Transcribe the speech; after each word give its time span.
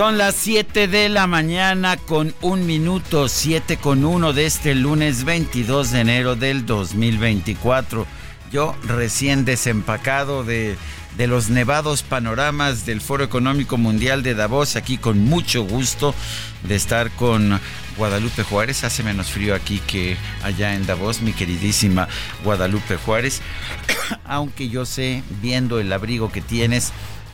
Son 0.00 0.16
las 0.16 0.34
7 0.36 0.88
de 0.88 1.10
la 1.10 1.26
mañana 1.26 1.98
con 1.98 2.34
un 2.40 2.64
minuto, 2.64 3.28
7 3.28 3.76
con 3.76 4.06
1 4.06 4.32
de 4.32 4.46
este 4.46 4.74
lunes 4.74 5.24
22 5.24 5.90
de 5.90 6.00
enero 6.00 6.36
del 6.36 6.64
2024. 6.64 8.06
Yo 8.50 8.74
recién 8.84 9.44
desempacado 9.44 10.42
de, 10.42 10.78
de 11.18 11.26
los 11.26 11.50
nevados 11.50 12.02
panoramas 12.02 12.86
del 12.86 13.02
Foro 13.02 13.24
Económico 13.24 13.76
Mundial 13.76 14.22
de 14.22 14.34
Davos, 14.34 14.74
aquí 14.74 14.96
con 14.96 15.18
mucho 15.18 15.64
gusto 15.64 16.14
de 16.62 16.76
estar 16.76 17.10
con 17.10 17.60
Guadalupe 17.98 18.42
Juárez. 18.42 18.84
Hace 18.84 19.02
menos 19.02 19.30
frío 19.30 19.54
aquí 19.54 19.82
que 19.86 20.16
allá 20.42 20.76
en 20.76 20.86
Davos, 20.86 21.20
mi 21.20 21.34
queridísima 21.34 22.08
Guadalupe 22.42 22.96
Juárez. 22.96 23.42
Aunque 24.24 24.70
yo 24.70 24.86
sé, 24.86 25.22
viendo 25.42 25.78
el 25.78 25.92
abrigo 25.92 26.32
que 26.32 26.40
tienes, 26.40 26.90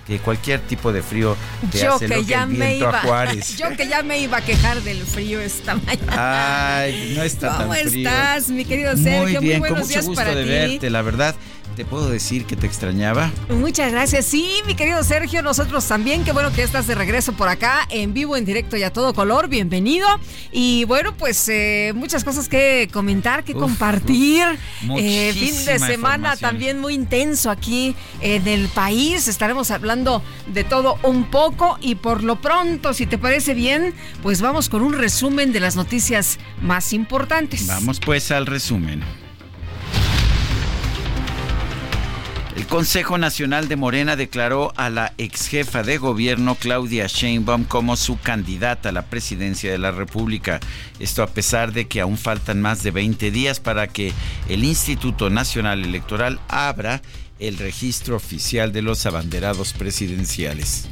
que 0.06 0.18
cualquier 0.20 0.60
tipo 0.60 0.92
de 0.92 1.02
frío 1.02 1.36
te 1.72 1.80
yo 1.80 1.94
hace 1.94 2.06
que 2.06 2.14
lo 2.14 2.20
que 2.20 2.26
ya 2.26 2.42
el 2.44 2.48
me 2.50 2.76
iba, 2.76 2.90
a 2.90 3.02
Juárez. 3.02 3.56
Yo 3.58 3.76
que 3.76 3.88
ya 3.88 4.02
me 4.02 4.18
iba 4.20 4.38
a 4.38 4.40
quejar 4.40 4.80
del 4.82 5.02
frío 5.04 5.40
esta 5.40 5.74
mañana. 5.74 6.78
Ay, 6.82 7.14
no 7.16 7.22
está 7.24 7.56
¿Cómo 7.56 7.74
tan 7.74 7.88
frío. 7.88 8.08
estás, 8.08 8.48
mi 8.48 8.64
querido 8.64 8.96
Sergio? 8.96 9.40
Muy 9.40 9.48
bien, 9.48 9.58
buenos 9.58 9.78
con 9.78 9.86
mucho 9.86 9.88
días 9.88 10.06
gusto 10.06 10.22
para 10.22 10.34
de 10.34 10.44
ti. 10.44 10.48
verte, 10.48 10.90
la 10.90 11.02
verdad. 11.02 11.34
Te 11.77 11.84
puedo 11.84 12.08
decir 12.08 12.46
que 12.46 12.56
te 12.56 12.66
extrañaba. 12.66 13.30
Muchas 13.50 13.92
gracias. 13.92 14.24
Sí, 14.24 14.50
mi 14.66 14.74
querido 14.74 15.05
Sergio, 15.05 15.42
nosotros 15.42 15.86
también. 15.86 16.24
Qué 16.24 16.32
bueno 16.32 16.50
que 16.50 16.62
estás 16.62 16.86
de 16.86 16.94
regreso 16.94 17.34
por 17.34 17.48
acá, 17.48 17.86
en 17.91 18.14
vivo, 18.14 18.34
en 18.38 18.46
directo 18.46 18.78
y 18.78 18.82
a 18.82 18.91
todo 18.94 19.12
color. 19.12 19.48
Bienvenido. 19.48 20.08
Y 20.52 20.84
bueno, 20.86 21.14
pues 21.14 21.47
eh, 21.50 21.92
muchas 21.94 22.24
cosas 22.24 22.48
que 22.48 22.88
comentar, 22.91 23.44
que 23.44 23.52
Uf, 23.52 23.60
compartir. 23.60 24.42
uf, 24.88 24.98
Eh, 24.98 25.34
fin 25.34 25.66
de 25.66 25.78
semana 25.78 26.34
también 26.38 26.80
muy 26.80 26.94
intenso 26.94 27.50
aquí 27.50 27.94
en 28.22 28.48
el 28.48 28.69
país. 28.69 29.28
Estaremos 29.28 29.70
hablando 29.70 30.22
de 30.47 30.64
todo 30.64 30.98
un 31.02 31.24
poco. 31.24 31.77
Y 31.82 31.97
por 31.97 32.24
lo 32.24 32.41
pronto, 32.41 32.94
si 32.94 33.04
te 33.04 33.19
parece 33.19 33.53
bien, 33.53 33.93
pues 34.22 34.41
vamos 34.41 34.70
con 34.70 34.81
un 34.81 34.94
resumen 34.94 35.53
de 35.53 35.60
las 35.60 35.76
noticias 35.76 36.38
más 36.62 36.94
importantes. 36.94 37.66
Vamos 37.66 38.00
pues 38.00 38.31
al 38.31 38.47
resumen. 38.47 39.03
El 42.56 42.67
Consejo 42.67 43.19
Nacional 43.19 43.69
de 43.69 43.77
Morena 43.77 44.17
declaró 44.17 44.72
a 44.77 44.89
la 44.89 45.12
ex 45.19 45.47
jefa 45.47 45.83
de 45.83 45.99
gobierno 45.99 46.55
Claudia 46.55 47.06
Sheinbaum 47.06 47.65
como 47.65 47.97
su 47.97 48.19
candidata 48.19 48.89
a 48.89 48.93
la 48.93 49.03
presidencia 49.03 49.71
de 49.71 49.77
la 49.77 49.91
República. 49.91 50.59
Esto 50.99 51.22
a 51.22 51.27
pesar 51.27 51.72
de 51.72 51.87
que 51.87 52.00
aún 52.00 52.17
faltan 52.17 52.62
más 52.62 52.83
de 52.83 52.93
20 52.93 53.31
días 53.31 53.61
para 53.61 53.89
que 53.89 54.15
el 54.49 54.65
Instituto 54.65 55.28
Nacional 55.28 55.84
Electoral 55.84 56.41
abra 56.49 57.03
el 57.39 57.59
registro 57.59 58.17
oficial 58.17 58.73
de 58.73 58.81
los 58.81 59.05
abanderados 59.05 59.75
presidenciales. 59.75 60.88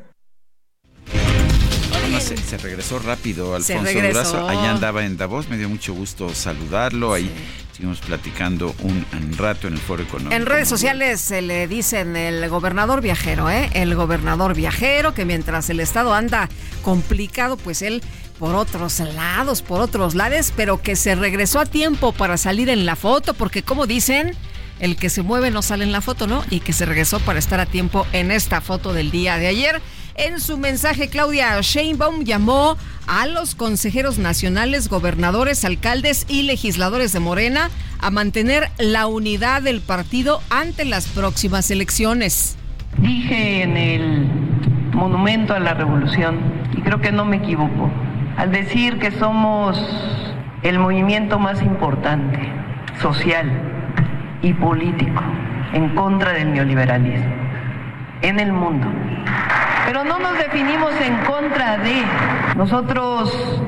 Se, 2.20 2.38
se 2.38 2.58
regresó 2.58 3.00
rápido 3.00 3.56
Alfonso 3.56 3.84
regresó. 3.84 4.48
Allá 4.48 4.72
andaba 4.72 5.06
en 5.06 5.18
Davos, 5.18 5.50
me 5.50 5.58
dio 5.58 5.70
mucho 5.70 5.94
gusto 5.94 6.34
saludarlo. 6.34 7.14
Ahí 7.14 7.32
seguimos 7.72 8.00
platicando 8.00 8.76
un, 8.82 9.06
un 9.14 9.38
rato 9.38 9.68
en 9.68 9.74
el 9.74 9.80
foro 9.80 10.04
económico. 10.04 10.36
En 10.36 10.46
redes 10.46 10.68
sociales 10.68 11.22
se 11.22 11.42
le 11.42 11.68
dicen 11.68 12.16
el 12.16 12.48
gobernador 12.50 13.02
viajero, 13.02 13.50
¿eh? 13.50 13.70
El 13.74 13.96
gobernador 13.96 14.54
viajero 14.54 15.14
que 15.14 15.26
mientras 15.26 15.70
el 15.70 15.80
estado 15.80 16.14
anda 16.14 16.50
complicado, 16.84 17.58
pues 17.58 17.82
él 17.82 18.04
por 18.38 18.56
otros 18.56 19.00
lados, 19.00 19.62
por 19.62 19.82
otros 19.82 20.16
lados, 20.16 20.54
pero 20.56 20.82
que 20.82 20.96
se 20.96 21.16
regresó 21.16 21.60
a 21.60 21.66
tiempo 21.66 22.14
para 22.14 22.38
salir 22.38 22.70
en 22.70 22.86
la 22.86 22.96
foto, 22.96 23.34
porque 23.34 23.64
como 23.64 23.86
dicen, 23.86 24.36
el 24.80 24.96
que 24.96 25.10
se 25.10 25.22
mueve 25.22 25.52
no 25.52 25.62
sale 25.62 25.84
en 25.84 25.92
la 25.92 26.02
foto, 26.02 26.26
¿no? 26.26 26.44
Y 26.50 26.62
que 26.62 26.72
se 26.74 26.86
regresó 26.86 27.20
para 27.20 27.40
estar 27.40 27.60
a 27.60 27.66
tiempo 27.66 28.08
en 28.14 28.32
esta 28.32 28.62
foto 28.62 28.94
del 28.94 29.12
día 29.12 29.38
de 29.38 29.48
ayer. 29.48 29.82
En 30.20 30.42
su 30.42 30.58
mensaje, 30.58 31.08
Claudia 31.08 31.62
Sheinbaum 31.62 32.26
llamó 32.26 32.76
a 33.08 33.26
los 33.26 33.56
consejeros 33.56 34.18
nacionales, 34.18 34.90
gobernadores, 34.90 35.64
alcaldes 35.64 36.26
y 36.28 36.44
legisladores 36.44 37.14
de 37.14 37.22
Morena 37.22 37.70
a 38.02 38.12
mantener 38.12 38.70
la 38.80 39.08
unidad 39.08 39.62
del 39.62 39.80
partido 39.80 40.42
ante 40.50 40.84
las 40.84 41.08
próximas 41.08 41.72
elecciones. 41.72 42.58
Dije 42.98 43.64
en 43.64 43.78
el 43.78 44.28
Monumento 44.92 45.54
a 45.54 45.60
la 45.62 45.74
Revolución, 45.74 46.38
y 46.78 46.82
creo 46.82 47.00
que 47.00 47.14
no 47.14 47.24
me 47.24 47.38
equivoco, 47.38 47.90
al 48.36 48.52
decir 48.52 49.00
que 49.00 49.12
somos 49.12 49.82
el 50.64 50.80
movimiento 50.80 51.40
más 51.40 51.62
importante, 51.62 52.40
social 53.02 53.50
y 54.42 54.52
político, 54.52 55.24
en 55.72 55.96
contra 55.96 56.34
del 56.34 56.52
neoliberalismo 56.52 57.50
en 58.22 58.40
el 58.40 58.52
mundo. 58.52 58.88
Pero 59.90 60.04
no 60.04 60.20
nos 60.20 60.38
definimos 60.38 60.92
en 61.02 61.18
contra 61.26 61.80
de, 61.80 62.04
nosotros 62.56 63.60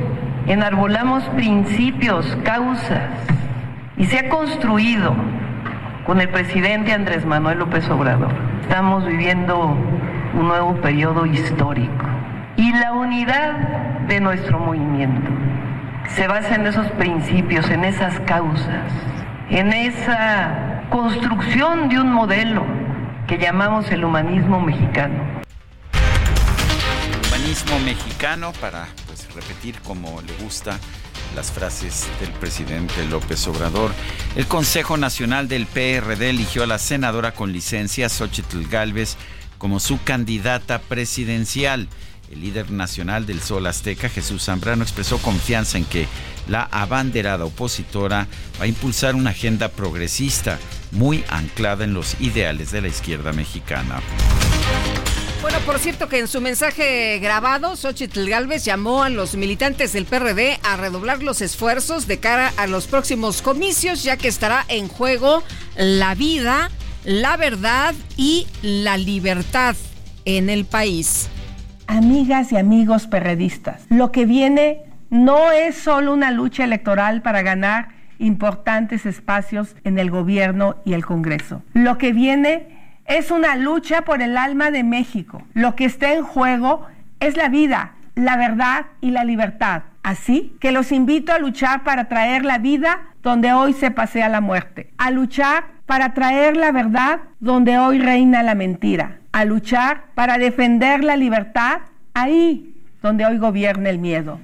enarbolamos 0.46 1.24
principios, 1.30 2.38
causas, 2.44 3.10
y 3.98 4.06
se 4.06 4.20
ha 4.20 4.30
construido 4.30 5.16
con 6.06 6.22
el 6.22 6.30
presidente 6.30 6.94
Andrés 6.94 7.26
Manuel 7.26 7.58
López 7.58 7.90
Obrador. 7.90 8.30
Estamos 8.62 9.04
viviendo 9.04 9.76
un 10.36 10.48
nuevo 10.48 10.76
periodo 10.76 11.26
histórico. 11.26 12.06
Y 12.56 12.72
la 12.72 12.94
unidad 12.94 13.54
de 14.08 14.20
nuestro 14.20 14.60
movimiento 14.60 15.32
se 16.10 16.28
basa 16.28 16.54
en 16.54 16.68
esos 16.68 16.86
principios, 16.92 17.68
en 17.72 17.84
esas 17.84 18.20
causas, 18.20 18.94
en 19.50 19.74
esa 19.74 20.84
construcción 20.92 21.90
de 21.90 22.00
un 22.00 22.14
modelo 22.14 22.64
que 23.26 23.40
llamamos 23.40 23.92
el 23.92 24.06
humanismo 24.06 24.62
mexicano. 24.62 25.41
Mexicano 27.84 28.54
para 28.62 28.88
pues, 29.08 29.28
repetir 29.34 29.78
como 29.82 30.22
le 30.22 30.32
gusta 30.42 30.80
las 31.36 31.52
frases 31.52 32.08
del 32.22 32.32
presidente 32.32 33.06
López 33.08 33.46
Obrador. 33.46 33.92
El 34.38 34.48
Consejo 34.48 34.96
Nacional 34.96 35.50
del 35.50 35.66
PRD 35.66 36.30
eligió 36.30 36.64
a 36.64 36.68
la 36.68 36.80
senadora 36.80 37.34
con 37.34 37.52
licencia 37.52 38.08
Xochitl 38.08 38.70
Gálvez 38.70 39.18
como 39.58 39.82
su 39.82 40.02
candidata 40.02 40.80
presidencial. 40.80 41.90
El 42.32 42.40
líder 42.40 42.72
nacional 42.72 43.26
del 43.26 43.42
Sol 43.42 43.68
Azteca, 43.68 44.08
Jesús 44.08 44.46
Zambrano, 44.46 44.84
expresó 44.84 45.18
confianza 45.18 45.78
en 45.78 45.84
que 45.84 46.08
la 46.48 46.64
abanderada 46.64 47.44
opositora 47.44 48.28
va 48.62 48.64
a 48.64 48.68
impulsar 48.68 49.14
una 49.14 49.32
agenda 49.32 49.68
progresista 49.68 50.58
muy 50.92 51.26
anclada 51.28 51.84
en 51.84 51.94
los 51.94 52.16
ideales 52.22 52.72
de 52.72 52.82
la 52.82 52.88
izquierda 52.88 53.34
mexicana. 53.34 54.00
Bueno, 55.42 55.58
por 55.66 55.80
cierto 55.80 56.08
que 56.08 56.20
en 56.20 56.28
su 56.28 56.40
mensaje 56.40 57.18
grabado, 57.18 57.76
Xochitl 57.76 58.30
Galvez 58.30 58.64
llamó 58.64 59.02
a 59.02 59.10
los 59.10 59.36
militantes 59.36 59.92
del 59.92 60.06
PRD 60.06 60.60
a 60.64 60.78
redoblar 60.78 61.24
los 61.24 61.42
esfuerzos 61.42 62.06
de 62.06 62.20
cara 62.20 62.54
a 62.58 62.68
los 62.68 62.86
próximos 62.86 63.42
comicios, 63.42 64.04
ya 64.04 64.18
que 64.18 64.28
estará 64.28 64.64
en 64.68 64.88
juego 64.88 65.42
la 65.76 66.14
vida, 66.14 66.70
la 67.06 67.38
verdad 67.38 67.96
y 68.18 68.46
la 68.62 68.98
libertad 68.98 69.76
en 70.26 70.52
el 70.52 70.66
país. 70.66 71.28
Amigas 71.88 72.52
y 72.52 72.58
amigos 72.58 73.08
perredistas, 73.08 73.82
lo 73.90 74.12
que 74.12 74.26
viene 74.26 74.84
no 75.10 75.52
es 75.52 75.76
solo 75.76 76.14
una 76.14 76.30
lucha 76.30 76.66
electoral 76.66 77.24
para 77.24 77.42
ganar 77.42 77.90
importantes 78.20 79.08
espacios 79.08 79.76
en 79.84 79.98
el 79.98 80.12
gobierno 80.12 80.76
y 80.86 80.94
el 80.94 81.04
Congreso. 81.04 81.64
Lo 81.74 81.98
que 81.98 82.14
viene 82.14 82.81
es 83.06 83.32
una 83.32 83.56
lucha 83.56 84.04
por 84.04 84.22
el 84.22 84.38
alma 84.38 84.72
de 84.72 84.84
México. 84.84 85.44
Lo 85.54 85.76
que 85.76 85.86
está 85.86 86.14
en 86.14 86.24
juego 86.24 86.86
es 87.20 87.38
la 87.38 87.50
vida, 87.50 87.94
la 88.16 88.38
verdad 88.38 88.86
y 89.02 89.12
la 89.12 89.24
libertad. 89.24 89.84
Así 90.04 90.56
que 90.60 90.72
los 90.72 90.92
invito 90.92 91.32
a 91.32 91.40
luchar 91.40 91.84
para 91.84 92.08
traer 92.08 92.44
la 92.44 92.58
vida 92.58 93.10
donde 93.22 93.54
hoy 93.54 93.74
se 93.74 93.92
pasea 93.92 94.30
la 94.30 94.42
muerte, 94.42 94.92
a 94.98 95.12
luchar 95.12 95.66
para 95.86 96.14
traer 96.14 96.58
la 96.58 96.72
verdad 96.72 97.20
donde 97.40 97.78
hoy 97.78 98.00
reina 98.00 98.42
la 98.42 98.56
mentira, 98.56 99.20
a 99.32 99.46
luchar 99.46 100.06
para 100.16 100.38
defender 100.38 101.04
la 101.04 101.18
libertad 101.18 101.82
ahí 102.14 102.76
donde 103.02 103.26
hoy 103.26 103.38
gobierna 103.38 103.90
el 103.90 104.00
miedo. 104.00 104.40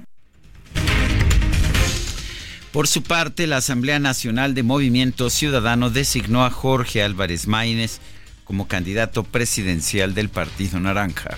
Por 2.72 2.86
su 2.86 3.02
parte, 3.02 3.46
la 3.46 3.56
Asamblea 3.56 3.98
Nacional 3.98 4.54
de 4.54 4.62
Movimiento 4.62 5.30
Ciudadano 5.30 5.90
designó 5.90 6.44
a 6.44 6.50
Jorge 6.50 7.02
Álvarez 7.02 7.48
Maínez 7.48 8.00
como 8.48 8.66
candidato 8.66 9.24
presidencial 9.24 10.14
del 10.14 10.30
Partido 10.30 10.80
Naranja. 10.80 11.36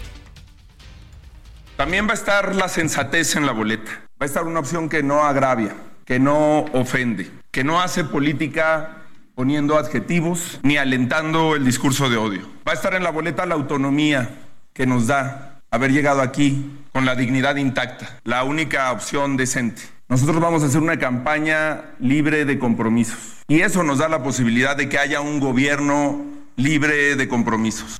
También 1.77 2.07
va 2.07 2.13
a 2.13 2.15
estar 2.15 2.55
la 2.55 2.69
sensatez 2.69 3.35
en 3.35 3.47
la 3.47 3.53
boleta. 3.53 3.91
Va 3.91 4.21
a 4.21 4.25
estar 4.27 4.45
una 4.45 4.61
opción 4.61 4.89
que 4.89 5.03
no 5.03 5.25
agravia, 5.25 5.75
que 6.05 6.21
no 6.21 6.61
ofende, 6.73 7.29
que 7.51 7.65
no 7.65 7.81
hace 7.81 8.05
política 8.05 8.99
poniendo 9.35 9.77
adjetivos 9.77 10.61
ni 10.63 10.77
alentando 10.77 11.57
el 11.57 11.65
discurso 11.65 12.09
de 12.09 12.17
odio. 12.17 12.43
Va 12.67 12.73
a 12.73 12.75
estar 12.77 12.95
en 12.95 13.03
la 13.03 13.11
boleta 13.11 13.45
la 13.45 13.57
autonomía 13.57 14.31
que 14.73 14.87
nos 14.87 15.09
da 15.09 15.61
haber 15.73 15.91
llegado 15.91 16.21
aquí 16.21 16.79
con 16.93 17.07
la 17.07 17.17
dignidad 17.17 17.57
intacta, 17.57 18.21
la 18.23 18.45
única 18.45 18.93
opción 18.93 19.37
decente. 19.37 19.83
Nosotros 20.09 20.41
vamos 20.41 20.63
a 20.63 20.67
hacer 20.67 20.81
una 20.81 20.99
campaña 21.01 21.87
libre 21.99 22.45
de 22.45 22.59
compromisos 22.61 23.43
y 23.49 23.63
eso 23.63 23.83
nos 23.83 23.99
da 23.99 24.09
la 24.09 24.23
posibilidad 24.23 24.77
de 24.77 24.89
que 24.89 24.99
haya 24.99 25.21
un 25.21 25.41
gobierno 25.41 26.40
libre 26.63 27.17
de 27.17 27.29
compromisos. 27.29 27.97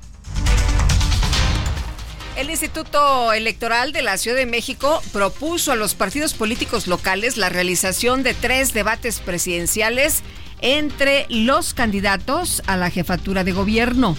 El 2.37 2.49
Instituto 2.49 3.33
Electoral 3.33 3.91
de 3.91 4.01
la 4.01 4.17
Ciudad 4.17 4.37
de 4.37 4.45
México 4.45 5.01
propuso 5.11 5.71
a 5.71 5.75
los 5.75 5.95
partidos 5.95 6.33
políticos 6.33 6.87
locales 6.87 7.37
la 7.37 7.49
realización 7.49 8.23
de 8.23 8.33
tres 8.33 8.73
debates 8.73 9.19
presidenciales 9.19 10.23
entre 10.61 11.25
los 11.29 11.73
candidatos 11.73 12.63
a 12.67 12.77
la 12.77 12.89
jefatura 12.89 13.43
de 13.43 13.51
gobierno. 13.51 14.15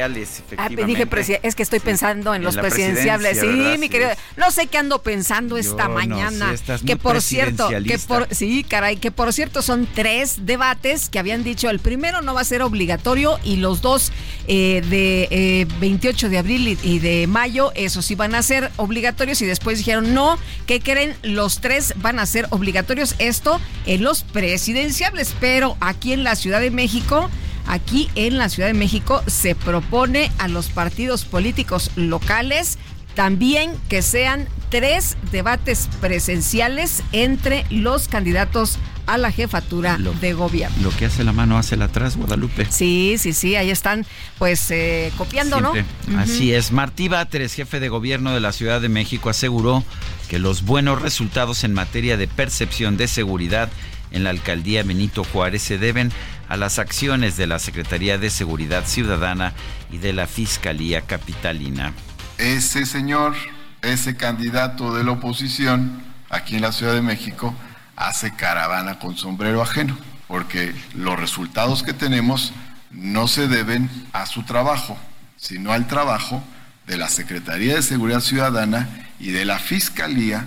Ah, 0.00 0.68
dije 0.68 1.06
es 1.42 1.54
que 1.54 1.62
estoy 1.62 1.80
pensando 1.80 2.34
en, 2.34 2.42
los 2.42 2.56
presidenciales. 2.56 3.40
Sí, 3.40 3.78
mi 3.78 3.88
querido. 3.88 4.10
No 4.36 4.50
sé 4.50 4.66
qué 4.66 4.78
ando 4.78 5.02
pensando 5.02 5.56
esta 5.56 5.88
mañana. 5.88 6.54
que 6.86 6.96
por 6.96 7.20
cierto, 7.20 7.68
que 7.68 7.98
por 7.98 8.28
sí, 8.34 8.64
caray, 8.64 8.96
que 8.96 9.10
por 9.10 9.32
cierto 9.32 9.62
son 9.62 9.86
tres 9.92 10.46
debates 10.46 11.08
que 11.08 11.18
habían 11.18 11.44
dicho 11.44 11.70
el 11.70 11.78
primero 11.78 12.22
no 12.22 12.34
va 12.34 12.40
a 12.40 12.44
ser 12.44 12.62
obligatorio 12.62 13.38
y 13.44 13.56
los 13.56 13.80
dos 13.80 14.12
eh, 14.46 14.82
de 14.88 15.66
28 15.80 16.26
eh, 16.26 16.30
de 16.30 16.38
abril 16.38 16.78
y, 16.82 16.98
de 16.98 17.26
mayo, 17.26 17.72
esos 17.74 18.04
sí 18.06 18.14
van 18.14 18.34
a 18.34 18.42
ser 18.42 18.70
obligatorios 18.76 19.40
y 19.42 19.46
después 19.46 19.78
dijeron 19.78 20.14
no, 20.14 20.38
que 20.66 20.80
creen 20.80 21.16
los 21.22 21.60
tres 21.60 21.94
van 21.96 22.18
a 22.18 22.26
ser 22.26 22.46
obligatorios 22.50 23.14
esto 23.18 23.60
en 23.86 24.02
los 24.02 24.22
presidenciales, 24.22 25.34
pero 25.40 25.76
aquí 25.80 26.12
en 26.12 26.24
la 26.24 26.36
Ciudad 26.36 26.60
de 26.60 26.70
México 26.70 27.30
Aquí 27.66 28.10
en 28.14 28.38
la 28.38 28.48
Ciudad 28.48 28.68
de 28.68 28.74
México 28.74 29.22
se 29.26 29.54
propone 29.54 30.30
a 30.38 30.48
los 30.48 30.68
partidos 30.68 31.24
políticos 31.24 31.90
locales 31.96 32.78
también 33.14 33.72
que 33.88 34.02
sean 34.02 34.48
tres 34.70 35.16
debates 35.30 35.88
presenciales 36.00 37.02
entre 37.12 37.64
los 37.70 38.08
candidatos 38.08 38.78
a 39.06 39.18
la 39.18 39.30
jefatura 39.30 39.98
de 39.98 40.32
gobierno. 40.32 40.76
Lo 40.82 40.90
que 40.90 41.06
hace 41.06 41.24
la 41.24 41.32
mano 41.32 41.58
hace 41.58 41.76
la 41.76 41.86
atrás, 41.86 42.16
Guadalupe. 42.16 42.66
Sí, 42.70 43.16
sí, 43.18 43.32
sí, 43.32 43.54
ahí 43.54 43.70
están 43.70 44.06
pues 44.38 44.70
eh, 44.70 45.12
copiando, 45.16 45.60
¿no? 45.60 45.72
Así 46.16 46.54
es. 46.54 46.72
Martí 46.72 47.08
Batres, 47.08 47.54
jefe 47.54 47.80
de 47.80 47.88
gobierno 47.88 48.32
de 48.32 48.40
la 48.40 48.52
Ciudad 48.52 48.80
de 48.80 48.88
México, 48.88 49.28
aseguró 49.28 49.84
que 50.28 50.38
los 50.38 50.64
buenos 50.64 51.02
resultados 51.02 51.64
en 51.64 51.74
materia 51.74 52.16
de 52.16 52.26
percepción 52.28 52.96
de 52.96 53.08
seguridad 53.08 53.68
en 54.10 54.24
la 54.24 54.30
alcaldía 54.30 54.82
Benito 54.82 55.24
Juárez 55.24 55.62
se 55.62 55.76
deben 55.76 56.12
a 56.54 56.56
las 56.56 56.78
acciones 56.78 57.36
de 57.36 57.48
la 57.48 57.58
Secretaría 57.58 58.16
de 58.16 58.30
Seguridad 58.30 58.86
Ciudadana 58.86 59.54
y 59.90 59.98
de 59.98 60.12
la 60.12 60.28
Fiscalía 60.28 61.00
Capitalina. 61.00 61.92
Ese 62.38 62.86
señor, 62.86 63.34
ese 63.82 64.16
candidato 64.16 64.94
de 64.94 65.02
la 65.02 65.10
oposición 65.10 66.00
aquí 66.30 66.54
en 66.54 66.62
la 66.62 66.70
Ciudad 66.70 66.94
de 66.94 67.02
México, 67.02 67.52
hace 67.96 68.36
caravana 68.36 69.00
con 69.00 69.16
sombrero 69.16 69.62
ajeno, 69.62 69.98
porque 70.28 70.72
los 70.94 71.18
resultados 71.18 71.82
que 71.82 71.92
tenemos 71.92 72.52
no 72.92 73.26
se 73.26 73.48
deben 73.48 73.90
a 74.12 74.24
su 74.26 74.44
trabajo, 74.44 74.96
sino 75.36 75.72
al 75.72 75.88
trabajo 75.88 76.40
de 76.86 76.96
la 76.96 77.08
Secretaría 77.08 77.74
de 77.74 77.82
Seguridad 77.82 78.20
Ciudadana 78.20 79.08
y 79.18 79.32
de 79.32 79.44
la 79.44 79.58
Fiscalía 79.58 80.46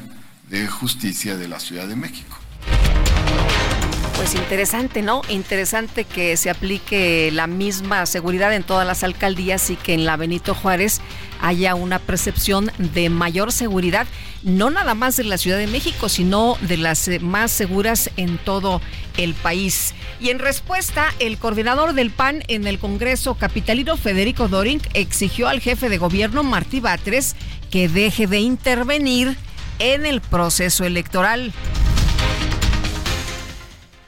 de 0.50 0.68
Justicia 0.68 1.36
de 1.36 1.50
la 1.50 1.60
Ciudad 1.60 1.86
de 1.86 1.98
México. 1.98 2.38
Pues 4.18 4.34
interesante, 4.34 5.04
¿no? 5.04 5.22
Interesante 5.30 6.04
que 6.04 6.36
se 6.38 6.50
aplique 6.50 7.30
la 7.32 7.46
misma 7.46 8.04
seguridad 8.08 8.52
en 8.52 8.64
todas 8.64 8.86
las 8.86 9.04
alcaldías 9.04 9.70
y 9.70 9.76
que 9.76 9.94
en 9.94 10.06
la 10.06 10.18
Benito 10.18 10.56
Juárez 10.56 11.02
haya 11.40 11.76
una 11.76 12.00
percepción 12.00 12.72
de 12.80 13.12
mayor 13.12 13.52
seguridad, 13.52 14.08
no 14.42 14.72
nada 14.72 14.96
más 14.96 15.18
de 15.18 15.24
la 15.24 15.38
Ciudad 15.38 15.60
de 15.60 15.68
México, 15.68 16.10
sino 16.10 16.58
de 16.62 16.78
las 16.78 17.08
eh, 17.08 17.20
más 17.20 17.52
seguras 17.52 18.10
en 18.18 18.40
todo 18.40 18.82
el 19.18 19.36
país. 19.36 19.94
Y 20.20 20.30
en 20.32 20.40
respuesta, 20.40 21.14
el 21.20 21.38
coordinador 21.38 21.94
del 21.94 22.10
PAN 22.10 22.44
en 22.48 22.66
el 22.66 22.80
Congreso 22.80 23.36
capitalino, 23.36 23.98
Federico 23.98 24.48
Doring, 24.48 24.82
exigió 24.96 25.48
al 25.48 25.62
jefe 25.62 25.90
de 25.90 26.00
gobierno, 26.00 26.42
Martí 26.42 26.80
Batres, 26.80 27.36
que 27.70 27.88
deje 27.88 28.26
de 28.26 28.40
intervenir 28.40 29.38
en 29.78 30.08
el 30.08 30.22
proceso 30.22 30.86
electoral. 30.86 31.54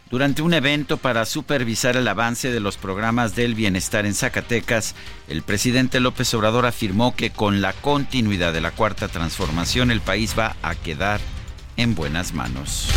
Durante 0.10 0.42
un 0.42 0.56
evento 0.56 0.98
para 0.98 1.24
supervisar 1.26 1.96
el 1.96 2.08
avance 2.08 2.52
de 2.52 2.60
los 2.60 2.78
programas 2.78 3.36
del 3.36 3.54
bienestar 3.54 4.08
en 4.08 4.16
Zacatecas, 4.16 4.96
el 5.28 5.44
presidente 5.44 6.00
López 6.00 6.34
Obrador 6.34 6.66
afirmó 6.66 7.16
que 7.16 7.30
con 7.30 7.62
la 7.62 7.74
continuidad 7.74 8.52
de 8.52 8.62
la 8.62 8.72
cuarta 8.72 9.08
transformación 9.08 9.92
el 9.92 10.02
país 10.02 10.34
va 10.38 10.56
a 10.64 10.74
quedar 10.74 11.22
en 11.78 11.94
buenas 11.94 12.34
manos. 12.34 12.90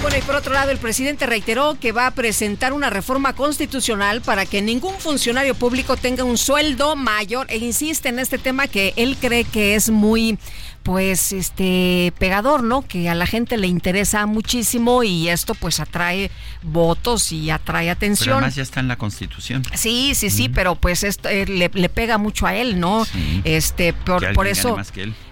Bueno, 0.00 0.16
y 0.16 0.22
por 0.22 0.36
otro 0.36 0.54
lado, 0.54 0.70
el 0.70 0.78
presidente 0.78 1.26
reiteró 1.26 1.76
que 1.78 1.92
va 1.92 2.06
a 2.06 2.12
presentar 2.12 2.72
una 2.72 2.88
reforma 2.88 3.34
constitucional 3.34 4.22
para 4.22 4.46
que 4.46 4.62
ningún 4.62 4.94
funcionario 4.98 5.54
público 5.54 5.98
tenga 5.98 6.24
un 6.24 6.38
sueldo 6.38 6.96
mayor 6.96 7.46
e 7.50 7.58
insiste 7.58 8.08
en 8.08 8.18
este 8.18 8.38
tema 8.38 8.66
que 8.66 8.94
él 8.96 9.18
cree 9.20 9.44
que 9.44 9.74
es 9.74 9.90
muy 9.90 10.38
pues 10.82 11.32
este 11.32 12.12
pegador, 12.18 12.62
¿no? 12.62 12.82
Que 12.82 13.08
a 13.08 13.14
la 13.14 13.26
gente 13.26 13.56
le 13.56 13.66
interesa 13.66 14.26
muchísimo 14.26 15.02
y 15.02 15.28
esto 15.28 15.54
pues 15.54 15.80
atrae 15.80 16.30
votos 16.62 17.32
y 17.32 17.50
atrae 17.50 17.90
atención. 17.90 18.26
Pero 18.26 18.36
además 18.38 18.54
ya 18.54 18.62
está 18.62 18.80
en 18.80 18.88
la 18.88 18.96
Constitución. 18.96 19.62
Sí, 19.74 20.14
sí, 20.14 20.30
sí, 20.30 20.48
pero 20.48 20.74
pues 20.74 21.04
esto 21.04 21.28
eh, 21.28 21.46
le, 21.46 21.88
pega 21.88 22.18
mucho 22.18 22.46
a 22.46 22.54
él, 22.54 22.80
¿no? 22.80 23.06
este 23.44 23.92
por, 23.92 24.32
por 24.32 24.46
eso 24.46 24.76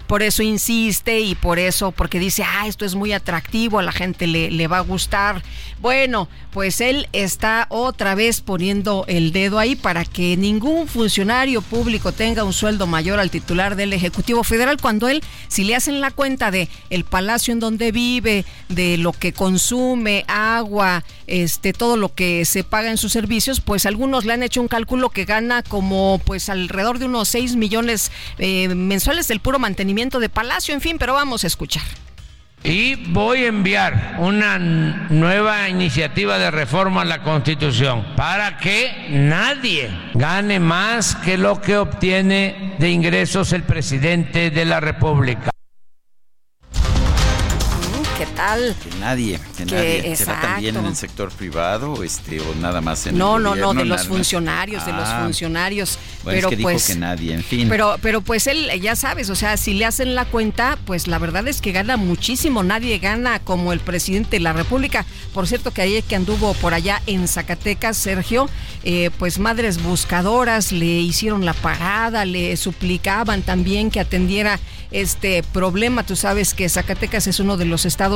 por 0.09 0.23
eso 0.23 0.41
insiste 0.41 1.19
y 1.19 1.35
por 1.35 1.59
eso, 1.59 1.91
porque 1.91 2.17
dice, 2.17 2.43
ah, 2.43 2.65
esto 2.65 2.83
es 2.83 2.95
muy 2.95 3.13
atractivo, 3.13 3.77
a 3.77 3.83
la 3.83 3.91
gente 3.91 4.25
le, 4.25 4.49
le 4.49 4.67
va 4.67 4.77
a 4.77 4.81
gustar. 4.81 5.43
Bueno, 5.81 6.27
pues 6.51 6.81
él 6.81 7.07
está 7.13 7.67
otra 7.69 8.15
vez 8.15 8.41
poniendo 8.41 9.05
el 9.07 9.31
dedo 9.31 9.59
ahí 9.59 9.75
para 9.75 10.05
que 10.05 10.35
ningún 10.35 10.87
funcionario 10.87 11.61
público 11.61 12.11
tenga 12.11 12.43
un 12.43 12.53
sueldo 12.53 12.87
mayor 12.87 13.19
al 13.19 13.29
titular 13.29 13.75
del 13.75 13.93
Ejecutivo 13.93 14.43
Federal 14.43 14.77
cuando 14.81 15.07
él, 15.07 15.21
si 15.47 15.63
le 15.63 15.75
hacen 15.75 16.01
la 16.01 16.09
cuenta 16.09 16.49
de 16.49 16.69
el 16.89 17.03
palacio 17.03 17.53
en 17.53 17.59
donde 17.59 17.91
vive, 17.91 18.45
de 18.67 18.97
lo 18.97 19.13
que 19.13 19.31
consume, 19.31 20.25
agua, 20.27 21.03
este, 21.27 21.71
todo 21.71 21.97
lo 21.97 22.15
que 22.15 22.45
se 22.45 22.63
paga 22.63 22.89
en 22.89 22.97
sus 22.97 23.11
servicios, 23.11 23.61
pues 23.61 23.85
algunos 23.85 24.25
le 24.25 24.33
han 24.33 24.41
hecho 24.41 24.59
un 24.59 24.67
cálculo 24.67 25.11
que 25.11 25.25
gana 25.25 25.61
como 25.61 26.19
pues 26.25 26.49
alrededor 26.49 26.97
de 26.97 27.05
unos 27.05 27.27
6 27.27 27.57
millones 27.57 28.11
eh, 28.39 28.69
mensuales 28.69 29.27
del 29.27 29.39
puro 29.39 29.59
mantenimiento 29.59 29.98
de 29.99 30.29
palacio, 30.29 30.73
en 30.73 30.81
fin, 30.81 30.97
pero 30.97 31.13
vamos 31.13 31.43
a 31.43 31.47
escuchar. 31.47 31.83
Y 32.63 32.95
voy 33.11 33.43
a 33.43 33.47
enviar 33.47 34.15
una 34.19 34.57
nueva 34.57 35.69
iniciativa 35.69 36.37
de 36.37 36.51
reforma 36.51 37.03
a 37.03 37.05
la 37.05 37.23
Constitución 37.23 38.05
para 38.15 38.57
que 38.57 39.07
nadie 39.09 39.89
gane 40.13 40.59
más 40.59 41.15
que 41.15 41.37
lo 41.37 41.61
que 41.61 41.77
obtiene 41.77 42.75
de 42.79 42.91
ingresos 42.91 43.53
el 43.53 43.63
presidente 43.63 44.51
de 44.51 44.65
la 44.65 44.79
República. 44.79 45.51
¿Qué 48.19 48.25
tal? 48.25 48.75
Que 48.83 48.99
nadie, 48.99 49.39
que, 49.55 49.63
nadie. 49.63 50.13
¿Será 50.17 50.41
también 50.41 50.75
en 50.75 50.85
el 50.87 50.95
sector 50.97 51.31
privado 51.31 52.03
este, 52.03 52.41
o 52.41 52.55
nada 52.55 52.81
más 52.81 53.07
en 53.07 53.17
no, 53.17 53.37
el 53.37 53.43
No, 53.43 53.55
no, 53.55 53.73
de 53.73 53.85
los 53.85 54.09
funcionarios, 54.09 54.85
de 54.85 54.91
los 54.91 55.07
Ah, 55.07 55.21
funcionarios. 55.23 55.97
Bueno, 56.25 56.35
pero 56.35 56.47
es 56.47 56.49
que 56.49 56.55
dijo 56.57 56.69
pues, 56.69 56.87
que 56.87 56.95
nadie, 56.95 57.33
en 57.33 57.43
fin. 57.45 57.69
Pero, 57.69 57.95
pero 58.01 58.19
pues 58.19 58.47
él, 58.47 58.69
ya 58.81 58.97
sabes, 58.97 59.29
o 59.29 59.35
sea, 59.35 59.55
si 59.55 59.73
le 59.73 59.85
hacen 59.85 60.15
la 60.15 60.25
cuenta, 60.25 60.77
pues 60.83 61.07
la 61.07 61.17
verdad 61.17 61.47
es 61.47 61.61
que 61.61 61.71
gana 61.71 61.95
muchísimo. 61.95 62.61
Nadie 62.61 62.99
gana 62.99 63.39
como 63.39 63.71
el 63.71 63.79
presidente 63.79 64.31
de 64.31 64.41
la 64.41 64.51
República. 64.51 65.05
Por 65.33 65.47
cierto, 65.47 65.71
que 65.71 65.81
ayer 65.81 66.03
que 66.03 66.17
anduvo 66.17 66.53
por 66.55 66.73
allá 66.73 67.01
en 67.07 67.25
Zacatecas, 67.25 67.95
Sergio, 67.95 68.49
eh, 68.83 69.11
pues 69.17 69.39
madres 69.39 69.81
buscadoras 69.81 70.73
le 70.73 70.87
hicieron 70.87 71.45
la 71.45 71.53
parada, 71.53 72.25
le 72.25 72.57
suplicaban 72.57 73.43
también 73.43 73.91
que 73.91 74.01
atendiera 74.01 74.59
este 74.91 75.43
problema. 75.43 76.03
Tú 76.03 76.15
sabes 76.15 76.53
que 76.53 76.67
Zacatecas 76.67 77.27
es 77.27 77.39
uno 77.39 77.57
de 77.57 77.65
los 77.65 77.85
estados 77.85 78.09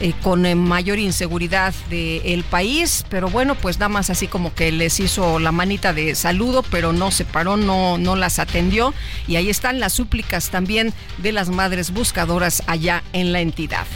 eh, 0.00 0.12
con 0.22 0.46
eh, 0.46 0.54
mayor 0.54 0.98
inseguridad 0.98 1.74
del 1.88 2.44
país, 2.44 3.04
pero 3.08 3.28
bueno, 3.28 3.54
pues 3.54 3.78
nada 3.78 3.88
más 3.88 4.10
así 4.10 4.26
como 4.26 4.54
que 4.54 4.72
les 4.72 5.00
hizo 5.00 5.38
la 5.38 5.52
manita 5.52 5.92
de 5.92 6.14
saludo, 6.14 6.62
pero 6.62 6.92
no 6.92 7.10
se 7.10 7.24
paró, 7.24 7.56
no, 7.56 7.98
no 7.98 8.16
las 8.16 8.38
atendió. 8.38 8.94
Y 9.26 9.36
ahí 9.36 9.50
están 9.50 9.80
las 9.80 9.92
súplicas 9.92 10.50
también 10.50 10.92
de 11.18 11.32
las 11.32 11.50
madres 11.50 11.92
buscadoras 11.92 12.62
allá 12.66 13.02
en 13.12 13.32
la 13.32 13.40
entidad. 13.40 13.86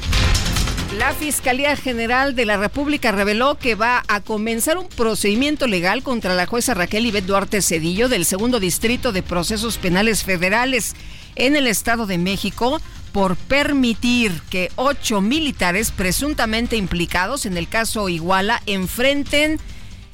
La 0.96 1.12
Fiscalía 1.12 1.76
General 1.76 2.34
de 2.34 2.46
la 2.46 2.56
República 2.56 3.12
reveló 3.12 3.58
que 3.58 3.74
va 3.74 4.04
a 4.08 4.22
comenzar 4.22 4.78
un 4.78 4.88
procedimiento 4.88 5.66
legal 5.66 6.02
contra 6.02 6.34
la 6.34 6.46
jueza 6.46 6.72
Raquel 6.72 7.04
Ivette 7.04 7.26
Duarte 7.26 7.60
Cedillo 7.60 8.08
del 8.08 8.24
segundo 8.24 8.58
distrito 8.58 9.12
de 9.12 9.22
procesos 9.22 9.76
penales 9.76 10.24
federales 10.24 10.94
en 11.34 11.56
el 11.56 11.66
Estado 11.66 12.06
de 12.06 12.16
México 12.16 12.80
por 13.16 13.34
permitir 13.36 14.42
que 14.50 14.70
ocho 14.76 15.22
militares 15.22 15.90
presuntamente 15.90 16.76
implicados 16.76 17.46
en 17.46 17.56
el 17.56 17.66
caso 17.66 18.10
Iguala 18.10 18.62
enfrenten 18.66 19.58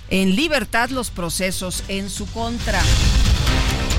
en 0.09 0.37
libertad 0.37 0.89
los 0.91 1.11
procesos 1.11 1.83
en 1.89 2.09
su 2.09 2.27
contra. 2.27 2.81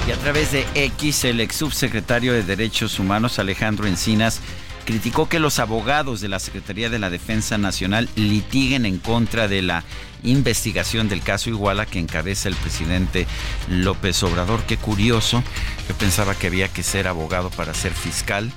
Y 0.08 0.12
a 0.12 0.16
través 0.16 0.54
de 0.54 0.66
X, 0.74 1.26
el 1.26 1.42
ex 1.42 1.54
subsecretario 1.58 2.32
de 2.32 2.44
Derechos 2.44 2.98
Humanos 2.98 3.40
Alejandro 3.40 3.88
Encinas 3.88 4.40
criticó 4.86 5.28
que 5.28 5.40
los 5.40 5.60
abogados 5.60 6.22
de 6.22 6.30
la 6.30 6.40
Secretaría 6.40 6.90
de 6.90 7.00
la 7.00 7.10
Defensa 7.10 7.58
Nacional 7.58 8.08
litiguen 8.16 8.86
en 8.86 9.00
contra 9.00 9.50
de 9.50 9.64
la 9.64 9.84
investigación 10.24 11.10
del 11.10 11.22
caso 11.22 11.50
Iguala 11.50 11.86
que 11.86 12.00
encabeza 12.00 12.48
el 12.48 12.56
presidente 12.56 13.28
López 13.68 14.24
Obrador. 14.24 14.64
Qué 14.64 14.78
curioso, 14.78 15.44
yo 15.90 15.96
pensaba 15.98 16.36
que 16.36 16.48
había 16.48 16.70
que 16.70 16.84
ser 16.84 17.10
abogado 17.10 17.50
para 17.50 17.74
ser 17.74 17.92
fiscal. 17.92 18.50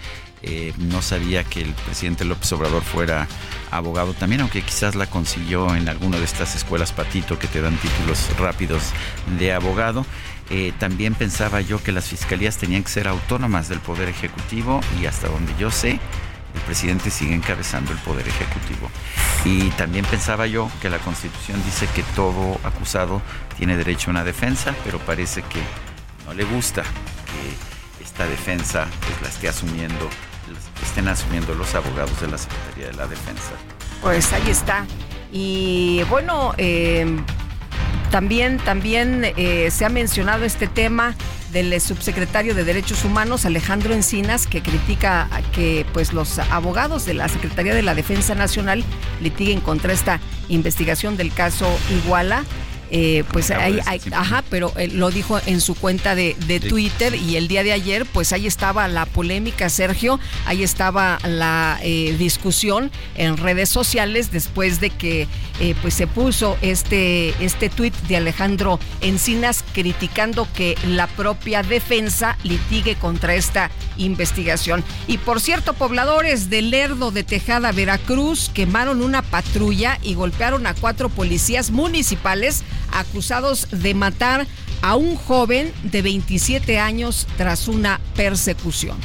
Eh, 0.43 0.73
no 0.79 1.03
sabía 1.03 1.45
que 1.45 1.63
el 1.63 1.73
presidente 1.73 2.25
López 2.25 2.53
Obrador 2.53 2.83
fuera 2.83 3.27
abogado 3.71 4.15
también, 4.15 4.43
aunque 4.43 4.63
quizás 4.63 4.95
la 4.95 5.07
consiguió 5.07 5.75
en 5.75 5.89
alguna 5.89 6.19
de 6.19 6.25
estas 6.25 6.55
escuelas 6.55 6.93
patito 6.93 7.39
que 7.39 7.49
te 7.49 7.61
dan 7.61 7.77
títulos 7.79 8.29
rápidos 8.39 8.83
de 9.39 9.53
abogado. 9.53 10.05
Eh, 10.51 10.73
también 10.79 11.15
pensaba 11.15 11.61
yo 11.61 11.83
que 11.83 11.91
las 11.91 12.07
fiscalías 12.07 12.57
tenían 12.57 12.85
que 12.85 12.91
ser 12.91 13.09
autónomas 13.09 13.69
del 13.69 13.81
Poder 13.81 14.09
Ejecutivo 14.09 14.81
y 15.01 15.07
hasta 15.07 15.29
donde 15.29 15.53
yo 15.59 15.71
sé, 15.71 15.99
el 16.55 16.61
presidente 16.63 17.11
sigue 17.11 17.35
encabezando 17.35 17.93
el 17.93 17.99
Poder 17.99 18.29
Ejecutivo. 18.29 18.89
Y 19.45 19.71
también 19.71 20.05
pensaba 20.05 20.47
yo 20.47 20.71
que 20.81 20.91
la 20.91 20.99
Constitución 20.99 21.63
dice 21.65 21.89
que 21.95 22.03
todo 22.15 22.61
acusado 22.63 23.23
tiene 23.57 23.77
derecho 23.77 24.11
a 24.11 24.13
una 24.13 24.25
defensa, 24.25 24.75
pero 24.85 24.99
parece 25.01 25.43
que 25.43 25.61
no 26.27 26.35
le 26.35 26.45
gusta 26.45 26.83
que 26.83 28.05
esta 28.05 28.27
defensa 28.27 28.87
pues, 29.01 29.23
la 29.23 29.29
esté 29.29 29.49
asumiendo, 29.49 30.09
estén 30.87 31.09
asumiendo 31.09 31.55
los 31.55 31.75
abogados 31.75 32.21
de 32.21 32.29
la 32.29 32.39
Secretaría 32.39 32.87
de 32.89 32.95
la 32.95 33.07
Defensa. 33.07 33.53
Pues 34.03 34.33
ahí 34.33 34.49
está. 34.49 34.87
Y 35.33 36.03
bueno, 36.09 36.55
eh, 36.57 37.07
también, 38.11 38.59
también 38.59 39.33
eh, 39.37 39.71
se 39.71 39.85
ha 39.85 39.89
mencionado 39.89 40.45
este 40.45 40.67
tema 40.67 41.15
del 41.53 41.81
subsecretario 41.81 42.55
de 42.55 42.65
Derechos 42.65 43.05
Humanos, 43.05 43.47
Alejandro 43.47 43.95
Encinas, 43.95 44.47
que 44.47 44.63
critica 44.63 45.29
que 45.55 45.87
pues, 45.93 46.13
los 46.13 46.39
abogados 46.39 47.07
de 47.07 47.15
la 47.15 47.29
Secretaría 47.29 47.75
de 47.75 47.83
la 47.83 47.95
Defensa 47.95 48.35
Nacional 48.35 48.85
litiguen 49.21 49.61
contra 49.61 49.93
esta 49.93 50.21
investigación 50.49 51.17
del 51.17 51.33
caso 51.33 51.67
Iguala. 51.91 52.45
Eh, 52.91 53.25
pues 53.33 53.51
ahí, 53.51 53.81
ajá, 54.13 54.45
pero 54.49 54.73
eh, 54.77 54.89
lo 54.89 55.11
dijo 55.11 55.41
en 55.47 55.61
su 55.61 55.75
cuenta 55.75 56.15
de, 56.15 56.35
Twitter 56.69 57.15
y 57.15 57.37
el 57.37 57.49
día 57.49 57.63
de 57.63 57.73
ayer, 57.73 58.07
pues 58.07 58.33
ahí 58.33 58.47
estaba 58.47 58.89
la 58.89 59.07
polémica, 59.07 59.69
Sergio, 59.69 60.19
ahí 60.47 60.63
estaba 60.63 61.19
la 61.25 61.79
eh, 61.83 62.15
discusión 62.19 62.91
en 63.17 63.37
redes 63.37 63.69
sociales 63.69 64.31
después 64.31 64.81
de 64.81 64.91
que 64.91 65.29
pues 65.81 65.95
se 65.95 66.07
puso 66.07 66.59
este, 66.61 67.31
este 67.43 67.71
tuit 67.71 67.95
de 68.09 68.19
Alejandro 68.19 68.79
Encinas 69.01 69.65
criticando 69.73 70.47
que 70.55 70.77
la 70.87 71.07
propia 71.07 71.63
defensa 71.63 72.37
litigue 72.43 72.95
contra 72.97 73.35
esta 73.35 73.71
investigación. 73.97 74.85
Y 75.07 75.17
por 75.19 75.41
cierto, 75.41 75.73
pobladores 75.73 76.51
de 76.51 76.61
Lerdo 76.61 77.11
de 77.11 77.25
Tejada, 77.25 77.73
Veracruz, 77.73 78.51
quemaron 78.53 79.03
una 79.03 79.23
patrulla 79.23 79.99
y 80.03 80.15
golpearon 80.15 80.67
a 80.67 80.75
cuatro 80.75 81.09
policías 81.09 81.71
municipales 81.71 82.65
acusados 82.93 83.69
de 83.71 83.95
matar 83.95 84.47
a 84.83 84.97
un 84.97 85.17
joven 85.17 85.73
de 85.83 86.03
27 86.03 86.79
años 86.79 87.27
tras 87.37 87.69
una 87.69 88.01
persecución. 88.15 88.97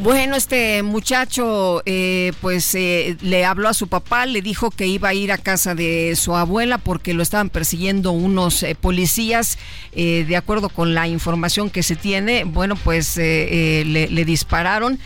Bueno, 0.00 0.36
este 0.36 0.84
muchacho 0.84 1.82
eh, 1.84 2.32
pues 2.40 2.72
eh, 2.76 3.16
le 3.20 3.44
habló 3.44 3.68
a 3.68 3.74
su 3.74 3.88
papá, 3.88 4.26
le 4.26 4.42
dijo 4.42 4.70
que 4.70 4.86
iba 4.86 5.08
a 5.08 5.14
ir 5.14 5.32
a 5.32 5.38
casa 5.38 5.74
de 5.74 6.14
su 6.14 6.36
abuela 6.36 6.78
porque 6.78 7.14
lo 7.14 7.22
estaban 7.24 7.50
persiguiendo 7.50 8.12
unos 8.12 8.62
eh, 8.62 8.76
policías. 8.80 9.58
de 9.92 10.36
acuerdo 10.36 10.68
con 10.68 10.94
la 10.94 11.08
información 11.08 11.70
que 11.70 11.82
se 11.82 11.96
tiene, 11.96 12.44
bueno, 12.44 12.76
pues 12.76 13.16
le, 13.16 13.84
le, 13.84 14.24
dispararon. 14.24 15.00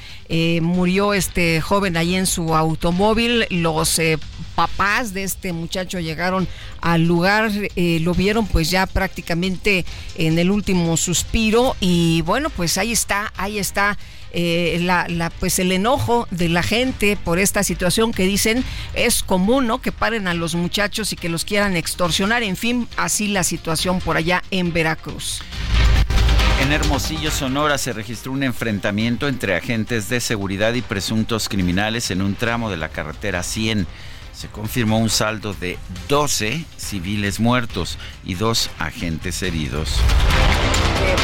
Murió 0.62 1.14
este 1.14 1.60
joven 1.60 1.96
ahí 1.96 2.14
en 2.14 2.26
su 2.26 2.54
automóvil. 2.54 3.46
Los 3.50 4.00
papás 4.54 5.14
de 5.14 5.24
este 5.24 5.52
muchacho 5.52 6.00
llegaron 6.00 6.48
al 6.80 7.04
lugar, 7.06 7.50
lo 7.76 8.14
vieron 8.14 8.46
pues 8.46 8.70
ya 8.70 8.86
prácticamente 8.86 9.84
en 10.16 10.38
el 10.38 10.50
último 10.50 10.96
suspiro 10.96 11.76
y 11.80 12.22
bueno, 12.22 12.50
pues 12.50 12.78
ahí 12.78 12.92
está, 12.92 13.32
ahí 13.36 13.58
está 13.58 13.98
eh, 14.34 14.78
la, 14.80 15.30
pues 15.40 15.58
el 15.58 15.72
enojo 15.72 16.26
de 16.30 16.48
la 16.48 16.62
gente 16.62 17.18
por 17.22 17.38
esta 17.38 17.62
situación 17.62 18.12
que 18.12 18.24
dicen 18.24 18.64
es 18.94 19.22
común, 19.22 19.66
¿no? 19.66 19.82
Que 19.82 19.92
paren 19.92 20.26
a 20.26 20.34
los 20.34 20.54
muchachos 20.54 21.12
y 21.12 21.16
que 21.16 21.28
los 21.28 21.44
quieran 21.44 21.76
extorsionar. 21.76 22.42
En 22.42 22.56
fin, 22.56 22.88
así 22.96 23.28
la 23.28 23.44
situación 23.44 24.00
por 24.00 24.16
allá 24.16 24.42
en 24.50 24.72
Veracruz. 24.72 25.42
En 26.62 26.71
Hermosillo, 26.71 27.33
Sonora, 27.33 27.76
se 27.76 27.92
registró 27.92 28.31
un 28.31 28.45
enfrentamiento 28.45 29.26
entre 29.26 29.57
agentes 29.57 30.09
de 30.09 30.21
seguridad 30.21 30.73
y 30.75 30.81
presuntos 30.81 31.49
criminales 31.49 32.12
en 32.12 32.23
un 32.23 32.37
tramo 32.37 32.71
de 32.71 32.76
la 32.76 32.88
carretera 32.88 33.42
100. 33.42 33.85
Se 34.33 34.47
confirmó 34.47 34.99
un 34.99 35.11
saldo 35.11 35.54
de 35.54 35.76
12 36.09 36.64
civiles 36.76 37.40
muertos 37.40 37.99
y 38.25 38.35
dos 38.35 38.71
agentes 38.78 39.42
heridos 39.42 39.99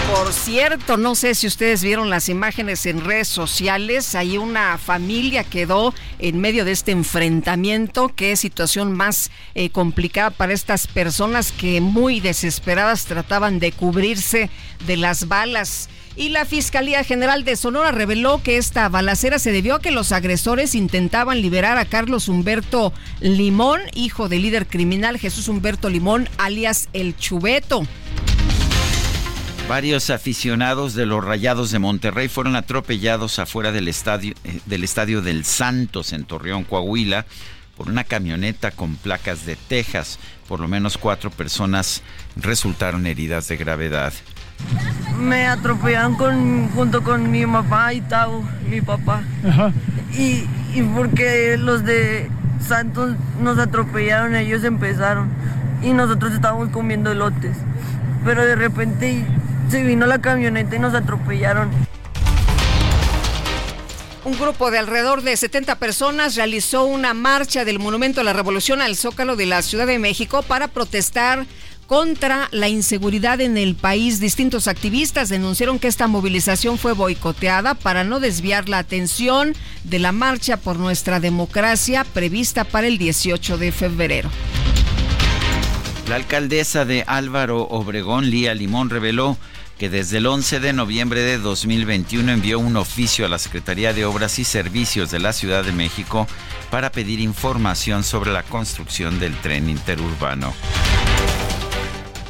por 0.09 0.33
cierto, 0.33 0.97
no 0.97 1.15
sé 1.15 1.35
si 1.35 1.47
ustedes 1.47 1.83
vieron 1.83 2.11
las 2.11 2.29
imágenes 2.29 2.87
en 2.87 3.05
redes 3.05 3.29
sociales, 3.29 4.15
hay 4.15 4.37
una 4.37 4.77
familia 4.79 5.45
quedó 5.45 5.95
en 6.19 6.41
medio 6.41 6.65
de 6.65 6.73
este 6.73 6.93
enfrentamiento, 6.93 8.11
qué 8.15 8.37
situación 8.37 8.93
más 8.93 9.31
eh, 9.55 9.71
complicada 9.71 10.31
para 10.31 10.53
estas 10.53 10.87
personas 10.87 11.53
que 11.53 11.81
muy 11.81 12.21
desesperadas 12.21 13.05
trataban 13.05 13.59
de 13.59 13.73
cubrirse 13.73 14.51
de 14.87 14.97
las 14.97 15.29
balas. 15.29 15.89
Y 16.17 16.31
la 16.31 16.45
Fiscalía 16.45 17.05
General 17.05 17.45
de 17.45 17.55
Sonora 17.55 17.93
reveló 17.93 18.43
que 18.43 18.57
esta 18.57 18.89
balacera 18.89 19.39
se 19.39 19.53
debió 19.53 19.77
a 19.77 19.81
que 19.81 19.93
los 19.93 20.11
agresores 20.11 20.75
intentaban 20.75 21.41
liberar 21.41 21.79
a 21.79 21.85
Carlos 21.85 22.29
Humberto 22.29 22.93
Limón, 23.21 23.81
hijo 23.95 24.29
del 24.29 24.43
líder 24.43 24.67
criminal 24.67 25.17
Jesús 25.19 25.47
Humberto 25.47 25.89
Limón, 25.89 26.29
alias 26.37 26.89
El 26.93 27.17
Chubeto. 27.17 27.87
Varios 29.69 30.09
aficionados 30.09 30.95
de 30.95 31.05
los 31.05 31.23
Rayados 31.23 31.71
de 31.71 31.79
Monterrey 31.79 32.29
fueron 32.29 32.57
atropellados 32.57 33.39
afuera 33.39 33.71
del 33.71 33.87
estadio, 33.87 34.33
eh, 34.45 34.61
del 34.65 34.83
estadio 34.83 35.21
del 35.21 35.45
Santos 35.45 36.15
en 36.15 36.25
Torreón, 36.25 36.65
Coahuila, 36.65 37.27
por 37.77 37.91
una 37.91 38.05
camioneta 38.05 38.71
con 38.71 38.97
placas 38.97 39.45
de 39.45 39.57
Texas. 39.57 40.19
Por 40.49 40.61
lo 40.61 40.69
menos 40.69 40.97
cuatro 40.97 41.31
personas 41.31 42.03
resultaron 42.35 43.07
heridas 43.07 43.49
de 43.49 43.59
gravedad. 43.59 44.15
Me 45.19 45.47
atropellaron 45.47 46.15
con, 46.17 46.69
junto 46.71 47.05
con 47.05 47.31
mi 47.31 47.45
mamá 47.45 47.93
y 47.93 48.01
Tavo, 48.01 48.43
mi 48.71 48.81
papá. 48.81 49.23
Y, 50.15 50.47
y 50.75 50.83
porque 50.95 51.59
los 51.59 51.85
de 51.85 52.31
Santos 52.67 53.17
nos 53.43 53.59
atropellaron, 53.59 54.35
ellos 54.35 54.65
empezaron. 54.65 55.29
Y 55.83 55.93
nosotros 55.93 56.33
estábamos 56.33 56.71
comiendo 56.71 57.13
elotes. 57.13 57.59
Pero 58.25 58.47
de 58.47 58.57
repente 58.57 59.27
se 59.71 59.83
vino 59.83 60.07
la 60.07 60.21
camioneta 60.21 60.77
y 60.77 60.79
nos 60.79 60.95
atropellaron. 60.95 61.71
Un 64.25 64.39
grupo 64.39 64.71
de 64.71 64.79
alrededor 64.79 65.23
de 65.23 65.37
70 65.37 65.77
personas 65.77 66.35
realizó 66.35 66.85
una 66.85 67.15
marcha 67.15 67.65
del 67.65 67.79
Monumento 67.79 68.21
a 68.21 68.25
la 68.25 68.33
Revolución 68.33 68.83
al 68.83 68.97
Zócalo 68.97 69.37
de 69.37 69.47
la 69.47 69.63
Ciudad 69.63 69.87
de 69.87 69.99
México 69.99 70.43
para 70.43 70.69
protestar 70.69 71.47
contra 71.87 72.49
la 72.51 72.69
inseguridad 72.69 73.41
en 73.41 73.57
el 73.57 73.75
país. 73.75 74.21
Distintos 74.21 74.69
activistas 74.69 75.31
denunciaron 75.31 75.79
que 75.79 75.89
esta 75.89 76.07
movilización 76.07 76.77
fue 76.77 76.93
boicoteada 76.93 77.75
para 77.75 78.05
no 78.05 78.21
desviar 78.21 78.69
la 78.69 78.79
atención 78.79 79.55
de 79.85 79.99
la 79.99 80.13
marcha 80.13 80.59
por 80.59 80.79
nuestra 80.79 81.21
democracia 81.21 82.05
prevista 82.05 82.65
para 82.65 82.87
el 82.87 82.99
18 82.99 83.57
de 83.57 83.73
febrero. 83.73 84.31
La 86.09 86.17
alcaldesa 86.17 86.85
de 86.85 87.05
Álvaro 87.07 87.63
Obregón, 87.63 88.31
Lía 88.31 88.55
Limón, 88.55 88.91
reveló 88.91 89.39
que 89.79 89.89
desde 89.89 90.19
el 90.19 90.27
11 90.27 90.61
de 90.61 90.73
noviembre 90.73 91.23
de 91.23 91.39
2021 91.39 92.33
envió 92.33 92.59
un 92.59 92.77
oficio 92.77 93.25
a 93.25 93.29
la 93.29 93.39
Secretaría 93.39 93.93
de 93.93 94.05
Obras 94.05 94.39
y 94.41 94.45
Servicios 94.45 95.11
de 95.11 95.21
la 95.21 95.33
Ciudad 95.33 95.65
de 95.65 95.73
México 95.73 96.27
para 96.71 96.91
pedir 96.91 97.21
información 97.21 98.03
sobre 98.03 98.33
la 98.33 98.43
construcción 98.43 99.21
del 99.21 99.35
tren 99.37 99.71
interurbano. 99.71 100.53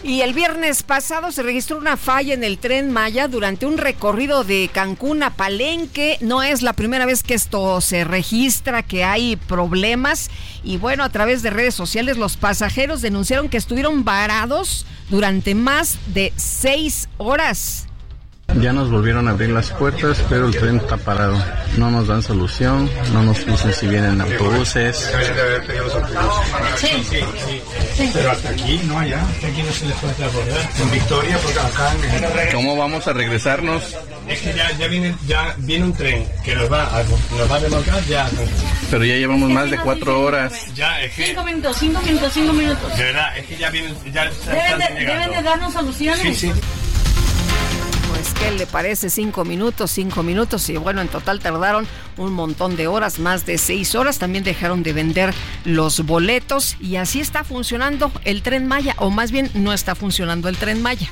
Y 0.09 0.23
el 0.23 0.33
viernes 0.33 0.83
pasado 0.85 1.31
se 1.33 1.43
registró 1.43 1.77
una 1.77 1.99
falla 1.99 2.33
en 2.33 2.43
el 2.43 2.57
tren 2.57 2.91
Maya 2.91 3.29
durante 3.29 3.67
un 3.67 3.77
recorrido 3.77 4.43
de 4.43 4.71
Cancún 4.73 5.23
a 5.23 5.37
Palenque. 5.37 6.17
No 6.23 6.43
es 6.43 6.63
la 6.63 6.73
primera 6.73 7.05
vez 7.05 7.23
que 7.23 7.35
esto 7.35 7.83
se 7.83 8.05
registra, 8.05 8.83
que 8.83 9.05
hay 9.05 9.37
problemas. 9.37 10.31
Y 10.65 10.79
bueno, 10.79 11.05
a 11.05 11.11
través 11.11 11.43
de 11.43 11.51
redes 11.51 11.75
sociales 11.75 12.17
los 12.17 12.39
pasajeros 12.39 13.03
denunciaron 13.03 13.51
que 13.51 13.59
estuvieron 13.59 14.03
varados 14.03 14.87
durante 15.11 15.55
más 15.55 15.99
de 16.07 16.33
seis 16.37 17.11
horas. 17.19 17.88
Ya 18.55 18.73
nos 18.73 18.91
volvieron 18.91 19.29
a 19.29 19.33
abrir 19.33 19.51
las 19.51 19.71
puertas, 19.71 20.25
pero 20.29 20.49
el 20.49 20.57
tren 20.57 20.79
está 20.79 20.97
parado. 20.97 21.37
No 21.77 21.91
nos 21.91 22.09
dan 22.09 22.23
solución, 22.23 22.91
no 23.13 23.23
nos 23.23 23.45
dicen 23.45 23.73
si 23.73 23.87
vienen 23.87 24.21
autobuses. 24.21 25.13
Sí, 26.77 26.89
sí, 27.09 27.21
sí. 27.95 28.11
Pero 28.13 28.31
hasta 28.31 28.49
aquí, 28.49 28.81
no 28.87 28.99
allá. 28.99 29.23
Aquí 29.23 29.63
no 29.63 29.71
se 29.71 29.87
les 29.87 29.95
puede 29.97 30.25
abordar. 30.25 30.71
En 30.81 30.91
Victoria, 30.91 31.39
porque 31.39 31.61
acá 31.61 31.93
en... 31.93 32.53
¿Cómo 32.53 32.77
vamos 32.77 33.07
a 33.07 33.13
regresarnos? 33.13 33.97
Es 34.27 34.41
que 34.41 34.55
ya, 34.55 34.73
ya, 34.79 34.89
viene, 34.89 35.15
ya 35.27 35.55
viene 35.59 35.85
un 35.85 35.93
tren 35.93 36.27
que 36.43 36.57
nos 36.57 36.73
va 36.73 36.85
a, 36.85 37.03
nos 37.03 37.51
va 37.51 37.57
a 37.57 37.59
remolcar 37.61 38.03
ya. 38.07 38.29
Pero 38.91 39.05
ya 39.05 39.15
llevamos 39.15 39.51
más 39.51 39.71
de 39.71 39.79
cuatro 39.79 40.23
horas. 40.23 40.75
Ya, 40.75 41.01
es 41.03 41.13
que... 41.13 41.27
Cinco 41.27 41.45
minutos, 41.45 41.77
cinco 41.79 42.01
minutos, 42.01 42.33
cinco 42.33 42.53
minutos. 42.55 42.97
De 42.97 43.05
verdad, 43.05 43.39
es 43.39 43.47
que 43.47 43.57
ya 43.57 43.71
vienen... 43.71 43.95
Ya 44.13 44.25
deben, 44.25 44.79
de, 44.79 45.05
deben 45.05 45.31
de 45.31 45.43
darnos 45.43 45.73
soluciones. 45.73 46.23
Sí, 46.23 46.35
sí. 46.35 46.53
Pues, 48.19 48.35
¿qué 48.35 48.51
le 48.51 48.67
parece? 48.67 49.11
Cinco 49.11 49.45
minutos, 49.45 49.93
cinco 49.93 50.25
minutos. 50.25 50.69
Y 50.71 50.77
bueno, 50.77 51.01
en 51.01 51.07
total 51.07 51.39
tardaron 51.39 51.87
un 52.17 52.33
montón 52.33 52.75
de 52.75 52.89
horas, 52.89 53.21
más 53.21 53.47
de 53.47 53.59
seis 53.59 53.95
horas. 53.95 54.19
También 54.19 54.43
dejaron 54.43 54.83
de 54.83 54.93
vender 54.93 55.33
los 55.65 56.05
boletos. 56.05 56.77
Y 56.81 56.97
así 56.97 57.21
está 57.21 57.45
funcionando 57.45 58.11
el 58.25 58.43
tren 58.43 58.67
Maya, 58.67 58.97
o 58.99 59.11
más 59.11 59.31
bien 59.31 59.49
no 59.55 59.73
está 59.73 59.95
funcionando 59.95 60.49
el 60.49 60.57
tren 60.57 60.83
Maya. 60.83 61.09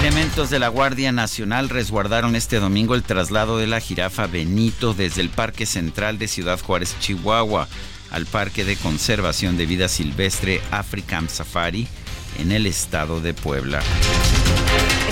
Elementos 0.00 0.50
de 0.50 0.58
la 0.58 0.68
Guardia 0.68 1.12
Nacional 1.12 1.70
resguardaron 1.70 2.36
este 2.36 2.60
domingo 2.60 2.94
el 2.94 3.02
traslado 3.02 3.56
de 3.56 3.66
la 3.66 3.80
jirafa 3.80 4.26
Benito 4.26 4.92
desde 4.92 5.22
el 5.22 5.30
Parque 5.30 5.64
Central 5.64 6.18
de 6.18 6.28
Ciudad 6.28 6.60
Juárez, 6.60 6.94
Chihuahua, 7.00 7.68
al 8.10 8.26
Parque 8.26 8.66
de 8.66 8.76
Conservación 8.76 9.56
de 9.56 9.64
Vida 9.64 9.88
Silvestre 9.88 10.60
African 10.70 11.30
Safari 11.30 11.88
en 12.38 12.52
el 12.52 12.66
estado 12.66 13.22
de 13.22 13.32
Puebla. 13.32 13.80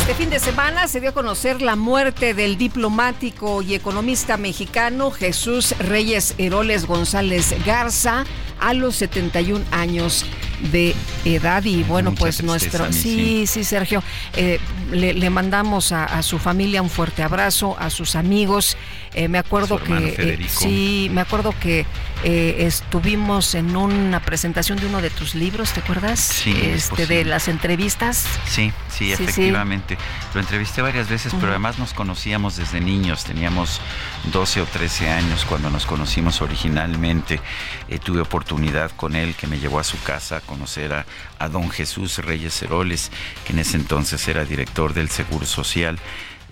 Este 0.08 0.22
fin 0.22 0.30
de 0.30 0.40
semana 0.40 0.88
se 0.88 1.02
dio 1.02 1.10
a 1.10 1.12
conocer 1.12 1.60
la 1.60 1.76
muerte 1.76 2.32
del 2.32 2.56
diplomático 2.56 3.60
y 3.60 3.74
economista 3.74 4.38
mexicano 4.38 5.10
Jesús 5.10 5.74
Reyes 5.80 6.34
Heroles 6.38 6.86
González 6.86 7.54
Garza 7.66 8.24
a 8.58 8.72
los 8.72 8.96
71 8.96 9.62
años 9.70 10.24
de 10.72 10.94
edad. 11.26 11.62
Y 11.64 11.82
bueno, 11.82 12.14
pues 12.14 12.42
nuestro... 12.42 12.90
Sí, 12.90 13.46
sí, 13.46 13.64
Sergio, 13.64 14.02
eh, 14.34 14.58
le, 14.90 15.28
mandamos 15.28 15.92
a, 15.92 16.22
su 16.22 16.38
familia 16.38 16.80
un 16.80 16.88
fuerte 16.88 17.22
abrazo, 17.22 17.76
a 17.78 17.90
sus 17.90 18.16
amigos. 18.16 18.78
Eh, 19.12 19.28
me 19.28 19.36
acuerdo 19.36 19.78
que... 19.78 20.14
Eh, 20.18 20.46
sí, 20.48 21.10
me 21.12 21.20
acuerdo 21.20 21.54
que 21.60 21.84
estuvimos 22.24 23.54
en 23.54 23.76
una 23.76 24.20
presentación 24.20 24.78
de 24.78 24.86
uno 24.86 25.00
de 25.00 25.10
tus 25.10 25.34
libros, 25.34 25.72
¿te 25.72 25.80
acuerdas? 25.80 26.20
Sí. 26.20 26.52
Este, 26.62 27.06
de 27.06 27.24
las 27.24 27.48
entrevistas. 27.48 28.24
Sí, 28.46 28.72
sí, 28.88 29.12
efectivamente. 29.12 29.96
Lo 30.34 30.40
entrevisté 30.40 30.82
varias 30.82 31.08
veces, 31.08 31.32
pero 31.34 31.50
además 31.50 31.78
nos 31.78 31.94
conocíamos 31.94 32.56
desde 32.56 32.80
niños, 32.80 33.24
teníamos 33.24 33.80
12 34.32 34.62
o 34.62 34.66
13 34.66 35.10
años 35.10 35.44
cuando 35.44 35.70
nos 35.70 35.86
conocimos 35.86 36.42
originalmente. 36.42 37.40
tuve 38.04 38.20
oportunidad 38.20 38.90
con 38.92 39.14
él 39.14 39.34
que 39.34 39.46
me 39.46 39.58
llevó 39.58 39.78
a 39.78 39.84
su 39.84 40.00
casa 40.02 40.38
a 40.38 40.40
conocer 40.40 40.92
a, 40.92 41.06
a 41.38 41.48
don 41.48 41.70
Jesús 41.70 42.18
Reyes 42.18 42.60
Heroles, 42.62 43.10
que 43.44 43.52
en 43.52 43.60
ese 43.60 43.76
entonces 43.76 44.26
era 44.28 44.44
director 44.44 44.94
del 44.94 45.08
Seguro 45.08 45.46
Social. 45.46 45.98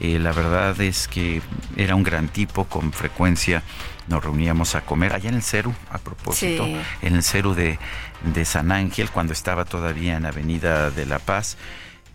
Eh, 0.00 0.18
la 0.18 0.32
verdad 0.32 0.78
es 0.80 1.08
que 1.08 1.40
era 1.76 1.94
un 1.94 2.02
gran 2.02 2.28
tipo, 2.28 2.64
con 2.64 2.92
frecuencia 2.92 3.62
nos 4.08 4.22
reuníamos 4.22 4.74
a 4.74 4.82
comer 4.82 5.12
allá 5.12 5.28
en 5.28 5.36
el 5.36 5.42
CERU, 5.42 5.74
a 5.90 5.98
propósito, 5.98 6.64
en 6.64 7.14
el 7.14 7.22
CERU 7.22 7.54
de, 7.54 7.78
de 8.22 8.44
San 8.44 8.70
Ángel, 8.72 9.10
cuando 9.10 9.32
estaba 9.32 9.64
todavía 9.64 10.16
en 10.16 10.26
Avenida 10.26 10.90
de 10.90 11.06
la 11.06 11.18
Paz. 11.18 11.56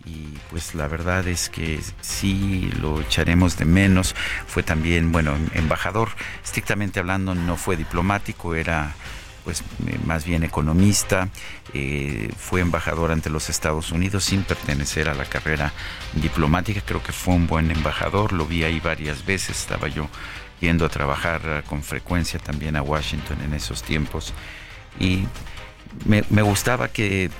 Y 0.04 0.36
pues 0.50 0.74
la 0.74 0.88
verdad 0.88 1.28
es 1.28 1.48
que 1.48 1.80
sí 2.00 2.72
lo 2.80 3.00
echaremos 3.00 3.56
de 3.56 3.66
menos. 3.66 4.16
Fue 4.46 4.64
también, 4.64 5.12
bueno, 5.12 5.36
embajador, 5.54 6.08
estrictamente 6.42 6.98
hablando 6.98 7.36
no 7.36 7.56
fue 7.56 7.76
diplomático, 7.76 8.56
era 8.56 8.94
pues 9.44 9.60
eh, 9.60 9.98
más 10.04 10.24
bien 10.24 10.44
economista, 10.44 11.28
eh, 11.74 12.30
fue 12.36 12.60
embajador 12.60 13.12
ante 13.12 13.30
los 13.30 13.50
Estados 13.50 13.92
Unidos 13.92 14.24
sin 14.24 14.42
pertenecer 14.42 15.08
a 15.08 15.14
la 15.14 15.24
carrera 15.24 15.72
diplomática, 16.14 16.80
creo 16.84 17.02
que 17.02 17.12
fue 17.12 17.34
un 17.34 17.46
buen 17.46 17.70
embajador, 17.70 18.32
lo 18.32 18.46
vi 18.46 18.64
ahí 18.64 18.80
varias 18.80 19.24
veces, 19.24 19.60
estaba 19.60 19.88
yo 19.88 20.08
yendo 20.60 20.86
a 20.86 20.88
trabajar 20.88 21.64
con 21.66 21.82
frecuencia 21.82 22.38
también 22.38 22.76
a 22.76 22.82
Washington 22.82 23.38
en 23.44 23.54
esos 23.54 23.82
tiempos. 23.82 24.32
Y 25.00 25.26
me 26.06 26.42
gustaba 26.42 26.88
que 26.88 27.30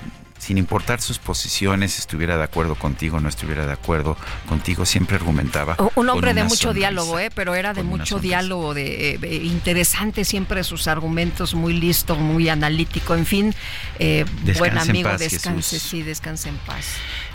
sin 0.43 0.57
importar 0.57 0.99
sus 0.99 1.19
posiciones, 1.19 1.97
estuviera 1.97 2.35
de 2.35 2.43
acuerdo 2.43 2.75
contigo, 2.75 3.21
no 3.21 3.29
estuviera 3.29 3.65
de 3.65 3.71
acuerdo 3.71 4.17
contigo, 4.45 4.85
siempre 4.85 5.15
argumentaba. 5.15 5.77
Un 5.95 6.09
hombre 6.09 6.33
de 6.33 6.43
mucho 6.43 6.73
diálogo, 6.73 7.17
¿eh? 7.17 7.31
pero 7.33 7.55
era 7.55 7.73
de 7.73 7.83
mucho 7.83 8.19
diálogo, 8.19 8.73
de 8.73 9.15
eh, 9.15 9.35
interesante 9.43 10.25
siempre 10.25 10.65
sus 10.65 10.87
argumentos, 10.87 11.55
muy 11.55 11.73
listo, 11.73 12.17
muy 12.17 12.49
analítico, 12.49 13.15
en 13.15 13.25
fin, 13.25 13.55
eh, 13.99 14.25
buen 14.57 14.77
amigo, 14.77 15.09
descanse, 15.17 15.79
sí, 15.79 16.01
descanse 16.01 16.49
en 16.49 16.57
paz. 16.57 16.87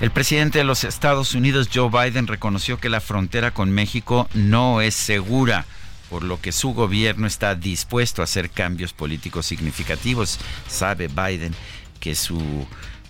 El 0.03 0.11
presidente 0.11 0.59
de 0.59 0.65
los 0.65 0.85
Estados 0.85 1.35
Unidos, 1.35 1.71
Joe 1.73 1.89
Biden, 1.89 2.27
reconoció 2.27 2.79
que 2.79 2.91
la 2.91 3.01
frontera 3.01 3.53
con 3.53 3.71
México 3.71 4.29
no 4.35 4.83
es 4.83 4.95
segura 4.95 5.65
por 6.11 6.25
lo 6.25 6.41
que 6.41 6.53
su 6.53 6.73
gobierno 6.73 7.27
está 7.27 7.55
dispuesto 7.55 8.23
a 8.23 8.25
hacer 8.25 8.51
cambios 8.51 8.93
políticos 8.93 9.47
significativos. 9.47 10.39
Sabe 10.67 11.09
Biden 11.09 11.55
que 12.01 12.15
su 12.15 12.67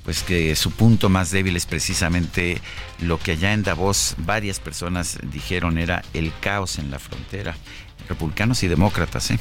pues 0.08 0.22
que 0.22 0.56
su 0.56 0.70
punto 0.70 1.10
más 1.10 1.30
débil 1.32 1.54
es 1.54 1.66
precisamente 1.66 2.62
lo 2.98 3.18
que 3.18 3.32
allá 3.32 3.52
en 3.52 3.62
Davos 3.62 4.14
varias 4.16 4.58
personas 4.58 5.18
dijeron 5.20 5.76
era 5.76 6.02
el 6.14 6.32
caos 6.40 6.78
en 6.78 6.90
la 6.90 6.98
frontera, 6.98 7.54
republicanos 8.08 8.62
y 8.62 8.68
demócratas, 8.68 9.32
¿eh? 9.32 9.38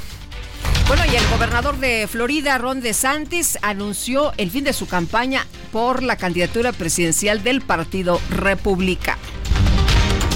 Bueno, 0.86 1.03
y 1.10 1.15
el 1.15 1.25
gobernador 1.30 1.77
de 1.77 2.06
Florida, 2.12 2.58
Ron 2.58 2.82
DeSantis, 2.82 3.58
anunció 3.62 4.34
el 4.36 4.51
fin 4.51 4.65
de 4.65 4.73
su 4.73 4.89
campaña 4.89 5.47
por 5.71 6.03
la 6.03 6.17
candidatura 6.17 6.73
presidencial 6.73 7.43
del 7.43 7.62
Partido 7.62 8.19
Republicano. 8.30 9.21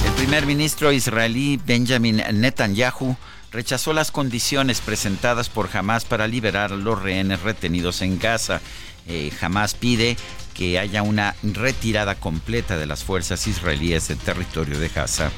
El 0.05 0.13
primer 0.13 0.45
ministro 0.45 0.93
israelí 0.93 1.59
Benjamin 1.65 2.23
Netanyahu 2.35 3.17
rechazó 3.51 3.91
las 3.91 4.11
condiciones 4.11 4.79
presentadas 4.79 5.49
por 5.49 5.69
Hamas 5.75 6.05
para 6.05 6.25
liberar 6.25 6.71
a 6.71 6.77
los 6.77 7.01
rehenes 7.01 7.41
retenidos 7.41 8.01
en 8.01 8.17
Gaza 8.17 8.61
eh, 9.07 9.31
jamás 9.39 9.73
pide 9.73 10.17
que 10.53 10.79
haya 10.79 11.01
una 11.01 11.35
retirada 11.43 12.15
completa 12.15 12.77
de 12.77 12.85
las 12.85 13.03
fuerzas 13.03 13.47
israelíes 13.47 14.07
del 14.09 14.17
territorio 14.17 14.79
de 14.79 14.89
Gaza. 14.89 15.31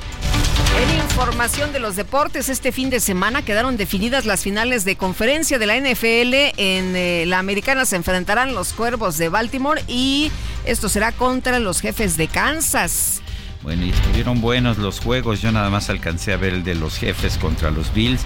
En 0.82 0.98
información 0.98 1.72
de 1.72 1.80
los 1.80 1.96
deportes, 1.96 2.50
este 2.50 2.72
fin 2.72 2.90
de 2.90 3.00
semana 3.00 3.46
quedaron 3.46 3.78
definidas 3.78 4.26
las 4.26 4.42
finales 4.42 4.86
de 4.86 4.96
conferencia 4.96 5.60
de 5.60 5.68
la 5.68 5.78
NFL. 5.78 6.58
En 6.58 6.96
eh, 6.96 7.26
la 7.28 7.40
americana 7.40 7.86
se 7.86 7.96
enfrentarán 7.96 8.56
los 8.56 8.74
Cuervos 8.74 9.18
de 9.18 9.30
Baltimore 9.30 9.84
y 9.88 10.32
esto 10.66 10.90
será 10.90 11.12
contra 11.12 11.60
los 11.60 11.80
jefes 11.80 12.18
de 12.18 12.28
Kansas. 12.28 13.22
Bueno, 13.62 13.86
y 13.86 13.92
estuvieron 13.92 14.42
buenos 14.42 14.78
los 14.78 15.00
juegos. 15.00 15.42
Yo 15.42 15.52
nada 15.52 15.70
más 15.70 15.90
alcancé 15.90 16.34
a 16.34 16.38
ver 16.38 16.54
el 16.54 16.64
de 16.64 16.76
los 16.76 16.98
jefes 16.98 17.38
contra 17.38 17.72
los 17.72 17.94
Bills. 17.94 18.22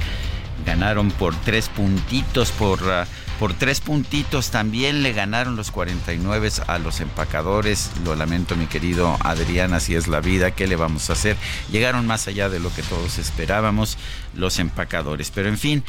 Ganaron 0.66 1.12
por 1.12 1.36
tres 1.42 1.70
puntitos 1.70 2.52
por... 2.52 2.80
Ah, 2.90 3.06
por 3.40 3.54
tres 3.54 3.82
puntitos 3.82 4.50
también 4.50 5.04
le 5.04 5.14
ganaron 5.14 5.56
los 5.56 5.70
49 5.70 6.50
a 6.68 6.80
los 6.80 7.02
empacadores. 7.02 7.92
Lo 8.04 8.16
lamento, 8.16 8.56
mi 8.56 8.66
querido 8.66 9.16
Adrián, 9.20 9.74
así 9.74 9.96
es 9.96 10.08
la 10.08 10.22
vida. 10.22 10.52
¿Qué 10.52 10.66
le 10.66 10.76
vamos 10.76 11.10
a 11.10 11.14
hacer? 11.14 11.38
Llegaron 11.72 12.08
más 12.08 12.28
allá 12.28 12.50
de 12.50 12.60
lo 12.60 12.74
que 12.74 12.82
todos 12.82 13.20
esperábamos 13.20 13.98
los 14.34 14.58
empacadores. 14.58 15.32
Pero 15.34 15.50
en 15.50 15.58
fin, 15.58 15.84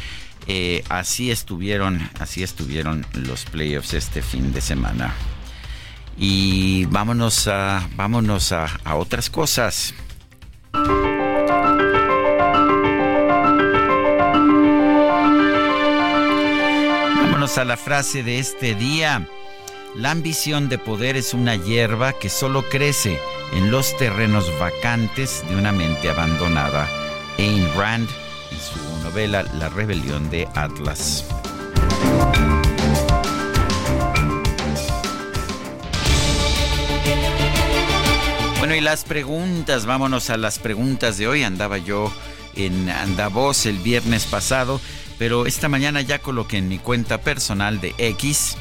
eh, 0.47 0.85
así 0.91 1.31
estuvieron, 1.31 2.11
así 2.21 2.43
estuvieron 2.43 3.07
los 3.15 3.47
playoffs 3.47 3.95
este 3.95 4.21
fin 4.21 4.53
de 4.53 4.61
semana. 4.61 5.15
Y 6.19 6.85
vámonos 6.87 7.49
a, 7.49 7.89
vámonos 7.97 8.53
a, 8.53 8.67
a 8.85 8.97
otras 8.97 9.31
cosas. 9.31 9.95
A 17.57 17.65
la 17.65 17.79
frase 17.79 18.23
de 18.23 18.39
este 18.39 18.75
día. 18.75 19.27
La 19.95 20.11
ambición 20.11 20.69
de 20.69 20.77
poder 20.77 21.17
es 21.17 21.33
una 21.33 21.57
hierba 21.57 22.13
que 22.13 22.29
solo 22.29 22.69
crece 22.69 23.19
en 23.55 23.71
los 23.71 23.97
terrenos 23.97 24.53
vacantes 24.59 25.43
de 25.49 25.57
una 25.57 25.73
mente 25.73 26.11
abandonada. 26.11 26.87
Ayn 27.39 27.67
Rand 27.75 28.09
y 28.51 28.57
su 28.57 29.03
novela 29.03 29.45
La 29.55 29.71
rebelión 29.71 30.29
de 30.29 30.47
Atlas. 30.55 31.25
Bueno, 38.59 38.75
y 38.75 38.81
las 38.83 39.05
preguntas, 39.05 39.87
vámonos 39.87 40.29
a 40.29 40.37
las 40.37 40.59
preguntas 40.59 41.17
de 41.17 41.29
hoy. 41.29 41.45
Andaba 41.45 41.79
yo 41.79 42.13
en 42.67 42.91
Andavoz 42.91 43.67
el 43.67 43.79
viernes 43.79 44.27
pasado 44.27 44.81
pero 45.19 45.47
esta 45.47 45.69
mañana 45.69 46.01
ya 46.01 46.21
coloqué 46.21 46.59
en 46.59 46.69
mi 46.69 46.79
cuenta 46.79 47.19
personal 47.19 47.81
de 47.81 47.95
X, 47.99 48.57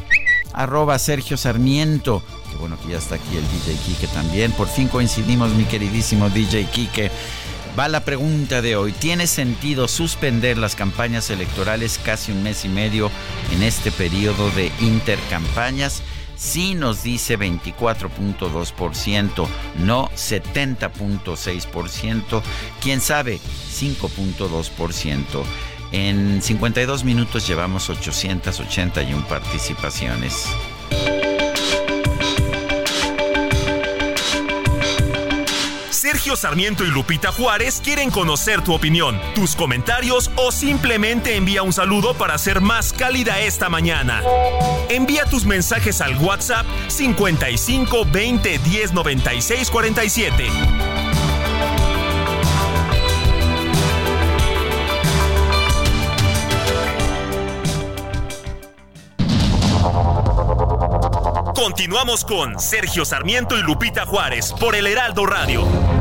arroba 0.53 0.97
Sergio 0.97 1.38
Sarmiento. 1.38 2.23
Qué 2.49 2.57
bueno 2.57 2.77
que 2.81 2.91
ya 2.91 2.97
está 2.97 3.15
aquí 3.15 3.38
el 3.38 3.43
DJ 3.43 3.77
Kike 3.86 4.07
también. 4.07 4.51
Por 4.51 4.67
fin 4.67 4.88
coincidimos, 4.88 5.51
mi 5.51 5.65
queridísimo 5.65 6.29
DJ 6.29 6.65
Kike. 6.65 7.12
Va 7.77 7.88
la 7.88 8.03
pregunta 8.03 8.63
de 8.63 8.75
hoy. 8.75 8.91
¿Tiene 8.91 9.27
sentido 9.27 9.88
suspender 9.88 10.57
las 10.57 10.75
campañas 10.75 11.29
electorales 11.29 11.99
casi 12.03 12.31
un 12.31 12.41
mes 12.41 12.65
y 12.65 12.69
medio 12.69 13.12
en 13.51 13.62
este 13.62 13.91
periodo 13.91 14.49
de 14.51 14.71
intercampañas? 14.79 16.01
Sí 16.38 16.76
nos 16.76 17.04
dice 17.04 17.38
24.2%, 17.39 19.47
no 19.80 20.10
70.6%, 20.10 22.41
quién 22.80 23.02
sabe 23.02 23.39
5.2%. 23.39 25.43
En 25.91 26.41
52 26.41 27.04
minutos 27.04 27.45
llevamos 27.47 27.89
881 27.89 29.28
participaciones. 29.28 30.47
Sergio 36.09 36.37
Sarmiento 36.37 36.85
y 36.85 36.87
Lupita 36.87 37.33
Juárez 37.33 37.81
quieren 37.83 38.09
conocer 38.09 38.63
tu 38.63 38.73
opinión, 38.73 39.19
tus 39.35 39.57
comentarios 39.57 40.31
o 40.37 40.53
simplemente 40.53 41.35
envía 41.35 41.63
un 41.63 41.73
saludo 41.73 42.13
para 42.13 42.33
hacer 42.35 42.61
más 42.61 42.93
cálida 42.93 43.41
esta 43.41 43.67
mañana. 43.67 44.23
Envía 44.87 45.25
tus 45.25 45.43
mensajes 45.43 45.99
al 45.99 46.17
WhatsApp 46.19 46.65
55 46.87 48.05
20 48.09 48.57
10 48.57 48.93
96 48.93 49.69
47. 49.69 50.47
Continuamos 61.53 62.23
con 62.23 62.57
Sergio 62.61 63.03
Sarmiento 63.03 63.57
y 63.57 63.61
Lupita 63.61 64.05
Juárez 64.05 64.53
por 64.53 64.73
el 64.73 64.87
Heraldo 64.87 65.25
Radio. 65.25 65.96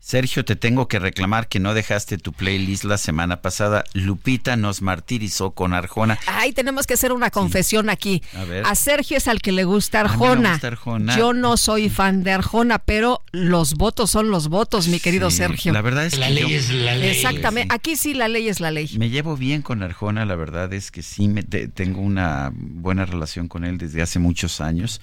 Sergio, 0.05 0.45
te 0.45 0.57
tengo 0.57 0.89
que 0.89 0.99
reclamar 0.99 1.47
que 1.47 1.61
no 1.61 1.75
dejaste 1.75 2.19
tu 2.19 2.33
playlist 2.33 2.83
la 2.83 2.99
semana 2.99 3.41
pasada. 3.41 3.85
Lupita 3.95 4.57
nos 4.57 4.83
martirizó 4.83 5.53
con 5.53 5.73
Arjona. 5.73 6.19
Ay, 6.27 6.53
tenemos 6.53 6.89
que 6.89 6.95
hacer 6.95 7.13
una 7.13 7.31
confesión 7.31 7.89
aquí. 7.89 8.21
A, 8.35 8.43
ver. 8.43 8.67
a, 8.67 8.75
Sergio 8.75 9.17
es 9.17 9.29
al 9.29 9.41
que 9.41 9.53
le 9.53 9.63
gusta 9.63 10.01
Arjona. 10.01 10.55
Gusta 10.55 10.67
Arjona. 10.67 11.17
Yo 11.17 11.33
no 11.33 11.57
soy 11.57 11.89
fan 11.89 12.25
de 12.25 12.33
Arjona, 12.33 12.81
pero 12.81 13.23
los 13.31 13.75
votos 13.75 14.11
son 14.11 14.33
los 14.33 14.49
votos, 14.49 14.89
mi 14.89 14.99
querido 14.99 15.31
sí, 15.31 15.37
Sergio. 15.37 15.73
La 15.73 15.83
verdad 15.83 16.05
es 16.05 16.19
la 16.19 16.27
que 16.27 16.35
ley 16.35 16.51
yo, 16.51 16.59
es 16.59 16.71
la 16.71 16.97
ley. 16.97 17.11
Exactamente. 17.11 17.73
Aquí 17.73 17.95
sí 17.95 18.13
la 18.13 18.27
ley 18.27 18.49
es 18.49 18.59
la 18.59 18.73
ley. 18.73 18.91
Me 18.99 19.09
llevo 19.09 19.37
bien 19.37 19.63
con 19.63 19.85
Arjona, 19.85 20.25
la 20.25 20.35
verdad 20.35 20.73
es 20.73 20.91
que 20.91 21.03
sí 21.03 21.29
me 21.29 21.45
te, 21.45 21.69
tengo 21.69 22.01
una 22.01 22.51
buena 22.53 23.07
relación 23.07 23.47
con 23.47 23.65
él 23.65 23.79
desde 23.79 24.03
hace 24.03 24.19
muchos 24.19 24.61
años. 24.61 25.01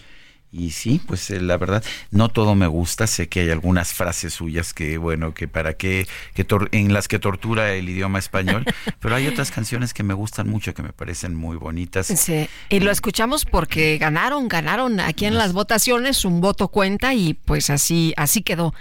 Y 0.51 0.71
sí, 0.71 0.99
pues 1.05 1.29
eh, 1.29 1.39
la 1.39 1.57
verdad, 1.57 1.83
no 2.09 2.29
todo 2.29 2.55
me 2.55 2.65
gusta. 2.65 3.05
Sé 3.05 3.29
que 3.29 3.41
hay 3.41 3.49
algunas 3.51 3.93
frases 3.93 4.33
suyas 4.33 4.73
que, 4.73 4.97
bueno, 4.97 5.35
que 5.35 5.47
para 5.47 5.75
qué, 5.75 6.07
que 6.33 6.47
en 6.71 6.91
las 6.91 7.07
que 7.07 7.19
tortura 7.19 7.73
el 7.73 7.87
idioma 7.87 8.17
español, 8.17 8.65
pero 8.99 9.15
hay 9.15 9.27
otras 9.27 9.51
canciones 9.51 9.93
que 9.93 10.01
me 10.01 10.15
gustan 10.15 10.49
mucho, 10.49 10.73
que 10.73 10.81
me 10.81 10.91
parecen 10.91 11.35
muy 11.35 11.55
bonitas. 11.55 12.07
Sí, 12.07 12.49
y 12.69 12.79
lo 12.79 12.89
escuchamos 12.89 13.45
porque 13.45 13.99
ganaron, 13.99 14.47
ganaron 14.47 14.99
aquí 14.99 15.25
en 15.25 15.35
las 15.35 15.53
votaciones, 15.53 16.25
un 16.25 16.41
voto 16.41 16.69
cuenta 16.69 17.13
y 17.13 17.35
pues 17.35 17.69
así, 17.69 18.13
así 18.17 18.41
quedó. 18.41 18.73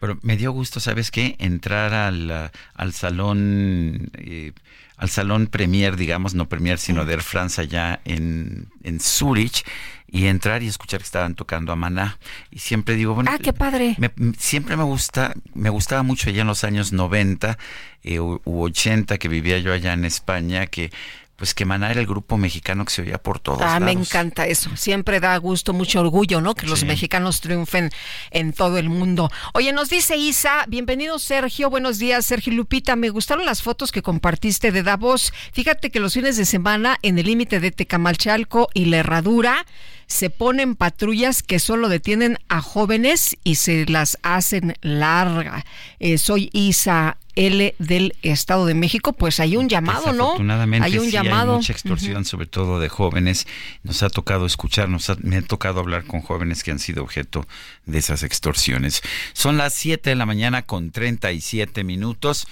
Pero 0.00 0.18
me 0.20 0.36
dio 0.36 0.52
gusto, 0.52 0.78
¿sabes 0.78 1.10
qué? 1.10 1.36
Entrar 1.38 1.94
al, 1.94 2.50
al 2.74 2.92
salón. 2.92 4.10
Eh, 4.18 4.52
al 4.96 5.10
salón 5.10 5.46
Premier, 5.46 5.96
digamos, 5.96 6.34
no 6.34 6.48
Premier, 6.48 6.78
sino 6.78 7.04
de 7.04 7.14
Air 7.14 7.22
France 7.22 7.60
allá 7.60 8.00
en, 8.04 8.68
en 8.82 9.00
Zurich 9.00 9.64
y 10.06 10.26
entrar 10.26 10.62
y 10.62 10.68
escuchar 10.68 11.00
que 11.00 11.04
estaban 11.04 11.34
tocando 11.34 11.72
a 11.72 11.76
Maná. 11.76 12.18
Y 12.52 12.60
siempre 12.60 12.94
digo, 12.94 13.14
bueno, 13.14 13.30
ah, 13.34 13.38
qué 13.38 13.52
padre. 13.52 13.96
Me, 13.98 14.12
siempre 14.38 14.76
me 14.76 14.84
gusta, 14.84 15.34
me 15.54 15.70
gustaba 15.70 16.04
mucho 16.04 16.30
allá 16.30 16.42
en 16.42 16.46
los 16.46 16.62
años 16.62 16.92
90 16.92 17.58
eh, 18.04 18.20
u, 18.20 18.40
u 18.44 18.62
80 18.62 19.18
que 19.18 19.28
vivía 19.28 19.58
yo 19.58 19.72
allá 19.72 19.92
en 19.92 20.04
España, 20.04 20.66
que 20.66 20.92
pues 21.36 21.54
que 21.54 21.64
Maná 21.64 21.90
era 21.90 22.00
el 22.00 22.06
grupo 22.06 22.36
mexicano 22.36 22.84
que 22.84 22.92
se 22.92 23.02
oía 23.02 23.18
por 23.18 23.38
todos 23.38 23.62
ah, 23.62 23.80
lados. 23.80 23.82
me 23.82 23.92
encanta 23.92 24.46
eso. 24.46 24.76
Siempre 24.76 25.20
da 25.20 25.36
gusto, 25.36 25.72
mucho 25.72 26.00
orgullo, 26.00 26.40
¿no? 26.40 26.54
Que 26.54 26.66
los 26.66 26.84
mexicanos 26.84 27.40
triunfen 27.40 27.90
en 28.30 28.52
todo 28.52 28.78
el 28.78 28.88
mundo. 28.88 29.30
Oye, 29.52 29.72
nos 29.72 29.90
dice 29.90 30.16
Isa, 30.16 30.64
bienvenido 30.68 31.18
Sergio, 31.18 31.70
buenos 31.70 31.98
días, 31.98 32.24
Sergio 32.24 32.52
Lupita. 32.52 32.96
Me 32.96 33.10
gustaron 33.10 33.44
las 33.46 33.62
fotos 33.62 33.90
que 33.90 34.02
compartiste 34.02 34.70
de 34.70 34.82
Davos. 34.82 35.32
Fíjate 35.52 35.90
que 35.90 36.00
los 36.00 36.14
fines 36.14 36.36
de 36.36 36.44
semana 36.44 36.98
en 37.02 37.18
el 37.18 37.26
límite 37.26 37.60
de 37.60 37.70
Tecamalchalco 37.70 38.68
y 38.72 38.86
la 38.86 38.98
Herradura 38.98 39.66
se 40.06 40.30
ponen 40.30 40.74
patrullas 40.76 41.42
que 41.42 41.58
solo 41.58 41.88
detienen 41.88 42.38
a 42.48 42.60
jóvenes 42.60 43.36
y 43.44 43.56
se 43.56 43.86
las 43.86 44.18
hacen 44.22 44.74
larga. 44.82 45.64
Eh, 45.98 46.18
soy 46.18 46.50
Isa 46.52 47.16
L 47.36 47.74
del 47.80 48.14
Estado 48.22 48.64
de 48.66 48.74
México, 48.74 49.12
pues 49.12 49.40
hay 49.40 49.56
un 49.56 49.68
llamado, 49.68 50.12
¿no? 50.12 50.34
Hay 50.82 50.98
un 50.98 51.06
sí, 51.06 51.10
llamado. 51.10 51.52
hay 51.52 51.56
mucha 51.58 51.72
extorsión, 51.72 52.24
sobre 52.24 52.46
todo 52.46 52.78
de 52.78 52.88
jóvenes. 52.88 53.46
Nos 53.82 54.02
ha 54.04 54.08
tocado 54.10 54.46
escuchar, 54.46 54.88
nos 54.88 55.10
ha- 55.10 55.16
me 55.20 55.38
ha 55.38 55.42
tocado 55.42 55.80
hablar 55.80 56.04
con 56.04 56.20
jóvenes 56.22 56.62
que 56.62 56.70
han 56.70 56.78
sido 56.78 57.02
objeto 57.02 57.46
de 57.86 57.98
esas 57.98 58.22
extorsiones. 58.22 59.02
Son 59.32 59.56
las 59.56 59.74
7 59.74 60.10
de 60.10 60.16
la 60.16 60.26
mañana 60.26 60.62
con 60.62 60.92
37 60.92 61.82
minutos 61.82 62.46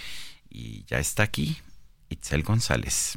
y 0.50 0.84
ya 0.88 0.98
está 0.98 1.22
aquí 1.22 1.58
Itzel 2.08 2.42
González. 2.42 3.16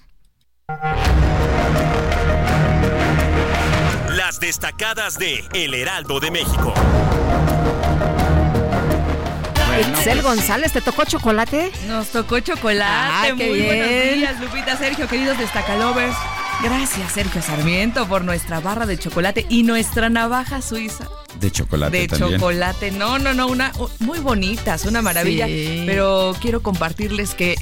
Destacadas 4.45 5.17
de 5.17 5.43
El 5.55 5.73
Heraldo 5.73 6.19
de 6.19 6.29
México. 6.29 6.71
Itzel 9.81 10.21
González, 10.21 10.71
¿te 10.71 10.81
tocó 10.81 11.03
chocolate? 11.03 11.71
Nos 11.87 12.09
tocó 12.09 12.39
chocolate. 12.41 12.85
Ah, 12.87 13.23
qué 13.25 13.33
Muy 13.33 13.59
buenos 13.63 13.89
bien. 13.89 14.13
días, 14.19 14.39
Lupita, 14.39 14.77
Sergio, 14.77 15.07
queridos 15.07 15.39
destacalovers. 15.39 16.15
Gracias, 16.61 17.11
Sergio 17.11 17.41
Sarmiento, 17.41 18.07
por 18.07 18.23
nuestra 18.23 18.59
barra 18.59 18.85
de 18.85 18.99
chocolate 18.99 19.47
y 19.49 19.63
nuestra 19.63 20.09
navaja 20.09 20.61
suiza 20.61 21.09
De 21.39 21.49
chocolate 21.51 21.97
de 22.01 22.07
también. 22.07 22.39
chocolate. 22.39 22.91
No, 22.91 23.17
no, 23.17 23.33
no, 23.33 23.47
una 23.47 23.71
muy 23.97 24.19
bonitas, 24.19 24.85
una 24.85 25.01
maravilla. 25.01 25.47
Sí. 25.47 25.85
Pero 25.87 26.35
quiero 26.39 26.61
compartirles 26.61 27.33
que 27.33 27.55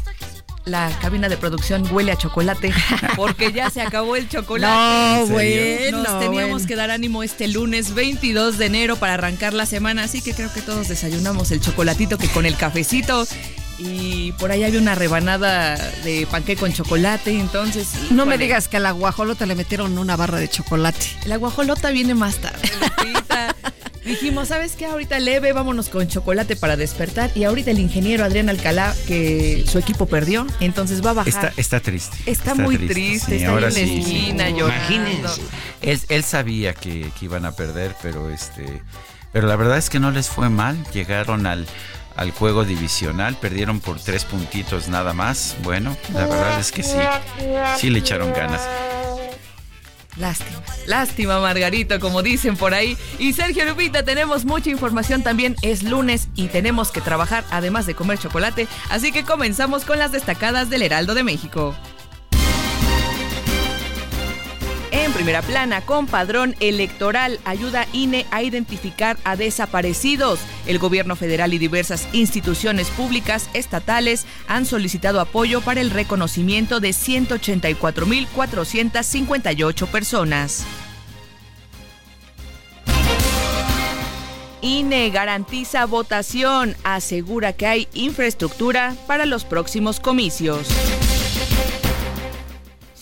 la 0.65 0.89
cabina 1.01 1.27
de 1.29 1.37
producción 1.37 1.85
huele 1.91 2.11
a 2.11 2.17
chocolate 2.17 2.73
porque 3.15 3.51
ya 3.51 3.69
se 3.69 3.81
acabó 3.81 4.15
el 4.15 4.29
chocolate. 4.29 4.73
No, 5.23 5.27
bueno, 5.27 6.03
Nos 6.03 6.19
teníamos 6.19 6.51
bueno. 6.51 6.67
que 6.67 6.75
dar 6.75 6.91
ánimo 6.91 7.23
este 7.23 7.47
lunes 7.47 7.93
22 7.93 8.57
de 8.57 8.65
enero 8.65 8.95
para 8.95 9.15
arrancar 9.15 9.53
la 9.53 9.65
semana, 9.65 10.03
así 10.03 10.21
que 10.21 10.33
creo 10.33 10.51
que 10.53 10.61
todos 10.61 10.87
desayunamos 10.87 11.51
el 11.51 11.59
chocolatito 11.61 12.17
que 12.17 12.27
con 12.29 12.45
el 12.45 12.55
cafecito. 12.55 13.27
Y 13.79 14.31
por 14.33 14.51
ahí 14.51 14.63
había 14.63 14.79
una 14.79 14.95
rebanada 14.95 15.75
de 16.03 16.27
panqué 16.29 16.55
con 16.55 16.71
chocolate, 16.71 17.31
entonces... 17.39 17.87
No 18.11 18.25
me 18.25 18.37
digas 18.37 18.67
que 18.67 18.77
a 18.77 18.79
la 18.79 18.91
guajolota 18.91 19.45
le 19.45 19.55
metieron 19.55 19.97
una 19.97 20.15
barra 20.15 20.37
de 20.39 20.47
chocolate. 20.47 21.05
La 21.25 21.37
guajolota 21.37 21.89
viene 21.89 22.13
más 22.13 22.37
tarde. 22.37 22.69
Dijimos, 24.05 24.49
¿sabes 24.49 24.75
qué? 24.75 24.85
Ahorita 24.85 25.19
leve, 25.19 25.53
vámonos 25.53 25.89
con 25.89 26.07
chocolate 26.07 26.55
para 26.55 26.75
despertar. 26.75 27.31
Y 27.35 27.45
ahorita 27.45 27.71
el 27.71 27.79
ingeniero 27.79 28.25
Adrián 28.25 28.49
Alcalá, 28.49 28.93
que 29.07 29.63
su 29.67 29.79
equipo 29.79 30.05
perdió, 30.05 30.45
entonces 30.59 31.05
va 31.05 31.11
a 31.11 31.13
bajar. 31.13 31.45
Está, 31.45 31.53
está 31.61 31.79
triste. 31.79 32.17
Está 32.25 32.55
muy 32.55 32.77
triste, 32.77 33.31
sí, 33.31 33.35
está 33.37 33.51
ahora 33.51 33.67
en 33.67 33.73
la 33.73 33.79
sí, 33.79 33.87
sí. 33.87 33.99
esquina 33.99 34.49
llorando. 34.49 35.29
Él, 35.81 35.99
él 36.09 36.23
sabía 36.23 36.73
que, 36.73 37.11
que 37.17 37.25
iban 37.25 37.45
a 37.45 37.53
perder, 37.53 37.95
pero 38.01 38.29
este, 38.29 38.81
pero 39.31 39.47
la 39.47 39.55
verdad 39.55 39.77
es 39.77 39.89
que 39.89 39.99
no 39.99 40.11
les 40.11 40.29
fue 40.29 40.49
mal. 40.49 40.77
Llegaron 40.93 41.45
al, 41.47 41.65
al 42.15 42.31
juego 42.31 42.65
divisional, 42.65 43.35
perdieron 43.35 43.79
por 43.79 43.99
tres 43.99 44.25
puntitos 44.25 44.87
nada 44.89 45.13
más. 45.13 45.55
Bueno, 45.63 45.95
la 46.13 46.27
verdad 46.27 46.59
es 46.59 46.71
que 46.71 46.83
sí, 46.83 46.97
sí 47.77 47.89
le 47.89 47.99
echaron 47.99 48.33
ganas. 48.33 48.61
Lástima, 50.17 50.61
lástima 50.85 51.39
Margarito, 51.39 51.99
como 51.99 52.21
dicen 52.21 52.55
por 52.55 52.73
ahí. 52.73 52.97
Y 53.17 53.33
Sergio 53.33 53.65
Lupita, 53.65 54.03
tenemos 54.03 54.45
mucha 54.45 54.69
información 54.69 55.23
también. 55.23 55.55
Es 55.61 55.83
lunes 55.83 56.27
y 56.35 56.47
tenemos 56.47 56.91
que 56.91 57.01
trabajar 57.01 57.43
además 57.51 57.85
de 57.85 57.95
comer 57.95 58.19
chocolate. 58.19 58.67
Así 58.89 59.11
que 59.11 59.23
comenzamos 59.23 59.85
con 59.85 59.97
las 59.97 60.11
destacadas 60.11 60.69
del 60.69 60.83
Heraldo 60.83 61.15
de 61.15 61.23
México. 61.23 61.75
En 64.93 65.11
primera 65.11 65.41
plana, 65.41 65.81
con 65.81 66.05
padrón 66.05 66.55
electoral, 66.59 67.39
ayuda 67.45 67.87
INE 67.93 68.27
a 68.29 68.43
identificar 68.43 69.17
a 69.23 69.35
desaparecidos. 69.35 70.39
El 70.67 70.77
gobierno 70.77 71.15
federal 71.15 71.55
y 71.55 71.57
diversas 71.57 72.07
instituciones 72.13 72.91
públicas 72.91 73.49
estatales 73.55 74.27
han 74.47 74.67
solicitado 74.67 75.19
apoyo 75.19 75.61
para 75.61 75.81
el 75.81 75.89
reconocimiento 75.89 76.79
de 76.79 76.91
184.458 76.91 79.87
personas. 79.87 80.63
INE 84.61 85.09
garantiza 85.09 85.87
votación, 85.87 86.75
asegura 86.83 87.53
que 87.53 87.65
hay 87.65 87.87
infraestructura 87.95 88.93
para 89.07 89.25
los 89.25 89.43
próximos 89.43 89.99
comicios. 89.99 90.67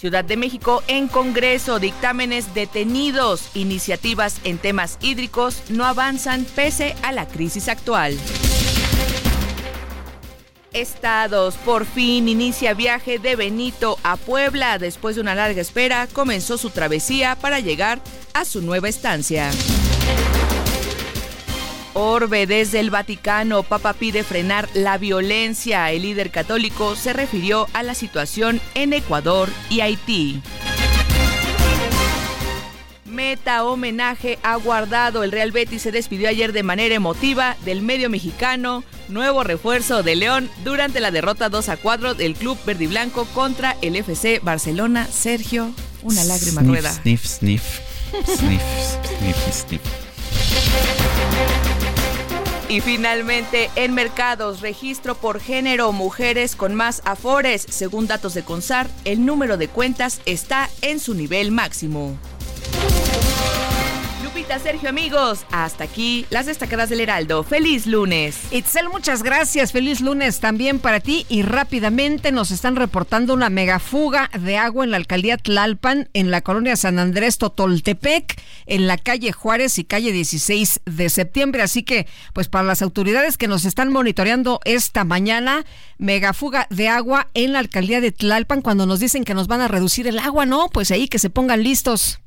Ciudad 0.02 0.26
de 0.26 0.36
México 0.36 0.82
en 0.88 1.08
Congreso, 1.08 1.78
dictámenes 1.78 2.56
detenidos, 2.56 3.52
iniciativas 3.54 4.42
en 4.44 4.58
temas 4.58 4.98
hídricos 5.00 5.62
no 5.70 5.86
avanzan 5.86 6.44
pese 6.44 6.96
a 7.04 7.12
la 7.12 7.28
crisis 7.28 7.68
actual. 7.68 8.18
Estados, 10.74 11.54
por 11.58 11.86
fin 11.86 12.28
inicia 12.30 12.74
viaje 12.74 13.20
de 13.20 13.36
Benito 13.36 14.00
a 14.02 14.18
Puebla. 14.18 14.80
Después 14.80 15.18
de 15.18 15.22
una 15.22 15.36
larga 15.36 15.62
espera, 15.62 16.08
comenzó 16.12 16.58
su 16.58 16.72
travesía 16.72 17.36
para 17.36 17.60
llegar 17.60 18.02
a 18.34 18.44
su 18.44 18.64
nueva 18.64 18.90
estancia. 18.90 19.52
Orbe 21.94 22.48
desde 22.48 22.80
el 22.80 22.90
Vaticano, 22.90 23.64
Papa 23.64 23.94
pide 23.94 24.24
frenar 24.24 24.70
la 24.74 24.98
violencia. 24.98 25.92
El 25.92 26.04
líder 26.04 26.32
católico 26.32 26.96
se 26.96 27.14
refirió 27.14 27.68
a 27.74 27.84
la 27.84 27.96
situación 27.96 28.62
en 28.76 28.94
Ecuador 28.94 29.50
y 29.70 29.82
Haití. 29.82 30.42
Meta 33.06 33.66
homenaje 33.66 34.40
a 34.42 34.56
Guardado. 34.56 35.24
El 35.24 35.34
Real 35.34 35.52
Betis 35.52 35.82
se 35.82 35.92
despidió 35.92 36.30
ayer 36.30 36.54
de 36.54 36.64
manera 36.64 36.96
emotiva 36.96 37.58
del 37.66 37.82
medio 37.82 38.10
mexicano. 38.10 38.86
Nuevo 39.10 39.44
refuerzo 39.44 40.02
de 40.02 40.16
León 40.16 40.50
durante 40.64 41.02
la 41.02 41.12
derrota 41.12 41.50
2 41.50 41.70
a 41.70 41.78
4 41.78 42.14
del 42.14 42.36
club 42.36 42.58
verde 42.66 42.86
y 42.86 42.88
blanco 42.88 43.26
contra 43.34 43.76
el 43.82 43.98
FC 43.98 44.40
Barcelona. 44.42 45.08
Sergio, 45.08 45.72
una 46.04 46.24
lágrima 46.24 46.62
Sniff, 46.62 46.70
rueda. 46.70 46.94
Sniff, 46.94 47.26
sniff, 47.26 47.80
sniff, 48.26 48.62
sniff, 49.20 49.54
sniff. 49.54 49.82
Y 52.72 52.80
finalmente, 52.80 53.70
en 53.76 53.94
mercados, 53.94 54.62
registro 54.62 55.16
por 55.16 55.42
género, 55.42 55.92
mujeres 55.92 56.56
con 56.56 56.74
más 56.74 57.02
afores. 57.04 57.66
Según 57.70 58.08
datos 58.08 58.34
de 58.34 58.44
CONSAR, 58.44 58.88
el 59.04 59.26
número 59.26 59.58
de 59.58 59.68
cuentas 59.68 60.22
está 60.26 60.70
en 60.82 61.02
su 61.02 61.14
nivel 61.14 61.52
máximo. 61.52 62.18
Sergio, 64.42 64.90
amigos, 64.90 65.46
hasta 65.52 65.84
aquí 65.84 66.26
las 66.30 66.46
destacadas 66.46 66.90
del 66.90 67.00
Heraldo. 67.00 67.44
¡Feliz 67.44 67.86
lunes! 67.86 68.38
Itzel, 68.52 68.90
muchas 68.90 69.24
gracias. 69.24 69.72
Feliz 69.72 70.02
lunes 70.02 70.40
también 70.40 70.80
para 70.80 71.00
ti. 71.00 71.26
Y 71.30 71.44
rápidamente 71.44 72.32
nos 72.32 72.52
están 72.52 72.76
reportando 72.76 73.34
una 73.34 73.50
megafuga 73.50 74.30
de 74.38 74.58
agua 74.58 74.84
en 74.84 74.92
la 74.92 74.98
alcaldía 74.98 75.38
Tlalpan, 75.38 76.10
en 76.14 76.32
la 76.32 76.42
colonia 76.42 76.76
San 76.76 77.00
Andrés 77.00 77.38
Totoltepec, 77.38 78.42
en 78.66 78.88
la 78.88 78.98
calle 78.98 79.32
Juárez 79.32 79.78
y 79.80 79.84
calle 79.84 80.12
16 80.12 80.82
de 80.86 81.10
septiembre. 81.10 81.62
Así 81.62 81.84
que, 81.84 82.08
pues 82.34 82.50
para 82.50 82.66
las 82.66 82.82
autoridades 82.82 83.38
que 83.38 83.48
nos 83.48 83.64
están 83.64 83.92
monitoreando 83.92 84.60
esta 84.66 85.04
mañana, 85.04 85.66
megafuga 85.98 86.68
de 86.70 86.90
agua 86.90 87.28
en 87.34 87.54
la 87.54 87.60
alcaldía 87.60 88.02
de 88.02 88.12
Tlalpan, 88.12 88.62
cuando 88.62 88.86
nos 88.86 89.00
dicen 89.00 89.24
que 89.24 89.34
nos 89.34 89.48
van 89.48 89.62
a 89.62 89.68
reducir 89.68 90.08
el 90.08 90.20
agua, 90.20 90.46
¿no? 90.46 90.68
Pues 90.70 90.92
ahí 90.92 91.08
que 91.08 91.20
se 91.20 91.30
pongan 91.30 91.64
listos. 91.64 92.20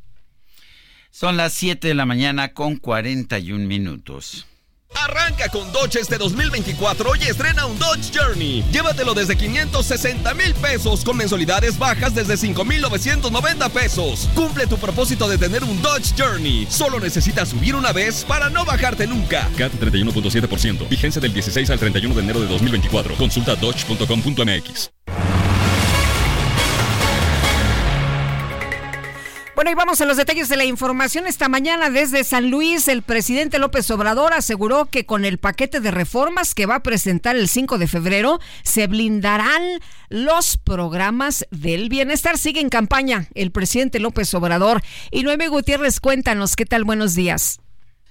Son 1.14 1.37
las 1.37 1.53
7 1.53 1.87
de 1.87 1.94
la 1.94 2.07
mañana 2.07 2.55
con 2.55 2.74
41 2.74 3.68
minutos. 3.68 4.48
Arranca 4.96 5.48
con 5.48 5.72
Dodge 5.72 6.00
este 6.00 6.18
2024 6.18 7.14
y 7.14 7.22
estrena 7.29 7.66
un 7.66 7.79
Dodge 7.79 8.11
Journey. 8.12 8.64
Llévatelo 8.72 9.14
desde 9.14 9.37
560 9.37 10.35
mil 10.35 10.53
pesos 10.55 11.05
con 11.05 11.16
mensualidades 11.16 11.79
bajas 11.79 12.16
desde 12.16 12.37
5,990 12.37 13.68
pesos. 13.68 14.29
Cumple 14.35 14.66
tu 14.66 14.77
propósito 14.77 15.29
de 15.29 15.38
tener 15.38 15.62
un 15.62 15.81
Dodge 15.81 16.14
Journey. 16.18 16.66
Solo 16.68 16.98
necesitas 16.98 17.50
subir 17.50 17.77
una 17.77 17.92
vez 17.92 18.24
para 18.24 18.50
no 18.50 18.64
bajarte 18.64 19.07
nunca. 19.07 19.48
CAT 19.57 19.72
31.7%. 19.74 20.88
Vigencia 20.88 21.20
del 21.20 21.33
16 21.33 21.70
al 21.70 21.79
31 21.79 22.12
de 22.12 22.22
enero 22.22 22.40
de 22.40 22.48
2024. 22.48 23.14
Consulta 23.14 23.55
dodge.com.mx. 23.55 24.93
Bueno, 29.64 29.81
y 29.81 29.83
vamos 29.83 30.03
a 30.03 30.05
los 30.05 30.18
detalles 30.18 30.50
de 30.50 30.59
la 30.59 30.66
información. 30.66 31.27
Esta 31.27 31.48
mañana 31.48 31.88
desde 31.88 32.22
San 32.22 32.50
Luis, 32.50 32.87
el 32.87 33.00
presidente 33.00 33.59
López 33.59 33.90
Obrador 33.90 34.35
aseguró 34.35 34.85
que 34.85 35.07
con 35.07 35.24
el 35.24 35.38
paquete 35.38 35.81
de 35.81 35.90
reformas 35.90 36.55
que 36.55 36.66
va 36.66 36.74
a 36.74 36.83
presentar 36.83 37.35
el 37.35 37.48
5 37.48 37.79
de 37.79 37.87
febrero, 37.87 38.40
se 38.62 38.88
blindarán 38.88 39.62
los 40.11 40.59
programas 40.59 41.46
del 41.50 41.88
bienestar. 41.88 42.37
Sigue 42.37 42.61
en 42.61 42.68
campaña 42.68 43.29
el 43.35 43.53
presidente 43.53 44.00
López 44.00 44.35
Obrador. 44.35 44.83
Y 45.11 45.22
Noemi 45.22 45.46
Gutiérrez, 45.46 45.98
cuéntanos, 45.98 46.57
¿qué 46.57 46.66
tal? 46.66 46.85
Buenos 46.85 47.14
días. 47.14 47.59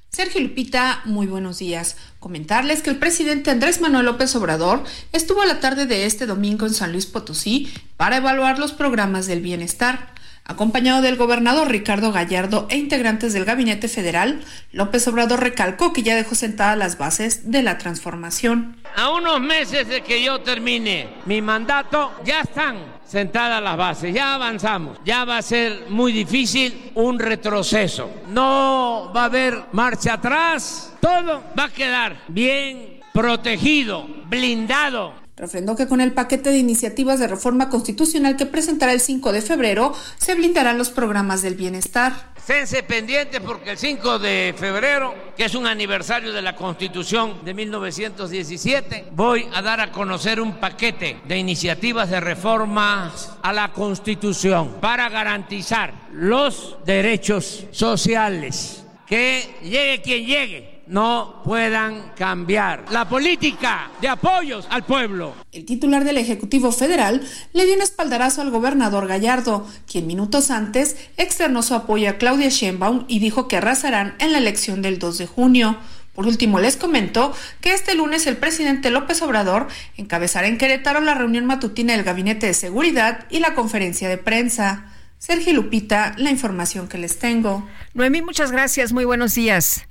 Sergio 0.09 0.41
Lupita, 0.41 1.01
muy 1.05 1.27
buenos 1.27 1.59
días. 1.59 1.97
Comentarles 2.19 2.81
que 2.81 2.89
el 2.89 2.97
presidente 2.97 3.51
Andrés 3.51 3.79
Manuel 3.79 4.05
López 4.05 4.35
Obrador 4.35 4.83
estuvo 5.11 5.43
a 5.43 5.45
la 5.45 5.59
tarde 5.59 5.85
de 5.85 6.07
este 6.07 6.25
domingo 6.25 6.65
en 6.65 6.73
San 6.73 6.91
Luis 6.91 7.05
Potosí 7.05 7.71
para 7.95 8.17
evaluar 8.17 8.57
los 8.57 8.71
programas 8.71 9.27
del 9.27 9.41
bienestar. 9.41 10.12
Acompañado 10.45 11.01
del 11.01 11.15
gobernador 11.15 11.69
Ricardo 11.69 12.11
Gallardo 12.11 12.67
e 12.69 12.75
integrantes 12.75 13.31
del 13.31 13.45
gabinete 13.45 13.87
federal, 13.87 14.43
López 14.73 15.07
Obrador 15.07 15.39
recalcó 15.39 15.93
que 15.93 16.03
ya 16.03 16.17
dejó 16.17 16.35
sentadas 16.35 16.77
las 16.77 16.97
bases 16.97 17.49
de 17.49 17.63
la 17.63 17.77
transformación. 17.77 18.75
A 18.97 19.11
unos 19.11 19.39
meses 19.39 19.87
de 19.87 20.01
que 20.01 20.21
yo 20.21 20.41
termine 20.41 21.07
mi 21.25 21.41
mandato, 21.41 22.11
ya 22.25 22.41
están 22.41 22.77
sentadas 23.05 23.63
las 23.63 23.77
bases, 23.77 24.13
ya 24.13 24.33
avanzamos. 24.33 24.97
Ya 25.05 25.23
va 25.23 25.37
a 25.37 25.41
ser 25.41 25.85
muy 25.87 26.11
difícil 26.11 26.91
un 26.95 27.19
retroceso. 27.19 28.11
No 28.27 29.13
va 29.15 29.21
a 29.21 29.25
haber 29.25 29.63
marcha 29.71 30.15
atrás, 30.15 30.93
todo 30.99 31.41
va 31.57 31.65
a 31.65 31.69
quedar 31.69 32.17
bien 32.27 32.99
protegido, 33.13 34.07
blindado 34.25 35.22
Refrendó 35.35 35.75
que 35.75 35.87
con 35.87 35.99
el 35.99 36.13
paquete 36.13 36.51
de 36.51 36.59
iniciativas 36.59 37.19
de 37.19 37.27
reforma 37.27 37.69
constitucional 37.69 38.37
que 38.37 38.45
presentará 38.45 38.93
el 38.93 38.99
5 38.99 39.31
de 39.31 39.41
febrero, 39.41 39.93
se 40.17 40.35
blindarán 40.35 40.77
los 40.77 40.91
programas 40.91 41.41
del 41.41 41.55
bienestar. 41.55 42.33
Esténse 42.37 42.83
pendientes 42.83 43.39
porque 43.39 43.71
el 43.71 43.77
5 43.77 44.19
de 44.19 44.53
febrero, 44.55 45.15
que 45.35 45.45
es 45.45 45.55
un 45.55 45.65
aniversario 45.65 46.33
de 46.33 46.41
la 46.43 46.55
Constitución 46.55 47.43
de 47.43 47.53
1917, 47.55 49.07
voy 49.11 49.47
a 49.53 49.63
dar 49.63 49.79
a 49.79 49.91
conocer 49.91 50.39
un 50.39 50.59
paquete 50.59 51.21
de 51.25 51.37
iniciativas 51.37 52.11
de 52.11 52.19
reformas 52.19 53.31
a 53.41 53.53
la 53.53 53.71
Constitución 53.71 54.75
para 54.81 55.09
garantizar 55.09 55.93
los 56.11 56.77
derechos 56.85 57.65
sociales. 57.71 58.83
Que 59.07 59.57
llegue 59.63 60.01
quien 60.01 60.25
llegue, 60.25 60.72
no 60.93 61.41
puedan 61.43 62.11
cambiar 62.15 62.85
la 62.91 63.09
política 63.09 63.89
de 63.99 64.07
apoyos 64.07 64.67
al 64.69 64.85
pueblo. 64.85 65.33
El 65.51 65.65
titular 65.65 66.03
del 66.03 66.19
Ejecutivo 66.19 66.71
Federal 66.71 67.27
le 67.51 67.65
dio 67.65 67.73
un 67.73 67.81
espaldarazo 67.81 68.43
al 68.43 68.51
gobernador 68.51 69.07
Gallardo, 69.07 69.67
quien 69.91 70.05
minutos 70.05 70.51
antes 70.51 70.95
externó 71.17 71.63
su 71.63 71.73
apoyo 71.73 72.07
a 72.11 72.13
Claudia 72.13 72.49
Sheinbaum 72.49 73.05
y 73.07 73.17
dijo 73.17 73.47
que 73.47 73.57
arrasarán 73.57 74.13
en 74.19 74.33
la 74.33 74.37
elección 74.37 74.83
del 74.83 74.99
2 74.99 75.17
de 75.17 75.25
junio. 75.25 75.77
Por 76.13 76.27
último, 76.27 76.59
les 76.59 76.77
comentó 76.77 77.33
que 77.59 77.73
este 77.73 77.95
lunes 77.95 78.27
el 78.27 78.37
presidente 78.37 78.91
López 78.91 79.19
Obrador 79.23 79.69
encabezará 79.97 80.45
en 80.45 80.59
Querétaro 80.59 81.01
la 81.01 81.15
reunión 81.15 81.45
matutina 81.45 81.93
del 81.93 82.03
Gabinete 82.03 82.45
de 82.45 82.53
Seguridad 82.53 83.25
y 83.31 83.39
la 83.39 83.55
conferencia 83.55 84.09
de 84.09 84.19
prensa. 84.19 84.93
Sergio 85.17 85.53
Lupita, 85.53 86.13
la 86.17 86.29
información 86.29 86.87
que 86.87 86.99
les 86.99 87.17
tengo. 87.17 87.67
Noemí, 87.95 88.21
muchas 88.21 88.51
gracias. 88.51 88.93
Muy 88.93 89.05
buenos 89.05 89.33
días. 89.33 89.87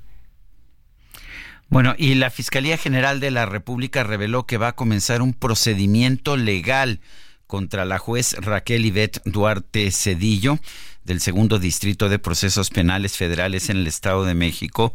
Bueno, 1.73 1.95
y 1.97 2.17
la 2.17 2.29
Fiscalía 2.29 2.77
General 2.77 3.19
de 3.19 3.31
la 3.31 3.47
República 3.47 4.05
reveló 4.05 4.45
que 4.45 4.59
va 4.59 4.69
a 4.69 4.77
comenzar 4.77 5.23
un 5.23 5.33
procedimiento 5.33 6.37
legal 6.37 7.01
contra 7.47 7.87
la 7.87 7.97
juez 7.97 8.37
Raquel 8.39 8.85
Ivette 8.85 9.23
Duarte 9.25 9.91
Cedillo 9.91 10.59
del 11.05 11.23
segundo 11.23 11.59
distrito 11.59 12.11
de 12.11 12.19
procesos 12.19 12.69
penales 12.69 13.17
federales 13.17 13.71
en 13.71 13.79
el 13.79 13.87
Estado 13.87 14.27
de 14.27 14.35
México, 14.35 14.93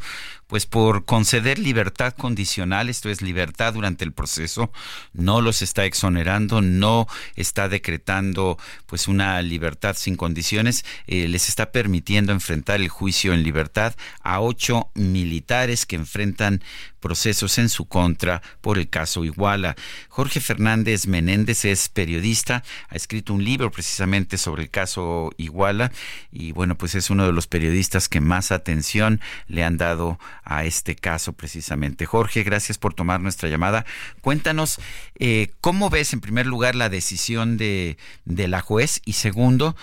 pues 0.47 0.65
por 0.65 1.05
conceder 1.05 1.59
libertad 1.59 2.13
condicional, 2.13 2.89
esto 2.89 3.09
es 3.09 3.21
libertad 3.21 3.73
durante 3.73 4.05
el 4.05 4.13
proceso, 4.13 4.71
no 5.13 5.41
los 5.41 5.61
está 5.61 5.85
exonerando, 5.85 6.61
no 6.61 7.07
está 7.35 7.69
decretando 7.69 8.57
pues 8.85 9.07
una 9.07 9.41
libertad 9.41 9.95
sin 9.97 10.15
condiciones, 10.15 10.85
eh, 11.05 11.27
les 11.27 11.49
está 11.49 11.71
permitiendo 11.71 12.31
enfrentar 12.31 12.81
el 12.81 12.89
juicio 12.89 13.33
en 13.33 13.43
libertad 13.43 13.95
a 14.21 14.39
ocho 14.39 14.89
militares 14.95 15.85
que 15.85 15.97
enfrentan 15.97 16.61
procesos 16.99 17.57
en 17.57 17.69
su 17.69 17.85
contra 17.85 18.41
por 18.61 18.77
el 18.77 18.89
caso 18.89 19.23
Iguala. 19.23 19.75
Jorge 20.09 20.39
Fernández 20.39 21.07
Menéndez 21.07 21.65
es 21.65 21.89
periodista, 21.89 22.63
ha 22.89 22.95
escrito 22.95 23.33
un 23.33 23.43
libro 23.43 23.71
precisamente 23.71 24.37
sobre 24.37 24.63
el 24.63 24.69
caso 24.69 25.31
Iguala 25.37 25.91
y 26.31 26.51
bueno, 26.51 26.77
pues 26.77 26.95
es 26.95 27.09
uno 27.09 27.25
de 27.25 27.33
los 27.33 27.47
periodistas 27.47 28.09
que 28.09 28.21
más 28.21 28.51
atención 28.51 29.21
le 29.47 29.63
han 29.63 29.77
dado 29.77 30.19
este 30.63 30.95
caso 30.95 31.33
precisamente. 31.33 32.05
Jorge, 32.05 32.43
gracias 32.43 32.77
por 32.77 32.93
tomar 32.93 33.19
nuestra 33.21 33.49
llamada. 33.49 33.85
Cuéntanos, 34.21 34.79
eh, 35.19 35.51
¿cómo 35.61 35.89
ves 35.89 36.13
en 36.13 36.21
primer 36.21 36.45
lugar 36.45 36.75
la 36.75 36.89
decisión 36.89 37.57
de, 37.57 37.97
de 38.25 38.47
la 38.47 38.61
juez 38.61 39.01
y 39.05 39.13
segundo, 39.13 39.75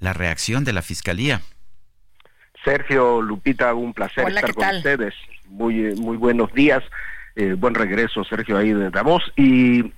la 0.00 0.12
reacción 0.12 0.64
de 0.64 0.72
la 0.72 0.82
Fiscalía? 0.82 1.42
Sergio, 2.64 3.22
Lupita, 3.22 3.74
un 3.74 3.94
placer 3.94 4.24
Hola, 4.24 4.40
estar 4.40 4.50
¿qué 4.50 4.54
con 4.54 4.64
tal? 4.64 4.76
ustedes. 4.78 5.14
Muy, 5.48 5.94
muy 5.94 6.16
buenos 6.16 6.52
días. 6.52 6.82
Eh, 7.36 7.52
buen 7.52 7.74
regreso, 7.74 8.24
Sergio, 8.24 8.56
ahí 8.58 8.72
de 8.72 8.90
Davos. 8.90 9.22
Y 9.36 9.92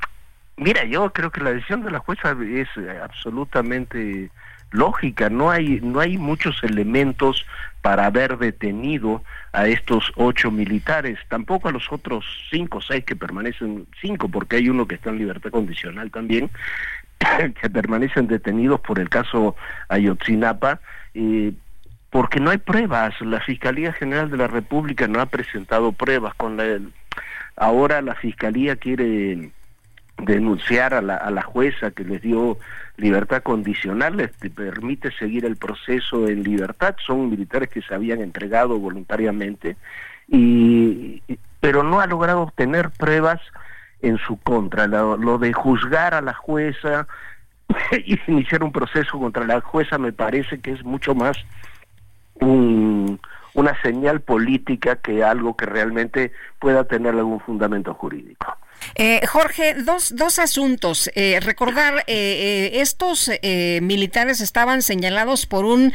Mira, 0.58 0.84
yo 0.84 1.12
creo 1.12 1.30
que 1.30 1.40
la 1.40 1.52
decisión 1.52 1.84
de 1.84 1.90
la 1.92 2.00
jueza 2.00 2.36
es 2.42 2.68
eh, 2.76 3.00
absolutamente 3.02 4.30
lógica, 4.70 5.30
no 5.30 5.50
hay, 5.50 5.80
no 5.82 6.00
hay 6.00 6.18
muchos 6.18 6.62
elementos 6.62 7.46
para 7.82 8.06
haber 8.06 8.38
detenido 8.38 9.22
a 9.52 9.66
estos 9.66 10.12
ocho 10.16 10.50
militares, 10.50 11.18
tampoco 11.28 11.68
a 11.68 11.72
los 11.72 11.90
otros 11.90 12.24
cinco 12.50 12.78
o 12.78 12.82
seis 12.82 13.04
que 13.04 13.16
permanecen, 13.16 13.86
cinco, 14.00 14.28
porque 14.28 14.56
hay 14.56 14.68
uno 14.68 14.86
que 14.86 14.96
está 14.96 15.10
en 15.10 15.18
libertad 15.18 15.50
condicional 15.50 16.10
también, 16.10 16.50
que 17.60 17.70
permanecen 17.70 18.26
detenidos 18.26 18.80
por 18.80 18.98
el 18.98 19.08
caso 19.08 19.56
Ayotzinapa, 19.88 20.80
porque 22.10 22.40
no 22.40 22.50
hay 22.50 22.58
pruebas. 22.58 23.20
La 23.20 23.40
Fiscalía 23.40 23.92
General 23.92 24.30
de 24.30 24.36
la 24.36 24.46
República 24.46 25.06
no 25.08 25.20
ha 25.20 25.26
presentado 25.26 25.92
pruebas. 25.92 26.34
Con 26.34 26.58
ahora 27.56 28.02
la 28.02 28.14
Fiscalía 28.14 28.76
quiere 28.76 29.50
denunciar 30.18 30.94
a 30.94 31.02
la, 31.02 31.16
a 31.16 31.30
la 31.30 31.42
jueza 31.42 31.90
que 31.90 32.04
les 32.04 32.22
dio 32.22 32.58
libertad 32.98 33.42
condicional, 33.42 34.16
les 34.16 34.30
permite 34.50 35.10
seguir 35.12 35.44
el 35.44 35.56
proceso 35.56 36.28
en 36.28 36.42
libertad, 36.42 36.96
son 37.04 37.30
militares 37.30 37.68
que 37.68 37.80
se 37.80 37.94
habían 37.94 38.20
entregado 38.20 38.78
voluntariamente, 38.78 39.76
y, 40.26 41.22
pero 41.60 41.82
no 41.82 42.00
ha 42.00 42.06
logrado 42.06 42.42
obtener 42.42 42.90
pruebas 42.90 43.40
en 44.02 44.18
su 44.18 44.36
contra. 44.38 44.86
Lo, 44.86 45.38
de 45.38 45.52
juzgar 45.52 46.14
a 46.14 46.20
la 46.20 46.34
jueza 46.34 47.06
y 48.04 48.18
iniciar 48.26 48.62
un 48.62 48.72
proceso 48.72 49.18
contra 49.18 49.46
la 49.46 49.60
jueza 49.60 49.96
me 49.98 50.12
parece 50.12 50.60
que 50.60 50.72
es 50.72 50.84
mucho 50.84 51.14
más 51.14 51.36
un, 52.34 53.20
una 53.54 53.80
señal 53.82 54.20
política 54.20 54.96
que 54.96 55.24
algo 55.24 55.56
que 55.56 55.66
realmente 55.66 56.32
pueda 56.58 56.84
tener 56.84 57.14
algún 57.14 57.40
fundamento 57.40 57.94
jurídico. 57.94 58.56
Eh, 58.94 59.20
Jorge, 59.26 59.74
dos, 59.74 60.14
dos 60.16 60.38
asuntos. 60.38 61.10
Eh, 61.14 61.40
recordar, 61.40 62.04
eh, 62.06 62.70
estos 62.74 63.30
militares 63.82 64.40
estaban 64.40 64.82
señalados 64.82 65.46
por 65.46 65.64
un 65.64 65.92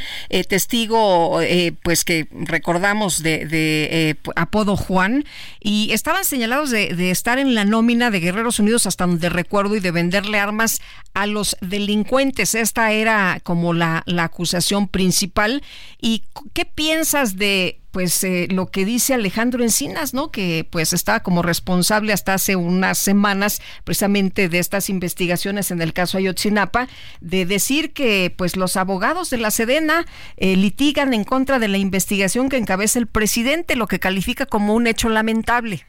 testigo, 0.48 1.40
pues 1.82 2.06
que 2.06 2.28
recordamos 2.32 3.22
de, 3.22 3.46
de 3.46 4.18
apodo 4.36 4.78
Juan, 4.78 5.26
y 5.60 5.92
estaban 5.92 6.26
señalados 6.26 6.72
de, 6.72 6.96
de, 6.96 7.12
estar 7.12 7.40
en 7.40 7.56
la 7.56 7.66
nómina 7.66 8.12
de 8.12 8.20
Guerreros 8.20 8.60
Unidos 8.60 8.86
hasta 8.88 9.06
donde 9.06 9.30
recuerdo 9.30 9.76
y 9.76 9.80
de 9.80 9.92
venderle 9.92 10.40
armas 10.40 10.82
a 11.14 11.28
los 11.28 11.58
delincuentes. 11.62 12.56
Esta 12.56 12.92
era 12.92 13.40
como 13.44 13.74
la, 13.74 14.04
la 14.06 14.26
acusación 14.26 14.88
principal. 14.88 15.64
¿Y 16.02 16.24
qué 16.54 16.66
piensas 16.66 17.38
de 17.38 17.83
pues 17.94 18.24
eh, 18.24 18.48
lo 18.50 18.72
que 18.72 18.86
dice 18.86 19.14
Alejandro 19.14 19.62
Encinas, 19.64 20.16
¿no? 20.16 20.32
Que 20.32 20.68
pues 20.70 20.94
estaba 20.94 21.22
como 21.22 21.44
responsable 21.44 22.12
hasta 22.12 22.34
hace 22.34 22.56
unas 22.56 22.98
semanas 22.98 23.62
precisamente 23.84 24.50
de 24.50 24.58
estas 24.58 24.90
investigaciones 24.90 25.70
en 25.70 25.80
el 25.80 25.94
caso 25.94 26.18
Ayotzinapa, 26.18 26.88
de 27.22 27.46
decir 27.46 27.94
que 27.94 28.34
pues 28.36 28.58
los 28.58 28.78
abogados 28.78 29.30
de 29.30 29.38
la 29.38 29.52
Sedena 29.52 30.06
eh, 30.38 30.58
litigan 30.58 31.14
en 31.14 31.24
contra 31.24 31.60
de 31.60 31.68
la 31.68 31.78
investigación 31.78 32.50
que 32.50 32.58
encabeza 32.58 32.98
el 32.98 33.06
presidente, 33.06 33.76
lo 33.76 33.86
que 33.86 34.00
califica 34.00 34.48
como 34.48 34.74
un 34.74 34.88
hecho 34.88 35.10
lamentable. 35.10 35.86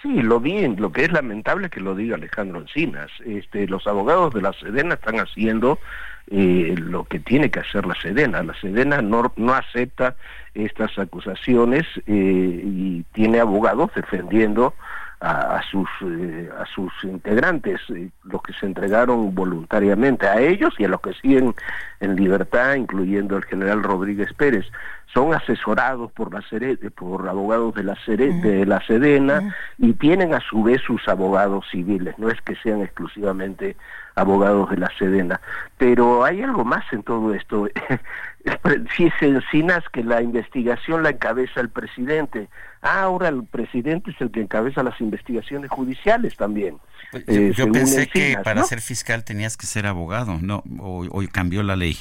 Sí, 0.00 0.22
lo 0.22 0.40
bien, 0.40 0.76
lo 0.78 0.90
que 0.90 1.04
es 1.04 1.12
lamentable 1.12 1.68
que 1.68 1.80
lo 1.80 1.94
diga 1.94 2.16
Alejandro 2.16 2.60
Encinas. 2.60 3.10
Este, 3.26 3.66
los 3.66 3.86
abogados 3.86 4.32
de 4.32 4.40
la 4.40 4.54
Sedena 4.54 4.94
están 4.94 5.16
haciendo 5.16 5.78
eh, 6.30 6.76
lo 6.78 7.04
que 7.04 7.18
tiene 7.18 7.50
que 7.50 7.60
hacer 7.60 7.86
la 7.86 7.94
Sedena. 8.00 8.42
La 8.42 8.54
Sedena 8.54 9.02
no, 9.02 9.32
no 9.36 9.52
acepta 9.52 10.14
estas 10.54 10.96
acusaciones 10.98 11.84
eh, 12.06 12.62
y 12.64 13.02
tiene 13.12 13.40
abogados 13.40 13.90
defendiendo 13.94 14.74
a, 15.20 15.60
sus 15.70 15.88
eh, 16.02 16.48
a 16.58 16.64
sus 16.64 16.90
integrantes, 17.02 17.78
los 18.24 18.42
que 18.42 18.54
se 18.54 18.64
entregaron 18.64 19.34
voluntariamente, 19.34 20.26
a 20.26 20.40
ellos 20.40 20.72
y 20.78 20.84
a 20.84 20.88
los 20.88 21.02
que 21.02 21.12
siguen 21.12 21.54
en 22.00 22.16
libertad, 22.16 22.74
incluyendo 22.74 23.36
el 23.36 23.44
general 23.44 23.82
Rodríguez 23.82 24.32
Pérez, 24.32 24.64
son 25.12 25.34
asesorados 25.34 26.10
por 26.12 26.32
la 26.32 26.42
por 26.94 27.28
abogados 27.28 27.74
de 27.74 27.84
la 27.84 27.98
de 28.06 28.64
la 28.64 28.80
Sedena 28.86 29.54
y 29.76 29.92
tienen 29.92 30.32
a 30.32 30.40
su 30.40 30.62
vez 30.62 30.80
sus 30.80 31.06
abogados 31.06 31.66
civiles, 31.70 32.18
no 32.18 32.30
es 32.30 32.40
que 32.40 32.56
sean 32.56 32.80
exclusivamente 32.80 33.76
abogados 34.20 34.70
de 34.70 34.76
la 34.76 34.90
Sedena, 34.98 35.40
pero 35.76 36.24
hay 36.24 36.42
algo 36.42 36.64
más 36.64 36.84
en 36.92 37.02
todo 37.02 37.34
esto. 37.34 37.68
si 38.96 39.10
se 39.18 39.26
encinas 39.26 39.84
que 39.92 40.02
la 40.02 40.22
investigación 40.22 41.02
la 41.02 41.10
encabeza 41.10 41.60
el 41.60 41.68
presidente. 41.68 42.48
Ah, 42.82 43.02
ahora 43.02 43.28
el 43.28 43.44
presidente 43.44 44.10
es 44.10 44.20
el 44.20 44.30
que 44.30 44.40
encabeza 44.40 44.82
las 44.82 45.00
investigaciones 45.00 45.70
judiciales 45.70 46.36
también. 46.36 46.78
Yo, 47.12 47.64
eh, 47.64 47.70
pensé 47.72 48.06
que 48.06 48.38
para 48.42 48.62
ser 48.64 48.80
fiscal 48.80 49.24
tenías 49.24 49.56
que 49.56 49.66
ser 49.66 49.86
abogado, 49.86 50.38
no, 50.40 50.62
hoy 50.78 51.28
cambió 51.28 51.62
la 51.62 51.76
ley. 51.76 51.96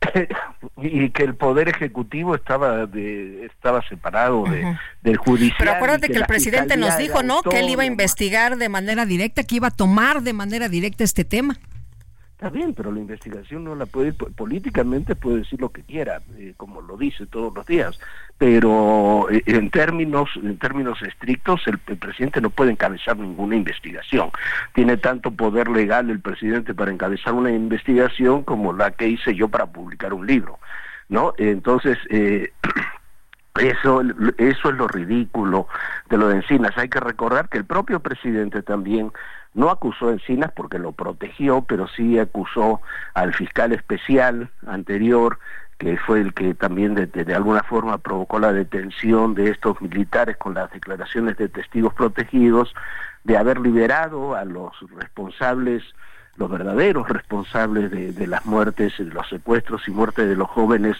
y 0.82 1.10
que 1.10 1.24
el 1.24 1.34
poder 1.34 1.68
ejecutivo 1.68 2.34
estaba 2.34 2.86
de, 2.86 3.46
estaba 3.46 3.86
separado 3.88 4.44
de, 4.44 4.76
del 5.02 5.16
judicial. 5.16 5.56
Pero 5.58 5.72
acuérdate 5.72 6.08
que, 6.08 6.18
el 6.18 6.26
presidente 6.26 6.76
nos 6.76 6.96
dijo, 6.96 7.22
¿no? 7.22 7.42
Que 7.42 7.60
él 7.60 7.70
iba 7.70 7.82
a 7.82 7.86
investigar 7.86 8.56
de 8.56 8.68
manera 8.68 9.06
directa, 9.06 9.44
que 9.44 9.56
iba 9.56 9.68
a 9.68 9.72
tomar 9.72 10.22
de 10.22 10.32
manera 10.32 10.68
directa 10.68 11.04
este 11.04 11.24
tema. 11.24 11.58
Está 12.38 12.50
bien, 12.50 12.72
pero 12.72 12.92
la 12.92 13.00
investigación 13.00 13.64
no 13.64 13.74
la 13.74 13.84
puede, 13.84 14.12
políticamente 14.12 15.16
puede 15.16 15.38
decir 15.38 15.60
lo 15.60 15.70
que 15.70 15.82
quiera, 15.82 16.22
eh, 16.36 16.54
como 16.56 16.80
lo 16.80 16.96
dice 16.96 17.26
todos 17.26 17.52
los 17.52 17.66
días, 17.66 17.98
pero 18.38 19.26
eh, 19.28 19.42
en 19.46 19.70
términos, 19.70 20.30
en 20.36 20.56
términos 20.56 21.02
estrictos 21.02 21.62
el, 21.66 21.78
presidente 21.78 22.40
no 22.40 22.50
puede 22.50 22.70
encabezar 22.70 23.18
ninguna 23.18 23.56
investigación. 23.56 24.30
Tiene 24.72 24.98
tanto 24.98 25.32
poder 25.32 25.66
legal 25.66 26.10
el 26.10 26.20
presidente 26.20 26.74
para 26.74 26.92
encabezar 26.92 27.34
una 27.34 27.50
investigación 27.50 28.44
como 28.44 28.72
la 28.72 28.92
que 28.92 29.08
hice 29.08 29.34
yo 29.34 29.48
para 29.48 29.66
publicar 29.66 30.14
un 30.14 30.24
libro, 30.24 30.60
¿no? 31.08 31.34
Entonces, 31.38 31.98
eh, 32.08 32.52
Eso, 33.60 34.02
eso 34.36 34.68
es 34.70 34.74
lo 34.76 34.88
ridículo 34.88 35.68
de 36.08 36.16
lo 36.16 36.28
de 36.28 36.36
Encinas. 36.36 36.76
Hay 36.76 36.88
que 36.88 37.00
recordar 37.00 37.48
que 37.48 37.58
el 37.58 37.64
propio 37.64 38.00
presidente 38.00 38.62
también 38.62 39.12
no 39.54 39.70
acusó 39.70 40.08
a 40.08 40.12
Encinas 40.12 40.52
porque 40.54 40.78
lo 40.78 40.92
protegió, 40.92 41.62
pero 41.62 41.88
sí 41.88 42.18
acusó 42.18 42.80
al 43.14 43.34
fiscal 43.34 43.72
especial 43.72 44.50
anterior, 44.66 45.38
que 45.78 45.96
fue 45.96 46.20
el 46.20 46.34
que 46.34 46.54
también 46.54 46.94
de, 46.94 47.06
de, 47.06 47.34
alguna 47.34 47.62
forma 47.62 47.98
provocó 47.98 48.38
la 48.38 48.52
detención 48.52 49.34
de 49.34 49.50
estos 49.50 49.80
militares 49.80 50.36
con 50.36 50.54
las 50.54 50.70
declaraciones 50.72 51.36
de 51.36 51.48
testigos 51.48 51.94
protegidos, 51.94 52.74
de 53.24 53.36
haber 53.36 53.60
liberado 53.60 54.34
a 54.34 54.44
los 54.44 54.72
responsables, 54.96 55.82
los 56.36 56.50
verdaderos 56.50 57.08
responsables 57.08 57.90
de, 57.90 58.12
de 58.12 58.26
las 58.26 58.44
muertes, 58.44 58.96
de 58.98 59.04
los 59.04 59.28
secuestros 59.28 59.86
y 59.86 59.92
muertes 59.92 60.28
de 60.28 60.36
los 60.36 60.48
jóvenes 60.48 60.96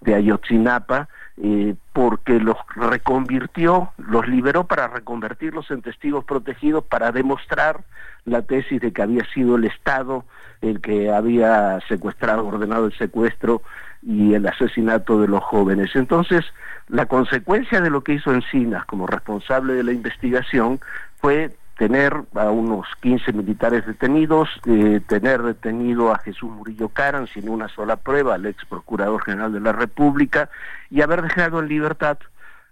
de 0.00 0.14
Ayotzinapa, 0.14 1.08
eh, 1.38 1.74
porque 1.92 2.38
los 2.38 2.56
reconvirtió, 2.76 3.92
los 3.96 4.26
liberó 4.28 4.64
para 4.64 4.88
reconvertirlos 4.88 5.70
en 5.70 5.82
testigos 5.82 6.24
protegidos 6.24 6.84
para 6.84 7.12
demostrar 7.12 7.80
la 8.24 8.42
tesis 8.42 8.80
de 8.80 8.92
que 8.92 9.02
había 9.02 9.24
sido 9.32 9.56
el 9.56 9.64
Estado 9.64 10.24
el 10.62 10.80
que 10.80 11.10
había 11.10 11.80
secuestrado, 11.88 12.46
ordenado 12.46 12.86
el 12.86 12.96
secuestro 12.96 13.62
y 14.00 14.34
el 14.34 14.46
asesinato 14.46 15.20
de 15.20 15.28
los 15.28 15.42
jóvenes. 15.42 15.90
Entonces, 15.94 16.44
la 16.88 17.06
consecuencia 17.06 17.80
de 17.80 17.90
lo 17.90 18.02
que 18.02 18.14
hizo 18.14 18.32
Encinas 18.32 18.84
como 18.86 19.06
responsable 19.06 19.74
de 19.74 19.82
la 19.82 19.92
investigación 19.92 20.80
fue 21.20 21.50
tener 21.82 22.14
a 22.36 22.48
unos 22.48 22.86
15 23.00 23.32
militares 23.32 23.84
detenidos, 23.84 24.48
eh, 24.66 25.00
tener 25.08 25.42
detenido 25.42 26.12
a 26.12 26.18
Jesús 26.20 26.48
Murillo 26.48 26.90
Caran 26.90 27.26
sin 27.26 27.48
una 27.48 27.66
sola 27.66 27.96
prueba, 27.96 28.36
al 28.36 28.46
ex 28.46 28.64
procurador 28.66 29.20
general 29.24 29.52
de 29.52 29.58
la 29.58 29.72
República, 29.72 30.48
y 30.92 31.00
haber 31.00 31.22
dejado 31.22 31.58
en 31.58 31.66
libertad 31.66 32.18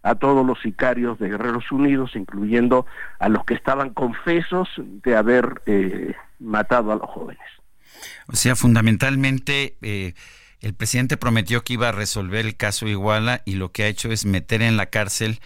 a 0.04 0.14
todos 0.14 0.46
los 0.46 0.61
sicarios 0.61 1.18
de 1.18 1.28
Guerreros 1.28 1.72
Unidos, 1.72 2.12
incluyendo 2.14 2.86
a 3.18 3.28
los 3.28 3.44
que 3.44 3.54
estaban 3.54 3.90
confesos 3.90 4.68
de 4.78 5.16
haber 5.16 5.61
eh, 5.66 6.14
matado 6.38 6.92
a 6.92 6.94
los 6.94 7.11
jóvenes. 7.11 7.42
O 8.28 8.36
sea, 8.36 8.54
fundamentalmente 8.54 9.76
eh, 9.82 10.14
el 10.61 10.74
presidente 10.74 11.16
prometió 11.16 11.64
que 11.64 11.72
iba 11.72 11.88
a 11.88 11.92
resolver 11.92 12.46
el 12.46 12.56
caso 12.56 12.86
Iguala 12.86 13.42
y 13.44 13.54
lo 13.54 13.72
que 13.72 13.82
ha 13.82 13.88
hecho 13.88 14.12
es 14.12 14.24
meter 14.24 14.62
en 14.62 14.76
la 14.76 14.86
cárcel 14.86 15.40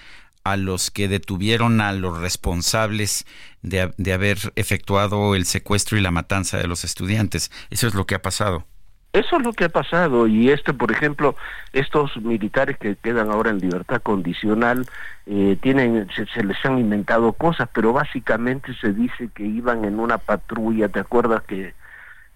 a 0.44 0.56
los 0.56 0.90
que 0.90 1.08
detuvieron 1.08 1.80
a 1.80 1.92
los 1.92 2.20
responsables 2.20 3.26
de, 3.62 3.92
de, 3.96 4.12
haber 4.12 4.38
efectuado 4.56 5.34
el 5.34 5.46
secuestro 5.46 5.96
y 5.98 6.02
la 6.02 6.10
matanza 6.10 6.58
de 6.58 6.68
los 6.68 6.84
estudiantes. 6.84 7.50
Eso 7.70 7.86
es 7.86 7.94
lo 7.94 8.06
que 8.06 8.14
ha 8.14 8.22
pasado. 8.22 8.66
Eso 9.14 9.36
es 9.36 9.44
lo 9.44 9.52
que 9.52 9.64
ha 9.64 9.68
pasado 9.68 10.26
y 10.26 10.50
este, 10.50 10.74
por 10.74 10.90
ejemplo, 10.90 11.36
estos 11.72 12.16
militares 12.16 12.76
que 12.78 12.96
quedan 12.96 13.30
ahora 13.30 13.50
en 13.50 13.60
libertad 13.60 14.02
condicional 14.02 14.86
eh, 15.26 15.56
tienen, 15.62 16.08
se, 16.16 16.26
se, 16.26 16.42
les 16.42 16.56
han 16.64 16.80
inventado 16.80 17.32
cosas, 17.32 17.68
pero 17.72 17.92
básicamente 17.92 18.74
se 18.80 18.92
dice 18.92 19.30
que 19.32 19.44
iban 19.44 19.84
en 19.84 20.00
una 20.00 20.18
patrulla. 20.18 20.88
¿Te 20.88 20.98
acuerdas 20.98 21.44
que 21.44 21.74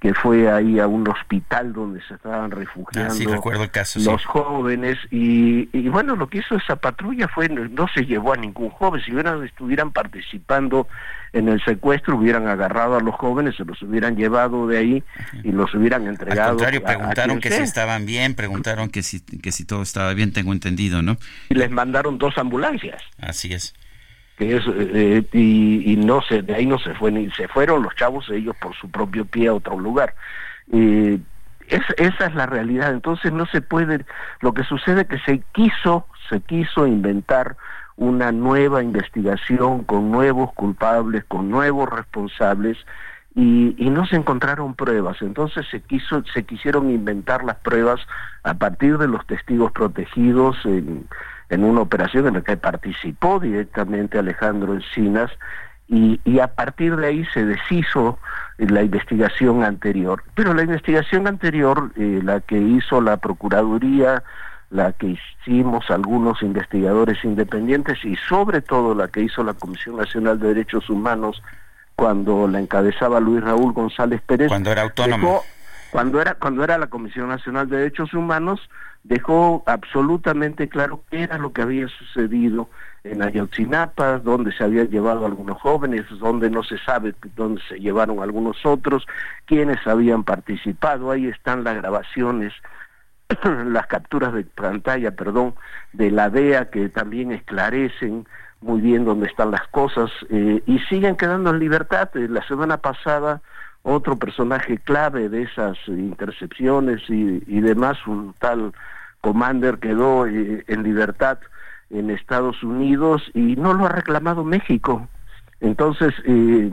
que 0.01 0.14
fue 0.14 0.49
ahí 0.49 0.78
a 0.78 0.86
un 0.86 1.09
hospital 1.09 1.72
donde 1.72 2.01
se 2.07 2.14
estaban 2.14 2.53
refugiando 2.53 3.12
Ah, 3.12 3.34
recuerdo 3.34 3.64
el 3.64 3.70
caso, 3.72 3.99
los 3.99 4.24
jóvenes. 4.24 4.96
Y, 5.11 5.68
y, 5.76 5.88
bueno 5.88 6.14
lo 6.14 6.28
que 6.28 6.38
hizo 6.38 6.55
esa 6.55 6.76
patrulla 6.76 7.26
fue 7.26 7.49
no 7.49 7.88
se 7.92 8.07
llevó 8.07 8.32
a 8.32 8.36
ningún 8.36 8.70
joven. 8.70 9.01
Si 9.05 9.12
hubieran 9.12 9.42
estuvieran 9.44 9.90
participando 9.90 10.86
en 11.32 11.49
el 11.49 11.61
secuestro 11.64 12.16
hubieran 12.16 12.46
agarrado 12.46 12.96
a 12.96 13.01
los 13.01 13.14
jóvenes 13.16 13.57
se 13.57 13.64
los 13.64 13.82
hubieran 13.82 14.16
llevado 14.16 14.66
de 14.68 14.78
ahí 14.78 15.05
y 15.42 15.51
los 15.53 15.74
hubieran 15.74 16.07
entregado 16.07 16.51
al 16.51 16.57
contrario 16.57 16.80
a- 16.86 16.90
a 16.90 16.96
preguntaron 16.96 17.40
que 17.40 17.49
sea. 17.49 17.59
si 17.59 17.64
estaban 17.64 18.07
bien 18.07 18.34
preguntaron 18.34 18.88
que 18.90 19.03
si 19.03 19.20
que 19.20 19.51
si 19.53 19.64
todo 19.64 19.82
estaba 19.82 20.14
bien 20.14 20.32
tengo 20.32 20.53
entendido 20.53 21.03
no 21.03 21.16
y 21.51 21.55
les 21.55 21.70
mandaron 21.70 22.18
dos 22.18 22.38
ambulancias. 22.38 23.03
Así 23.20 23.53
es 23.53 23.74
que 24.39 24.57
es 24.57 24.64
eh, 24.68 25.24
y, 25.32 25.93
y 25.93 25.97
no 25.97 26.22
se 26.22 26.43
de 26.43 26.55
ahí 26.55 26.64
no 26.64 26.78
se 26.78 26.95
fue 26.95 27.11
ni 27.11 27.28
se 27.32 27.49
fueron 27.49 27.82
los 27.82 27.95
chavos 27.97 28.30
ellos 28.30 28.57
por 28.57 28.74
su 28.76 28.89
propio 28.89 29.24
pie 29.24 29.49
a 29.49 29.55
otro 29.55 29.78
lugar. 29.78 30.14
Eh, 30.72 31.18
es, 31.66 31.82
esa 31.97 32.26
es 32.26 32.34
la 32.34 32.47
realidad. 32.47 32.93
Entonces 32.93 33.32
no 33.32 33.47
se 33.47 33.61
puede 33.61 34.05
lo 34.41 34.55
que 34.55 34.62
sucede 34.62 35.07
que 35.07 35.18
se 35.18 35.43
quiso 35.53 36.07
se 36.30 36.41
quiso 36.41 36.86
inventar 36.86 37.57
una 37.97 38.30
nueva 38.30 38.82
investigación 38.82 39.82
con 39.82 40.12
nuevos 40.12 40.53
culpables 40.53 41.24
con 41.24 41.51
nuevos 41.51 41.91
responsables 41.91 42.78
y, 43.34 43.74
y 43.76 43.91
no 43.91 44.07
se 44.07 44.16
encontraron 44.16 44.74
pruebas. 44.74 45.20
Entonces 45.20 45.66
se 45.68 45.80
quiso 45.80 46.22
se 46.32 46.45
quisieron 46.45 46.91
inventar 46.91 47.43
las 47.43 47.57
pruebas 47.57 48.01
a 48.45 48.55
partir 48.55 48.99
de 48.99 49.09
los 49.09 49.26
testigos 49.26 49.72
protegidos 49.72 50.57
en 51.51 51.64
una 51.64 51.80
operación 51.80 52.26
en 52.28 52.34
la 52.34 52.40
que 52.42 52.57
participó 52.57 53.40
directamente 53.40 54.18
Alejandro 54.18 54.74
Encinas 54.74 55.30
y, 55.88 56.20
y 56.24 56.40
a 56.40 56.49
partir 56.49 56.96
de 56.96 57.07
ahí 57.07 57.24
se 57.32 57.44
deshizo 57.46 58.18
la 58.59 58.82
investigación 58.82 59.62
anterior. 59.64 60.22
Pero 60.34 60.53
la 60.53 60.62
investigación 60.62 61.26
anterior, 61.26 61.90
eh, 61.96 62.20
la 62.22 62.40
que 62.40 62.59
hizo 62.59 63.01
la 63.01 63.16
Procuraduría, 63.18 64.22
la 64.70 64.92
que 64.92 65.16
hicimos 65.46 65.90
algunos 65.90 66.42
investigadores 66.42 67.24
independientes 67.24 68.05
y 68.05 68.16
sobre 68.28 68.61
todo 68.61 68.94
la 68.94 69.09
que 69.09 69.22
hizo 69.22 69.42
la 69.42 69.55
Comisión 69.55 69.96
Nacional 69.96 70.38
de 70.38 70.49
Derechos 70.49 70.90
Humanos 70.90 71.42
cuando 71.96 72.46
la 72.46 72.61
encabezaba 72.61 73.18
Luis 73.20 73.42
Raúl 73.42 73.72
González 73.72 74.20
Pérez. 74.26 74.49
Cuando 74.49 74.70
era 74.70 74.82
autónomo. 74.82 75.26
dejó- 75.28 75.44
cuando 75.91 76.20
era 76.20 76.34
cuando 76.34 76.64
era 76.64 76.78
la 76.78 76.89
Comisión 76.89 77.28
Nacional 77.28 77.68
de 77.68 77.78
Derechos 77.78 78.12
Humanos 78.14 78.68
dejó 79.05 79.62
absolutamente 79.66 80.68
claro 80.68 81.03
qué 81.11 81.22
era 81.22 81.39
lo 81.39 81.53
que 81.53 81.62
había 81.62 81.89
sucedido 81.89 82.68
en 83.05 83.22
Ayotzinapa, 83.22 84.18
donde 84.18 84.53
se 84.53 84.64
habían 84.64 84.89
llevado 84.89 85.24
algunos 85.24 85.61
jóvenes, 85.61 86.05
donde 86.18 86.51
no 86.51 86.62
se 86.62 86.78
sabe 86.78 87.14
dónde 87.36 87.62
se 87.68 87.78
llevaron 87.78 88.20
algunos 88.20 88.66
otros, 88.66 89.07
quiénes 89.47 89.78
habían 89.86 90.24
participado, 90.24 91.11
ahí 91.11 91.26
están 91.26 91.64
las 91.64 91.76
grabaciones, 91.76 92.53
las 93.66 93.86
capturas 93.86 94.34
de 94.34 94.45
pantalla, 94.45 95.12
perdón, 95.12 95.55
de 95.93 96.11
la 96.11 96.28
DEA 96.28 96.70
que 96.70 96.89
también 96.89 97.32
esclarecen 97.32 98.26
muy 98.61 98.80
bien 98.80 99.05
dónde 99.05 99.28
están 99.28 99.53
las 99.53 99.66
cosas 99.68 100.11
eh, 100.30 100.62
y 100.66 100.78
siguen 100.80 101.16
quedando 101.16 101.51
en 101.51 101.61
libertad. 101.61 102.11
Eh, 102.16 102.26
La 102.28 102.47
semana 102.47 102.78
pasada 102.78 103.41
otro 103.89 104.16
personaje 104.16 104.78
clave 104.78 105.28
de 105.28 105.43
esas 105.43 105.76
intercepciones 105.86 107.03
y, 107.09 107.61
demás, 107.61 107.99
un 108.07 108.34
tal 108.39 108.72
Commander 109.20 109.78
quedó 109.78 110.26
eh, 110.26 110.64
en 110.68 110.82
libertad 110.82 111.39
en 111.91 112.11
Estados 112.11 112.62
Unidos 112.62 113.22
y 113.34 113.57
no 113.57 113.72
lo 113.72 113.86
ha 113.86 113.91
reclamado 113.91 114.45
México. 114.45 115.09
Entonces, 115.61 116.14
eh, 116.24 116.70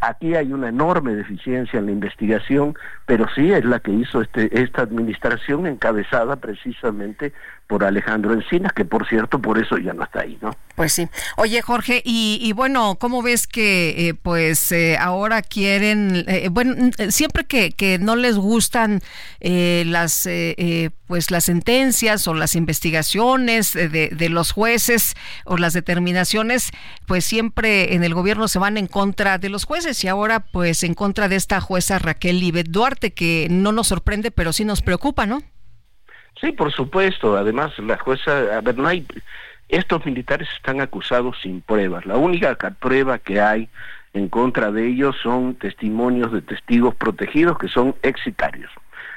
aquí 0.00 0.34
hay 0.34 0.52
una 0.52 0.68
enorme 0.68 1.14
deficiencia 1.14 1.78
en 1.78 1.86
la 1.86 1.92
investigación, 1.92 2.74
pero 3.06 3.26
sí 3.34 3.52
es 3.52 3.64
la 3.64 3.80
que 3.80 3.92
hizo 3.92 4.20
este, 4.20 4.62
esta 4.62 4.82
administración 4.82 5.66
encabezada 5.66 6.36
precisamente 6.36 7.32
por 7.66 7.84
Alejandro 7.84 8.34
Encinas, 8.34 8.72
que 8.74 8.84
por 8.84 9.08
cierto 9.08 9.40
por 9.40 9.58
eso 9.58 9.78
ya 9.78 9.92
no 9.94 10.04
está 10.04 10.20
ahí, 10.20 10.36
¿no? 10.42 10.54
Pues 10.76 10.92
sí. 10.92 11.08
Oye, 11.36 11.60
Jorge, 11.62 12.02
y, 12.04 12.38
y 12.40 12.52
bueno, 12.52 12.96
¿cómo 12.98 13.22
ves 13.22 13.46
que 13.46 14.08
eh, 14.08 14.14
pues 14.14 14.72
eh, 14.72 14.96
ahora 14.98 15.42
quieren, 15.42 16.24
eh, 16.28 16.48
bueno, 16.50 16.74
mm, 16.76 17.10
siempre 17.10 17.44
que, 17.44 17.72
que 17.72 17.98
no 17.98 18.16
les 18.16 18.36
gustan 18.36 19.00
eh, 19.40 19.84
las 19.86 20.26
eh, 20.26 20.54
eh, 20.58 20.90
pues 21.06 21.30
las 21.30 21.44
sentencias 21.44 22.26
o 22.28 22.34
las 22.34 22.54
investigaciones 22.56 23.72
de, 23.72 23.88
de- 23.88 24.28
los 24.28 24.52
jueces 24.52 25.14
o 25.44 25.56
las 25.58 25.72
determinaciones, 25.74 26.70
pues 27.06 27.24
siempre 27.24 27.94
en 27.94 28.02
el 28.04 28.14
gobierno 28.14 28.48
se 28.48 28.58
van 28.58 28.76
en 28.78 28.86
contra 28.86 29.36
de 29.38 29.48
los 29.50 29.64
jueces 29.64 30.02
y 30.04 30.08
ahora 30.08 30.40
pues 30.40 30.82
en 30.82 30.94
contra 30.94 31.28
de 31.28 31.36
esta 31.36 31.60
jueza 31.60 31.98
Raquel 31.98 32.40
Libet 32.40 32.68
Duarte, 32.68 33.12
que 33.12 33.46
no 33.50 33.72
nos 33.72 33.88
sorprende, 33.88 34.30
pero 34.30 34.52
sí 34.52 34.64
nos 34.64 34.80
preocupa, 34.82 35.26
¿no? 35.26 35.42
Sí, 36.40 36.52
por 36.52 36.72
supuesto. 36.72 37.36
Además, 37.36 37.78
la 37.78 37.96
jueza, 37.98 38.56
a 38.56 38.60
ver, 38.60 38.76
no 38.76 38.88
hay, 38.88 39.06
estos 39.68 40.04
militares 40.04 40.48
están 40.56 40.80
acusados 40.80 41.36
sin 41.42 41.60
pruebas. 41.60 42.04
La 42.06 42.16
única 42.16 42.54
ca- 42.56 42.70
prueba 42.70 43.18
que 43.18 43.40
hay 43.40 43.68
en 44.14 44.28
contra 44.28 44.70
de 44.72 44.86
ellos 44.88 45.16
son 45.22 45.54
testimonios 45.54 46.32
de 46.32 46.42
testigos 46.42 46.94
protegidos 46.94 47.58
que 47.58 47.68
son 47.68 47.94
ex 48.02 48.20
sicarios. 48.22 48.70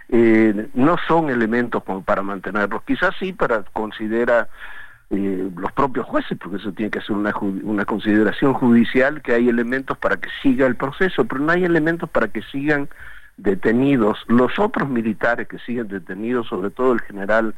Eh, 0.10 0.68
no 0.76 0.98
son 1.08 1.30
elementos 1.30 1.82
para 2.06 2.22
mantenerlos. 2.22 2.84
Quizás 2.84 3.16
sí 3.20 3.34
para 3.34 3.64
considera 3.74 4.48
eh, 5.10 5.50
los 5.58 5.72
propios 5.72 6.06
jueces, 6.06 6.38
porque 6.40 6.58
eso 6.58 6.72
tiene 6.74 6.92
que 6.92 7.02
ser 7.02 7.16
una 7.16 7.86
consideración 7.86 8.54
judicial, 8.54 9.22
que 9.24 9.34
hay 9.34 9.50
elementos 9.50 9.98
para 9.98 10.18
que 10.18 10.30
siga 10.44 10.68
el 10.68 10.76
proceso, 10.76 11.26
pero 11.26 11.42
no 11.42 11.52
hay 11.52 11.64
elementos 11.64 12.10
para 12.10 12.28
que 12.28 12.42
sigan 12.44 12.88
detenidos. 13.38 14.24
Los 14.28 14.58
otros 14.60 14.90
militares 14.90 15.48
que 15.48 15.60
siguen 15.60 15.88
detenidos, 15.88 16.48
sobre 16.48 16.70
todo 16.70 16.94
el 16.94 17.02
general 17.02 17.54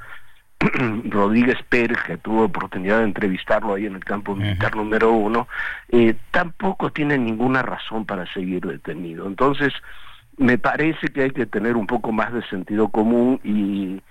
Rodríguez 1.09 1.57
Pérez, 1.69 1.97
que 2.05 2.17
tuvo 2.17 2.45
oportunidad 2.45 2.99
de 2.99 3.03
entrevistarlo 3.05 3.75
ahí 3.75 3.85
en 3.85 3.95
el 3.95 4.03
campo 4.03 4.35
militar 4.35 4.75
número 4.75 5.11
uno, 5.11 5.47
eh, 5.89 6.15
tampoco 6.31 6.91
tienen 6.91 7.25
ninguna 7.25 7.61
razón 7.61 8.05
para 8.05 8.31
seguir 8.33 8.65
detenido. 8.65 9.27
Entonces, 9.27 9.73
me 10.37 10.57
parece 10.57 11.07
que 11.09 11.23
hay 11.23 11.31
que 11.31 11.45
tener 11.45 11.75
un 11.75 11.87
poco 11.87 12.11
más 12.11 12.33
de 12.33 12.43
sentido 12.47 12.89
común 12.89 13.39
y, 13.43 14.01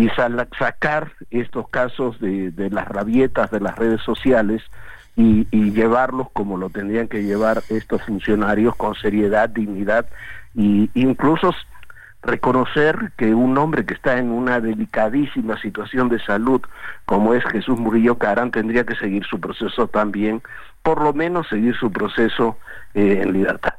y 0.00 0.08
sal- 0.10 0.48
sacar 0.58 1.12
estos 1.30 1.68
casos 1.68 2.20
de, 2.20 2.50
de 2.52 2.70
las 2.70 2.86
rabietas 2.88 3.50
de 3.50 3.60
las 3.60 3.76
redes 3.76 4.00
sociales 4.02 4.62
y, 5.16 5.46
y 5.50 5.70
llevarlos 5.72 6.28
como 6.32 6.56
lo 6.58 6.70
tendrían 6.70 7.08
que 7.08 7.22
llevar 7.22 7.62
estos 7.70 8.02
funcionarios 8.02 8.76
con 8.76 8.94
seriedad, 8.94 9.48
dignidad 9.48 10.06
y 10.56 10.90
incluso 10.94 11.54
reconocer 12.22 13.12
que 13.16 13.34
un 13.34 13.56
hombre 13.56 13.86
que 13.86 13.94
está 13.94 14.18
en 14.18 14.32
una 14.32 14.60
delicadísima 14.60 15.60
situación 15.60 16.08
de 16.08 16.18
salud 16.24 16.60
como 17.04 17.34
es 17.34 17.44
Jesús 17.44 17.78
Murillo 17.78 18.18
Carán 18.18 18.50
tendría 18.50 18.84
que 18.84 18.96
seguir 18.96 19.24
su 19.24 19.38
proceso 19.38 19.86
también, 19.86 20.42
por 20.82 21.02
lo 21.02 21.12
menos 21.12 21.48
seguir 21.48 21.76
su 21.76 21.92
proceso 21.92 22.58
eh, 22.94 23.20
en 23.22 23.32
libertad. 23.32 23.74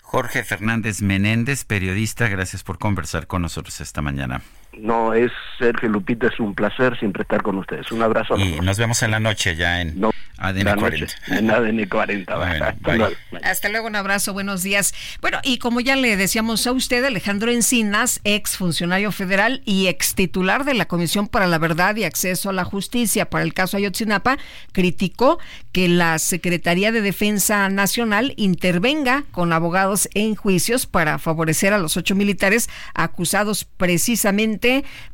Jorge 0.00 0.44
Fernández 0.44 1.02
Menéndez, 1.02 1.64
periodista, 1.64 2.28
gracias 2.28 2.62
por 2.62 2.78
conversar 2.78 3.26
con 3.26 3.42
nosotros 3.42 3.80
esta 3.80 4.02
mañana. 4.02 4.42
No 4.78 5.12
es 5.12 5.30
Sergio 5.58 5.88
Lupita, 5.88 6.28
es 6.28 6.40
un 6.40 6.54
placer 6.54 6.98
siempre 6.98 7.22
estar 7.22 7.42
con 7.42 7.58
ustedes. 7.58 7.92
Un 7.92 8.02
abrazo. 8.02 8.34
a 8.34 8.38
los 8.38 8.46
Y 8.46 8.60
nos 8.60 8.78
vemos 8.78 9.02
en 9.02 9.10
la 9.10 9.20
noche 9.20 9.54
ya 9.54 9.80
en 9.82 10.02
ADN 10.38 10.64
la 10.64 10.76
40. 10.76 11.00
noche, 11.00 11.16
en 11.28 11.50
ADN 11.50 11.88
40. 11.88 12.36
Bueno, 12.36 12.64
Hasta 12.64 12.96
luego. 12.96 13.14
Hasta 13.44 13.68
luego, 13.68 13.86
un 13.86 13.96
abrazo, 13.96 14.32
buenos 14.32 14.62
días. 14.62 14.94
Bueno, 15.20 15.38
y 15.42 15.58
como 15.58 15.80
ya 15.80 15.94
le 15.94 16.16
decíamos 16.16 16.66
a 16.66 16.72
usted, 16.72 17.04
Alejandro 17.04 17.50
Encinas, 17.50 18.20
ex 18.24 18.56
funcionario 18.56 19.12
federal 19.12 19.62
y 19.66 19.88
ex 19.88 20.14
titular 20.14 20.64
de 20.64 20.74
la 20.74 20.86
Comisión 20.86 21.28
para 21.28 21.46
la 21.46 21.58
Verdad 21.58 21.94
y 21.96 22.04
Acceso 22.04 22.48
a 22.48 22.54
la 22.54 22.64
Justicia 22.64 23.28
para 23.28 23.44
el 23.44 23.52
caso 23.52 23.76
Ayotzinapa, 23.76 24.38
criticó 24.72 25.38
que 25.72 25.88
la 25.88 26.18
Secretaría 26.18 26.92
de 26.92 27.02
Defensa 27.02 27.68
Nacional 27.68 28.32
intervenga 28.36 29.24
con 29.32 29.52
abogados 29.52 30.08
en 30.14 30.34
juicios 30.34 30.86
para 30.86 31.18
favorecer 31.18 31.74
a 31.74 31.78
los 31.78 31.96
ocho 31.98 32.14
militares 32.14 32.70
acusados 32.94 33.64
precisamente 33.64 34.61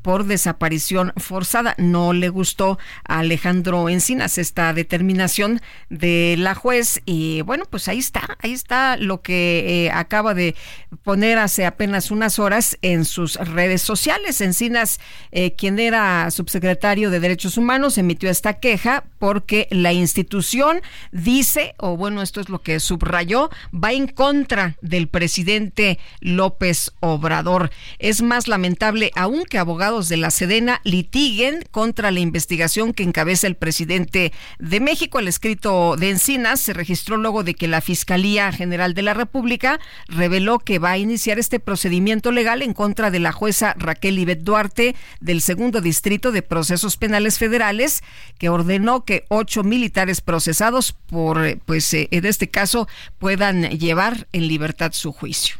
por 0.02 0.24
desaparición 0.24 1.12
forzada. 1.16 1.74
No 1.78 2.12
le 2.12 2.28
gustó 2.28 2.78
a 3.04 3.20
Alejandro 3.20 3.88
Encinas 3.88 4.38
esta 4.38 4.72
determinación 4.72 5.60
de 5.90 6.36
la 6.38 6.54
juez 6.54 7.00
y 7.04 7.42
bueno, 7.42 7.64
pues 7.68 7.88
ahí 7.88 7.98
está, 7.98 8.36
ahí 8.40 8.52
está 8.52 8.96
lo 8.96 9.22
que 9.22 9.86
eh, 9.86 9.90
acaba 9.90 10.34
de 10.34 10.54
poner 11.02 11.38
hace 11.38 11.66
apenas 11.66 12.10
unas 12.10 12.38
horas 12.38 12.78
en 12.82 13.04
sus 13.04 13.34
redes 13.36 13.82
sociales. 13.82 14.40
Encinas, 14.40 15.00
eh, 15.32 15.54
quien 15.54 15.78
era 15.78 16.30
subsecretario 16.30 17.10
de 17.10 17.20
Derechos 17.20 17.56
Humanos, 17.56 17.98
emitió 17.98 18.30
esta 18.30 18.54
queja 18.54 19.04
porque 19.18 19.66
la 19.70 19.92
institución 19.92 20.80
dice, 21.12 21.74
o 21.78 21.96
bueno, 21.96 22.22
esto 22.22 22.40
es 22.40 22.48
lo 22.48 22.60
que 22.60 22.80
subrayó, 22.80 23.50
va 23.72 23.92
en 23.92 24.06
contra 24.06 24.76
del 24.80 25.08
presidente 25.08 25.98
López 26.20 26.92
Obrador. 27.00 27.70
Es 27.98 28.22
más 28.22 28.48
lamentable 28.48 29.10
aún 29.14 29.37
que 29.44 29.58
abogados 29.58 30.08
de 30.08 30.16
la 30.16 30.30
Sedena 30.30 30.80
litiguen 30.84 31.64
contra 31.70 32.10
la 32.10 32.20
investigación 32.20 32.92
que 32.92 33.02
encabeza 33.02 33.46
el 33.46 33.56
presidente 33.56 34.32
de 34.58 34.80
México. 34.80 35.18
El 35.18 35.28
escrito 35.28 35.96
de 35.96 36.10
Encinas 36.10 36.60
se 36.60 36.72
registró 36.72 37.16
luego 37.16 37.44
de 37.44 37.54
que 37.54 37.68
la 37.68 37.80
Fiscalía 37.80 38.52
General 38.52 38.94
de 38.94 39.02
la 39.02 39.14
República 39.14 39.80
reveló 40.06 40.58
que 40.58 40.78
va 40.78 40.92
a 40.92 40.98
iniciar 40.98 41.38
este 41.38 41.60
procedimiento 41.60 42.32
legal 42.32 42.62
en 42.62 42.74
contra 42.74 43.10
de 43.10 43.20
la 43.20 43.32
jueza 43.32 43.74
Raquel 43.78 44.18
Ibet 44.18 44.40
Duarte 44.40 44.94
del 45.20 45.40
segundo 45.40 45.80
distrito 45.80 46.32
de 46.32 46.42
procesos 46.42 46.96
penales 46.96 47.38
federales, 47.38 48.02
que 48.38 48.48
ordenó 48.48 49.04
que 49.04 49.24
ocho 49.28 49.62
militares 49.64 50.20
procesados 50.20 50.92
por, 50.92 51.58
pues, 51.60 51.92
eh, 51.94 52.08
en 52.10 52.26
este 52.26 52.48
caso, 52.48 52.88
puedan 53.18 53.62
llevar 53.70 54.26
en 54.32 54.48
libertad 54.48 54.92
su 54.92 55.12
juicio. 55.12 55.56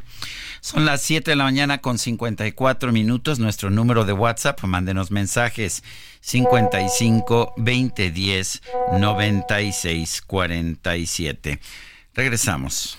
Son 0.61 0.85
las 0.85 1.03
7 1.03 1.31
de 1.31 1.37
la 1.37 1.45
mañana 1.45 1.79
con 1.79 1.99
54 1.99 2.93
minutos. 2.93 3.39
Nuestro 3.39 3.71
número 3.71 4.05
de 4.05 4.13
WhatsApp, 4.13 4.63
mándenos 4.65 5.11
mensajes 5.11 5.83
55 6.21 7.55
20 7.57 8.11
10 8.11 8.63
96 8.99 10.23
47. 10.23 11.61
Regresamos. 12.15 12.99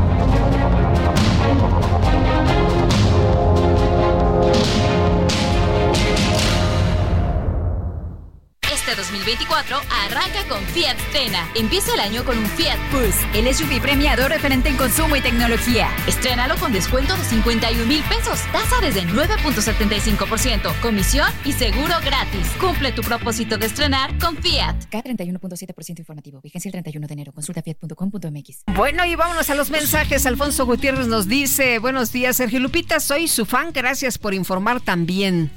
Este 8.91 9.03
2024 9.03 9.79
arranca 10.03 10.43
con 10.49 10.61
Fiat 10.65 10.99
Stena. 11.07 11.49
Empieza 11.55 11.93
el 11.93 12.01
año 12.01 12.25
con 12.25 12.37
un 12.37 12.45
Fiat 12.45 12.77
Bus, 12.91 13.15
el 13.33 13.53
SUV 13.53 13.79
premiado 13.79 14.27
referente 14.27 14.67
en 14.67 14.75
consumo 14.75 15.15
y 15.15 15.21
tecnología. 15.21 15.87
Estrénalo 16.07 16.57
con 16.57 16.73
descuento 16.73 17.15
de 17.15 17.23
51 17.23 17.85
mil 17.85 18.03
pesos, 18.03 18.41
tasa 18.51 18.81
desde 18.81 19.03
9.75%, 19.03 20.77
comisión 20.81 21.29
y 21.45 21.53
seguro 21.53 21.93
gratis. 22.03 22.45
Cumple 22.59 22.91
tu 22.91 23.01
propósito 23.01 23.57
de 23.57 23.67
estrenar 23.67 24.17
con 24.19 24.35
Fiat. 24.35 24.75
K31.7% 24.91 25.99
informativo. 25.99 26.41
Vigencia 26.41 26.67
el 26.67 26.73
31 26.73 27.07
de 27.07 27.13
enero. 27.13 27.31
Consulta 27.31 27.61
fiat.com.mx. 27.61 28.63
Bueno, 28.75 29.05
y 29.05 29.15
vámonos 29.15 29.49
a 29.49 29.55
los 29.55 29.69
mensajes. 29.69 30.25
Alfonso 30.25 30.65
Gutiérrez 30.65 31.07
nos 31.07 31.29
dice, 31.29 31.79
buenos 31.79 32.11
días, 32.11 32.35
Sergio 32.35 32.59
Lupita, 32.59 32.99
soy 32.99 33.29
su 33.29 33.45
fan, 33.45 33.71
gracias 33.71 34.17
por 34.17 34.33
informar 34.33 34.81
también. 34.81 35.49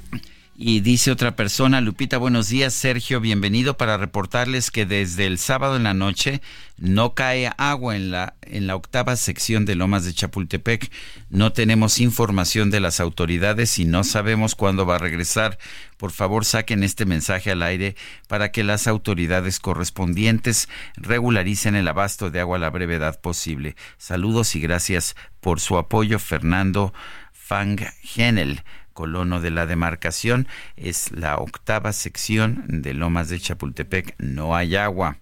Y 0.57 0.79
dice 0.79 1.11
otra 1.11 1.35
persona, 1.35 1.81
Lupita, 1.81 2.17
buenos 2.17 2.47
días, 2.47 2.73
Sergio, 2.73 3.19
bienvenido 3.19 3.75
para 3.75 3.97
reportarles 3.97 4.71
que 4.71 4.85
desde 4.85 5.25
el 5.25 5.37
sábado 5.37 5.75
en 5.75 5.83
la 5.83 5.93
noche 5.93 6.41
no 6.77 7.13
cae 7.13 7.51
agua 7.57 7.97
en 7.97 8.09
la, 8.09 8.35
en 8.41 8.65
la 8.65 8.77
octava 8.77 9.17
sección 9.17 9.65
de 9.65 9.75
Lomas 9.75 10.05
de 10.05 10.13
Chapultepec. 10.13 10.89
No 11.29 11.51
tenemos 11.51 11.99
información 11.99 12.71
de 12.71 12.79
las 12.79 13.01
autoridades 13.01 13.79
y 13.79 13.83
no 13.83 14.05
sabemos 14.05 14.55
cuándo 14.55 14.85
va 14.85 14.95
a 14.95 14.99
regresar. 14.99 15.57
Por 15.97 16.11
favor, 16.11 16.45
saquen 16.45 16.83
este 16.83 17.05
mensaje 17.05 17.51
al 17.51 17.61
aire 17.61 17.97
para 18.29 18.53
que 18.53 18.63
las 18.63 18.87
autoridades 18.87 19.59
correspondientes 19.59 20.69
regularicen 20.95 21.75
el 21.75 21.89
abasto 21.89 22.31
de 22.31 22.39
agua 22.39 22.55
a 22.55 22.61
la 22.61 22.69
brevedad 22.69 23.19
posible. 23.19 23.75
Saludos 23.97 24.55
y 24.55 24.61
gracias 24.61 25.17
por 25.41 25.59
su 25.59 25.77
apoyo, 25.77 26.17
Fernando 26.17 26.93
Fang 27.33 27.77
Genel 28.01 28.63
colono 28.95 29.41
de 29.41 29.51
la 29.51 29.67
demarcación. 29.67 30.47
Es 30.75 31.11
la 31.11 31.37
octava 31.37 31.93
sección 31.93 32.63
de 32.67 32.95
Lomas 32.95 33.29
de 33.29 33.39
Chapultepec. 33.39 34.15
No 34.17 34.55
hay 34.55 34.75
agua. 34.75 35.19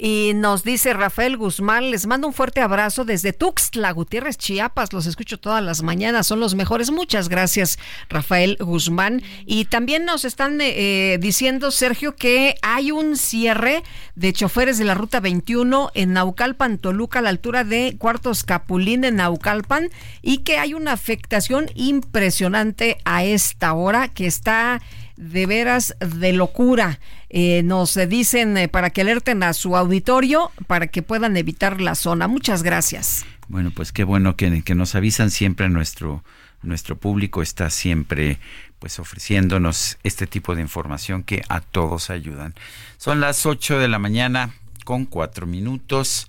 Y 0.00 0.32
nos 0.36 0.62
dice 0.62 0.92
Rafael 0.92 1.36
Guzmán, 1.36 1.90
les 1.90 2.06
mando 2.06 2.28
un 2.28 2.32
fuerte 2.32 2.60
abrazo 2.60 3.04
desde 3.04 3.32
Tuxtla, 3.32 3.90
Gutiérrez, 3.90 4.38
Chiapas. 4.38 4.92
Los 4.92 5.06
escucho 5.06 5.40
todas 5.40 5.62
las 5.62 5.82
mañanas, 5.82 6.28
son 6.28 6.38
los 6.38 6.54
mejores. 6.54 6.92
Muchas 6.92 7.28
gracias, 7.28 7.80
Rafael 8.08 8.56
Guzmán. 8.60 9.22
Y 9.44 9.64
también 9.64 10.04
nos 10.04 10.24
están 10.24 10.60
eh, 10.60 11.18
diciendo, 11.20 11.72
Sergio, 11.72 12.14
que 12.14 12.54
hay 12.62 12.92
un 12.92 13.16
cierre 13.16 13.82
de 14.14 14.32
choferes 14.32 14.78
de 14.78 14.84
la 14.84 14.94
ruta 14.94 15.18
21 15.18 15.90
en 15.94 16.12
Naucalpan, 16.12 16.78
Toluca, 16.78 17.18
a 17.18 17.22
la 17.22 17.30
altura 17.30 17.64
de 17.64 17.96
Cuartos 17.98 18.44
Capulín 18.44 19.00
de 19.00 19.10
Naucalpan, 19.10 19.90
y 20.22 20.38
que 20.38 20.58
hay 20.58 20.74
una 20.74 20.92
afectación 20.92 21.70
impresionante 21.74 22.98
a 23.04 23.24
esta 23.24 23.72
hora 23.72 24.06
que 24.06 24.28
está 24.28 24.80
de 25.16 25.46
veras 25.46 25.96
de 25.98 26.32
locura. 26.32 27.00
Eh, 27.30 27.62
nos 27.62 27.94
dicen 28.08 28.56
eh, 28.56 28.68
para 28.68 28.90
que 28.90 29.02
alerten 29.02 29.42
a 29.42 29.52
su 29.52 29.76
auditorio 29.76 30.50
para 30.66 30.86
que 30.86 31.02
puedan 31.02 31.36
evitar 31.36 31.80
la 31.80 31.94
zona. 31.94 32.26
Muchas 32.28 32.62
gracias. 32.62 33.26
Bueno, 33.48 33.70
pues 33.74 33.92
qué 33.92 34.04
bueno 34.04 34.36
que, 34.36 34.62
que 34.62 34.74
nos 34.74 34.94
avisan 34.94 35.30
siempre 35.30 35.68
nuestro 35.68 36.22
nuestro 36.62 36.96
público 36.98 37.40
está 37.40 37.70
siempre 37.70 38.38
pues 38.78 38.98
ofreciéndonos 38.98 39.98
este 40.02 40.26
tipo 40.26 40.54
de 40.54 40.62
información 40.62 41.22
que 41.22 41.42
a 41.48 41.60
todos 41.60 42.10
ayudan. 42.10 42.54
Son 42.96 43.20
las 43.20 43.46
8 43.46 43.78
de 43.78 43.88
la 43.88 43.98
mañana 43.98 44.54
con 44.84 45.04
4 45.04 45.46
minutos 45.46 46.28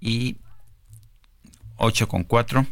y 0.00 0.36
8 1.76 2.08
con 2.08 2.24
4 2.24 2.66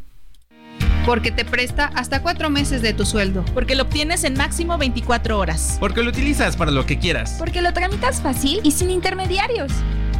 porque 1.06 1.30
te 1.30 1.44
presta 1.44 1.92
hasta 1.94 2.20
cuatro 2.20 2.50
meses 2.50 2.82
de 2.82 2.92
tu 2.92 3.06
sueldo. 3.06 3.44
Porque 3.54 3.76
lo 3.76 3.84
obtienes 3.84 4.24
en 4.24 4.34
máximo 4.34 4.76
24 4.76 5.38
horas. 5.38 5.76
Porque 5.78 6.02
lo 6.02 6.10
utilizas 6.10 6.56
para 6.56 6.72
lo 6.72 6.84
que 6.84 6.98
quieras. 6.98 7.36
Porque 7.38 7.62
lo 7.62 7.72
tramitas 7.72 8.20
fácil 8.20 8.60
y 8.64 8.72
sin 8.72 8.90
intermediarios. 8.90 9.72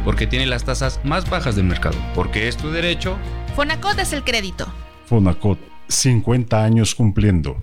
Porque 0.05 0.25
tiene 0.25 0.45
las 0.45 0.63
tasas 0.63 1.01
más 1.03 1.29
bajas 1.29 1.57
del 1.57 1.65
mercado. 1.65 1.97
Porque 2.15 2.47
es 2.47 2.55
tu 2.55 2.71
derecho. 2.71 3.17
Fonacot 3.55 3.99
es 3.99 4.13
el 4.13 4.23
crédito. 4.23 4.71
Fonacot, 5.05 5.59
50 5.89 6.63
años 6.63 6.95
cumpliendo. 6.95 7.61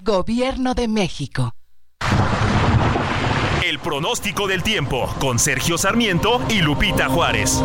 Gobierno 0.00 0.74
de 0.74 0.88
México. 0.88 1.54
El 3.64 3.78
pronóstico 3.78 4.46
del 4.48 4.62
tiempo 4.62 5.08
con 5.20 5.38
Sergio 5.38 5.78
Sarmiento 5.78 6.42
y 6.50 6.60
Lupita 6.60 7.08
Juárez. 7.08 7.62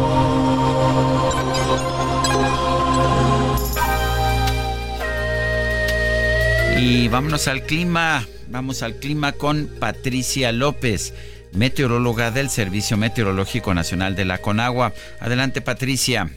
Y 6.81 7.09
vámonos 7.09 7.49
al 7.49 7.63
clima. 7.63 8.25
Vamos 8.47 8.83
al 8.83 8.95
clima 8.95 9.33
con 9.33 9.67
Patricia 9.67 10.53
López, 10.53 11.13
meteoróloga 11.51 12.31
del 12.31 12.49
Servicio 12.49 12.95
Meteorológico 12.95 13.73
Nacional 13.73 14.15
de 14.15 14.23
la 14.23 14.37
Conagua. 14.37 14.93
Adelante, 15.19 15.59
Patricia. 15.59 16.29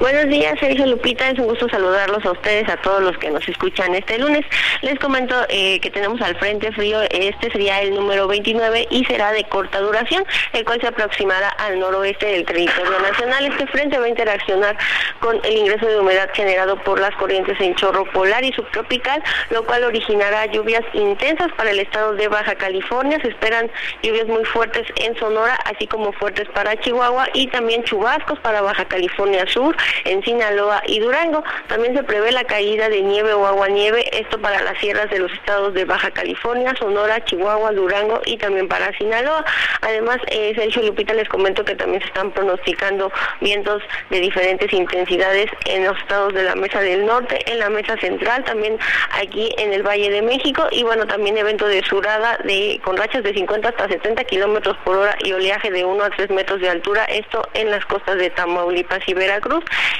Buenos 0.00 0.26
días, 0.28 0.58
Sergio 0.58 0.86
Lupita. 0.86 1.30
Es 1.30 1.38
un 1.38 1.46
gusto 1.46 1.68
saludarlos 1.68 2.24
a 2.24 2.32
ustedes, 2.32 2.68
a 2.68 2.76
todos 2.78 3.02
los 3.02 3.16
que 3.18 3.30
nos 3.30 3.46
escuchan 3.48 3.94
este 3.94 4.18
lunes. 4.18 4.44
Les 4.82 4.98
comento 4.98 5.34
eh, 5.48 5.78
que 5.80 5.90
tenemos 5.90 6.20
al 6.22 6.36
frente 6.36 6.72
frío. 6.72 7.00
Este 7.10 7.50
sería 7.52 7.80
el 7.82 7.94
número 7.94 8.26
29 8.26 8.88
y 8.90 9.04
será 9.04 9.32
de 9.32 9.44
corta 9.44 9.78
duración, 9.78 10.24
el 10.52 10.64
cual 10.64 10.80
se 10.80 10.88
aproximará 10.88 11.48
al 11.50 11.78
noroeste 11.78 12.26
del 12.26 12.44
territorio 12.44 12.98
nacional. 13.00 13.46
Este 13.46 13.66
frente 13.68 13.98
va 13.98 14.06
a 14.06 14.08
interaccionar 14.08 14.76
con 15.20 15.40
el 15.44 15.56
ingreso 15.56 15.86
de 15.86 16.00
humedad 16.00 16.30
generado 16.34 16.76
por 16.82 16.98
las 16.98 17.14
corrientes 17.16 17.60
en 17.60 17.74
chorro 17.76 18.04
polar 18.12 18.44
y 18.44 18.52
subtropical, 18.52 19.22
lo 19.50 19.64
cual 19.64 19.84
originará 19.84 20.46
lluvias 20.46 20.82
intensas 20.94 21.52
para 21.56 21.70
el 21.70 21.78
estado 21.78 22.14
de 22.14 22.26
Baja 22.28 22.56
California. 22.56 23.18
Se 23.22 23.28
esperan 23.28 23.70
lluvias 24.02 24.26
muy 24.26 24.44
fuertes 24.44 24.86
en 24.96 25.16
Sonora, 25.16 25.56
así 25.64 25.86
como 25.86 26.12
fuertes 26.12 26.48
para 26.48 26.78
Chihuahua 26.80 27.28
y 27.34 27.46
también 27.48 27.84
chubascos 27.84 28.38
para 28.40 28.62
Baja 28.62 28.84
California 28.86 29.46
Sur 29.46 29.59
en 30.04 30.22
Sinaloa 30.22 30.82
y 30.86 31.00
Durango. 31.00 31.42
También 31.68 31.94
se 31.94 32.02
prevé 32.02 32.32
la 32.32 32.44
caída 32.44 32.88
de 32.88 33.02
nieve 33.02 33.32
o 33.32 33.46
aguanieve, 33.46 34.04
esto 34.18 34.40
para 34.40 34.62
las 34.62 34.78
sierras 34.78 35.10
de 35.10 35.18
los 35.18 35.32
estados 35.32 35.74
de 35.74 35.84
Baja 35.84 36.10
California, 36.10 36.74
Sonora, 36.78 37.24
Chihuahua, 37.24 37.72
Durango 37.72 38.20
y 38.24 38.36
también 38.36 38.68
para 38.68 38.96
Sinaloa. 38.96 39.44
Además, 39.82 40.18
eh, 40.28 40.52
Sergio 40.54 40.82
Lupita 40.82 41.14
les 41.14 41.28
comento 41.28 41.64
que 41.64 41.74
también 41.74 42.00
se 42.02 42.08
están 42.08 42.30
pronosticando 42.32 43.12
vientos 43.40 43.82
de 44.10 44.20
diferentes 44.20 44.72
intensidades 44.72 45.50
en 45.66 45.84
los 45.84 45.96
estados 45.98 46.32
de 46.34 46.42
la 46.44 46.54
Mesa 46.54 46.80
del 46.80 47.06
Norte, 47.06 47.38
en 47.50 47.58
la 47.58 47.68
Mesa 47.70 47.96
Central, 47.98 48.44
también 48.44 48.78
aquí 49.12 49.50
en 49.58 49.72
el 49.72 49.82
Valle 49.82 50.10
de 50.10 50.22
México 50.22 50.66
y 50.70 50.82
bueno, 50.82 51.06
también 51.06 51.36
evento 51.36 51.66
de 51.66 51.82
surada 51.82 52.38
de, 52.44 52.80
con 52.84 52.96
rachas 52.96 53.22
de 53.22 53.34
50 53.34 53.68
hasta 53.68 53.88
70 53.88 54.24
kilómetros 54.24 54.76
por 54.84 54.96
hora 54.96 55.16
y 55.22 55.32
oleaje 55.32 55.70
de 55.70 55.84
1 55.84 56.04
a 56.04 56.10
3 56.10 56.30
metros 56.30 56.60
de 56.60 56.68
altura, 56.68 57.04
esto 57.04 57.46
en 57.54 57.70
las 57.70 57.84
costas 57.86 58.16
de 58.18 58.30
Tamaulipas 58.30 59.00
y 59.06 59.14
Veracruz. 59.14 59.49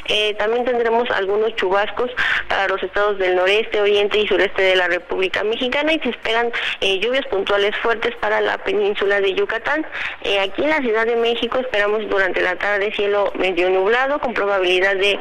Eh, 0.06 0.34
también 0.34 0.64
tendremos 0.64 1.08
algunos 1.10 1.54
chubascos 1.54 2.10
para 2.48 2.66
los 2.68 2.82
estados 2.82 3.18
del 3.18 3.36
noreste, 3.36 3.80
oriente 3.80 4.18
y 4.18 4.26
sureste 4.26 4.62
de 4.62 4.76
la 4.76 4.88
República 4.88 5.44
Mexicana 5.44 5.92
y 5.92 6.00
se 6.00 6.10
esperan 6.10 6.50
eh, 6.80 6.98
lluvias 6.98 7.24
puntuales 7.26 7.76
fuertes 7.76 8.14
para 8.16 8.40
la 8.40 8.58
península 8.58 9.20
de 9.20 9.34
Yucatán. 9.34 9.86
Eh, 10.22 10.40
aquí 10.40 10.64
en 10.64 10.70
la 10.70 10.78
Ciudad 10.78 11.06
de 11.06 11.16
México 11.16 11.58
esperamos 11.58 12.08
durante 12.08 12.40
la 12.40 12.56
tarde 12.56 12.92
cielo 12.94 13.32
medio 13.38 13.70
nublado 13.70 14.18
con 14.18 14.34
probabilidad 14.34 14.96
de 14.96 15.18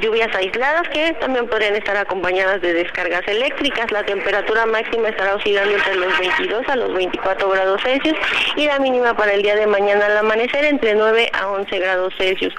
lluvias 0.00 0.34
aisladas 0.34 0.88
que 0.88 1.12
también 1.20 1.46
podrían 1.46 1.74
estar 1.74 1.96
acompañadas 1.96 2.62
de 2.62 2.72
descargas 2.72 3.26
eléctricas. 3.26 3.90
La 3.90 4.04
temperatura 4.04 4.64
máxima 4.66 5.08
estará 5.08 5.34
oscilando 5.34 5.74
entre 5.74 5.96
los 5.96 6.18
22 6.18 6.68
a 6.68 6.76
los 6.76 6.94
24 6.94 7.50
grados 7.50 7.82
Celsius 7.82 8.16
y 8.56 8.66
la 8.66 8.78
mínima 8.78 9.14
para 9.14 9.34
el 9.34 9.42
día 9.42 9.56
de 9.56 9.66
mañana 9.66 10.06
al 10.06 10.16
amanecer 10.16 10.64
entre 10.64 10.94
9 10.94 11.30
a 11.34 11.48
11 11.48 11.78
grados 11.78 12.14
Celsius. 12.16 12.54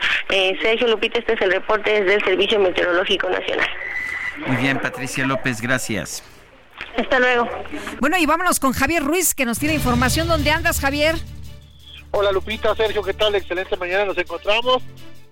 Sergio 0.62 0.88
Lupita, 1.04 1.20
este 1.20 1.34
es 1.34 1.42
el 1.42 1.52
reporte 1.52 1.92
desde 1.92 2.16
el 2.16 2.24
Servicio 2.24 2.60
Meteorológico 2.60 3.30
Nacional. 3.30 3.68
Muy 4.48 4.56
bien, 4.56 4.80
Patricia 4.80 5.26
López, 5.26 5.60
gracias. 5.60 6.24
Hasta 6.98 7.20
luego. 7.20 7.50
Bueno, 8.00 8.18
y 8.18 8.26
vámonos 8.26 8.58
con 8.58 8.72
Javier 8.72 9.04
Ruiz, 9.04 9.36
que 9.36 9.46
nos 9.46 9.60
tiene 9.60 9.76
información. 9.76 10.30
¿Dónde 10.30 10.52
andas, 10.52 10.80
Javier? 10.80 11.16
Hola, 12.12 12.32
Lupita, 12.32 12.74
Sergio, 12.76 13.04
¿qué 13.04 13.14
tal? 13.14 13.36
Excelente 13.36 13.76
mañana. 13.76 14.06
Nos 14.06 14.18
encontramos 14.18 14.82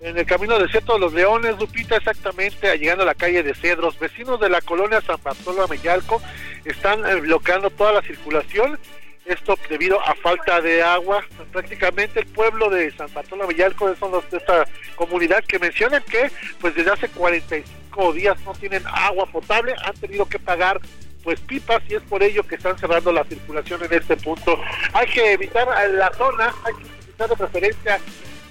en 0.02 0.18
el 0.18 0.26
camino 0.26 0.58
desierto 0.58 0.94
de 0.94 0.98
los 0.98 1.14
Leones, 1.14 1.58
Lupita, 1.58 1.96
exactamente, 1.96 2.76
llegando 2.76 3.04
a 3.04 3.06
la 3.06 3.14
calle 3.14 3.42
de 3.42 3.54
Cedros. 3.54 3.98
Vecinos 3.98 4.40
de 4.40 4.50
la 4.50 4.60
colonia 4.60 5.00
San 5.00 5.22
Bartolo 5.22 5.64
Ameyalco 5.64 6.20
están 6.66 7.06
eh, 7.06 7.14
bloqueando 7.16 7.70
toda 7.70 7.92
la 7.92 8.02
circulación. 8.02 8.78
Esto 9.24 9.56
debido 9.68 10.00
a 10.00 10.14
falta 10.16 10.60
de 10.60 10.82
agua. 10.82 11.24
Prácticamente 11.52 12.20
el 12.20 12.26
pueblo 12.26 12.70
de 12.70 12.90
San 12.92 13.12
Bartolo 13.12 13.44
Ameyalco 13.44 13.94
son 13.96 14.12
los 14.12 14.28
de 14.30 14.38
esta 14.38 14.64
comunidad 14.96 15.44
que 15.44 15.58
mencionan 15.58 16.02
que 16.02 16.30
pues 16.60 16.74
desde 16.74 16.90
hace 16.90 17.08
45 17.08 18.12
días 18.12 18.36
no 18.44 18.52
tienen 18.54 18.82
agua 18.86 19.26
potable, 19.26 19.74
han 19.84 19.94
tenido 19.94 20.26
que 20.26 20.38
pagar 20.38 20.80
pues 21.22 21.38
pipas 21.40 21.82
y 21.88 21.94
es 21.94 22.02
por 22.02 22.22
ello 22.22 22.42
que 22.42 22.56
están 22.56 22.76
cerrando 22.78 23.12
la 23.12 23.24
circulación 23.24 23.84
en 23.84 23.92
este 23.92 24.16
punto. 24.16 24.60
Hay 24.92 25.06
que 25.06 25.32
evitar 25.32 25.68
la 25.92 26.12
zona, 26.14 26.52
hay 26.64 26.74
que 26.74 26.82
utilizar 26.82 27.28
de 27.28 27.36
preferencia 27.36 28.00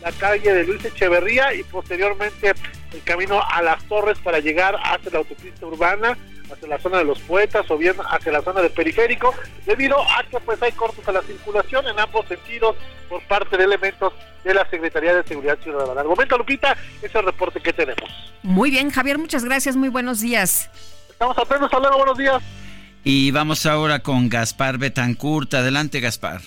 la 0.01 0.11
calle 0.13 0.53
de 0.53 0.63
Luis 0.63 0.83
Echeverría 0.83 1.53
y 1.53 1.63
posteriormente 1.63 2.53
el 2.93 3.03
camino 3.03 3.41
a 3.41 3.61
las 3.61 3.83
torres 3.85 4.17
para 4.19 4.39
llegar 4.39 4.75
hacia 4.83 5.11
la 5.11 5.19
autopista 5.19 5.65
urbana, 5.65 6.17
hacia 6.51 6.67
la 6.67 6.79
zona 6.79 6.99
de 6.99 7.05
los 7.05 7.19
poetas 7.19 7.69
o 7.69 7.77
bien 7.77 7.95
hacia 8.09 8.31
la 8.31 8.41
zona 8.41 8.61
del 8.61 8.71
periférico, 8.71 9.33
debido 9.65 9.99
a 9.99 10.23
que 10.23 10.39
pues 10.39 10.61
hay 10.61 10.71
cortes 10.71 11.07
a 11.07 11.11
la 11.11 11.21
circulación 11.21 11.87
en 11.87 11.99
ambos 11.99 12.27
sentidos 12.27 12.75
por 13.09 13.21
parte 13.27 13.57
de 13.57 13.63
elementos 13.63 14.13
de 14.43 14.53
la 14.53 14.67
Secretaría 14.69 15.15
de 15.15 15.23
Seguridad 15.23 15.57
Ciudadana. 15.61 16.01
Al 16.01 16.07
momento, 16.07 16.37
Lupita, 16.37 16.75
ese 16.97 17.07
es 17.07 17.15
el 17.15 17.25
reporte 17.25 17.59
que 17.59 17.73
tenemos. 17.73 18.09
Muy 18.43 18.71
bien, 18.71 18.89
Javier, 18.89 19.17
muchas 19.17 19.43
gracias, 19.43 19.75
muy 19.75 19.89
buenos 19.89 20.21
días. 20.21 20.69
Estamos 21.09 21.37
atentos, 21.37 21.65
hasta 21.65 21.79
luego, 21.79 21.97
buenos 21.97 22.17
días. 22.17 22.41
Y 23.03 23.31
vamos 23.31 23.65
ahora 23.65 23.99
con 23.99 24.29
Gaspar 24.29 24.77
Betancourt. 24.77 25.53
Adelante, 25.53 25.99
Gaspar. 25.99 26.41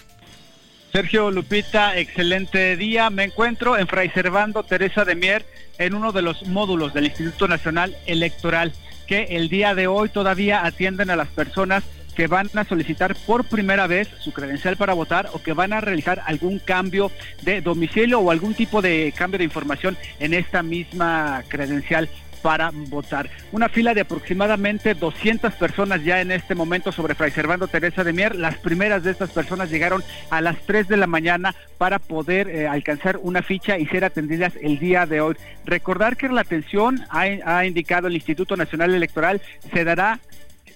Sergio 0.92 1.32
Lupita, 1.32 1.98
excelente 1.98 2.76
día. 2.76 3.10
Me 3.10 3.24
encuentro 3.24 3.76
en 3.76 3.88
Fray 3.88 4.10
Servando 4.10 4.62
Teresa 4.62 5.04
de 5.04 5.16
Mier 5.16 5.44
en 5.78 5.94
uno 5.94 6.12
de 6.12 6.22
los 6.22 6.46
módulos 6.46 6.94
del 6.94 7.06
Instituto 7.06 7.48
Nacional 7.48 7.96
Electoral 8.06 8.72
que 9.06 9.24
el 9.30 9.48
día 9.48 9.74
de 9.74 9.86
hoy 9.86 10.08
todavía 10.08 10.64
atienden 10.64 11.10
a 11.10 11.16
las 11.16 11.28
personas 11.28 11.84
que 12.14 12.26
van 12.26 12.48
a 12.54 12.64
solicitar 12.64 13.16
por 13.26 13.44
primera 13.44 13.86
vez 13.86 14.08
su 14.20 14.32
credencial 14.32 14.76
para 14.76 14.94
votar 14.94 15.30
o 15.32 15.42
que 15.42 15.52
van 15.52 15.72
a 15.72 15.80
realizar 15.80 16.22
algún 16.26 16.58
cambio 16.58 17.10
de 17.42 17.60
domicilio 17.60 18.20
o 18.20 18.30
algún 18.30 18.54
tipo 18.54 18.80
de 18.80 19.12
cambio 19.16 19.38
de 19.38 19.44
información 19.44 19.96
en 20.20 20.32
esta 20.32 20.62
misma 20.62 21.42
credencial 21.48 22.08
para 22.44 22.70
votar. 22.74 23.30
Una 23.52 23.70
fila 23.70 23.94
de 23.94 24.02
aproximadamente 24.02 24.92
200 24.92 25.54
personas 25.54 26.04
ya 26.04 26.20
en 26.20 26.30
este 26.30 26.54
momento 26.54 26.92
sobre 26.92 27.14
Fray 27.14 27.30
Servando 27.30 27.68
Teresa 27.68 28.04
de 28.04 28.12
Mier. 28.12 28.36
Las 28.36 28.58
primeras 28.58 29.02
de 29.02 29.12
estas 29.12 29.30
personas 29.30 29.70
llegaron 29.70 30.04
a 30.28 30.42
las 30.42 30.58
3 30.66 30.86
de 30.86 30.98
la 30.98 31.06
mañana 31.06 31.54
para 31.78 31.98
poder 31.98 32.50
eh, 32.50 32.68
alcanzar 32.68 33.18
una 33.22 33.40
ficha 33.40 33.78
y 33.78 33.86
ser 33.86 34.04
atendidas 34.04 34.52
el 34.60 34.78
día 34.78 35.06
de 35.06 35.22
hoy. 35.22 35.36
Recordar 35.64 36.18
que 36.18 36.28
la 36.28 36.42
atención, 36.42 37.00
ha, 37.08 37.22
ha 37.22 37.64
indicado 37.64 38.08
el 38.08 38.14
Instituto 38.14 38.58
Nacional 38.58 38.92
Electoral, 38.92 39.40
se 39.72 39.82
dará 39.82 40.20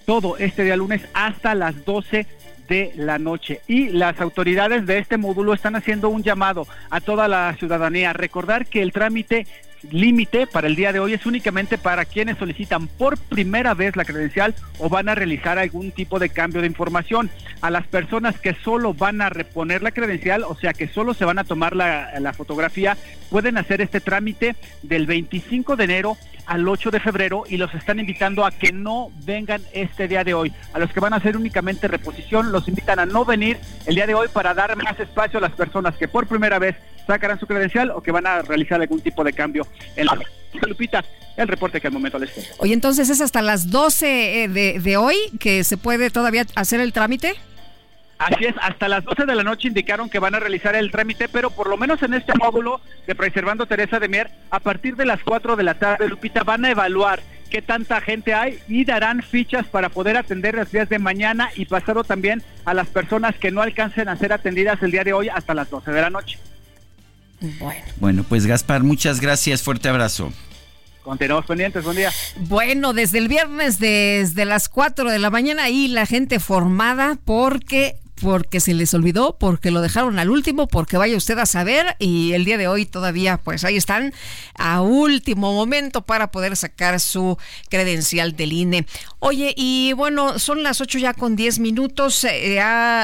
todo 0.07 0.37
este 0.37 0.63
día 0.63 0.75
lunes 0.75 1.03
hasta 1.13 1.53
las 1.53 1.85
12 1.85 2.25
de 2.67 2.91
la 2.95 3.19
noche. 3.19 3.61
Y 3.67 3.89
las 3.89 4.19
autoridades 4.21 4.87
de 4.87 4.97
este 4.97 5.17
módulo 5.17 5.53
están 5.53 5.75
haciendo 5.75 6.09
un 6.09 6.23
llamado 6.23 6.65
a 6.89 6.99
toda 6.99 7.27
la 7.27 7.55
ciudadanía. 7.59 8.13
Recordar 8.13 8.65
que 8.65 8.81
el 8.81 8.91
trámite 8.91 9.45
límite 9.91 10.47
para 10.47 10.67
el 10.67 10.75
día 10.75 10.91
de 10.91 10.99
hoy 10.99 11.13
es 11.13 11.25
únicamente 11.25 11.77
para 11.77 12.05
quienes 12.05 12.37
solicitan 12.37 12.87
por 12.87 13.17
primera 13.17 13.73
vez 13.73 13.95
la 13.95 14.05
credencial 14.05 14.55
o 14.77 14.89
van 14.89 15.09
a 15.09 15.15
realizar 15.15 15.57
algún 15.57 15.91
tipo 15.91 16.19
de 16.19 16.29
cambio 16.29 16.61
de 16.61 16.67
información. 16.67 17.29
A 17.61 17.69
las 17.69 17.87
personas 17.87 18.39
que 18.39 18.53
solo 18.53 18.93
van 18.93 19.21
a 19.21 19.29
reponer 19.29 19.81
la 19.81 19.91
credencial, 19.91 20.43
o 20.43 20.55
sea 20.55 20.73
que 20.73 20.87
solo 20.87 21.13
se 21.13 21.25
van 21.25 21.39
a 21.39 21.43
tomar 21.43 21.75
la, 21.75 22.19
la 22.19 22.33
fotografía, 22.33 22.97
pueden 23.29 23.57
hacer 23.57 23.81
este 23.81 23.99
trámite 23.99 24.55
del 24.81 25.05
25 25.05 25.75
de 25.75 25.83
enero 25.83 26.17
al 26.45 26.67
8 26.67 26.89
de 26.89 26.99
febrero 26.99 27.43
y 27.47 27.57
los 27.57 27.73
están 27.75 27.99
invitando 27.99 28.43
a 28.43 28.51
que 28.51 28.71
no 28.71 29.11
vengan 29.23 29.61
este 29.71 30.07
día 30.07 30.23
de 30.23 30.33
hoy. 30.33 30.51
A 30.73 30.79
los 30.79 30.91
que 30.91 30.99
van 30.99 31.13
a 31.13 31.17
hacer 31.17 31.37
únicamente 31.37 31.87
reposición, 31.87 32.51
los 32.51 32.67
invitan 32.67 32.97
a 32.99 33.05
no 33.05 33.23
venir 33.23 33.59
el 33.85 33.95
día 33.95 34.07
de 34.07 34.15
hoy 34.15 34.27
para 34.33 34.55
dar 34.55 34.75
más 34.75 34.99
espacio 34.99 35.37
a 35.37 35.41
las 35.41 35.51
personas 35.51 35.95
que 35.95 36.07
por 36.07 36.25
primera 36.25 36.57
vez 36.57 36.75
sacarán 37.05 37.39
su 37.39 37.47
credencial 37.47 37.91
o 37.91 38.01
que 38.01 38.11
van 38.11 38.27
a 38.27 38.41
realizar 38.41 38.79
algún 38.81 39.01
tipo 39.01 39.23
de 39.23 39.33
cambio 39.33 39.65
en 39.95 40.05
la... 40.05 40.17
Lupita, 40.67 41.05
el 41.37 41.47
reporte 41.47 41.79
que 41.79 41.87
al 41.87 41.93
momento 41.93 42.17
les 42.17 42.33
tengo. 42.33 42.47
Oye, 42.57 42.73
entonces 42.73 43.09
es 43.09 43.21
hasta 43.21 43.41
las 43.41 43.69
12 43.69 44.43
eh, 44.43 44.47
de, 44.47 44.79
de 44.79 44.97
hoy 44.97 45.15
que 45.39 45.63
se 45.63 45.77
puede 45.77 46.09
todavía 46.09 46.45
hacer 46.55 46.81
el 46.81 46.91
trámite. 46.91 47.35
Así 48.17 48.45
es, 48.45 48.55
hasta 48.61 48.89
las 48.89 49.05
12 49.05 49.25
de 49.25 49.35
la 49.35 49.43
noche 49.43 49.69
indicaron 49.69 50.09
que 50.09 50.19
van 50.19 50.35
a 50.35 50.39
realizar 50.39 50.75
el 50.75 50.91
trámite, 50.91 51.29
pero 51.29 51.51
por 51.51 51.69
lo 51.69 51.77
menos 51.77 52.03
en 52.03 52.13
este 52.13 52.33
módulo 52.37 52.81
de 53.07 53.15
Preservando 53.15 53.65
Teresa 53.65 53.97
de 53.97 54.09
Mier, 54.09 54.29
a 54.51 54.59
partir 54.59 54.97
de 54.97 55.05
las 55.05 55.23
4 55.23 55.55
de 55.55 55.63
la 55.63 55.75
tarde, 55.75 56.09
Lupita, 56.09 56.43
van 56.43 56.65
a 56.65 56.71
evaluar 56.71 57.21
qué 57.49 57.61
tanta 57.61 58.01
gente 58.01 58.33
hay 58.33 58.59
y 58.67 58.83
darán 58.83 59.23
fichas 59.23 59.67
para 59.67 59.87
poder 59.87 60.17
atender 60.17 60.55
los 60.55 60.69
días 60.69 60.89
de 60.89 60.99
mañana 60.99 61.49
y 61.55 61.65
pasado 61.65 62.03
también 62.03 62.43
a 62.65 62.73
las 62.73 62.89
personas 62.89 63.35
que 63.37 63.51
no 63.51 63.61
alcancen 63.61 64.09
a 64.09 64.17
ser 64.17 64.33
atendidas 64.33 64.83
el 64.83 64.91
día 64.91 65.05
de 65.05 65.13
hoy 65.13 65.29
hasta 65.29 65.53
las 65.53 65.69
12 65.69 65.89
de 65.89 66.01
la 66.01 66.09
noche. 66.09 66.37
Bueno. 67.41 67.81
Bueno, 67.97 68.25
pues 68.27 68.45
Gaspar, 68.45 68.83
muchas 68.83 69.21
gracias, 69.21 69.61
fuerte 69.61 69.89
abrazo. 69.89 70.31
Continuamos 71.03 71.45
pendientes, 71.45 71.83
buen 71.83 71.97
día. 71.97 72.11
Bueno, 72.41 72.93
desde 72.93 73.17
el 73.17 73.27
viernes, 73.27 73.79
desde 73.79 74.45
las 74.45 74.69
4 74.69 75.09
de 75.09 75.19
la 75.19 75.29
mañana, 75.29 75.63
ahí 75.63 75.87
la 75.87 76.05
gente 76.05 76.39
formada 76.39 77.17
porque 77.25 77.95
porque 78.21 78.59
se 78.59 78.73
les 78.73 78.93
olvidó, 78.93 79.37
porque 79.39 79.71
lo 79.71 79.81
dejaron 79.81 80.19
al 80.19 80.29
último, 80.29 80.67
porque 80.67 80.97
vaya 80.97 81.17
usted 81.17 81.37
a 81.39 81.45
saber 81.45 81.95
y 81.99 82.33
el 82.33 82.45
día 82.45 82.57
de 82.57 82.67
hoy 82.67 82.85
todavía 82.85 83.37
pues 83.37 83.63
ahí 83.63 83.77
están 83.77 84.13
a 84.55 84.81
último 84.81 85.53
momento 85.53 86.01
para 86.01 86.31
poder 86.31 86.55
sacar 86.55 86.99
su 86.99 87.37
credencial 87.69 88.35
del 88.35 88.53
INE. 88.53 88.85
Oye, 89.19 89.53
y 89.55 89.93
bueno, 89.93 90.37
son 90.39 90.63
las 90.63 90.81
8 90.81 90.99
ya 90.99 91.13
con 91.13 91.35
10 91.35 91.59
minutos. 91.59 92.23
Eh, 92.25 92.59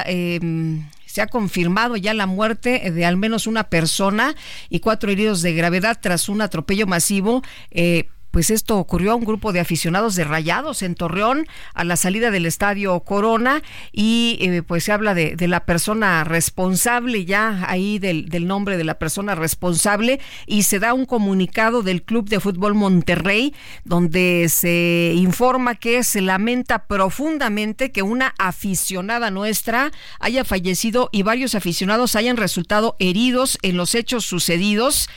em, 0.05 0.85
se 1.15 1.21
ha 1.21 1.27
confirmado 1.27 1.95
ya 1.95 2.13
la 2.13 2.25
muerte 2.25 2.91
de 2.91 3.05
al 3.05 3.15
menos 3.15 3.47
una 3.47 3.69
persona 3.69 4.35
y 4.67 4.81
cuatro 4.81 5.09
heridos 5.09 5.41
de 5.41 5.53
gravedad 5.53 5.97
tras 6.01 6.27
un 6.27 6.41
atropello 6.41 6.87
masivo. 6.87 7.41
Eh, 7.71 8.09
pues 8.35 8.49
esto 8.49 8.77
ocurrió 8.77 9.13
a 9.13 9.15
un 9.15 9.23
grupo 9.23 9.53
de 9.53 9.61
aficionados 9.61 10.13
de 10.15 10.25
Rayados 10.25 10.81
en 10.81 10.95
Torreón 10.95 11.47
a 11.73 11.85
la 11.85 11.95
salida 11.95 12.31
del 12.31 12.45
estadio 12.45 12.99
Corona 12.99 13.63
y 13.93 14.37
eh, 14.41 14.61
pues 14.61 14.83
se 14.83 14.91
habla 14.91 15.13
de, 15.13 15.37
la 15.47 15.65
persona 15.65 16.21
responsable 16.25 17.23
ya 17.23 17.63
ahí 17.69 17.97
del, 17.97 18.27
del, 18.27 18.45
nombre 18.45 18.75
de 18.75 18.83
la 18.83 18.99
persona 18.99 19.35
responsable 19.35 20.19
y 20.47 20.63
se 20.63 20.79
da 20.79 20.93
un 20.93 21.05
comunicado 21.05 21.81
del 21.81 22.03
Club 22.03 22.27
de 22.27 22.41
Fútbol 22.41 22.73
Monterrey 22.73 23.55
donde 23.85 24.47
se 24.49 25.13
informa 25.15 25.75
que 25.75 26.03
se 26.03 26.19
lamenta 26.19 26.87
profundamente 26.87 27.93
que 27.93 28.01
una 28.01 28.35
aficionada 28.37 29.31
nuestra 29.31 29.93
haya 30.19 30.43
fallecido 30.43 31.07
y 31.13 31.23
varios 31.23 31.55
aficionados 31.55 32.17
hayan 32.17 32.35
resultado 32.35 32.97
heridos 32.99 33.57
en 33.61 33.77
los 33.77 33.95
hechos 33.95 34.25
sucedidos 34.25 35.07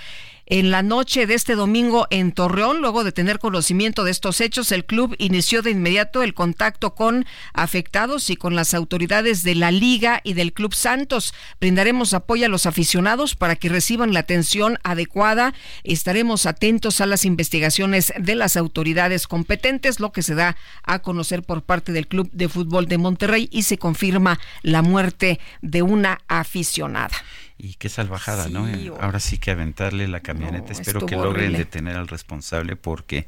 En 0.51 0.71
la 0.71 0.83
noche 0.83 1.27
de 1.27 1.35
este 1.35 1.57
domingo 1.57 2.07
en 2.09 2.33
Torreón, 2.33 2.81
luego 2.81 3.05
de 3.05 3.13
tener 3.13 3.39
conocimiento 3.39 4.03
de 4.03 4.11
estos 4.11 4.41
hechos, 4.41 4.73
el 4.73 4.87
club 4.87 5.15
inició 5.19 5.61
de 5.61 5.73
inmediato 5.73 6.23
el 6.23 6.33
contacto 6.33 6.95
con 6.95 7.27
afectados 7.53 8.31
y 8.31 8.37
con 8.37 8.57
las 8.57 8.73
autoridades 8.73 9.43
de 9.43 9.55
la 9.55 9.71
Liga 9.71 10.23
y 10.25 10.33
del 10.33 10.55
Club 10.55 10.75
Santos. 10.75 11.35
Brindaremos 11.61 12.15
apoyo 12.15 12.47
a 12.47 12.49
los 12.49 12.65
aficionados 12.65 13.35
para 13.35 13.57
que 13.57 13.69
reciban 13.69 14.15
la 14.15 14.21
atención 14.21 14.79
adecuada. 14.85 15.53
Estaremos 15.85 16.47
atentos 16.47 17.03
a 17.03 17.07
las 17.07 17.27
investigaciones 17.27 18.15
de 18.19 18.35
las 18.35 18.57
autoridades 18.57 19.27
competentes, 19.27 20.01
lo 20.01 20.13
que 20.13 20.23
se 20.23 20.35
da 20.35 20.57
a 20.83 21.01
conocer 21.01 21.43
por 21.43 21.61
parte 21.61 21.93
del 21.93 22.09
Club 22.09 22.31
de 22.33 22.49
Fútbol 22.49 22.89
de 22.89 22.97
Monterrey 22.97 23.51
y 23.53 23.65
se 23.65 23.77
confirma 23.77 24.41
la 24.63 24.81
muerte 24.81 25.41
de 25.61 25.83
una 25.83 26.23
aficionada. 26.27 27.19
Y 27.59 27.75
qué 27.75 27.89
salvajada, 27.89 28.49
¿no? 28.49 28.67
Ahora 29.01 29.19
sí 29.19 29.39
que 29.39 29.51
aventarle 29.51 30.07
la 30.07 30.21
camioneta. 30.21 30.73
Espero 30.73 31.05
que 31.05 31.17
logren 31.17 31.53
detener 31.53 31.97
al 31.97 32.07
responsable 32.07 32.77
porque 32.77 33.27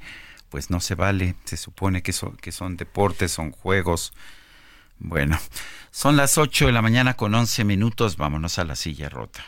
pues 0.50 0.70
no 0.70 0.80
se 0.80 0.94
vale. 0.94 1.34
Se 1.44 1.56
supone 1.56 2.02
que, 2.02 2.12
son 2.12 2.36
que 2.36 2.52
son 2.52 2.76
deportes, 2.76 3.32
son 3.32 3.50
juegos. 3.50 4.12
Bueno, 5.00 5.38
son 5.90 6.16
las 6.16 6.38
8 6.38 6.66
de 6.66 6.72
la 6.72 6.80
mañana 6.80 7.14
con 7.14 7.34
11 7.34 7.64
minutos. 7.64 8.16
Vámonos 8.16 8.60
a 8.60 8.64
la 8.64 8.76
silla 8.76 9.08
rota. 9.08 9.44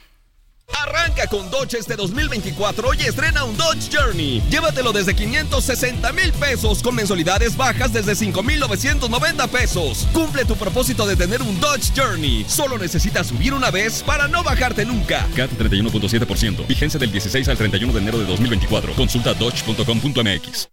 Arranca 0.81 1.27
con 1.27 1.51
Dodge 1.51 1.79
este 1.79 1.97
2024 1.97 2.95
y 2.95 3.03
estrena 3.03 3.45
un 3.45 3.57
Dodge 3.57 3.91
Journey. 3.93 4.43
Llévatelo 4.51 4.93
desde 4.93 5.15
560 5.15 6.13
mil 6.13 6.33
pesos 6.33 6.83
con 6.83 6.95
mensualidades 6.95 7.57
bajas 7.57 7.93
desde 7.93 8.15
5,990 8.15 9.47
pesos. 9.49 10.09
Cumple 10.13 10.45
tu 10.45 10.57
propósito 10.57 11.07
de 11.07 11.17
tener 11.17 11.43
un 11.43 11.59
Dodge 11.61 11.93
Journey. 11.97 12.45
Solo 12.49 12.79
necesitas 12.79 13.27
subir 13.27 13.55
una 13.55 13.71
vez 13.71 14.03
para 14.03 14.29
no 14.29 14.43
bajarte 14.43 14.85
nunca. 14.85 15.27
CAT 15.37 15.51
31.7%. 15.53 16.67
Vigencia 16.67 16.99
del 16.99 17.13
16 17.13 17.49
al 17.49 17.57
31 17.57 17.93
de 17.93 17.99
enero 17.99 18.19
de 18.19 18.27
2024. 18.27 18.95
Consulta 18.95 19.35
dodge.com.mx. 19.35 20.69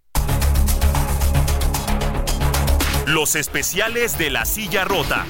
Los 3.10 3.36
especiales 3.36 4.20
de 4.20 4.30
la 4.30 4.45
silla 4.45 4.86
rota. 4.86 5.26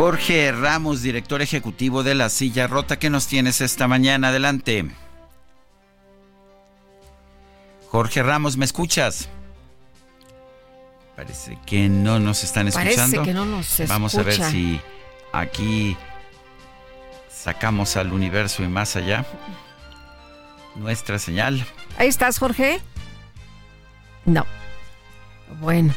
Jorge 0.00 0.50
Ramos, 0.50 1.02
director 1.02 1.42
ejecutivo 1.42 2.02
de 2.02 2.14
La 2.14 2.30
Silla 2.30 2.66
Rota, 2.66 2.98
¿qué 2.98 3.10
nos 3.10 3.26
tienes 3.26 3.60
esta 3.60 3.86
mañana? 3.86 4.28
Adelante. 4.28 4.90
Jorge 7.90 8.22
Ramos, 8.22 8.56
¿me 8.56 8.64
escuchas? 8.64 9.28
Parece 11.14 11.58
que 11.66 11.90
no 11.90 12.18
nos 12.18 12.44
están 12.44 12.68
escuchando. 12.68 13.18
Parece 13.18 13.22
que 13.24 13.34
no 13.34 13.44
nos 13.44 13.66
escuchan. 13.66 13.88
Vamos 13.88 14.14
a 14.14 14.22
ver 14.22 14.42
si 14.42 14.80
aquí 15.34 15.98
sacamos 17.30 17.98
al 17.98 18.14
universo 18.14 18.62
y 18.62 18.68
más 18.68 18.96
allá 18.96 19.26
nuestra 20.76 21.18
señal. 21.18 21.62
Ahí 21.98 22.08
estás, 22.08 22.38
Jorge. 22.38 22.80
No. 24.24 24.46
Bueno. 25.60 25.92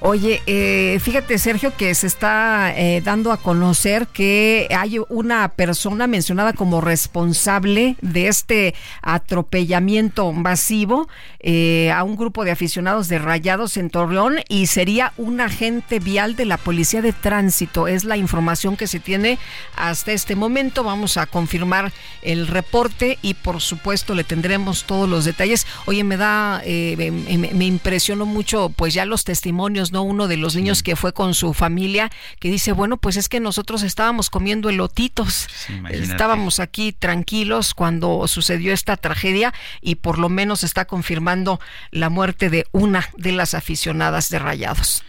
Oye, 0.00 0.42
eh, 0.46 1.00
fíjate 1.02 1.38
Sergio 1.38 1.74
que 1.76 1.92
se 1.96 2.06
está 2.06 2.72
eh, 2.76 3.00
dando 3.04 3.32
a 3.32 3.36
conocer 3.36 4.06
que 4.06 4.68
hay 4.70 5.00
una 5.08 5.48
persona 5.48 6.06
mencionada 6.06 6.52
como 6.52 6.80
responsable 6.80 7.96
de 8.00 8.28
este 8.28 8.76
atropellamiento 9.02 10.30
masivo 10.30 11.08
eh, 11.40 11.90
a 11.90 12.04
un 12.04 12.14
grupo 12.14 12.44
de 12.44 12.52
aficionados 12.52 13.08
de 13.08 13.18
Rayados 13.18 13.76
en 13.76 13.90
Torreón 13.90 14.36
y 14.48 14.68
sería 14.68 15.14
un 15.16 15.40
agente 15.40 15.98
vial 15.98 16.36
de 16.36 16.44
la 16.44 16.58
Policía 16.58 17.02
de 17.02 17.12
Tránsito. 17.12 17.88
Es 17.88 18.04
la 18.04 18.16
información 18.16 18.76
que 18.76 18.86
se 18.86 19.00
tiene 19.00 19.36
hasta 19.74 20.12
este 20.12 20.36
momento. 20.36 20.84
Vamos 20.84 21.16
a 21.16 21.26
confirmar 21.26 21.92
el 22.22 22.46
reporte 22.46 23.18
y 23.20 23.34
por 23.34 23.60
supuesto 23.60 24.14
le 24.14 24.22
tendremos 24.22 24.84
todos 24.84 25.08
los 25.08 25.24
detalles. 25.24 25.66
Oye, 25.86 26.04
me 26.04 26.16
da, 26.16 26.62
me, 26.64 27.10
me 27.10 27.64
impresionó 27.64 28.26
mucho 28.26 28.68
pues 28.76 28.94
ya 28.94 29.04
los 29.04 29.24
testimonios 29.24 29.87
¿no? 29.92 30.02
Uno 30.02 30.28
de 30.28 30.36
los 30.36 30.56
niños 30.56 30.82
que 30.82 30.96
fue 30.96 31.12
con 31.12 31.34
su 31.34 31.54
familia, 31.54 32.10
que 32.40 32.50
dice, 32.50 32.72
bueno, 32.72 32.96
pues 32.96 33.16
es 33.16 33.28
que 33.28 33.40
nosotros 33.40 33.82
estábamos 33.82 34.30
comiendo 34.30 34.68
elotitos, 34.68 35.48
estábamos 35.90 36.60
aquí 36.60 36.92
tranquilos 36.92 37.74
cuando 37.74 38.26
sucedió 38.28 38.72
esta 38.72 38.96
tragedia 38.96 39.52
y 39.80 39.96
por 39.96 40.18
lo 40.18 40.28
menos 40.28 40.64
está 40.64 40.86
confirmando 40.86 41.60
la 41.90 42.08
muerte 42.10 42.50
de 42.50 42.66
una 42.72 43.08
de 43.16 43.32
las 43.32 43.54
aficionadas 43.54 44.28
de 44.28 44.38
Rayados. 44.38 45.02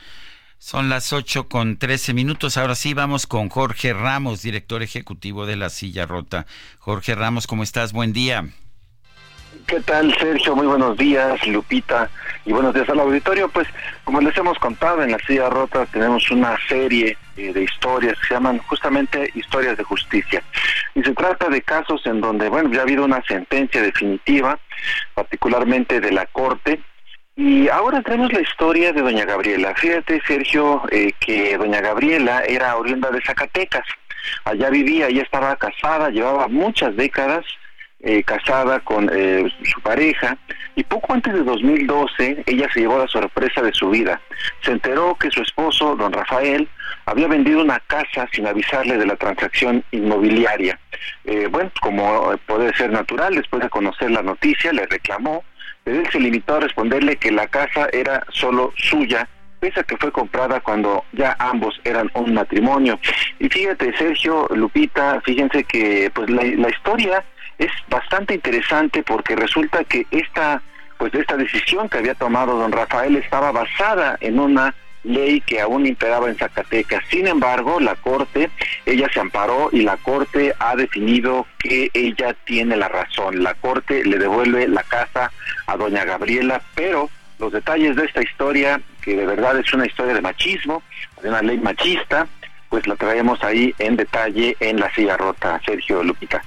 Son 0.62 0.90
las 0.90 1.14
8 1.14 1.48
con 1.48 1.78
13 1.78 2.14
minutos. 2.14 2.58
Ahora 2.58 2.76
sí 2.76 2.94
vamos 2.94 3.26
con 3.28 3.48
Jorge 3.48 3.94
Ramos, 3.94 4.42
director 4.42 4.84
ejecutivo 4.84 5.46
de 5.46 5.56
La 5.56 5.70
Silla 5.70 6.06
Rota. 6.06 6.46
Jorge 6.80 7.16
Ramos, 7.16 7.48
¿cómo 7.48 7.64
estás? 7.64 7.94
Buen 7.94 8.12
día. 8.12 8.50
¿Qué 9.70 9.82
tal, 9.82 10.12
Sergio? 10.18 10.56
Muy 10.56 10.66
buenos 10.66 10.98
días, 10.98 11.46
Lupita, 11.46 12.10
y 12.44 12.52
buenos 12.52 12.74
días 12.74 12.90
al 12.90 13.02
auditorio. 13.02 13.50
Pues, 13.50 13.68
como 14.04 14.20
les 14.20 14.36
hemos 14.36 14.58
contado, 14.58 15.04
en 15.04 15.12
la 15.12 15.20
silla 15.20 15.48
rota 15.48 15.86
tenemos 15.86 16.32
una 16.32 16.58
serie 16.68 17.16
eh, 17.38 17.54
de 17.54 17.64
historias 17.66 18.18
que 18.18 18.30
se 18.30 18.34
llaman 18.34 18.58
justamente 18.66 19.30
historias 19.36 19.78
de 19.78 19.84
justicia. 19.84 20.42
Y 20.96 21.04
se 21.04 21.14
trata 21.14 21.50
de 21.50 21.62
casos 21.62 22.04
en 22.08 22.20
donde, 22.20 22.50
bueno, 22.50 22.72
ya 22.74 22.80
ha 22.80 22.82
habido 22.82 23.06
una 23.06 23.22
sentencia 23.28 23.80
definitiva, 23.84 24.58
particularmente 25.14 26.00
de 26.02 26.14
la 26.14 26.26
Corte, 26.26 26.82
y 27.36 27.70
ahora 27.70 28.02
tenemos 28.02 28.34
la 28.34 28.42
historia 28.42 28.92
de 28.92 29.04
doña 29.04 29.26
Gabriela. 29.26 29.76
Fíjate, 29.76 30.20
Sergio, 30.26 30.82
eh, 30.90 31.12
que 31.20 31.56
doña 31.60 31.80
Gabriela 31.80 32.42
era 32.42 32.76
oriunda 32.76 33.12
de 33.12 33.22
Zacatecas. 33.22 33.86
Allá 34.46 34.72
vivía, 34.72 35.10
ella 35.10 35.22
estaba 35.22 35.56
casada, 35.58 36.10
llevaba 36.10 36.48
muchas 36.48 36.96
décadas 36.96 37.46
eh, 38.02 38.24
casada 38.24 38.80
con 38.80 39.10
eh, 39.14 39.52
su 39.64 39.82
pareja 39.82 40.38
y 40.76 40.84
poco 40.86 41.14
antes 41.14 41.34
de 41.34 41.44
2012 41.44 42.44
ella 42.46 42.68
se 42.74 42.80
llevó 42.80 42.98
la 42.98 43.08
sorpresa 43.08 43.62
de 43.62 43.74
su 43.74 43.90
vida. 43.90 44.22
Se 44.62 44.72
enteró 44.72 45.16
que 45.16 45.30
su 45.30 45.42
esposo, 45.42 45.96
don 45.98 46.14
Rafael, 46.14 46.68
había 47.06 47.28
vendido 47.28 47.62
una 47.62 47.80
casa 47.82 48.28
sin 48.32 48.48
avisarle 48.48 48.98
de 48.98 49.06
la 49.06 49.18
transacción 49.18 49.84
inmobiliaria. 49.92 50.80
Eh, 51.26 51.48
bueno, 51.52 51.72
como 51.82 52.34
puede 52.46 52.74
ser 52.76 52.92
natural, 52.92 53.36
después 53.36 53.62
de 53.64 53.70
conocer 53.70 54.12
la 54.12 54.22
noticia, 54.22 54.72
le 54.72 54.86
reclamó, 54.86 55.44
pero 55.84 56.00
él 56.00 56.08
se 56.10 56.20
limitó 56.20 56.56
a 56.56 56.62
responderle 56.62 57.18
que 57.18 57.32
la 57.32 57.48
casa 57.48 57.90
era 57.92 58.26
solo 58.32 58.74
suya 58.78 59.28
pese 59.60 59.82
a 59.82 59.84
que 59.84 59.98
fue 59.98 60.10
comprada 60.12 60.62
cuando 60.62 61.04
ya 61.12 61.36
ambos 61.38 61.82
eran 61.84 62.10
un 62.14 62.34
matrimonio. 62.34 62.98
Y 63.40 63.50
fíjate, 63.50 63.94
Sergio, 63.98 64.48
Lupita, 64.56 65.20
fíjense 65.26 65.66
que 65.66 66.10
pues 66.14 66.30
la, 66.30 66.44
la 66.44 66.70
historia 66.70 67.24
es 67.60 67.72
bastante 67.90 68.34
interesante 68.34 69.04
porque 69.04 69.36
resulta 69.36 69.84
que 69.84 70.08
esta 70.10 70.62
pues 70.98 71.14
esta 71.14 71.38
decisión 71.38 71.88
que 71.88 71.98
había 71.98 72.14
tomado 72.14 72.58
don 72.58 72.74
Rafael 72.74 73.16
estaba 73.16 73.54
basada 73.54 74.18
en 74.20 74.38
una 74.38 74.76
ley 75.04 75.40
que 75.40 75.62
aún 75.62 75.86
imperaba 75.86 76.30
en 76.30 76.36
Zacatecas. 76.36 77.06
Sin 77.10 77.26
embargo, 77.26 77.80
la 77.80 77.96
Corte, 77.96 78.50
ella 78.86 79.08
se 79.14 79.22
amparó 79.22 79.70
y 79.72 79.84
la 79.84 79.96
Corte 79.96 80.54
ha 80.60 80.76
definido 80.76 81.48
que 81.58 81.90
ella 81.94 82.36
tiene 82.44 82.76
la 82.76 82.90
razón. 82.90 83.42
La 83.44 83.54
Corte 83.54 84.04
le 84.04 84.18
devuelve 84.18 84.68
la 84.68 84.84
casa 84.84 85.32
a 85.68 85.78
doña 85.78 86.04
Gabriela, 86.04 86.62
pero 86.76 87.10
los 87.40 87.54
detalles 87.54 87.96
de 87.96 88.04
esta 88.04 88.22
historia, 88.22 88.82
que 89.02 89.16
de 89.16 89.26
verdad 89.26 89.58
es 89.58 89.74
una 89.74 89.86
historia 89.86 90.14
de 90.14 90.22
machismo, 90.22 90.84
de 91.24 91.30
una 91.30 91.42
ley 91.42 91.58
machista, 91.60 92.28
pues 92.68 92.86
la 92.88 92.98
traemos 92.98 93.42
ahí 93.42 93.74
en 93.80 93.96
detalle 93.96 94.58
en 94.60 94.82
la 94.82 94.94
silla 94.94 95.16
rota, 95.16 95.62
Sergio 95.66 96.04
Lupita. 96.04 96.44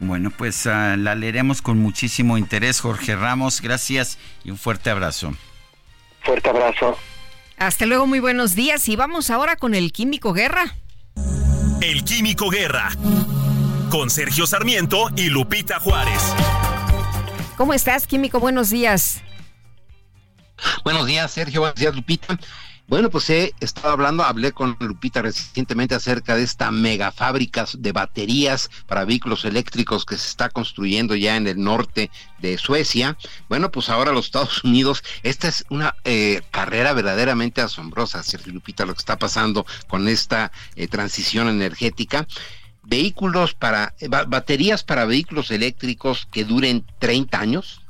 Bueno, 0.00 0.30
pues 0.30 0.66
uh, 0.66 0.96
la 0.96 1.14
leeremos 1.14 1.62
con 1.62 1.78
muchísimo 1.78 2.36
interés, 2.36 2.80
Jorge 2.80 3.16
Ramos. 3.16 3.60
Gracias 3.60 4.18
y 4.44 4.50
un 4.50 4.58
fuerte 4.58 4.90
abrazo. 4.90 5.34
Fuerte 6.22 6.48
abrazo. 6.48 6.98
Hasta 7.58 7.86
luego, 7.86 8.06
muy 8.06 8.20
buenos 8.20 8.54
días. 8.54 8.88
Y 8.88 8.96
vamos 8.96 9.30
ahora 9.30 9.56
con 9.56 9.74
el 9.74 9.92
Químico 9.92 10.32
Guerra. 10.32 10.76
El 11.80 12.04
Químico 12.04 12.50
Guerra. 12.50 12.90
Con 13.90 14.10
Sergio 14.10 14.46
Sarmiento 14.46 15.10
y 15.16 15.28
Lupita 15.28 15.78
Juárez. 15.78 16.34
¿Cómo 17.56 17.72
estás, 17.72 18.06
Químico? 18.06 18.40
Buenos 18.40 18.70
días. 18.70 19.22
Buenos 20.82 21.06
días, 21.06 21.30
Sergio. 21.30 21.60
Buenos 21.60 21.78
días, 21.78 21.94
Lupita. 21.94 22.38
Bueno, 22.86 23.08
pues 23.08 23.30
he 23.30 23.54
estado 23.60 23.94
hablando, 23.94 24.24
hablé 24.24 24.52
con 24.52 24.76
Lupita 24.78 25.22
recientemente 25.22 25.94
acerca 25.94 26.36
de 26.36 26.42
esta 26.42 26.70
mega 26.70 27.12
fábrica 27.12 27.64
de 27.78 27.92
baterías 27.92 28.68
para 28.86 29.06
vehículos 29.06 29.46
eléctricos 29.46 30.04
que 30.04 30.18
se 30.18 30.28
está 30.28 30.50
construyendo 30.50 31.14
ya 31.14 31.36
en 31.36 31.46
el 31.46 31.62
norte 31.62 32.10
de 32.40 32.58
Suecia. 32.58 33.16
Bueno, 33.48 33.70
pues 33.70 33.88
ahora 33.88 34.12
los 34.12 34.26
Estados 34.26 34.62
Unidos, 34.64 35.02
esta 35.22 35.48
es 35.48 35.64
una 35.70 35.94
eh, 36.04 36.42
carrera 36.50 36.92
verdaderamente 36.92 37.62
asombrosa, 37.62 38.22
Sergio 38.22 38.52
Lupita, 38.52 38.84
lo 38.84 38.92
que 38.92 39.00
está 39.00 39.18
pasando 39.18 39.64
con 39.88 40.06
esta 40.06 40.52
eh, 40.76 40.86
transición 40.86 41.48
energética 41.48 42.26
vehículos 42.86 43.54
para 43.54 43.94
baterías 44.28 44.84
para 44.84 45.06
vehículos 45.06 45.50
eléctricos 45.50 46.28
que 46.30 46.44
duren 46.44 46.84
30 46.98 47.40
años, 47.40 47.80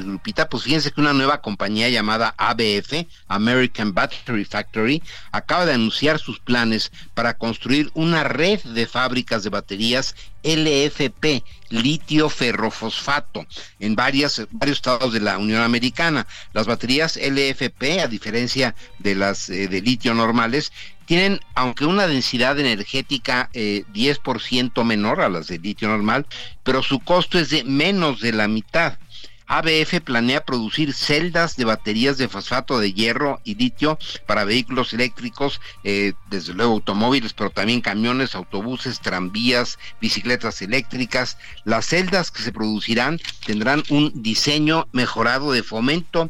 Lupita, 0.00 0.48
pues 0.48 0.64
fíjense 0.64 0.92
que 0.92 1.00
una 1.00 1.12
nueva 1.12 1.40
compañía 1.40 1.88
llamada 1.88 2.34
ABF, 2.36 3.06
American 3.28 3.94
Battery 3.94 4.44
Factory, 4.44 5.02
acaba 5.32 5.66
de 5.66 5.74
anunciar 5.74 6.18
sus 6.18 6.38
planes 6.40 6.92
para 7.14 7.38
construir 7.38 7.90
una 7.94 8.24
red 8.24 8.60
de 8.62 8.86
fábricas 8.86 9.42
de 9.42 9.50
baterías 9.50 10.14
LFP, 10.46 11.42
litio 11.70 12.28
ferrofosfato, 12.28 13.46
en 13.80 13.96
varias, 13.96 14.46
varios 14.52 14.78
estados 14.78 15.12
de 15.12 15.20
la 15.20 15.38
Unión 15.38 15.62
Americana. 15.62 16.26
Las 16.52 16.66
baterías 16.66 17.16
LFP, 17.16 18.00
a 18.00 18.06
diferencia 18.06 18.74
de 18.98 19.16
las 19.16 19.50
eh, 19.50 19.66
de 19.66 19.80
litio 19.80 20.14
normales, 20.14 20.72
tienen, 21.04 21.40
aunque 21.54 21.84
una 21.84 22.06
densidad 22.06 22.58
energética 22.58 23.50
eh, 23.54 23.84
10% 23.92 24.84
menor 24.84 25.20
a 25.20 25.28
las 25.28 25.48
de 25.48 25.58
litio 25.58 25.88
normal, 25.88 26.26
pero 26.62 26.82
su 26.82 27.00
costo 27.00 27.38
es 27.38 27.50
de 27.50 27.64
menos 27.64 28.20
de 28.20 28.32
la 28.32 28.46
mitad. 28.48 28.98
ABF 29.48 30.00
planea 30.00 30.44
producir 30.44 30.92
celdas 30.92 31.56
de 31.56 31.64
baterías 31.64 32.18
de 32.18 32.28
fosfato 32.28 32.78
de 32.80 32.92
hierro 32.92 33.40
y 33.44 33.54
litio 33.54 33.98
para 34.26 34.44
vehículos 34.44 34.92
eléctricos, 34.92 35.60
eh, 35.84 36.14
desde 36.30 36.52
luego 36.52 36.72
automóviles, 36.72 37.32
pero 37.32 37.50
también 37.50 37.80
camiones, 37.80 38.34
autobuses, 38.34 39.00
tranvías, 39.00 39.78
bicicletas 40.00 40.62
eléctricas. 40.62 41.38
Las 41.64 41.86
celdas 41.86 42.30
que 42.30 42.42
se 42.42 42.52
producirán 42.52 43.20
tendrán 43.44 43.84
un 43.88 44.12
diseño 44.22 44.88
mejorado 44.92 45.52
de 45.52 45.62
fomento 45.62 46.28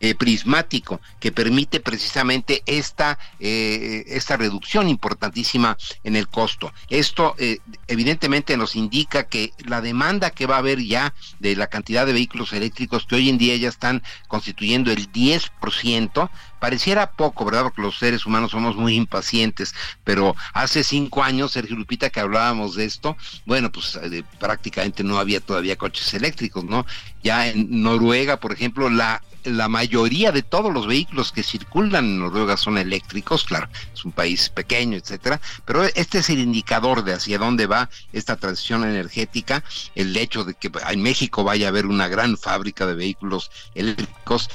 eh, 0.00 0.14
prismático 0.14 1.00
que 1.18 1.32
permite 1.32 1.80
precisamente 1.80 2.62
esta, 2.66 3.18
eh, 3.40 4.04
esta 4.06 4.36
reducción 4.36 4.88
importantísima 4.88 5.76
en 6.04 6.14
el 6.14 6.28
costo. 6.28 6.72
Esto 6.88 7.34
eh, 7.38 7.58
evidentemente 7.88 8.56
nos 8.56 8.76
indica 8.76 9.24
que 9.24 9.52
la 9.58 9.80
demanda 9.80 10.30
que 10.30 10.46
va 10.46 10.54
a 10.54 10.58
haber 10.58 10.80
ya 10.84 11.14
de 11.40 11.56
la 11.56 11.66
cantidad 11.66 12.06
de 12.06 12.12
vehículos 12.12 12.52
eléctricos 12.52 13.06
que 13.06 13.16
hoy 13.16 13.28
en 13.28 13.38
día 13.38 13.56
ya 13.56 13.68
están 13.68 14.02
constituyendo 14.28 14.92
el 14.92 15.10
10%, 15.10 16.30
pareciera 16.58 17.12
poco, 17.12 17.44
¿verdad? 17.44 17.64
Porque 17.64 17.82
los 17.82 17.98
seres 17.98 18.26
humanos 18.26 18.50
somos 18.50 18.76
muy 18.76 18.94
impacientes, 18.94 19.74
pero 20.04 20.34
hace 20.52 20.84
cinco 20.84 21.22
años, 21.22 21.52
Sergio 21.52 21.76
Lupita, 21.76 22.10
que 22.10 22.20
hablábamos 22.20 22.74
de 22.74 22.84
esto, 22.84 23.16
bueno, 23.46 23.70
pues 23.70 23.98
prácticamente 24.38 25.04
no 25.04 25.18
había 25.18 25.40
todavía 25.40 25.76
coches 25.76 26.12
eléctricos, 26.14 26.64
¿no? 26.64 26.86
Ya 27.22 27.48
en 27.48 27.82
Noruega, 27.82 28.38
por 28.38 28.52
ejemplo, 28.52 28.90
la 28.90 29.22
la 29.44 29.68
mayoría 29.68 30.32
de 30.32 30.42
todos 30.42 30.72
los 30.72 30.86
vehículos 30.86 31.32
que 31.32 31.42
circulan 31.42 32.04
en 32.04 32.18
Noruega 32.18 32.56
son 32.56 32.78
eléctricos, 32.78 33.44
claro, 33.44 33.68
es 33.94 34.04
un 34.04 34.12
país 34.12 34.48
pequeño, 34.50 34.96
etcétera, 34.96 35.40
pero 35.64 35.84
este 35.84 36.18
es 36.18 36.30
el 36.30 36.40
indicador 36.40 37.04
de 37.04 37.14
hacia 37.14 37.38
dónde 37.38 37.66
va 37.66 37.88
esta 38.12 38.36
transición 38.36 38.84
energética, 38.84 39.64
el 39.94 40.16
hecho 40.16 40.44
de 40.44 40.54
que 40.54 40.70
en 40.88 41.02
México 41.02 41.44
vaya 41.44 41.66
a 41.66 41.70
haber 41.70 41.86
una 41.86 42.08
gran 42.08 42.36
fábrica 42.36 42.86
de 42.86 42.94
vehículos 42.94 43.50
eléctricos 43.74 44.48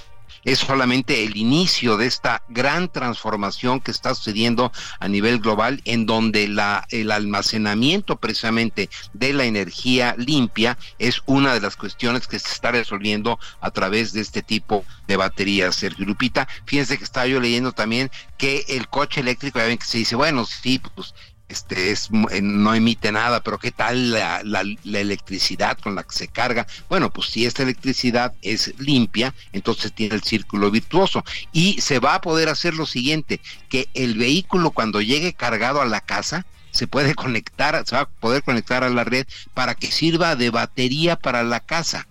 es 0.43 0.59
solamente 0.59 1.23
el 1.23 1.37
inicio 1.37 1.97
de 1.97 2.07
esta 2.07 2.43
gran 2.49 2.91
transformación 2.91 3.79
que 3.79 3.91
está 3.91 4.13
sucediendo 4.15 4.71
a 4.99 5.07
nivel 5.07 5.39
global 5.39 5.81
en 5.85 6.05
donde 6.05 6.47
la, 6.47 6.85
el 6.89 7.11
almacenamiento 7.11 8.17
precisamente 8.17 8.89
de 9.13 9.33
la 9.33 9.45
energía 9.45 10.15
limpia 10.17 10.77
es 10.99 11.21
una 11.25 11.53
de 11.53 11.61
las 11.61 11.75
cuestiones 11.75 12.27
que 12.27 12.39
se 12.39 12.49
está 12.49 12.71
resolviendo 12.71 13.39
a 13.61 13.71
través 13.71 14.13
de 14.13 14.21
este 14.21 14.41
tipo 14.41 14.85
de 15.07 15.17
baterías, 15.17 15.75
Sergio 15.75 16.05
Lupita. 16.05 16.47
Fíjense 16.65 16.97
que 16.97 17.03
estaba 17.03 17.27
yo 17.27 17.39
leyendo 17.39 17.71
también 17.71 18.09
que 18.37 18.65
el 18.69 18.87
coche 18.87 19.21
eléctrico, 19.21 19.59
ya 19.59 19.65
ven 19.65 19.77
que 19.77 19.85
se 19.85 19.99
dice, 19.99 20.15
bueno, 20.15 20.45
sí, 20.45 20.79
pues 20.95 21.13
este 21.49 21.91
es 21.91 22.09
eh, 22.31 22.41
no 22.41 22.73
emite 22.73 23.11
nada, 23.11 23.41
pero 23.41 23.59
qué 23.59 23.71
tal 23.71 24.11
la, 24.11 24.41
electricidad 24.83 25.77
con 25.77 25.95
la 25.95 26.03
que 26.03 26.15
se 26.15 26.27
carga. 26.27 26.67
Bueno, 26.89 27.11
pues 27.11 27.29
si 27.29 27.45
esta 27.45 27.63
electricidad 27.63 28.33
es 28.41 28.73
limpia, 28.79 29.33
entonces 29.51 29.93
tiene 29.93 30.15
el 30.15 30.23
círculo 30.23 30.71
virtuoso 30.71 31.23
y 31.51 31.79
se 31.81 31.99
va 31.99 32.15
a 32.15 32.21
poder 32.21 32.49
hacer 32.49 32.73
lo 32.73 32.85
siguiente, 32.85 33.39
que 33.69 33.87
el 33.93 34.17
vehículo 34.17 34.71
cuando 34.71 35.01
llegue 35.01 35.33
cargado 35.33 35.81
a 35.81 35.85
la 35.85 36.01
casa 36.01 36.45
se 36.71 36.87
puede 36.87 37.15
conectar, 37.15 37.81
se 37.85 37.95
va 37.95 38.01
a 38.03 38.09
poder 38.09 38.43
conectar 38.43 38.83
a 38.83 38.89
la 38.89 39.03
red 39.03 39.25
para 39.53 39.75
que 39.75 39.91
sirva 39.91 40.35
de 40.35 40.49
batería 40.49 41.15
para 41.15 41.43
la 41.43 41.59
casa. 41.59 42.07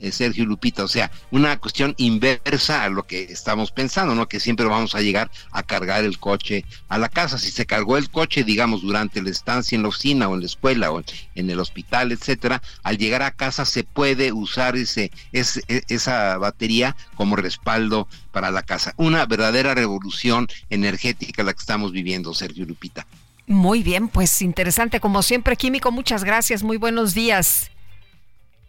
Eh, 0.00 0.12
Sergio 0.12 0.44
Lupita, 0.44 0.84
o 0.84 0.88
sea, 0.88 1.10
una 1.30 1.58
cuestión 1.58 1.94
inversa 1.96 2.84
a 2.84 2.88
lo 2.88 3.04
que 3.04 3.24
estamos 3.24 3.72
pensando, 3.72 4.14
¿no? 4.14 4.28
Que 4.28 4.40
siempre 4.40 4.66
vamos 4.66 4.94
a 4.94 5.00
llegar 5.00 5.30
a 5.50 5.62
cargar 5.62 6.04
el 6.04 6.18
coche 6.18 6.64
a 6.88 6.98
la 6.98 7.08
casa. 7.08 7.38
Si 7.38 7.50
se 7.50 7.66
cargó 7.66 7.96
el 7.96 8.10
coche, 8.10 8.44
digamos, 8.44 8.82
durante 8.82 9.22
la 9.22 9.30
estancia 9.30 9.76
en 9.76 9.82
la 9.82 9.88
oficina 9.88 10.28
o 10.28 10.34
en 10.34 10.40
la 10.40 10.46
escuela 10.46 10.92
o 10.92 11.02
en 11.34 11.50
el 11.50 11.58
hospital, 11.58 12.12
etcétera, 12.12 12.62
al 12.82 12.98
llegar 12.98 13.22
a 13.22 13.32
casa 13.32 13.64
se 13.64 13.84
puede 13.84 14.32
usar 14.32 14.76
ese, 14.76 15.10
ese 15.32 15.62
esa 15.88 16.38
batería 16.38 16.96
como 17.14 17.36
respaldo 17.36 18.08
para 18.32 18.50
la 18.50 18.62
casa. 18.62 18.94
Una 18.96 19.26
verdadera 19.26 19.74
revolución 19.74 20.48
energética 20.70 21.42
la 21.42 21.52
que 21.52 21.60
estamos 21.60 21.92
viviendo, 21.92 22.34
Sergio 22.34 22.64
Lupita. 22.64 23.06
Muy 23.46 23.82
bien, 23.82 24.08
pues 24.08 24.42
interesante 24.42 25.00
como 25.00 25.22
siempre, 25.22 25.56
Químico, 25.56 25.90
muchas 25.90 26.22
gracias, 26.22 26.62
muy 26.62 26.76
buenos 26.76 27.14
días. 27.14 27.70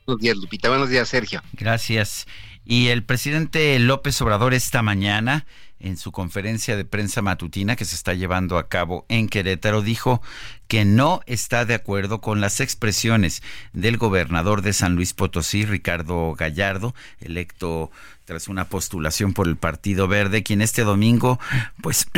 Buenos 0.09 0.23
días, 0.23 0.37
Lupita. 0.37 0.69
Buenos 0.69 0.89
días, 0.89 1.07
Sergio. 1.07 1.43
Gracias. 1.53 2.25
Y 2.65 2.87
el 2.87 3.03
presidente 3.03 3.77
López 3.77 4.19
Obrador 4.23 4.55
esta 4.55 4.81
mañana, 4.81 5.45
en 5.79 5.97
su 5.97 6.11
conferencia 6.11 6.75
de 6.75 6.83
prensa 6.83 7.21
matutina 7.21 7.75
que 7.75 7.85
se 7.85 7.93
está 7.93 8.15
llevando 8.15 8.57
a 8.57 8.67
cabo 8.67 9.05
en 9.07 9.29
Querétaro, 9.29 9.83
dijo 9.83 10.23
que 10.67 10.83
no 10.83 11.21
está 11.27 11.63
de 11.65 11.75
acuerdo 11.75 12.21
con 12.21 12.41
las 12.41 12.59
expresiones 12.59 13.43
del 13.71 13.97
gobernador 13.97 14.63
de 14.63 14.73
San 14.73 14.95
Luis 14.95 15.13
Potosí, 15.13 15.63
Ricardo 15.63 16.33
Gallardo, 16.33 16.95
electo 17.19 17.91
tras 18.25 18.47
una 18.47 18.65
postulación 18.65 19.35
por 19.35 19.47
el 19.47 19.57
Partido 19.57 20.07
Verde, 20.07 20.41
quien 20.41 20.63
este 20.63 20.81
domingo, 20.81 21.39
pues... 21.83 22.07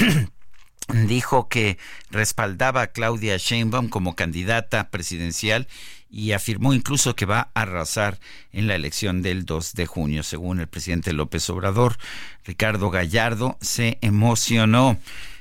dijo 1.07 1.47
que 1.47 1.77
respaldaba 2.09 2.81
a 2.81 2.87
Claudia 2.87 3.37
Sheinbaum 3.37 3.87
como 3.87 4.15
candidata 4.15 4.89
presidencial 4.89 5.67
y 6.11 6.33
afirmó 6.33 6.73
incluso 6.73 7.15
que 7.15 7.25
va 7.25 7.49
a 7.53 7.61
arrasar 7.61 8.19
en 8.51 8.67
la 8.67 8.75
elección 8.75 9.21
del 9.21 9.45
2 9.45 9.73
de 9.73 9.85
junio. 9.85 10.23
Según 10.23 10.59
el 10.59 10.67
presidente 10.67 11.13
López 11.13 11.49
Obrador, 11.49 11.97
Ricardo 12.45 12.89
Gallardo 12.89 13.57
se 13.61 13.97
emocionó. 14.01 14.97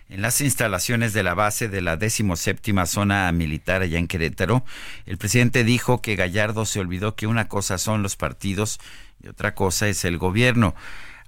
En 0.08 0.22
las 0.22 0.40
instalaciones 0.40 1.12
de 1.12 1.22
la 1.22 1.34
base 1.34 1.68
de 1.68 1.82
la 1.82 1.96
17 1.96 2.86
zona 2.86 3.30
militar 3.30 3.82
allá 3.82 3.98
en 3.98 4.08
Querétaro, 4.08 4.64
el 5.06 5.18
presidente 5.18 5.62
dijo 5.62 6.02
que 6.02 6.16
Gallardo 6.16 6.66
se 6.66 6.80
olvidó 6.80 7.14
que 7.14 7.28
una 7.28 7.46
cosa 7.46 7.78
son 7.78 8.02
los 8.02 8.16
partidos 8.16 8.80
y 9.22 9.28
otra 9.28 9.54
cosa 9.54 9.88
es 9.88 10.04
el 10.04 10.18
gobierno. 10.18 10.74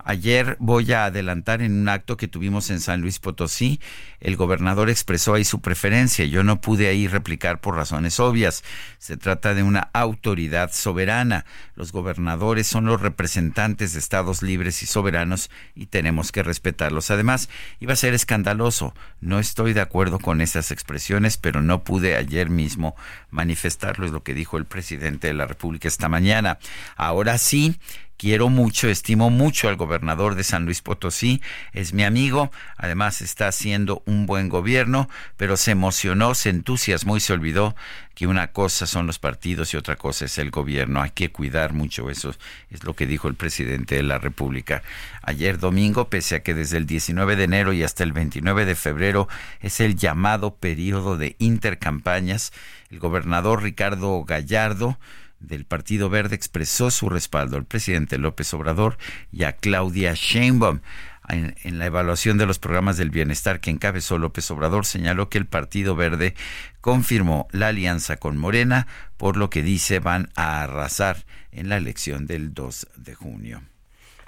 Ayer 0.05 0.57
voy 0.59 0.92
a 0.92 1.05
adelantar 1.05 1.62
en 1.62 1.80
un 1.80 1.88
acto 1.88 2.16
que 2.16 2.28
tuvimos 2.28 2.70
en 2.70 2.80
San 2.80 3.00
Luis 3.00 3.18
Potosí. 3.18 3.80
El 4.20 4.36
gobernador 4.36 4.90
expresó 4.90 5.34
ahí 5.34 5.44
su 5.44 5.61
preferencia. 5.61 6.24
Yo 6.24 6.42
no 6.42 6.61
pude 6.61 6.88
ahí 6.88 7.07
replicar 7.07 7.61
por 7.61 7.76
razones 7.76 8.18
obvias. 8.18 8.64
Se 8.98 9.16
trata 9.16 9.55
de 9.55 9.62
una 9.62 9.90
autoridad 9.92 10.72
soberana. 10.72 11.44
Los 11.74 11.92
gobernadores 11.92 12.66
son 12.66 12.86
los 12.86 13.00
representantes 13.00 13.92
de 13.92 13.98
estados 13.98 14.42
libres 14.42 14.82
y 14.82 14.86
soberanos 14.86 15.50
y 15.74 15.86
tenemos 15.86 16.32
que 16.32 16.42
respetarlos. 16.42 17.11
Además, 17.11 17.48
iba 17.80 17.92
a 17.92 17.96
ser 17.96 18.14
escandaloso. 18.14 18.94
No 19.20 19.38
estoy 19.38 19.72
de 19.72 19.80
acuerdo 19.80 20.18
con 20.18 20.40
esas 20.40 20.70
expresiones, 20.70 21.36
pero 21.36 21.62
no 21.62 21.84
pude 21.84 22.16
ayer 22.16 22.50
mismo 22.50 22.96
manifestarlo, 23.30 24.07
es 24.07 24.12
lo 24.12 24.22
que 24.22 24.34
dijo 24.34 24.57
el 24.59 24.64
presidente 24.64 25.28
de 25.28 25.34
la 25.34 25.46
República 25.46 25.88
esta 25.88 26.09
mañana. 26.09 26.59
Ahora 26.96 27.38
sí, 27.38 27.78
quiero 28.23 28.51
mucho, 28.51 28.89
estimo 28.89 29.31
mucho 29.31 29.68
al 29.68 29.75
gobernador 29.75 30.37
de 30.37 30.45
San 30.45 30.64
Luis 30.64 30.81
Potosí, 30.81 31.43
es 31.73 31.93
mi 31.93 32.05
amigo, 32.05 32.53
además 32.77 33.20
está 33.20 33.49
haciendo 33.49 34.05
un 34.07 34.27
buen 34.27 34.49
gobierno, 34.49 35.11
pero 35.37 35.57
se 35.57 35.73
emocionó, 35.73 36.37
se 36.37 36.51
entusiasmó 36.51 37.16
y 37.16 37.20
se 37.20 37.33
olvidó 37.33 37.75
que 38.14 38.29
una 38.29 38.53
cosa 38.53 38.87
son 38.87 39.09
los 39.09 39.18
partidos 39.18 39.75
y 39.75 39.77
otra 39.77 39.97
cosa 39.97 40.27
es 40.27 40.39
el 40.39 40.53
gobierno. 40.53 41.03
Hay 41.03 41.11
que 41.11 41.33
cuidar 41.33 41.73
mucho 41.73 42.11
eso, 42.11 42.33
es 42.70 42.85
lo 42.85 42.95
que 42.95 43.09
dijo 43.09 43.27
el 43.27 43.35
presidente 43.35 43.97
de 43.97 44.05
la 44.05 44.18
República. 44.18 44.85
Ayer 45.25 45.59
domingo, 45.59 46.09
pese 46.09 46.37
a 46.37 46.43
que 46.45 46.55
desde 46.55 46.77
el 46.77 46.87
19 46.87 47.35
de 47.35 47.43
enero 47.43 47.73
y 47.73 47.83
hasta 47.83 48.05
el 48.05 48.12
29 48.12 48.66
de 48.66 48.77
febrero 48.77 49.27
es 49.59 49.81
el 49.81 49.97
llamado 49.97 50.55
periodo 50.55 51.16
de 51.16 51.35
intercampañas, 51.41 52.53
el 52.89 53.01
gobernador 53.01 53.64
Ricardo 53.64 54.23
Gallardo 54.23 54.97
del 55.43 55.64
Partido 55.64 56.09
Verde 56.09 56.36
expresó 56.36 56.90
su 56.90 57.09
respaldo 57.09 57.57
al 57.57 57.64
presidente 57.64 58.18
López 58.18 58.53
Obrador 58.55 58.97
y 59.30 59.45
a 59.45 59.53
Claudia 59.53 60.14
Sheinbaum. 60.14 60.80
En, 61.28 61.78
la 61.78 61.86
evaluación 61.86 62.36
de 62.36 62.47
los 62.47 62.59
programas 62.59 62.97
del 62.97 63.11
bienestar 63.11 63.61
que 63.61 63.70
encabezó 63.70 64.18
López 64.18 64.51
Obrador, 64.51 64.84
señaló 64.84 65.28
que 65.28 65.38
el 65.38 65.47
Partido 65.47 65.95
Verde 65.95 66.34
confirmó 66.80 67.47
la 67.53 67.68
alianza 67.68 68.16
con 68.16 68.36
Morena, 68.36 68.86
por 69.16 69.36
lo 69.36 69.49
que 69.49 69.62
dice 69.62 70.01
van 70.01 70.30
a 70.34 70.62
arrasar 70.62 71.24
en 71.53 71.68
la 71.68 71.76
elección 71.76 72.26
del 72.26 72.55
2 72.55 72.88
de 72.97 73.14
junio. 73.14 73.62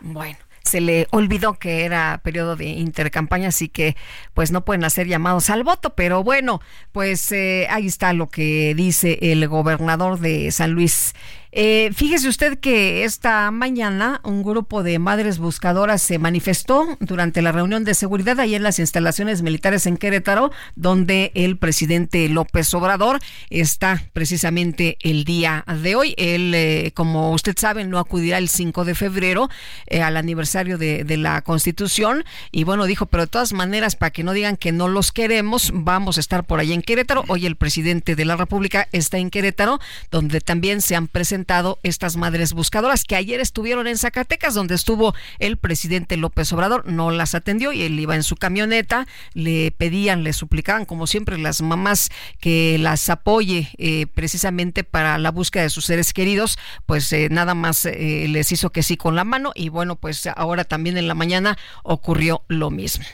Bueno, 0.01 0.39
se 0.65 0.81
le 0.81 1.07
olvidó 1.11 1.55
que 1.55 1.85
era 1.85 2.21
periodo 2.25 2.57
de 2.57 2.65
intercampaña, 2.65 3.49
así 3.49 3.69
que 3.69 3.97
pues 4.33 4.51
no 4.51 4.65
pueden 4.65 4.85
hacer 4.85 5.07
llamados 5.07 5.51
al 5.51 5.63
voto, 5.63 5.95
pero 5.95 6.25
bueno, 6.25 6.61
pues 6.93 7.31
eh, 7.33 7.67
ahí 7.71 7.87
está 7.87 8.13
lo 8.15 8.29
que 8.29 8.75
dice 8.75 9.19
el 9.21 9.47
gobernador 9.47 10.19
de 10.19 10.51
San 10.51 10.73
Luis 10.73 11.15
Eh, 11.57 11.93
fíjese 11.95 12.29
usted 12.29 12.59
que 12.59 13.05
esta 13.05 13.49
mañana 13.53 14.21
un 14.25 14.43
grupo 14.43 14.83
de 14.83 14.99
madres 14.99 15.39
buscadoras 15.39 16.03
se 16.03 16.19
manifestó 16.19 16.99
durante 16.99 17.43
la 17.43 17.53
reunión 17.53 17.85
de 17.85 17.95
seguridad 17.95 18.41
ahí 18.41 18.57
en 18.57 18.65
las 18.65 18.81
instalaciones 18.81 19.43
militares 19.43 19.87
en 19.87 19.97
Querétaro, 19.97 20.51
donde 20.75 21.31
el 21.37 21.57
presidente 21.57 22.29
López 22.29 22.75
Obrador 22.75 23.21
está 23.51 24.03
precisamente 24.13 24.99
el 25.01 25.23
día 25.23 25.65
de 25.81 25.95
hoy. 25.95 26.15
Él, 26.17 26.53
eh, 26.57 26.91
como 26.93 27.31
usted 27.31 27.55
sabe, 27.57 27.85
no 27.85 28.01
acudirá 28.01 28.39
el 28.39 28.49
5 28.49 28.85
de 28.85 28.97
febrero 28.97 29.49
eh, 29.87 30.03
al 30.03 30.17
aniversario 30.17 30.77
de, 30.77 31.05
de 31.05 31.17
la 31.19 31.41
Constitución 31.43 32.25
y 32.51 32.65
bueno, 32.65 32.85
dijo, 32.85 33.07
pero 33.07 33.27
de 33.27 33.31
todas 33.31 33.53
maneras, 33.53 33.95
para 33.95 34.11
que 34.11 34.25
no 34.25 34.33
digan 34.33 34.57
que 34.57 34.73
no 34.73 34.89
los 34.89 35.13
queremos, 35.13 35.71
vamos 35.73 36.17
a 36.17 36.21
estar 36.21 36.43
por 36.43 36.59
ahí 36.59 36.73
en 36.73 36.83
Querétaro. 36.83 37.23
Hoy 37.29 37.47
el 37.47 37.55
presidente 37.55 38.17
de 38.17 38.25
la 38.25 38.35
República 38.35 38.89
está 38.91 39.19
en 39.19 39.31
Querétaro, 39.31 39.79
donde 40.11 40.41
también 40.41 40.81
se 40.81 40.97
han 40.97 41.07
presentado 41.07 41.44
estas 41.83 42.17
madres 42.17 42.53
buscadoras 42.53 43.05
que 43.05 43.17
ayer 43.17 43.41
estuvieron 43.41 43.87
en 43.87 43.99
Zacatecas, 43.99 44.55
donde 44.55 44.75
estuvo 44.75 45.15
el 45.39 45.57
presidente 45.57 46.17
López 46.17 46.53
Obrador, 46.53 46.87
no 46.87 47.11
las 47.11 47.35
atendió 47.35 47.73
y 47.73 47.83
él 47.83 47.99
iba 47.99 48.15
en 48.15 48.23
su 48.23 48.37
camioneta, 48.37 49.07
le 49.33 49.71
pedían, 49.71 50.25
le 50.25 50.33
suplicaban, 50.33 50.85
como 50.85 51.07
siempre, 51.07 51.39
las 51.39 51.63
mamás 51.63 52.11
que 52.41 52.79
las 52.79 53.09
apoye 53.11 53.71
eh, 53.79 54.07
precisamente 54.07 54.85
para 54.85 55.19
la 55.19 55.31
búsqueda 55.31 55.65
de 55.65 55.71
sus 55.71 55.85
seres 55.85 56.13
queridos, 56.13 56.59
pues 56.87 57.13
eh, 57.13 57.29
nada 57.31 57.55
más 57.55 57.87
eh, 57.87 58.27
les 58.29 58.53
hizo 58.53 58.71
que 58.71 58.83
sí 58.83 58.97
con 58.97 59.15
la 59.15 59.25
mano 59.25 59.53
y 59.55 59.69
bueno, 59.69 59.97
pues 59.97 60.27
ahora 60.37 60.65
también 60.65 60.97
en 60.97 61.09
la 61.09 61.15
mañana 61.15 61.59
ocurrió 61.83 62.43
lo 62.49 62.71
mismo. 62.71 63.05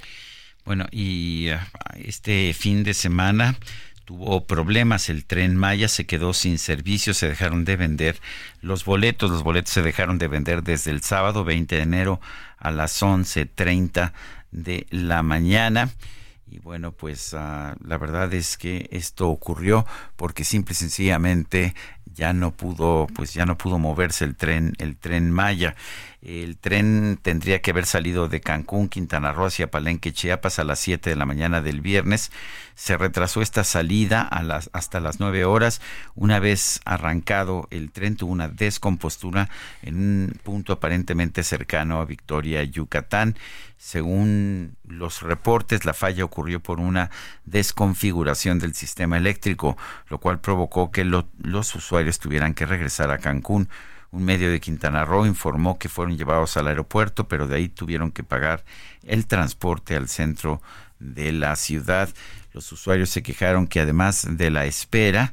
Bueno, 0.65 0.87
y 0.93 1.49
este 1.97 2.55
fin 2.55 2.85
de 2.85 2.95
semana 2.95 3.57
tuvo 4.11 4.45
problemas. 4.45 5.09
El 5.09 5.25
tren 5.25 5.55
Maya 5.55 5.87
se 5.87 6.05
quedó 6.05 6.35
sin 6.35 6.59
servicio, 6.59 7.15
se 7.15 7.29
dejaron 7.29 7.65
de 7.65 7.77
vender 7.77 8.19
los 8.61 8.85
boletos. 8.85 9.31
Los 9.31 9.45
boletos 9.45 9.73
se 9.73 9.83
dejaron 9.83 10.19
de 10.19 10.27
vender 10.27 10.65
desde 10.65 10.91
el 10.91 11.01
sábado 11.01 11.45
20 11.45 11.77
de 11.77 11.83
enero 11.83 12.21
a 12.59 12.73
las 12.73 13.01
11.30 13.03 14.13
de 14.51 14.89
la 14.91 15.23
mañana. 15.23 15.91
Y 16.51 16.59
bueno, 16.59 16.91
pues 16.91 17.33
uh, 17.35 17.77
la 17.87 17.99
verdad 18.01 18.35
es 18.35 18.59
que 18.59 18.89
esto 18.91 19.29
ocurrió 19.29 19.87
porque 20.17 20.43
simple 20.43 20.73
y 20.73 20.75
sencillamente 20.75 21.77
ya 22.13 22.33
no 22.33 22.51
pudo, 22.51 23.07
pues 23.15 23.33
ya 23.33 23.47
no 23.47 23.57
pudo 23.57 23.79
moverse 23.79 24.25
el 24.25 24.35
tren, 24.35 24.75
el 24.79 24.97
tren 24.97 25.31
Maya. 25.31 25.77
El 26.23 26.59
tren 26.59 27.19
tendría 27.23 27.63
que 27.63 27.71
haber 27.71 27.87
salido 27.87 28.29
de 28.29 28.43
Cancún, 28.43 28.91
Quintana 28.91 29.33
Roo 29.33 29.47
hacia 29.47 29.71
Palenque, 29.71 30.13
Chiapas 30.13 30.59
a 30.59 30.65
las 30.65 30.79
7 30.79 31.09
de 31.09 31.17
la 31.17 31.25
mañana 31.25 31.63
del 31.63 31.81
viernes. 31.81 32.31
Se 32.75 32.99
retrasó 32.99 33.41
esta 33.41 33.65
salida 33.65 34.21
a 34.21 34.43
las, 34.43 34.69
hasta 34.75 35.01
las 35.01 35.19
9 35.19 35.47
horas. 35.47 35.81
Una 36.15 36.39
vez 36.39 36.83
arrancado, 36.85 37.69
el 37.71 37.91
tren 37.91 38.17
tuvo 38.17 38.33
una 38.33 38.49
descompostura 38.49 39.49
en 39.81 39.97
un 39.97 40.41
punto 40.43 40.75
aparentemente 40.75 41.43
cercano 41.43 42.01
a 42.01 42.05
Victoria, 42.05 42.63
Yucatán. 42.65 43.39
Según 43.79 44.77
los 44.87 45.23
reportes, 45.23 45.87
la 45.87 45.95
falla 45.95 46.27
ocurrió 46.27 46.61
por 46.61 46.81
una 46.81 47.11
desconfiguración 47.47 48.59
del 48.59 48.75
sistema 48.75 49.17
eléctrico, 49.17 49.79
lo 50.11 50.19
cual 50.19 50.39
provocó 50.39 50.91
que 50.91 51.05
lo, 51.05 51.29
los 51.39 51.75
usuarios 51.75 52.19
tuvieran 52.19 52.53
que 52.53 52.67
regresar 52.67 53.11
a 53.11 53.17
Cancún. 53.17 53.71
Un 54.13 54.25
medio 54.25 54.51
de 54.51 54.61
Quintana 54.61 55.05
Roo 55.05 55.27
informó 55.27 55.79
que 55.79 55.89
fueron 55.89 56.17
llevados 56.17 56.57
al 56.57 56.67
aeropuerto, 56.67 57.29
pero 57.29 57.47
de 57.47 57.57
ahí 57.57 57.69
tuvieron 57.69 58.11
que 58.11 58.25
pagar 58.25 58.65
el 59.05 59.27
transporte 59.27 59.95
al 59.95 60.09
centro 60.09 60.61
de 60.99 61.33
la 61.33 61.55
ciudad. 61.55 62.09
Los 62.53 62.73
usuarios 62.73 63.11
se 63.11 63.23
quejaron 63.23 63.69
que 63.69 63.81
además 63.81 64.27
de 64.29 64.51
la 64.51 64.67
espera, 64.67 65.33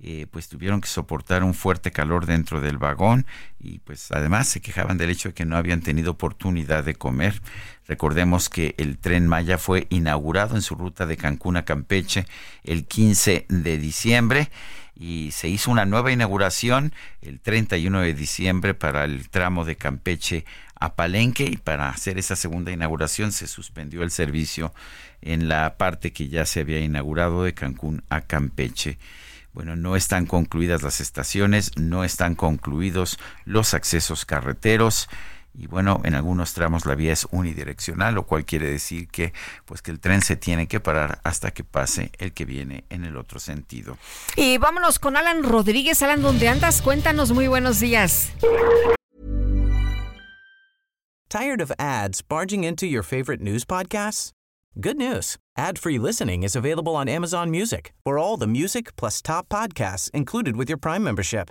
eh, 0.00 0.26
pues 0.30 0.48
tuvieron 0.48 0.80
que 0.80 0.88
soportar 0.88 1.42
un 1.42 1.54
fuerte 1.54 1.90
calor 1.90 2.26
dentro 2.26 2.60
del 2.60 2.78
vagón 2.78 3.26
y 3.58 3.80
pues 3.80 4.12
además 4.12 4.46
se 4.46 4.60
quejaban 4.60 4.96
del 4.96 5.10
hecho 5.10 5.30
de 5.30 5.34
que 5.34 5.44
no 5.44 5.56
habían 5.56 5.80
tenido 5.80 6.12
oportunidad 6.12 6.84
de 6.84 6.94
comer. 6.94 7.40
Recordemos 7.88 8.48
que 8.48 8.76
el 8.78 8.98
tren 8.98 9.26
Maya 9.26 9.58
fue 9.58 9.88
inaugurado 9.90 10.54
en 10.54 10.62
su 10.62 10.76
ruta 10.76 11.06
de 11.06 11.16
Cancún 11.16 11.56
a 11.56 11.64
Campeche 11.64 12.26
el 12.62 12.84
15 12.84 13.46
de 13.48 13.78
diciembre 13.78 14.50
y 14.98 15.30
se 15.30 15.48
hizo 15.48 15.70
una 15.70 15.84
nueva 15.84 16.10
inauguración 16.10 16.92
el 17.22 17.40
31 17.40 18.00
de 18.00 18.14
diciembre 18.14 18.74
para 18.74 19.04
el 19.04 19.28
tramo 19.28 19.64
de 19.64 19.76
Campeche 19.76 20.44
a 20.74 20.94
Palenque 20.94 21.44
y 21.44 21.56
para 21.56 21.88
hacer 21.88 22.18
esa 22.18 22.36
segunda 22.36 22.72
inauguración 22.72 23.30
se 23.32 23.46
suspendió 23.46 24.02
el 24.02 24.10
servicio 24.10 24.74
en 25.22 25.48
la 25.48 25.76
parte 25.76 26.12
que 26.12 26.28
ya 26.28 26.44
se 26.44 26.60
había 26.60 26.80
inaugurado 26.80 27.44
de 27.44 27.54
Cancún 27.54 28.02
a 28.08 28.22
Campeche. 28.22 28.98
Bueno, 29.52 29.76
no 29.76 29.96
están 29.96 30.26
concluidas 30.26 30.82
las 30.82 31.00
estaciones, 31.00 31.76
no 31.76 32.04
están 32.04 32.34
concluidos 32.34 33.18
los 33.44 33.74
accesos 33.74 34.24
carreteros 34.24 35.08
y 35.54 35.66
bueno, 35.66 36.00
en 36.04 36.14
algunos 36.14 36.52
tramos 36.52 36.86
la 36.86 36.94
vía 36.94 37.12
es 37.12 37.26
unidireccional, 37.30 38.14
lo 38.14 38.24
cual 38.26 38.44
quiere 38.44 38.70
decir 38.70 39.08
que 39.08 39.32
pues 39.64 39.82
que 39.82 39.90
el 39.90 40.00
tren 40.00 40.22
se 40.22 40.36
tiene 40.36 40.68
que 40.68 40.80
parar 40.80 41.20
hasta 41.24 41.50
que 41.50 41.64
pase 41.64 42.12
el 42.18 42.32
que 42.32 42.44
viene 42.44 42.84
en 42.90 43.04
el 43.04 43.16
otro 43.16 43.40
sentido. 43.40 43.98
Y 44.36 44.58
vámonos 44.58 44.98
con 44.98 45.16
Alan 45.16 45.42
Rodríguez. 45.42 46.02
Alan, 46.02 46.22
¿dónde 46.22 46.48
andas? 46.48 46.82
Cuéntanos, 46.82 47.32
muy 47.32 47.48
buenos 47.48 47.80
días. 47.80 48.30
Tired 51.28 51.60
of 51.60 51.70
ads 51.78 52.22
barging 52.22 52.64
into 52.64 52.86
your 52.86 53.02
favorite 53.02 53.42
news 53.42 53.64
podcasts? 53.64 54.32
Good 54.80 54.96
news. 54.96 55.36
Ad-free 55.56 55.98
listening 55.98 56.42
is 56.42 56.54
available 56.54 56.94
on 56.94 57.08
Amazon 57.08 57.50
Music. 57.50 57.92
For 58.04 58.16
all 58.18 58.36
the 58.36 58.46
music 58.46 58.94
plus 58.96 59.20
top 59.20 59.48
podcasts 59.48 60.08
included 60.12 60.56
with 60.56 60.68
your 60.68 60.78
Prime 60.78 61.02
membership. 61.02 61.50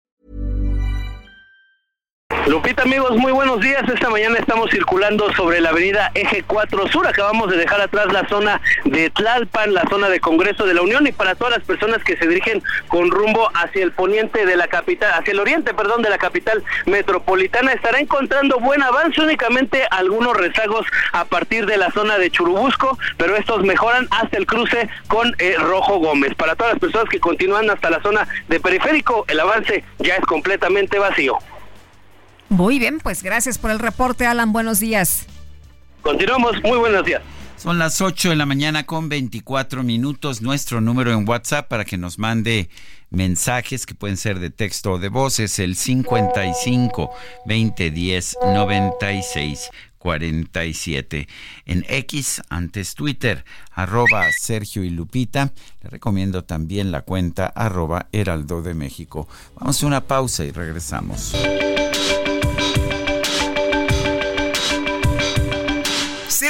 Lupita, 2.47 2.83
amigos, 2.83 3.15
muy 3.17 3.31
buenos 3.31 3.61
días. 3.61 3.87
Esta 3.87 4.09
mañana 4.09 4.37
estamos 4.39 4.71
circulando 4.71 5.31
sobre 5.33 5.61
la 5.61 5.69
avenida 5.69 6.11
Eje 6.15 6.43
4 6.45 6.87
Sur. 6.87 7.07
Acabamos 7.07 7.51
de 7.51 7.57
dejar 7.57 7.79
atrás 7.81 8.11
la 8.11 8.27
zona 8.27 8.59
de 8.83 9.11
Tlalpan, 9.11 9.73
la 9.75 9.83
zona 9.89 10.09
de 10.09 10.19
Congreso 10.19 10.65
de 10.65 10.73
la 10.73 10.81
Unión 10.81 11.05
y 11.05 11.11
para 11.11 11.35
todas 11.35 11.57
las 11.57 11.65
personas 11.65 12.03
que 12.03 12.17
se 12.17 12.27
dirigen 12.27 12.63
con 12.87 13.11
rumbo 13.11 13.49
hacia 13.53 13.83
el 13.83 13.91
poniente 13.91 14.45
de 14.45 14.55
la 14.57 14.67
capital, 14.67 15.13
hacia 15.13 15.31
el 15.31 15.39
oriente, 15.39 15.73
perdón, 15.75 16.01
de 16.01 16.09
la 16.09 16.17
capital 16.17 16.63
metropolitana, 16.87 17.73
estará 17.73 17.99
encontrando 17.99 18.59
buen 18.59 18.81
avance, 18.81 19.21
únicamente 19.21 19.83
algunos 19.91 20.35
rezagos 20.35 20.85
a 21.13 21.25
partir 21.25 21.67
de 21.67 21.77
la 21.77 21.91
zona 21.91 22.17
de 22.17 22.31
Churubusco, 22.31 22.97
pero 23.17 23.35
estos 23.35 23.63
mejoran 23.63 24.07
hasta 24.09 24.37
el 24.37 24.47
cruce 24.47 24.89
con 25.07 25.35
eh, 25.37 25.55
Rojo 25.59 25.99
Gómez. 25.99 26.33
Para 26.33 26.55
todas 26.55 26.73
las 26.73 26.81
personas 26.81 27.07
que 27.07 27.19
continúan 27.19 27.69
hasta 27.69 27.91
la 27.91 28.01
zona 28.01 28.27
de 28.47 28.59
periférico, 28.59 29.25
el 29.27 29.39
avance 29.39 29.83
ya 29.99 30.15
es 30.15 30.25
completamente 30.25 30.97
vacío. 30.97 31.37
Muy 32.51 32.79
bien, 32.79 32.99
pues 32.99 33.23
gracias 33.23 33.57
por 33.57 33.71
el 33.71 33.79
reporte, 33.79 34.25
Alan. 34.25 34.51
Buenos 34.51 34.81
días. 34.81 35.25
Continuamos, 36.01 36.61
muy 36.63 36.77
buenos 36.77 37.05
días. 37.05 37.21
Son 37.55 37.79
las 37.79 38.01
8 38.01 38.31
de 38.31 38.35
la 38.35 38.45
mañana 38.45 38.85
con 38.85 39.07
24 39.07 39.83
minutos. 39.83 40.41
Nuestro 40.41 40.81
número 40.81 41.13
en 41.13 41.27
WhatsApp 41.29 41.69
para 41.69 41.85
que 41.85 41.97
nos 41.97 42.19
mande 42.19 42.69
mensajes 43.09 43.85
que 43.85 43.95
pueden 43.95 44.17
ser 44.17 44.39
de 44.39 44.49
texto 44.49 44.91
o 44.91 44.99
de 44.99 45.07
voz 45.07 45.39
es 45.39 45.59
el 45.59 45.77
55 45.77 47.09
2010 47.45 48.37
96 48.43 49.69
47. 49.97 51.29
En 51.67 51.85
X, 51.87 52.41
antes 52.49 52.95
Twitter, 52.95 53.45
arroba 53.71 54.25
Sergio 54.37 54.83
y 54.83 54.89
Lupita. 54.89 55.53
Le 55.81 55.89
recomiendo 55.89 56.43
también 56.43 56.91
la 56.91 57.03
cuenta 57.03 57.45
arroba 57.47 58.07
Heraldo 58.11 58.61
de 58.61 58.73
México. 58.73 59.29
Vamos 59.55 59.81
a 59.81 59.87
una 59.87 60.01
pausa 60.01 60.43
y 60.43 60.51
regresamos. 60.51 61.33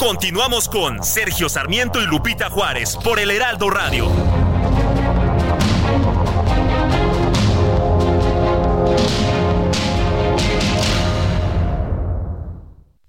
Continuamos 0.00 0.66
con 0.66 1.04
Sergio 1.04 1.50
Sarmiento 1.50 2.00
y 2.00 2.06
Lupita 2.06 2.48
Juárez 2.48 2.96
por 2.96 3.20
el 3.20 3.30
Heraldo 3.30 3.68
Radio. 3.68 4.10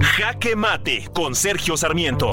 Jaque 0.00 0.56
Mate 0.56 1.08
con 1.14 1.34
Sergio 1.34 1.76
Sarmiento. 1.76 2.30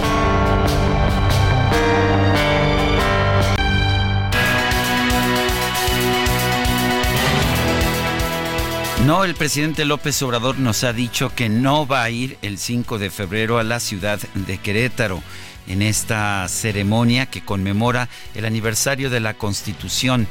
No, 9.10 9.24
el 9.24 9.34
presidente 9.34 9.86
López 9.86 10.22
Obrador 10.22 10.60
nos 10.60 10.84
ha 10.84 10.94
dicho 10.94 11.34
que 11.34 11.50
no 11.50 11.88
va 11.88 12.04
a 12.04 12.12
ir 12.12 12.38
el 12.44 12.60
5 12.60 13.00
de 13.00 13.10
febrero 13.10 13.58
a 13.58 13.64
la 13.64 13.80
ciudad 13.80 14.20
de 14.36 14.60
Querétaro 14.60 15.24
en 15.70 15.82
esta 15.84 16.46
ceremonia 16.50 17.28
que 17.28 17.42
conmemora 17.42 18.10
el 18.36 18.46
aniversario 18.46 19.10
de 19.10 19.20
la 19.20 19.36
Constitución, 19.36 20.28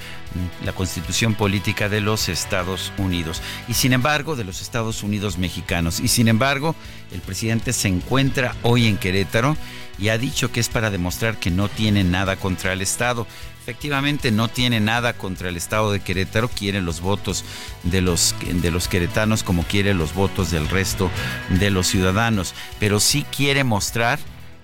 la 0.65 0.73
Constitución 0.73 1.35
Política 1.35 1.89
de 1.89 2.01
los 2.01 2.29
Estados 2.29 2.93
Unidos. 2.99 3.41
Y 3.69 3.75
sin 3.75 3.93
embargo, 3.93 4.37
de 4.37 4.45
los 4.45 4.61
Estados 4.61 5.03
Unidos 5.03 5.39
mexicanos. 5.39 6.01
Y 6.01 6.09
sin 6.09 6.29
embargo, 6.29 6.75
el 7.13 7.21
presidente 7.21 7.73
se 7.73 7.89
encuentra 7.89 8.55
hoy 8.63 8.87
en 8.87 8.99
Querétaro 8.99 9.57
y 9.99 10.11
ha 10.11 10.19
dicho 10.19 10.53
que 10.53 10.61
es 10.61 10.69
para 10.69 10.91
demostrar 10.91 11.39
que 11.39 11.51
no 11.51 11.69
tiene 11.69 12.05
nada 12.05 12.37
contra 12.37 12.73
el 12.73 12.83
Estado. 12.83 13.27
Efectivamente 13.63 14.33
no 14.33 14.49
tiene 14.49 14.81
nada 14.81 15.13
contra 15.13 15.51
el 15.51 15.57
Estado 15.57 15.93
de 15.93 16.01
Querétaro, 16.01 16.49
quiere 16.49 16.81
los 16.81 17.01
votos 17.01 17.45
de 17.85 18.01
los, 18.01 18.35
de 18.41 18.71
los 18.71 18.89
queretanos 18.89 19.43
como 19.43 19.63
quiere 19.65 19.95
los 19.95 20.15
votos 20.15 20.51
del 20.51 20.69
resto 20.69 21.11
de 21.51 21.71
los 21.71 21.87
ciudadanos, 21.87 22.55
pero 22.81 22.99
sí 22.99 23.27
quiere 23.31 23.65
mostrar 23.65 24.19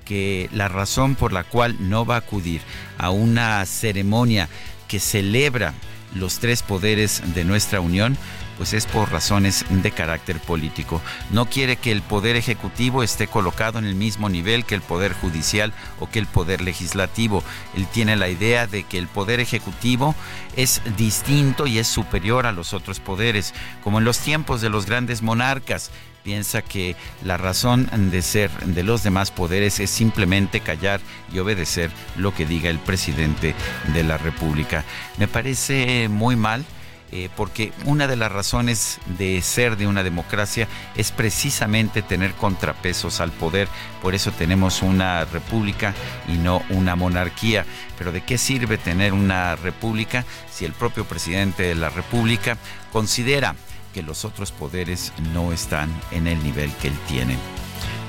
que 0.05 0.49
la 0.53 0.69
razón 0.69 1.15
por 1.15 1.33
la 1.33 1.45
cual 1.45 1.77
no 1.81 2.05
va 2.05 2.17
a 2.17 2.19
acudir 2.19 2.61
a 2.99 3.11
una 3.11 3.65
ceremonia 3.67 4.49
que 4.89 5.01
celebra 5.01 5.75
los 6.15 6.39
tres 6.39 6.63
poderes 6.63 7.23
de 7.35 7.45
nuestra 7.45 7.81
Unión 7.81 8.17
pues 8.57 8.73
es 8.73 8.87
por 8.87 9.11
razones 9.11 9.65
de 9.69 9.91
carácter 9.91 10.39
político. 10.39 11.01
No 11.31 11.47
quiere 11.47 11.77
que 11.77 11.93
el 11.93 12.03
poder 12.03 12.37
ejecutivo 12.37 13.03
esté 13.03 13.27
colocado 13.27 13.79
en 13.79 13.85
el 13.85 13.95
mismo 13.95 14.29
nivel 14.29 14.65
que 14.65 14.75
el 14.75 14.81
poder 14.81 15.13
judicial 15.13 15.73
o 16.01 16.09
que 16.09 16.19
el 16.19 16.27
poder 16.27 16.61
legislativo. 16.61 17.43
Él 17.77 17.87
tiene 17.87 18.17
la 18.17 18.29
idea 18.29 18.67
de 18.67 18.85
que 18.85 18.99
el 18.99 19.09
poder 19.09 19.41
ejecutivo 19.41 20.15
es 20.57 20.81
distinto 20.97 21.67
y 21.67 21.79
es 21.79 21.89
superior 21.89 22.47
a 22.47 22.53
los 22.53 22.75
otros 22.75 23.01
poderes, 23.01 23.55
como 23.83 23.99
en 23.99 24.05
los 24.05 24.19
tiempos 24.19 24.61
de 24.61 24.71
los 24.71 24.87
grandes 24.87 25.23
monarcas 25.23 25.91
piensa 26.25 26.63
que 26.63 26.97
la 27.23 27.37
razón 27.37 27.89
de 28.11 28.23
ser 28.23 28.51
de 28.65 28.83
los 28.83 29.05
demás 29.05 29.31
poderes 29.31 29.79
es 29.79 29.91
simplemente 29.91 30.61
callar 30.61 31.01
y 31.33 31.39
obedecer 31.39 31.91
lo 32.17 32.35
que 32.35 32.47
diga 32.47 32.71
el 32.71 32.79
presidente 32.81 33.55
de 33.93 34.03
la 34.03 34.17
República. 34.17 34.85
Me 35.19 35.29
parece 35.29 36.09
muy 36.09 36.35
mal 36.35 36.65
eh, 37.13 37.29
porque 37.37 37.73
una 37.85 38.09
de 38.09 38.17
las 38.17 38.33
razones 38.33 38.99
de 39.19 39.41
ser 39.43 39.77
de 39.77 39.87
una 39.87 40.03
democracia 40.03 40.67
es 40.97 41.13
precisamente 41.13 42.03
tener 42.03 42.33
contrapesos 42.33 43.21
al 43.21 43.31
poder, 43.31 43.69
por 44.03 44.17
eso 44.17 44.33
tenemos 44.33 44.83
una 44.83 45.25
república 45.27 45.95
y 46.27 46.39
no 46.39 46.63
una 46.71 46.97
monarquía. 46.97 47.67
Pero 47.99 48.11
¿de 48.11 48.23
qué 48.23 48.39
sirve 48.39 48.79
tener 48.79 49.13
una 49.13 49.55
república 49.55 50.25
si 50.51 50.65
el 50.65 50.73
propio 50.73 51.05
presidente 51.05 51.63
de 51.63 51.75
la 51.77 51.91
república 51.91 52.57
considera 52.93 53.55
que 53.95 54.03
los 54.03 54.25
otros 54.25 54.53
poderes 54.53 55.13
no 55.33 55.53
están 55.53 55.89
en 56.11 56.27
el 56.27 56.43
nivel 56.43 56.71
que 56.83 56.89
él 56.89 56.99
tiene? 57.09 57.39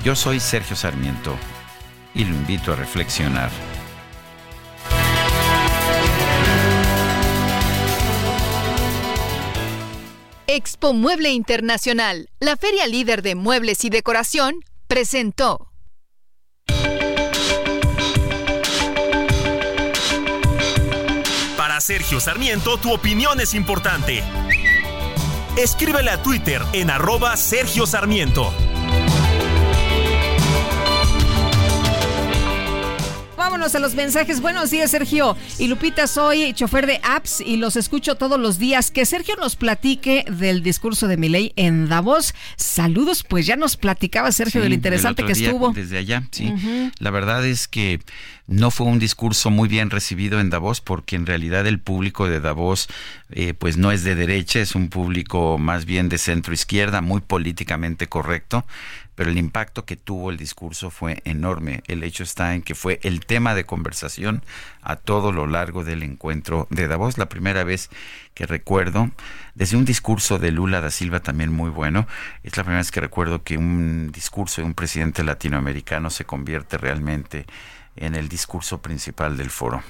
Yo 0.04 0.14
soy 0.14 0.40
Sergio 0.40 0.76
Sarmiento 0.76 1.34
y 2.14 2.24
lo 2.24 2.34
invito 2.34 2.72
a 2.72 2.76
reflexionar. 2.76 3.50
Expo 10.48 10.92
Mueble 10.92 11.30
Internacional, 11.30 12.28
la 12.40 12.56
feria 12.56 12.86
líder 12.86 13.22
de 13.22 13.34
muebles 13.34 13.84
y 13.84 13.90
decoración, 13.90 14.54
presentó. 14.86 15.70
Para 21.56 21.80
Sergio 21.80 22.20
Sarmiento, 22.20 22.78
tu 22.78 22.92
opinión 22.92 23.40
es 23.40 23.54
importante. 23.54 24.22
Escríbele 25.56 26.10
a 26.10 26.22
Twitter 26.22 26.60
en 26.74 26.90
arroba 26.90 27.34
Sergio 27.34 27.86
Sarmiento. 27.86 28.52
Vámonos 33.36 33.74
a 33.74 33.80
los 33.80 33.94
mensajes. 33.94 34.40
Buenos 34.40 34.70
días, 34.70 34.90
Sergio. 34.90 35.36
Y 35.58 35.68
Lupita, 35.68 36.06
soy 36.06 36.54
chofer 36.54 36.86
de 36.86 37.00
apps 37.02 37.42
y 37.42 37.58
los 37.58 37.76
escucho 37.76 38.14
todos 38.14 38.40
los 38.40 38.58
días. 38.58 38.90
Que 38.90 39.04
Sergio 39.04 39.36
nos 39.36 39.56
platique 39.56 40.24
del 40.30 40.62
discurso 40.62 41.06
de 41.06 41.18
Milei 41.18 41.52
en 41.56 41.88
Davos. 41.88 42.34
Saludos, 42.56 43.24
pues 43.24 43.46
ya 43.46 43.56
nos 43.56 43.76
platicaba 43.76 44.32
Sergio 44.32 44.62
de 44.62 44.70
lo 44.70 44.74
interesante 44.74 45.22
que 45.24 45.32
estuvo. 45.32 45.72
Desde 45.72 45.98
allá, 45.98 46.22
sí. 46.30 46.52
La 46.98 47.10
verdad 47.10 47.44
es 47.46 47.68
que 47.68 48.00
no 48.46 48.70
fue 48.70 48.86
un 48.86 48.98
discurso 48.98 49.50
muy 49.50 49.68
bien 49.68 49.90
recibido 49.90 50.40
en 50.40 50.50
Davos 50.50 50.80
porque 50.80 51.16
en 51.16 51.26
realidad 51.26 51.66
el 51.66 51.80
público 51.80 52.28
de 52.28 52.40
Davos 52.40 52.88
eh, 53.30 53.54
pues 53.54 53.76
no 53.76 53.92
es 53.92 54.04
de 54.04 54.14
derecha, 54.14 54.60
es 54.60 54.74
un 54.74 54.88
público 54.88 55.58
más 55.58 55.84
bien 55.84 56.08
de 56.08 56.18
centro 56.18 56.54
izquierda, 56.54 57.00
muy 57.00 57.20
políticamente 57.20 58.06
correcto 58.06 58.64
pero 59.16 59.30
el 59.30 59.38
impacto 59.38 59.84
que 59.84 59.96
tuvo 59.96 60.30
el 60.30 60.36
discurso 60.36 60.90
fue 60.90 61.20
enorme. 61.24 61.82
El 61.88 62.04
hecho 62.04 62.22
está 62.22 62.54
en 62.54 62.62
que 62.62 62.76
fue 62.76 63.00
el 63.02 63.26
tema 63.26 63.56
de 63.56 63.64
conversación 63.64 64.44
a 64.82 64.94
todo 64.94 65.32
lo 65.32 65.46
largo 65.46 65.82
del 65.82 66.04
encuentro 66.04 66.68
de 66.70 66.86
Davos. 66.86 67.18
La 67.18 67.28
primera 67.28 67.64
vez 67.64 67.90
que 68.34 68.46
recuerdo, 68.46 69.10
desde 69.54 69.76
un 69.76 69.86
discurso 69.86 70.38
de 70.38 70.52
Lula 70.52 70.80
da 70.80 70.90
Silva 70.90 71.20
también 71.20 71.50
muy 71.50 71.70
bueno, 71.70 72.06
es 72.44 72.56
la 72.56 72.62
primera 72.62 72.80
vez 72.80 72.92
que 72.92 73.00
recuerdo 73.00 73.42
que 73.42 73.56
un 73.56 74.12
discurso 74.12 74.60
de 74.60 74.66
un 74.66 74.74
presidente 74.74 75.24
latinoamericano 75.24 76.10
se 76.10 76.26
convierte 76.26 76.78
realmente 76.78 77.46
en 77.96 78.14
el 78.14 78.28
discurso 78.28 78.82
principal 78.82 79.36
del 79.36 79.50
foro. 79.50 79.82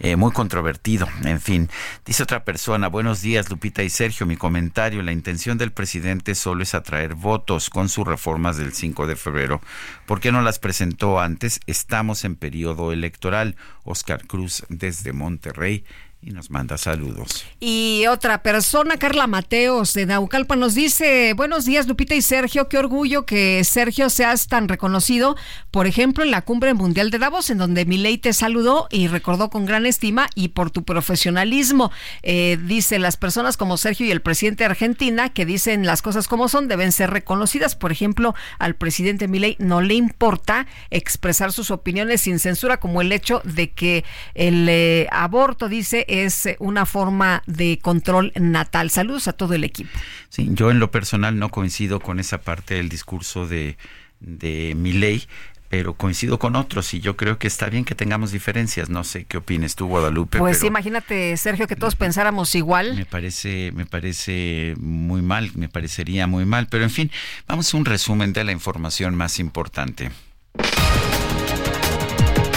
Eh, 0.00 0.14
muy 0.14 0.30
controvertido. 0.30 1.08
En 1.24 1.40
fin, 1.40 1.68
dice 2.06 2.22
otra 2.22 2.44
persona, 2.44 2.88
buenos 2.88 3.20
días 3.20 3.50
Lupita 3.50 3.82
y 3.82 3.90
Sergio, 3.90 4.26
mi 4.26 4.36
comentario, 4.36 5.02
la 5.02 5.10
intención 5.10 5.58
del 5.58 5.72
presidente 5.72 6.36
solo 6.36 6.62
es 6.62 6.74
atraer 6.74 7.14
votos 7.14 7.68
con 7.68 7.88
sus 7.88 8.06
reformas 8.06 8.56
del 8.56 8.72
5 8.72 9.08
de 9.08 9.16
febrero. 9.16 9.60
¿Por 10.06 10.20
qué 10.20 10.30
no 10.30 10.40
las 10.40 10.60
presentó 10.60 11.18
antes? 11.18 11.60
Estamos 11.66 12.24
en 12.24 12.36
periodo 12.36 12.92
electoral. 12.92 13.56
Oscar 13.84 14.26
Cruz 14.26 14.64
desde 14.68 15.12
Monterrey 15.12 15.84
y 16.20 16.30
nos 16.30 16.50
manda 16.50 16.76
saludos. 16.78 17.46
Y 17.60 18.04
otra 18.08 18.42
persona, 18.42 18.98
Carla 18.98 19.28
Mateos 19.28 19.94
de 19.94 20.04
Naucalpa, 20.04 20.56
nos 20.56 20.74
dice, 20.74 21.32
buenos 21.34 21.64
días 21.64 21.86
Lupita 21.86 22.16
y 22.16 22.22
Sergio, 22.22 22.68
qué 22.68 22.76
orgullo 22.76 23.24
que 23.24 23.62
Sergio 23.62 24.10
seas 24.10 24.48
tan 24.48 24.68
reconocido, 24.68 25.36
por 25.70 25.86
ejemplo, 25.86 26.24
en 26.24 26.32
la 26.32 26.42
Cumbre 26.42 26.74
Mundial 26.74 27.10
de 27.10 27.20
Davos, 27.20 27.50
en 27.50 27.58
donde 27.58 27.84
Milei 27.84 28.18
te 28.18 28.32
saludó 28.32 28.88
y 28.90 29.06
recordó 29.06 29.48
con 29.48 29.64
gran 29.64 29.86
estima 29.86 30.28
y 30.34 30.48
por 30.48 30.70
tu 30.70 30.82
profesionalismo. 30.84 31.92
Eh, 32.22 32.58
dice, 32.64 32.98
las 32.98 33.16
personas 33.16 33.56
como 33.56 33.76
Sergio 33.76 34.04
y 34.04 34.10
el 34.10 34.20
presidente 34.20 34.64
de 34.64 34.70
Argentina, 34.70 35.28
que 35.28 35.46
dicen 35.46 35.86
las 35.86 36.02
cosas 36.02 36.26
como 36.26 36.48
son, 36.48 36.66
deben 36.66 36.90
ser 36.90 37.10
reconocidas. 37.10 37.76
Por 37.76 37.92
ejemplo, 37.92 38.34
al 38.58 38.74
presidente 38.74 39.28
Milei 39.28 39.56
no 39.60 39.80
le 39.82 39.94
importa 39.94 40.66
expresar 40.90 41.52
sus 41.52 41.70
opiniones 41.70 42.22
sin 42.22 42.40
censura, 42.40 42.80
como 42.80 43.00
el 43.02 43.12
hecho 43.12 43.40
de 43.44 43.70
que 43.70 44.04
el 44.34 44.68
eh, 44.68 45.06
aborto, 45.12 45.68
dice, 45.68 46.06
es 46.08 46.48
una 46.58 46.86
forma 46.86 47.42
de 47.46 47.78
control 47.80 48.32
natal. 48.34 48.90
Saludos 48.90 49.28
a 49.28 49.32
todo 49.32 49.54
el 49.54 49.64
equipo. 49.64 49.90
Sí, 50.28 50.48
yo 50.52 50.70
en 50.70 50.78
lo 50.78 50.90
personal 50.90 51.38
no 51.38 51.50
coincido 51.50 52.00
con 52.00 52.20
esa 52.20 52.38
parte 52.38 52.74
del 52.74 52.88
discurso 52.88 53.46
de, 53.46 53.76
de 54.20 54.74
mi 54.76 54.92
ley, 54.92 55.26
pero 55.68 55.94
coincido 55.94 56.38
con 56.38 56.56
otros 56.56 56.94
y 56.94 57.00
yo 57.00 57.16
creo 57.16 57.38
que 57.38 57.46
está 57.46 57.68
bien 57.68 57.84
que 57.84 57.94
tengamos 57.94 58.32
diferencias. 58.32 58.88
No 58.88 59.04
sé 59.04 59.24
qué 59.24 59.36
opines 59.36 59.76
tú, 59.76 59.86
Guadalupe. 59.86 60.38
Pues 60.38 60.62
imagínate, 60.64 61.36
Sergio, 61.36 61.66
que 61.66 61.76
todos 61.76 61.94
pensáramos 61.94 62.54
igual. 62.54 62.96
Me 62.96 63.04
parece, 63.04 63.70
me 63.74 63.84
parece 63.84 64.74
muy 64.78 65.20
mal, 65.20 65.50
me 65.54 65.68
parecería 65.68 66.26
muy 66.26 66.46
mal. 66.46 66.68
Pero 66.68 66.84
en 66.84 66.90
fin, 66.90 67.10
vamos 67.46 67.72
a 67.72 67.76
un 67.76 67.84
resumen 67.84 68.32
de 68.32 68.44
la 68.44 68.52
información 68.52 69.14
más 69.14 69.38
importante. 69.38 70.10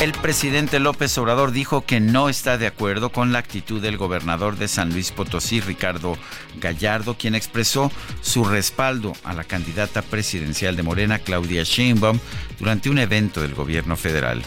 El 0.02 0.14
presidente 0.14 0.80
López 0.80 1.16
Obrador 1.20 1.52
dijo 1.52 1.86
que 1.86 2.00
no 2.00 2.28
está 2.28 2.58
de 2.58 2.66
acuerdo 2.66 3.12
con 3.12 3.32
la 3.32 3.38
actitud 3.38 3.80
del 3.80 3.98
gobernador 3.98 4.58
de 4.58 4.68
San 4.68 4.92
Luis 4.94 5.12
Potosí, 5.12 5.62
Ricardo 5.62 6.18
Gallardo, 6.60 7.20
quien 7.20 7.36
expresó 7.36 7.92
su 8.22 8.44
respaldo 8.44 9.14
a 9.24 9.34
la 9.34 9.44
candidata 9.44 10.02
presidencial 10.02 10.76
de 10.76 10.82
Morena, 10.82 11.20
Claudia 11.20 11.62
Sheinbaum, 11.62 12.18
durante 12.58 12.90
un 12.90 12.98
evento 12.98 13.42
del 13.42 13.54
gobierno 13.54 13.96
federal. 13.96 14.42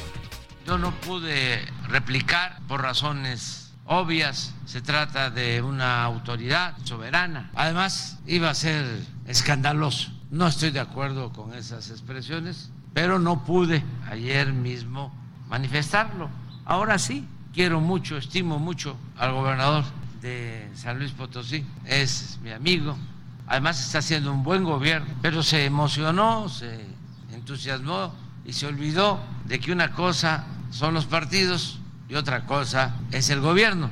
Yo 0.66 0.76
no 0.76 0.90
pude 0.90 1.64
replicar 1.86 2.58
por 2.66 2.82
razones 2.82 3.72
obvias. 3.84 4.56
Se 4.66 4.82
trata 4.82 5.30
de 5.30 5.62
una 5.62 6.02
autoridad 6.02 6.74
soberana. 6.82 7.52
Además, 7.54 8.18
iba 8.26 8.50
a 8.50 8.54
ser 8.54 8.84
escandaloso. 9.28 10.10
No 10.32 10.48
estoy 10.48 10.72
de 10.72 10.80
acuerdo 10.80 11.32
con 11.32 11.54
esas 11.54 11.90
expresiones, 11.90 12.72
pero 12.92 13.20
no 13.20 13.44
pude 13.44 13.84
ayer 14.10 14.52
mismo 14.52 15.22
manifestarlo. 15.54 16.28
Ahora 16.64 16.98
sí, 16.98 17.24
quiero 17.54 17.80
mucho, 17.80 18.16
estimo 18.16 18.58
mucho 18.58 18.96
al 19.16 19.32
gobernador 19.32 19.84
de 20.20 20.68
San 20.74 20.98
Luis 20.98 21.12
Potosí, 21.12 21.64
es 21.84 22.40
mi 22.42 22.50
amigo, 22.50 22.96
además 23.46 23.80
está 23.80 23.98
haciendo 23.98 24.32
un 24.32 24.42
buen 24.42 24.64
gobierno, 24.64 25.06
pero 25.22 25.44
se 25.44 25.64
emocionó, 25.64 26.48
se 26.48 26.84
entusiasmó 27.32 28.12
y 28.44 28.52
se 28.52 28.66
olvidó 28.66 29.20
de 29.44 29.60
que 29.60 29.70
una 29.70 29.92
cosa 29.92 30.44
son 30.70 30.92
los 30.92 31.06
partidos 31.06 31.78
y 32.08 32.16
otra 32.16 32.46
cosa 32.46 32.96
es 33.12 33.30
el 33.30 33.40
gobierno. 33.40 33.90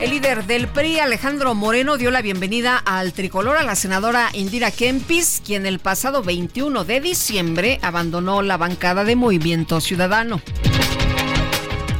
El 0.00 0.10
líder 0.10 0.44
del 0.44 0.68
PRI, 0.68 1.00
Alejandro 1.00 1.54
Moreno, 1.54 1.96
dio 1.96 2.10
la 2.10 2.22
bienvenida 2.22 2.76
al 2.76 3.12
tricolor 3.12 3.56
a 3.56 3.62
la 3.62 3.74
senadora 3.74 4.28
Indira 4.34 4.70
Kempis, 4.70 5.42
quien 5.44 5.66
el 5.66 5.78
pasado 5.78 6.22
21 6.22 6.84
de 6.84 7.00
diciembre 7.00 7.78
abandonó 7.82 8.42
la 8.42 8.56
bancada 8.56 9.04
de 9.04 9.16
Movimiento 9.16 9.80
Ciudadano. 9.80 10.42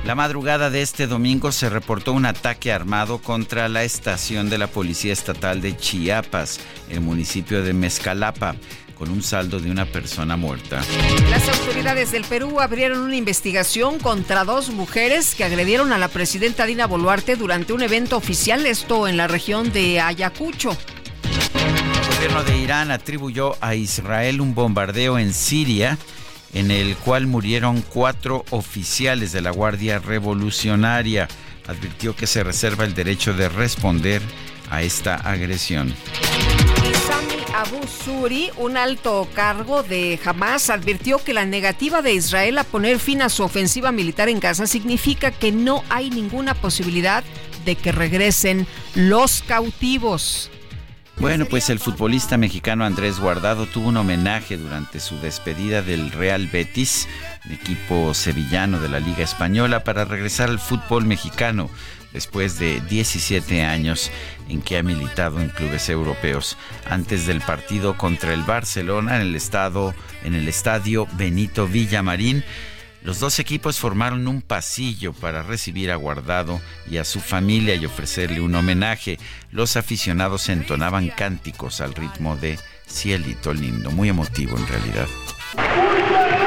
La 0.05 0.15
madrugada 0.15 0.71
de 0.71 0.83
este 0.83 1.09
domingo 1.09 1.51
se 1.51 1.69
reportó 1.69 2.13
un 2.13 2.27
ataque 2.27 2.71
armado 2.71 3.19
contra 3.19 3.69
la 3.69 3.83
estación 3.83 4.51
de 4.51 4.59
la 4.59 4.69
Policía 4.69 5.13
Estatal 5.13 5.61
de 5.61 5.77
Chiapas, 5.77 6.61
el 6.91 7.01
municipio 7.01 7.65
de 7.65 7.73
Mezcalapa 7.73 8.55
con 8.97 9.11
un 9.11 9.23
saldo 9.23 9.61
de 9.61 9.71
una 9.71 9.85
persona 9.85 10.37
muerta. 10.37 10.83
Las 11.31 11.49
autoridades 11.49 12.13
del 12.13 12.25
Perú 12.25 12.61
abrieron 12.61 13.01
una 13.01 13.17
investigación 13.17 13.99
contra 13.99 14.45
dos 14.45 14.71
mujeres 14.71 15.35
que 15.35 15.45
agredieron 15.45 15.93
a 15.93 15.99
la 15.99 16.09
presidenta 16.09 16.67
Dina 16.67 16.87
Boluarte 16.87 17.37
durante 17.37 17.73
un 17.73 17.83
evento 17.83 18.17
oficial, 18.17 18.67
esto 18.67 19.07
en 19.07 19.17
la 19.17 19.29
región 19.29 19.73
de 19.73 20.01
Ayacucho. 20.01 20.77
El 21.25 22.15
gobierno 22.17 22.45
de 22.45 22.59
Irán 22.59 22.91
atribuyó 22.91 23.57
a 23.61 23.75
Israel 23.75 24.41
un 24.41 24.55
bombardeo 24.55 25.19
en 25.19 25.35
Siria 25.35 25.99
en 26.55 26.71
el 26.71 26.97
cual 26.97 27.27
murieron 27.27 27.83
cuatro 27.83 28.45
oficiales 28.51 29.33
de 29.33 29.43
la 29.43 29.51
Guardia 29.51 29.99
Revolucionaria. 29.99 31.29
Advirtió 31.67 32.17
que 32.17 32.27
se 32.27 32.43
reserva 32.43 32.85
el 32.85 32.95
derecho 32.95 33.35
de 33.35 33.49
responder 33.51 34.23
a 34.71 34.83
esta 34.83 35.17
agresión. 35.17 35.95
Abu 37.57 37.87
Suri, 37.87 38.51
un 38.59 38.77
alto 38.77 39.27
cargo 39.33 39.83
de 39.83 40.21
Hamas, 40.23 40.69
advirtió 40.69 41.17
que 41.17 41.33
la 41.33 41.47
negativa 41.47 42.03
de 42.03 42.13
Israel 42.13 42.59
a 42.59 42.65
poner 42.65 42.99
fin 42.99 43.23
a 43.23 43.31
su 43.31 43.45
ofensiva 43.45 43.93
militar 43.93 44.29
en 44.29 44.41
Gaza 44.41 44.67
significa 44.67 45.31
que 45.31 45.53
no 45.53 45.83
hay 45.89 46.11
ninguna 46.11 46.53
posibilidad 46.53 47.25
de 47.65 47.75
que 47.75 47.93
regresen 47.93 48.67
los 48.95 49.41
cautivos. 49.41 50.51
Bueno, 51.19 51.47
pues 51.47 51.71
el 51.71 51.79
futbolista 51.79 52.37
mexicano 52.37 52.85
Andrés 52.85 53.19
Guardado 53.19 53.65
tuvo 53.65 53.89
un 53.89 53.97
homenaje 53.97 54.59
durante 54.59 55.01
su 55.01 55.19
despedida 55.19 55.81
del 55.81 56.13
Real 56.13 56.49
Betis, 56.49 57.09
equipo 57.51 58.13
sevillano 58.13 58.81
de 58.81 58.91
la 58.91 59.01
Liga 59.01 59.25
Española, 59.25 59.83
para 59.83 60.05
regresar 60.05 60.51
al 60.51 60.59
fútbol 60.59 61.07
mexicano 61.07 61.71
después 62.17 62.59
de 62.59 62.81
17 62.81 63.63
años 63.63 64.11
en 64.49 64.63
que 64.63 64.79
ha 64.79 64.83
militado 64.83 65.39
en 65.39 65.51
clubes 65.51 65.91
europeos. 65.91 66.57
Antes 66.89 67.27
del 67.27 67.43
partido 67.43 67.99
contra 67.99 68.33
el 68.33 68.43
Barcelona 68.43 69.17
en 69.17 69.23
el 69.23 69.37
estado 69.37 69.95
en 70.25 70.35
el 70.35 70.49
estadio 70.49 71.07
Benito 71.19 71.69
Villamarín, 71.69 72.43
los 73.03 73.21
dos 73.21 73.39
equipos 73.39 73.79
formaron 73.79 74.27
un 74.29 74.41
pasillo 74.41 75.13
para 75.13 75.43
recibir 75.43 75.91
a 75.91 75.97
Guardado 75.97 76.59
y 76.91 76.97
a 76.97 77.05
su 77.05 77.21
familia 77.21 77.75
y 77.75 77.85
ofrecerle 77.85 78.41
un 78.41 78.55
homenaje. 78.55 79.19
Los 79.51 79.77
aficionados 79.77 80.49
entonaban 80.49 81.09
cánticos 81.09 81.83
al 81.83 81.95
ritmo 81.95 82.35
de 82.39 82.59
Cielito 82.89 83.53
Lindo, 83.53 83.91
muy 83.91 84.09
emotivo 84.09 84.57
en 84.57 84.67
realidad. 84.67 86.46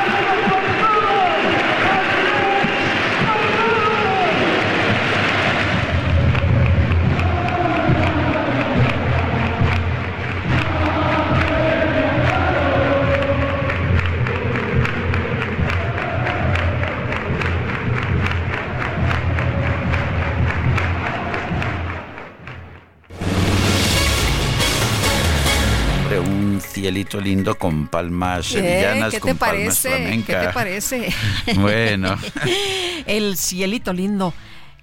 Lindo 27.18 27.57
con 27.57 27.88
palmas 27.88 28.48
sevillanas, 28.48 29.14
¿Qué 29.14 29.19
con 29.19 29.31
te 29.31 29.36
parece? 29.36 30.23
¿Qué 30.26 30.34
te 30.36 30.49
parece? 30.49 31.14
Bueno. 31.56 32.18
el 33.06 33.38
cielito 33.38 33.94
lindo. 33.94 34.34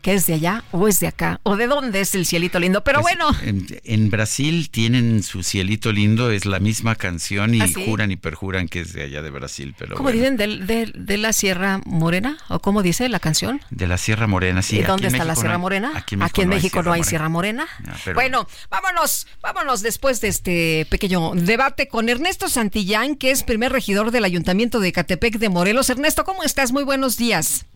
¿Que 0.07 0.15
es 0.15 0.29
de 0.29 0.35
allá 0.35 0.63
o 0.71 0.87
es 0.87 1.01
de 1.01 1.09
acá? 1.09 1.41
¿O 1.43 1.57
de 1.57 1.67
dónde 1.67 2.01
es 2.01 2.15
el 2.15 2.27
cielito 2.27 2.61
lindo? 2.61 2.85
Pero 2.85 3.01
Pues, 3.01 3.17
bueno. 3.19 3.37
En, 3.43 3.67
en 3.83 4.09
Brasil 4.09 4.71
tienen 4.71 5.25
su 5.25 5.43
cielito 5.43 5.91
lindo, 5.91 6.31
es 6.31 6.47
la 6.47 6.61
misma 6.61 6.95
canción 6.95 7.57
y 7.57 7.61
¿Ah, 7.61 7.67
sí? 7.67 7.85
juran 7.85 8.13
y 8.13 8.17
perjuran 8.17 8.69
que 8.69 8.79
es 8.83 8.93
de 8.93 9.03
allá 9.03 9.21
de 9.21 9.31
Brasil, 9.31 9.75
pero 9.77 9.97
¿Cómo 9.97 10.05
bueno. 10.11 10.21
dicen? 10.21 10.37
¿De, 10.37 10.59
de, 10.65 10.93
de 10.95 11.17
la 11.17 11.33
Sierra 11.33 11.81
Morena? 11.87 12.39
¿O 12.49 12.61
cómo 12.61 12.85
dice 12.85 13.09
la 13.09 13.19
canción? 13.19 13.61
De 13.71 13.89
la 13.89 13.99
Sierra 13.99 14.29
Morena, 14.29 14.63
sí. 14.63 14.79
¿Y 14.79 14.83
dónde 14.83 15.09
está 15.09 15.25
la 15.25 15.35
Sierra 15.35 15.49
no 15.49 15.55
hay- 15.57 15.61
Morena? 15.63 15.93
Aquí 15.97 16.15
en 16.43 16.51
México, 16.51 16.85
no 16.85 16.93
hay 16.93 17.03
Sierra 17.03 17.29
Morena. 17.29 17.67
Ah, 17.89 17.97
pero- 18.05 18.15
Bueno, 18.15 18.47
vámonos, 18.71 19.27
vámonos 19.43 19.83
después 19.83 20.21
de 20.21 20.29
este 20.29 20.87
pequeño 20.89 21.33
debate 21.35 21.89
con 21.89 22.09
Ernesto 22.09 22.49
Santillán, 22.49 23.17
que 23.17 23.33
es 23.33 23.43
primer 23.43 23.73
regidor 23.73 24.13
del 24.13 24.25
Ayuntamiento 24.25 24.79
de 24.79 24.93
Catepec 24.93 25.39
de 25.39 25.49
Morelos. 25.49 25.91
Ernesto, 25.91 26.23
¿cómo 26.23 26.45
estás? 26.45 26.71
Muy 26.71 26.85
buenos 26.85 27.17
días. 27.17 27.67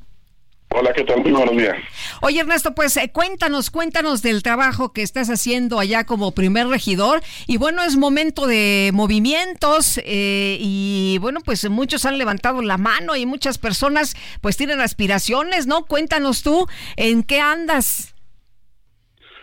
Hola, 0.72 0.92
¿qué 0.92 1.02
tal? 1.02 1.20
Muy 1.22 1.32
buenos 1.32 1.56
días. 1.56 1.76
Oye, 2.20 2.38
Ernesto, 2.38 2.76
pues 2.76 2.96
eh, 2.96 3.10
cuéntanos, 3.12 3.70
cuéntanos 3.70 4.22
del 4.22 4.44
trabajo 4.44 4.92
que 4.92 5.02
estás 5.02 5.28
haciendo 5.28 5.80
allá 5.80 6.04
como 6.04 6.32
primer 6.32 6.68
regidor. 6.68 7.22
Y 7.48 7.56
bueno, 7.56 7.82
es 7.82 7.96
momento 7.96 8.46
de 8.46 8.90
movimientos 8.94 10.00
eh, 10.04 10.58
y 10.60 11.18
bueno, 11.20 11.40
pues 11.44 11.68
muchos 11.68 12.06
han 12.06 12.18
levantado 12.18 12.62
la 12.62 12.78
mano 12.78 13.16
y 13.16 13.26
muchas 13.26 13.58
personas 13.58 14.14
pues 14.40 14.56
tienen 14.56 14.80
aspiraciones, 14.80 15.66
¿no? 15.66 15.86
Cuéntanos 15.86 16.44
tú, 16.44 16.68
¿en 16.96 17.24
qué 17.24 17.40
andas? 17.40 18.14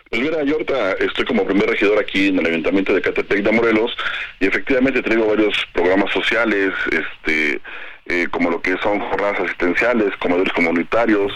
Pues 0.10 0.22
mira, 0.22 0.42
yo 0.44 0.54
ahorita 0.54 0.94
estoy 0.94 1.26
como 1.26 1.46
primer 1.46 1.70
regidor 1.70 2.00
aquí 2.00 2.30
en 2.30 2.40
el 2.40 2.46
Ayuntamiento 2.46 2.94
de 2.94 3.02
Catepec 3.02 3.44
de 3.44 3.52
Morelos 3.52 3.92
y 4.40 4.46
efectivamente 4.46 5.02
traigo 5.02 5.28
varios 5.28 5.54
programas 5.74 6.14
sociales, 6.14 6.74
este, 6.90 7.60
eh, 8.10 8.28
como 8.32 8.50
lo 8.50 8.62
que 8.62 8.78
son 8.78 9.00
jornadas 9.00 9.40
asistenciales, 9.42 10.16
comedores 10.20 10.54
comunitarios, 10.54 11.32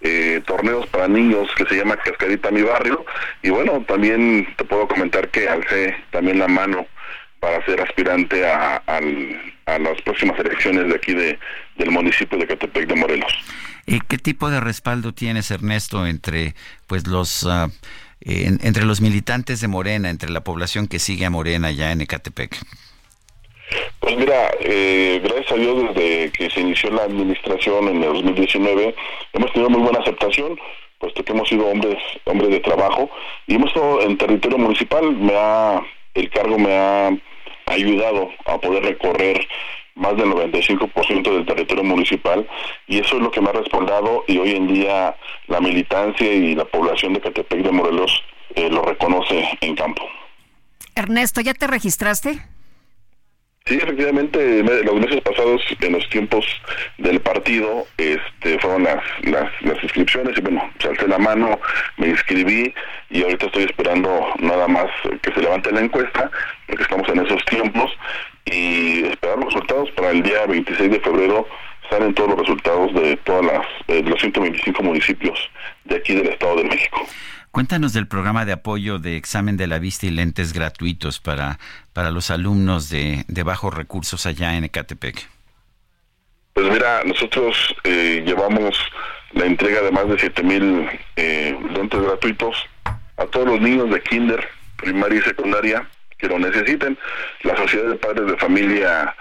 eh, 0.00 0.42
torneos 0.46 0.86
para 0.88 1.08
niños 1.08 1.48
que 1.56 1.64
se 1.66 1.76
llama 1.76 1.96
Cascarita 1.96 2.50
Mi 2.50 2.62
Barrio 2.62 3.04
y 3.42 3.50
bueno, 3.50 3.84
también 3.86 4.46
te 4.56 4.64
puedo 4.64 4.86
comentar 4.88 5.28
que 5.30 5.48
alcé 5.48 5.96
también 6.10 6.38
la 6.38 6.48
mano 6.48 6.86
para 7.40 7.64
ser 7.66 7.80
aspirante 7.80 8.46
a, 8.46 8.82
a 8.86 9.78
las 9.78 10.00
próximas 10.02 10.38
elecciones 10.40 10.88
de 10.88 10.94
aquí 10.94 11.12
de, 11.14 11.38
del 11.76 11.90
municipio 11.90 12.38
de 12.38 12.46
Catepec 12.46 12.86
de 12.88 12.94
Morelos. 12.96 13.32
¿Y 13.84 14.00
qué 14.00 14.18
tipo 14.18 14.50
de 14.50 14.58
respaldo 14.60 15.12
tienes, 15.12 15.50
Ernesto, 15.50 16.06
entre 16.06 16.54
pues 16.88 17.06
los 17.06 17.46
ah, 17.46 17.68
en- 18.20 18.58
entre 18.62 18.84
los 18.84 19.00
militantes 19.00 19.60
de 19.60 19.68
Morena, 19.68 20.10
entre 20.10 20.30
la 20.30 20.40
población 20.40 20.88
que 20.88 20.98
sigue 20.98 21.24
a 21.26 21.30
Morena 21.30 21.70
ya 21.70 21.92
en 21.92 22.00
Ecatepec? 22.00 22.56
Pues 24.06 24.18
mira, 24.18 24.52
eh, 24.60 25.20
gracias 25.20 25.50
a 25.50 25.56
Dios 25.56 25.82
desde 25.82 26.30
que 26.30 26.48
se 26.48 26.60
inició 26.60 26.90
la 26.90 27.02
administración 27.02 27.88
en 27.88 28.04
el 28.04 28.12
2019 28.12 28.94
hemos 29.32 29.52
tenido 29.52 29.68
muy 29.68 29.80
buena 29.80 29.98
aceptación, 29.98 30.56
puesto 31.00 31.24
que 31.24 31.32
hemos 31.32 31.48
sido 31.48 31.66
hombres 31.66 31.96
hombres 32.22 32.50
de 32.50 32.60
trabajo 32.60 33.10
y 33.48 33.56
hemos 33.56 33.66
estado 33.70 34.02
en 34.02 34.16
territorio 34.16 34.58
municipal. 34.58 35.10
Me 35.10 35.32
ha 35.34 35.82
el 36.14 36.30
cargo 36.30 36.56
me 36.56 36.72
ha 36.72 37.10
ayudado 37.66 38.30
a 38.44 38.58
poder 38.58 38.84
recorrer 38.84 39.44
más 39.96 40.16
del 40.16 40.26
95% 40.26 41.22
del 41.24 41.44
territorio 41.44 41.82
municipal 41.82 42.48
y 42.86 43.00
eso 43.00 43.16
es 43.16 43.22
lo 43.22 43.32
que 43.32 43.40
me 43.40 43.48
ha 43.48 43.54
respaldado 43.54 44.22
y 44.28 44.38
hoy 44.38 44.52
en 44.52 44.68
día 44.68 45.16
la 45.48 45.60
militancia 45.60 46.32
y 46.32 46.54
la 46.54 46.64
población 46.64 47.12
de 47.12 47.22
Catepec 47.22 47.60
de 47.60 47.72
Morelos 47.72 48.22
eh, 48.54 48.70
lo 48.70 48.82
reconoce 48.82 49.48
en 49.60 49.74
campo. 49.74 50.04
Ernesto, 50.94 51.40
¿ya 51.40 51.54
te 51.54 51.66
registraste? 51.66 52.38
Sí, 53.66 53.74
efectivamente, 53.82 54.62
los 54.62 54.94
meses 54.94 55.20
pasados, 55.22 55.60
en 55.80 55.94
los 55.94 56.08
tiempos 56.08 56.46
del 56.98 57.18
partido, 57.18 57.84
este, 57.98 58.60
fueron 58.60 58.84
las, 58.84 59.02
las, 59.24 59.50
las 59.62 59.82
inscripciones 59.82 60.38
y 60.38 60.40
bueno, 60.40 60.70
salté 60.78 61.08
la 61.08 61.18
mano, 61.18 61.58
me 61.96 62.06
inscribí 62.08 62.72
y 63.10 63.22
ahorita 63.24 63.46
estoy 63.46 63.64
esperando 63.64 64.28
nada 64.38 64.68
más 64.68 64.86
que 65.20 65.32
se 65.32 65.40
levante 65.40 65.72
la 65.72 65.80
encuesta, 65.80 66.30
porque 66.68 66.84
estamos 66.84 67.08
en 67.08 67.26
esos 67.26 67.44
tiempos 67.46 67.90
y 68.44 69.04
esperar 69.06 69.38
los 69.38 69.52
resultados 69.52 69.90
para 69.92 70.10
el 70.10 70.22
día 70.22 70.46
26 70.46 70.88
de 70.88 71.00
febrero 71.00 71.48
salen 71.90 72.14
todos 72.14 72.30
los 72.30 72.38
resultados 72.38 72.94
de 72.94 73.16
todas 73.18 73.44
las 73.46 73.66
eh, 73.88 74.02
de 74.02 74.10
los 74.10 74.20
125 74.20 74.82
municipios 74.82 75.50
de 75.84 75.96
aquí 75.96 76.14
del 76.14 76.28
Estado 76.28 76.56
de 76.56 76.64
México. 76.64 77.04
Cuéntanos 77.56 77.94
del 77.94 78.06
programa 78.06 78.44
de 78.44 78.52
apoyo 78.52 78.98
de 78.98 79.16
examen 79.16 79.56
de 79.56 79.66
la 79.66 79.78
vista 79.78 80.04
y 80.04 80.10
lentes 80.10 80.52
gratuitos 80.52 81.20
para, 81.20 81.58
para 81.94 82.10
los 82.10 82.30
alumnos 82.30 82.90
de, 82.90 83.24
de 83.28 83.42
bajos 83.44 83.72
recursos 83.72 84.26
allá 84.26 84.58
en 84.58 84.64
Ecatepec. 84.64 85.26
Pues 86.52 86.70
mira, 86.70 87.02
nosotros 87.04 87.74
eh, 87.84 88.22
llevamos 88.26 88.78
la 89.32 89.46
entrega 89.46 89.80
de 89.80 89.90
más 89.90 90.06
de 90.06 90.18
7 90.18 90.42
mil 90.42 90.86
eh, 91.16 91.58
lentes 91.72 91.98
gratuitos 91.98 92.62
a 92.84 93.24
todos 93.24 93.46
los 93.46 93.60
niños 93.62 93.88
de 93.88 94.02
kinder, 94.02 94.46
primaria 94.76 95.20
y 95.20 95.22
secundaria 95.22 95.88
que 96.18 96.28
lo 96.28 96.38
necesiten. 96.38 96.98
La 97.40 97.56
Sociedad 97.56 97.88
de 97.88 97.96
Padres 97.96 98.32
de 98.32 98.36
Familia 98.36 99.16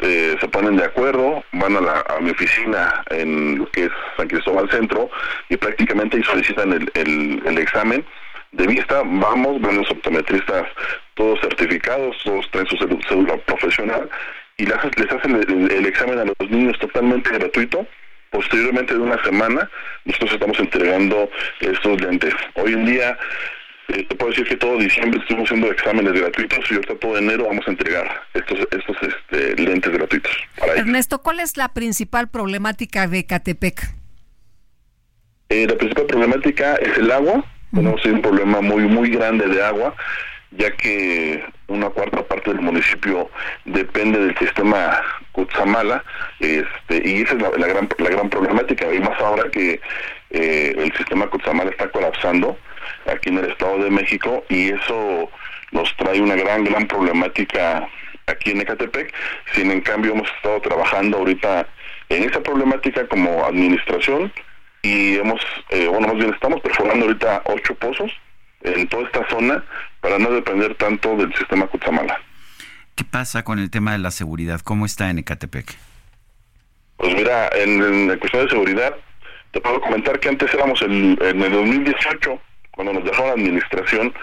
eh, 0.00 0.36
se 0.40 0.48
ponen 0.48 0.76
de 0.76 0.84
acuerdo, 0.84 1.44
van 1.52 1.76
a, 1.76 1.80
la, 1.80 2.04
a 2.08 2.20
mi 2.20 2.30
oficina 2.30 3.02
en 3.10 3.58
lo 3.58 3.70
que 3.70 3.84
es 3.84 3.90
San 4.16 4.28
Cristóbal 4.28 4.70
Centro 4.70 5.10
y 5.48 5.56
prácticamente 5.56 6.22
solicitan 6.22 6.72
el, 6.72 7.42
el, 7.44 7.58
examen 7.58 8.04
de 8.52 8.66
vista, 8.66 9.02
vamos, 9.04 9.60
van 9.60 9.78
los 9.78 9.90
optometristas 9.90 10.64
todos 11.14 11.40
certificados, 11.40 12.16
todos 12.24 12.50
traen 12.50 12.66
su 12.66 12.76
cédula 13.08 13.36
profesional 13.38 14.08
y 14.56 14.66
les, 14.66 14.76
hacen 15.12 15.36
el, 15.36 15.86
examen 15.86 16.18
a 16.18 16.24
los 16.24 16.50
niños 16.50 16.78
totalmente 16.78 17.30
gratuito. 17.30 17.86
Posteriormente 18.30 18.92
de 18.92 19.00
una 19.00 19.22
semana, 19.24 19.70
nosotros 20.04 20.32
estamos 20.32 20.58
entregando 20.58 21.30
estos 21.60 22.00
lentes. 22.00 22.34
Hoy 22.54 22.74
en 22.74 22.84
día 22.84 23.18
eh, 23.88 24.04
te 24.04 24.16
puedo 24.16 24.30
decir 24.30 24.46
que 24.46 24.56
todo 24.56 24.78
diciembre 24.78 25.18
estuvimos 25.20 25.48
haciendo 25.48 25.72
exámenes 25.72 26.12
gratuitos 26.12 26.58
y 26.70 26.74
ahorita 26.74 26.94
todo 26.96 27.16
enero 27.16 27.46
vamos 27.46 27.66
a 27.66 27.70
entregar 27.70 28.22
estos, 28.34 28.58
estos 28.70 28.96
este, 29.02 29.62
lentes 29.62 29.92
gratuitos. 29.92 30.32
Ernesto, 30.76 31.22
¿cuál 31.22 31.40
es 31.40 31.56
la 31.56 31.68
principal 31.72 32.28
problemática 32.28 33.06
de 33.06 33.24
Catepec? 33.24 33.98
Eh, 35.48 35.66
la 35.66 35.76
principal 35.76 36.04
problemática 36.04 36.74
es 36.76 36.98
el 36.98 37.10
agua. 37.10 37.44
Tenemos 37.72 38.04
un 38.04 38.20
problema 38.20 38.60
muy 38.60 38.82
muy 38.82 39.10
grande 39.10 39.46
de 39.46 39.62
agua, 39.62 39.94
ya 40.50 40.70
que 40.76 41.42
una 41.68 41.88
cuarta 41.88 42.22
parte 42.22 42.50
del 42.50 42.60
municipio 42.60 43.30
depende 43.64 44.18
del 44.18 44.36
sistema 44.38 45.00
Cutzamala, 45.32 46.04
este, 46.40 47.02
y 47.08 47.22
esa 47.22 47.34
es 47.34 47.42
la, 47.42 47.66
gran 47.66 47.88
la 47.98 48.08
gran 48.10 48.28
problemática. 48.28 48.92
Y 48.92 49.00
más 49.00 49.18
ahora 49.20 49.50
que 49.50 49.80
eh, 50.30 50.74
el 50.76 50.92
sistema 50.94 51.26
Cutzamala 51.28 51.70
está 51.70 51.90
colapsando, 51.90 52.58
aquí 53.06 53.30
en 53.30 53.38
el 53.38 53.50
Estado 53.50 53.78
de 53.78 53.90
México 53.90 54.44
y 54.48 54.70
eso 54.70 55.30
nos 55.72 55.94
trae 55.96 56.20
una 56.20 56.34
gran, 56.34 56.64
gran 56.64 56.86
problemática 56.86 57.88
aquí 58.26 58.50
en 58.50 58.60
Ecatepec. 58.60 59.12
Sin 59.54 59.70
en 59.70 59.80
cambio 59.80 60.12
hemos 60.12 60.28
estado 60.36 60.60
trabajando 60.60 61.18
ahorita 61.18 61.66
en 62.08 62.24
esa 62.24 62.42
problemática 62.42 63.06
como 63.08 63.44
administración 63.44 64.32
y 64.82 65.16
hemos, 65.16 65.40
eh, 65.70 65.86
bueno, 65.88 66.08
más 66.08 66.16
bien 66.16 66.32
estamos 66.32 66.60
perforando 66.60 67.06
ahorita 67.06 67.42
ocho 67.46 67.74
pozos 67.74 68.10
en 68.62 68.88
toda 68.88 69.04
esta 69.04 69.28
zona 69.28 69.64
para 70.00 70.18
no 70.18 70.30
depender 70.30 70.74
tanto 70.76 71.16
del 71.16 71.34
sistema 71.34 71.66
Cutzamala. 71.66 72.20
¿Qué 72.94 73.04
pasa 73.04 73.44
con 73.44 73.58
el 73.58 73.70
tema 73.70 73.92
de 73.92 73.98
la 73.98 74.10
seguridad? 74.10 74.60
¿Cómo 74.60 74.86
está 74.86 75.10
en 75.10 75.18
Ecatepec? 75.18 75.76
Pues 76.96 77.14
mira, 77.14 77.48
en, 77.54 78.08
la 78.08 78.16
cuestión 78.16 78.44
de 78.44 78.50
seguridad, 78.50 78.96
te 79.52 79.60
puedo 79.60 79.80
comentar 79.80 80.18
que 80.18 80.28
antes 80.28 80.52
éramos 80.52 80.82
en 80.82 81.16
el 81.22 81.52
2018 81.52 82.40
cuando 82.78 82.92
nos 82.92 83.02
dejó 83.02 83.26
la 83.26 83.32
administración, 83.32 84.14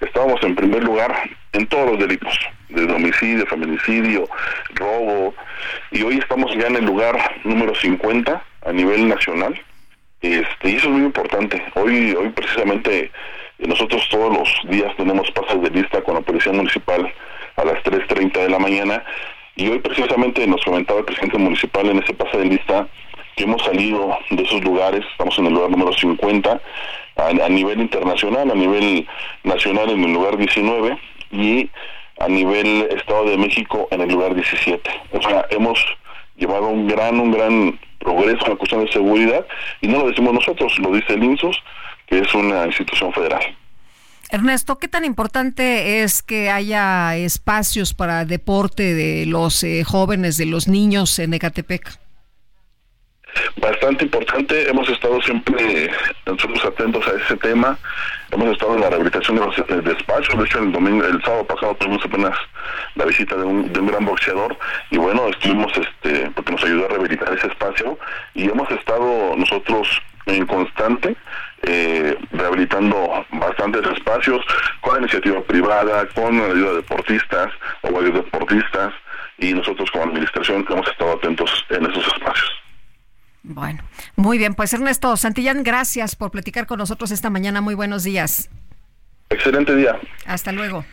estábamos 0.00 0.40
en 0.44 0.54
primer 0.54 0.84
lugar 0.84 1.28
en 1.54 1.66
todos 1.66 1.90
los 1.90 1.98
delitos, 1.98 2.38
de 2.68 2.84
homicidio, 2.84 3.44
feminicidio, 3.46 4.28
robo, 4.74 5.34
y 5.90 6.04
hoy 6.04 6.18
estamos 6.18 6.54
ya 6.54 6.68
en 6.68 6.76
el 6.76 6.84
lugar 6.84 7.18
número 7.42 7.74
50 7.74 8.44
a 8.64 8.72
nivel 8.72 9.08
nacional, 9.08 9.60
este, 10.20 10.70
y 10.70 10.76
eso 10.76 10.86
es 10.86 10.92
muy 10.92 11.02
importante. 11.02 11.60
Hoy, 11.74 12.14
hoy 12.14 12.28
precisamente 12.28 13.10
nosotros 13.58 14.08
todos 14.08 14.38
los 14.38 14.70
días 14.70 14.96
tenemos 14.96 15.28
pasos 15.32 15.60
de 15.64 15.70
lista 15.70 16.00
con 16.02 16.14
la 16.14 16.20
Policía 16.20 16.52
Municipal 16.52 17.12
a 17.56 17.64
las 17.64 17.82
3.30 17.82 18.34
de 18.34 18.50
la 18.50 18.60
mañana, 18.60 19.02
y 19.56 19.66
hoy 19.66 19.80
precisamente 19.80 20.46
nos 20.46 20.64
comentaba 20.64 21.00
el 21.00 21.06
presidente 21.06 21.38
municipal 21.38 21.88
en 21.88 22.00
ese 22.00 22.14
pase 22.14 22.38
de 22.38 22.44
lista 22.44 22.86
que 23.34 23.44
hemos 23.44 23.64
salido 23.64 24.16
de 24.30 24.42
esos 24.44 24.62
lugares, 24.62 25.04
estamos 25.10 25.36
en 25.40 25.46
el 25.46 25.54
lugar 25.54 25.70
número 25.70 25.92
50, 25.92 26.60
a, 27.16 27.48
nivel 27.48 27.80
internacional, 27.80 28.50
a 28.50 28.54
nivel 28.54 29.06
nacional 29.44 29.90
en 29.90 30.04
el 30.04 30.12
lugar 30.12 30.36
19 30.36 30.98
y 31.32 31.70
a 32.18 32.28
nivel 32.28 32.88
Estado 32.90 33.24
de 33.24 33.38
México 33.38 33.88
en 33.90 34.02
el 34.02 34.10
lugar 34.10 34.34
17. 34.34 34.90
O 35.12 35.22
sea, 35.22 35.46
hemos 35.50 35.78
llevado 36.36 36.68
un 36.68 36.86
gran, 36.86 37.18
un 37.18 37.30
gran 37.32 37.78
progreso 37.98 38.44
en 38.44 38.52
la 38.52 38.56
cuestión 38.56 38.84
de 38.84 38.92
seguridad 38.92 39.46
y 39.80 39.88
no 39.88 39.98
lo 39.98 40.08
decimos 40.08 40.34
nosotros, 40.34 40.78
lo 40.78 40.92
dice 40.92 41.14
el 41.14 41.24
INSUS, 41.24 41.56
que 42.06 42.18
es 42.20 42.34
una 42.34 42.66
institución 42.66 43.12
federal. 43.12 43.42
Ernesto, 44.30 44.78
¿qué 44.78 44.88
tan 44.88 45.04
importante 45.04 46.02
es 46.02 46.22
que 46.22 46.50
haya 46.50 47.16
espacios 47.16 47.94
para 47.94 48.24
deporte 48.24 48.94
de 48.94 49.24
los 49.26 49.62
eh, 49.62 49.84
jóvenes, 49.84 50.36
de 50.36 50.46
los 50.46 50.66
niños 50.66 51.18
en 51.20 51.32
Ecatepec? 51.32 52.05
Bastante 53.56 54.04
importante. 54.04 54.68
Hemos 54.68 54.88
estado 54.88 55.20
siempre 55.22 55.90
nosotros 56.26 56.64
atentos 56.64 57.06
a 57.08 57.12
ese 57.12 57.36
tema. 57.36 57.78
Hemos 58.30 58.48
estado 58.52 58.74
en 58.74 58.80
la 58.80 58.90
rehabilitación 58.90 59.36
de 59.36 59.46
los 59.46 59.58
espacios. 59.98 60.38
De 60.38 60.44
hecho, 60.44 60.58
el 60.58 60.72
domingo, 60.72 61.04
el 61.04 61.22
sábado 61.22 61.46
pasado 61.46 61.74
tuvimos 61.76 62.04
apenas 62.04 62.36
la 62.94 63.04
visita 63.04 63.36
de 63.36 63.44
un, 63.44 63.72
de 63.72 63.80
un 63.80 63.86
gran 63.86 64.04
boxeador 64.04 64.56
y 64.90 64.98
bueno, 64.98 65.28
estuvimos, 65.28 65.72
este, 65.76 66.30
porque 66.30 66.52
nos 66.52 66.64
ayudó 66.64 66.86
a 66.86 66.88
rehabilitar 66.88 67.32
ese 67.32 67.46
espacio 67.48 67.98
y 68.34 68.48
hemos 68.50 68.70
estado 68.70 69.34
nosotros 69.36 70.02
en 70.26 70.44
constante 70.46 71.16
eh, 71.62 72.16
rehabilitando 72.32 73.24
bastantes 73.30 73.82
espacios 73.92 74.44
con 74.80 74.94
la 74.94 75.00
iniciativa 75.00 75.40
privada, 75.42 76.06
con 76.14 76.38
la 76.38 76.46
ayuda 76.46 76.70
de 76.70 76.76
deportistas 76.76 77.48
o 77.82 77.92
varios 77.92 78.14
deportistas 78.14 78.92
y 79.38 79.52
nosotros 79.52 79.90
como 79.90 80.04
administración 80.04 80.66
hemos 80.68 80.88
estado 80.88 81.12
atentos 81.12 81.64
en 81.70 81.86
esos 81.86 82.06
espacios. 82.06 82.65
Bueno, 83.48 83.84
muy 84.16 84.38
bien, 84.38 84.54
pues 84.54 84.72
Ernesto 84.72 85.16
Santillán, 85.16 85.62
gracias 85.62 86.16
por 86.16 86.32
platicar 86.32 86.66
con 86.66 86.78
nosotros 86.78 87.12
esta 87.12 87.30
mañana. 87.30 87.60
Muy 87.60 87.74
buenos 87.74 88.02
días. 88.02 88.50
Excelente 89.30 89.76
día. 89.76 90.00
Hasta 90.26 90.50
luego. 90.50 90.84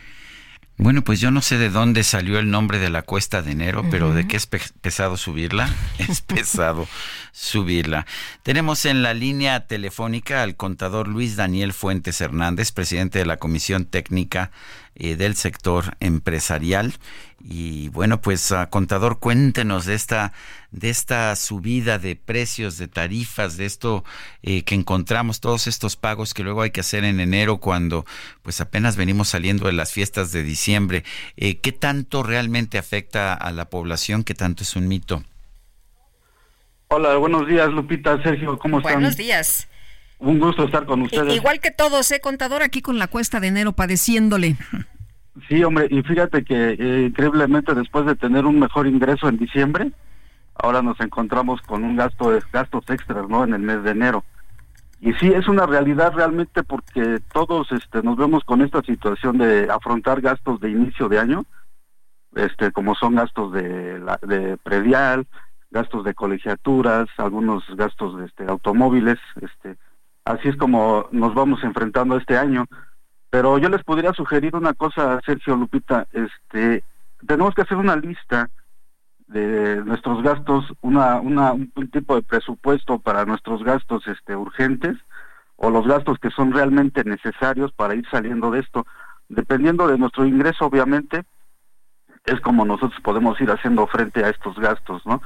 Bueno, 0.76 1.02
pues 1.02 1.20
yo 1.20 1.30
no 1.30 1.40
sé 1.40 1.58
de 1.58 1.70
dónde 1.70 2.02
salió 2.04 2.38
el 2.38 2.50
nombre 2.50 2.78
de 2.78 2.90
la 2.90 3.02
cuesta 3.02 3.42
de 3.42 3.52
enero, 3.52 3.84
pero 3.90 4.12
de 4.12 4.26
qué 4.26 4.36
es 4.36 4.46
pesado 4.46 5.16
subirla, 5.16 5.68
es 5.98 6.20
pesado 6.20 6.88
subirla. 7.32 8.06
Tenemos 8.44 8.84
en 8.84 9.02
la 9.02 9.14
línea 9.14 9.66
telefónica 9.66 10.42
al 10.42 10.56
contador 10.56 11.08
Luis 11.08 11.36
Daniel 11.36 11.72
Fuentes 11.72 12.20
Hernández, 12.20 12.72
presidente 12.72 13.20
de 13.20 13.26
la 13.26 13.36
Comisión 13.36 13.84
Técnica 13.84 14.50
eh, 14.94 15.16
del 15.16 15.36
Sector 15.36 15.96
Empresarial. 16.00 16.94
Y 17.46 17.90
bueno, 17.90 18.22
pues 18.22 18.52
ah, 18.52 18.70
contador, 18.70 19.18
cuéntenos 19.18 19.84
de 19.84 19.94
esta 19.94 20.32
de 20.70 20.88
esta 20.88 21.36
subida 21.36 21.98
de 21.98 22.16
precios, 22.16 22.78
de 22.78 22.88
tarifas, 22.88 23.58
de 23.58 23.66
esto 23.66 24.02
eh, 24.42 24.64
que 24.64 24.74
encontramos, 24.74 25.40
todos 25.40 25.66
estos 25.66 25.96
pagos 25.96 26.32
que 26.32 26.42
luego 26.42 26.62
hay 26.62 26.70
que 26.70 26.80
hacer 26.80 27.04
en 27.04 27.20
enero 27.20 27.58
cuando 27.58 28.06
pues 28.42 28.62
apenas 28.62 28.96
venimos 28.96 29.28
saliendo 29.28 29.66
de 29.66 29.74
las 29.74 29.92
fiestas 29.92 30.32
de 30.32 30.42
diciembre. 30.42 31.04
Eh, 31.36 31.58
¿Qué 31.58 31.72
tanto 31.72 32.22
realmente 32.22 32.78
afecta 32.78 33.34
a 33.34 33.52
la 33.52 33.68
población? 33.68 34.24
¿Qué 34.24 34.34
tanto 34.34 34.62
es 34.62 34.74
un 34.74 34.88
mito? 34.88 35.22
Hola, 36.88 37.14
buenos 37.16 37.46
días 37.46 37.68
Lupita, 37.68 38.22
Sergio, 38.22 38.58
¿cómo 38.58 38.78
están? 38.78 38.94
Buenos 38.94 39.18
días. 39.18 39.68
Un 40.18 40.38
gusto 40.38 40.64
estar 40.64 40.86
con 40.86 41.02
ustedes. 41.02 41.34
Igual 41.34 41.60
que 41.60 41.70
todos, 41.70 42.10
¿eh, 42.10 42.20
contador? 42.20 42.62
Aquí 42.62 42.80
con 42.80 42.98
la 42.98 43.08
cuesta 43.08 43.38
de 43.38 43.48
enero 43.48 43.72
padeciéndole. 43.72 44.56
Sí, 45.48 45.64
hombre, 45.64 45.88
y 45.90 46.02
fíjate 46.02 46.44
que 46.44 46.76
eh, 46.78 47.06
increíblemente 47.06 47.74
después 47.74 48.06
de 48.06 48.14
tener 48.14 48.46
un 48.46 48.60
mejor 48.60 48.86
ingreso 48.86 49.28
en 49.28 49.36
diciembre, 49.36 49.90
ahora 50.54 50.80
nos 50.80 50.98
encontramos 51.00 51.60
con 51.62 51.82
un 51.82 51.96
gasto 51.96 52.30
de 52.30 52.40
gastos 52.52 52.84
extras, 52.88 53.28
¿no? 53.28 53.44
En 53.44 53.54
el 53.54 53.60
mes 53.60 53.82
de 53.82 53.90
enero. 53.90 54.24
Y 55.00 55.12
sí, 55.14 55.32
es 55.32 55.48
una 55.48 55.66
realidad 55.66 56.12
realmente 56.14 56.62
porque 56.62 57.20
todos 57.32 57.70
este, 57.72 58.02
nos 58.02 58.16
vemos 58.16 58.44
con 58.44 58.62
esta 58.62 58.80
situación 58.82 59.38
de 59.38 59.68
afrontar 59.70 60.20
gastos 60.20 60.60
de 60.60 60.70
inicio 60.70 61.08
de 61.08 61.18
año, 61.18 61.44
este, 62.36 62.72
como 62.72 62.94
son 62.94 63.16
gastos 63.16 63.52
de, 63.52 64.00
de 64.22 64.56
predial, 64.58 65.26
gastos 65.70 66.04
de 66.04 66.14
colegiaturas, 66.14 67.08
algunos 67.18 67.64
gastos 67.76 68.16
de 68.18 68.26
este, 68.26 68.44
automóviles, 68.46 69.18
este, 69.42 69.76
así 70.24 70.48
es 70.48 70.56
como 70.56 71.08
nos 71.10 71.34
vamos 71.34 71.62
enfrentando 71.64 72.16
este 72.16 72.38
año. 72.38 72.66
Pero 73.34 73.58
yo 73.58 73.68
les 73.68 73.82
podría 73.82 74.12
sugerir 74.12 74.54
una 74.54 74.74
cosa, 74.74 75.20
Sergio 75.26 75.56
Lupita, 75.56 76.06
este, 76.12 76.84
tenemos 77.26 77.52
que 77.52 77.62
hacer 77.62 77.76
una 77.76 77.96
lista 77.96 78.48
de 79.26 79.82
nuestros 79.84 80.22
gastos, 80.22 80.72
una, 80.82 81.16
una, 81.16 81.52
un 81.52 81.90
tipo 81.92 82.14
de 82.14 82.22
presupuesto 82.22 83.00
para 83.00 83.24
nuestros 83.24 83.64
gastos 83.64 84.06
este, 84.06 84.36
urgentes 84.36 84.96
o 85.56 85.68
los 85.68 85.84
gastos 85.84 86.20
que 86.20 86.30
son 86.30 86.52
realmente 86.52 87.02
necesarios 87.02 87.72
para 87.72 87.96
ir 87.96 88.06
saliendo 88.08 88.52
de 88.52 88.60
esto. 88.60 88.86
Dependiendo 89.28 89.88
de 89.88 89.98
nuestro 89.98 90.24
ingreso, 90.24 90.66
obviamente, 90.66 91.24
es 92.26 92.40
como 92.40 92.64
nosotros 92.64 93.00
podemos 93.02 93.40
ir 93.40 93.50
haciendo 93.50 93.88
frente 93.88 94.24
a 94.24 94.28
estos 94.28 94.56
gastos, 94.60 95.04
¿no? 95.06 95.20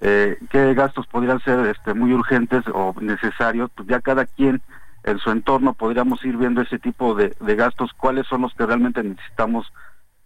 Eh, 0.00 0.38
¿Qué 0.48 0.72
gastos 0.72 1.06
podrían 1.08 1.40
ser 1.40 1.66
este, 1.66 1.92
muy 1.92 2.14
urgentes 2.14 2.64
o 2.72 2.94
necesarios? 3.02 3.70
Pues 3.74 3.86
ya 3.86 4.00
cada 4.00 4.24
quien 4.24 4.62
en 5.04 5.18
su 5.18 5.30
entorno 5.30 5.74
podríamos 5.74 6.24
ir 6.24 6.36
viendo 6.36 6.62
ese 6.62 6.78
tipo 6.78 7.14
de, 7.14 7.34
gastos, 7.54 7.92
cuáles 7.96 8.26
son 8.26 8.42
los 8.42 8.54
que 8.54 8.66
realmente 8.66 9.02
necesitamos 9.02 9.66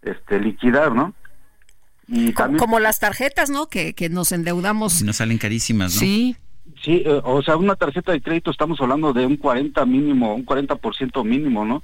este, 0.01 0.39
liquidar, 0.39 0.93
¿no? 0.93 1.13
Y 2.07 2.33
también, 2.33 2.59
como 2.59 2.79
las 2.79 2.99
tarjetas, 2.99 3.49
¿no? 3.49 3.67
Que, 3.67 3.93
que 3.93 4.09
nos 4.09 4.31
endeudamos. 4.31 5.03
Nos 5.03 5.17
salen 5.17 5.37
carísimas, 5.37 5.93
¿no? 5.95 5.99
Sí. 5.99 6.35
Sí, 6.83 7.03
eh, 7.05 7.21
o 7.23 7.41
sea, 7.41 7.57
una 7.57 7.75
tarjeta 7.75 8.13
de 8.13 8.21
crédito 8.21 8.51
estamos 8.51 8.79
hablando 8.79 9.11
de 9.11 9.25
un 9.25 9.35
40 9.35 9.85
mínimo, 9.85 10.33
un 10.33 10.45
40% 10.45 11.25
mínimo, 11.25 11.65
¿no? 11.65 11.83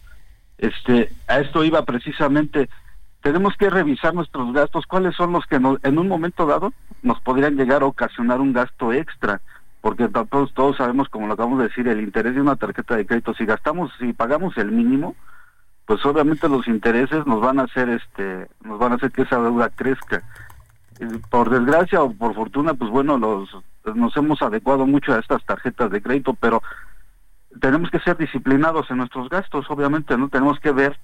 Este, 0.58 1.12
a 1.28 1.40
esto 1.40 1.66
iba 1.66 1.84
precisamente 1.84 2.70
tenemos 3.26 3.56
que 3.58 3.72
revisar 3.72 4.14
nuestros 4.14 4.54
gastos, 4.54 4.86
cuáles 4.86 5.16
son 5.16 5.32
los 5.32 5.44
que 5.48 5.56
en 5.56 5.98
un 5.98 6.08
momento 6.08 6.46
dado 6.46 6.74
nos 7.02 7.20
podrían 7.22 7.56
llegar 7.56 7.82
a 7.82 7.88
ocasionar 7.88 8.40
un 8.40 8.54
gasto 8.54 8.94
extra, 8.94 9.42
porque 9.86 10.08
todos, 10.08 10.52
todos 10.56 10.78
sabemos, 10.78 11.10
como 11.10 11.28
lo 11.28 11.34
acabamos 11.34 11.60
de 11.60 11.68
decir, 11.68 11.88
el 11.88 12.02
interés 12.02 12.34
de 12.34 12.42
una 12.42 12.56
tarjeta 12.56 12.96
de 12.96 13.06
crédito, 13.06 13.36
si 13.36 13.46
gastamos, 13.46 13.92
si 14.00 14.14
pagamos 14.14 14.58
el 14.58 14.72
mínimo, 14.72 15.16
pues 15.86 16.04
obviamente 16.08 16.50
los 16.50 16.68
intereses 16.68 17.28
nos 17.28 17.40
van 17.40 17.60
a 17.60 17.66
hacer 17.66 17.90
este, 17.90 18.48
nos 18.64 18.80
van 18.80 18.94
a 18.94 18.96
hacer 18.96 19.12
que 19.12 19.22
esa 19.22 19.40
deuda 19.40 19.70
crezca. 19.70 20.24
Por 21.30 21.52
desgracia 21.52 22.02
o 22.02 22.12
por 22.12 22.34
fortuna, 22.34 22.74
pues 22.74 22.90
bueno, 22.90 23.20
los 23.20 23.48
nos 23.94 24.18
hemos 24.18 24.42
adecuado 24.42 24.88
mucho 24.88 25.14
a 25.14 25.20
estas 25.20 25.46
tarjetas 25.46 25.92
de 25.92 26.02
crédito, 26.02 26.34
pero 26.34 26.64
tenemos 27.62 27.92
que 27.92 28.00
ser 28.00 28.18
disciplinados 28.18 28.90
en 28.90 28.98
nuestros 28.98 29.30
gastos, 29.30 29.70
obviamente, 29.70 30.18
¿no? 30.18 30.30
Tenemos 30.30 30.60
que 30.60 30.72
ver 30.72 30.98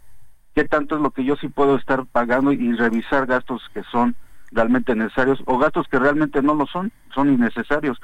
qué 0.56 0.64
tanto 0.64 0.95
es 0.95 1.03
lo 1.03 1.12
que 1.12 1.24
yo 1.24 1.36
sí 1.36 1.49
puedo 1.49 1.76
estar 1.76 2.08
pagando 2.08 2.52
y 2.52 2.74
revisar 2.74 3.28
gastos 3.28 3.62
que 3.76 3.84
son 3.91 4.16
realmente 4.52 4.95
necesarios 4.95 5.40
o 5.45 5.60
gastos 5.60 5.88
que 5.88 5.99
realmente 5.99 6.41
no 6.41 6.56
lo 6.56 6.66
son, 6.66 6.91
son 7.14 7.32
innecesarios. 7.32 8.02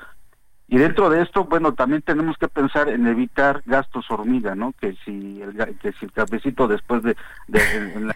Y 0.69 0.77
dentro 0.77 1.09
de 1.09 1.21
esto, 1.21 1.45
bueno, 1.45 1.73
también 1.73 2.01
tenemos 2.01 2.37
que 2.37 2.49
pensar 2.49 2.89
en 2.89 3.07
evitar 3.07 3.63
gastos 3.65 4.09
hormiga, 4.11 4.53
¿no? 4.53 4.73
Que 4.73 4.97
si 5.05 5.41
el, 5.41 5.55
que 5.77 5.93
si 5.93 6.05
el 6.05 6.11
cafecito 6.11 6.67
después 6.67 7.03
de, 7.03 7.15
de, 7.47 8.13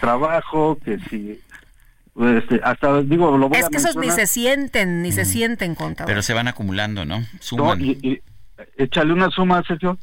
trabajo, 0.00 0.76
que 0.84 0.98
si 0.98 1.40
este, 2.16 2.60
hasta 2.62 3.02
digo 3.02 3.36
lo 3.36 3.48
voy 3.48 3.58
es 3.58 3.68
que 3.68 3.76
esos 3.76 3.96
ni 3.96 4.10
se 4.10 4.26
sienten 4.26 5.02
ni 5.02 5.12
se 5.12 5.24
sienten 5.24 5.74
contador. 5.74 6.08
Pero 6.08 6.22
se 6.22 6.32
van 6.32 6.48
acumulando 6.48 7.04
no 7.04 7.22
suman. 7.40 7.80
y, 7.80 7.98
y, 8.02 8.20
échale 8.76 9.12
una 9.12 9.30
suma 9.30 9.62
Sergio. 9.66 9.98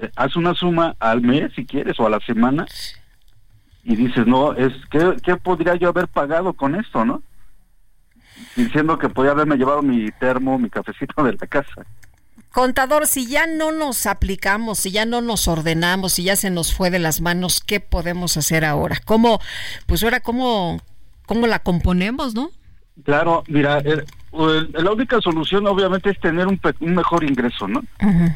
Eh, 0.00 0.10
haz 0.16 0.36
una 0.36 0.54
suma 0.54 0.96
al 0.98 1.22
mes 1.22 1.52
si 1.54 1.66
quieres 1.66 1.98
o 2.00 2.06
a 2.06 2.10
la 2.10 2.20
semana. 2.20 2.66
Y 3.82 3.96
dices, 3.96 4.26
no, 4.26 4.52
es 4.52 4.72
¿qué, 4.90 5.36
podría 5.36 5.74
yo 5.74 5.88
haber 5.88 6.06
pagado 6.06 6.52
con 6.52 6.74
esto, 6.74 7.04
no? 7.04 7.22
Diciendo 8.56 8.98
que 8.98 9.08
podía 9.08 9.32
haberme 9.32 9.56
llevado 9.56 9.82
mi 9.82 10.10
termo, 10.12 10.58
mi 10.58 10.70
cafecito 10.70 11.22
de 11.22 11.32
la 11.32 11.46
casa. 11.46 11.86
Contador, 12.52 13.06
si 13.06 13.28
ya 13.28 13.46
no 13.46 13.70
nos 13.70 14.06
aplicamos, 14.06 14.80
si 14.80 14.90
ya 14.90 15.04
no 15.06 15.20
nos 15.20 15.46
ordenamos, 15.46 16.14
si 16.14 16.24
ya 16.24 16.34
se 16.34 16.50
nos 16.50 16.74
fue 16.74 16.90
de 16.90 16.98
las 16.98 17.20
manos, 17.20 17.62
¿qué 17.64 17.78
podemos 17.78 18.36
hacer 18.36 18.64
ahora? 18.64 18.96
¿Cómo, 19.04 19.40
pues 19.86 20.02
ahora, 20.02 20.20
cómo, 20.20 20.80
cómo 21.26 21.46
la 21.46 21.60
componemos, 21.60 22.34
no? 22.34 22.50
Claro, 23.04 23.44
mira, 23.46 23.80
la 24.32 24.90
única 24.90 25.20
solución 25.20 25.66
obviamente 25.68 26.10
es 26.10 26.18
tener 26.18 26.48
un, 26.48 26.60
un 26.80 26.94
mejor 26.94 27.22
ingreso, 27.22 27.68
¿no? 27.68 27.82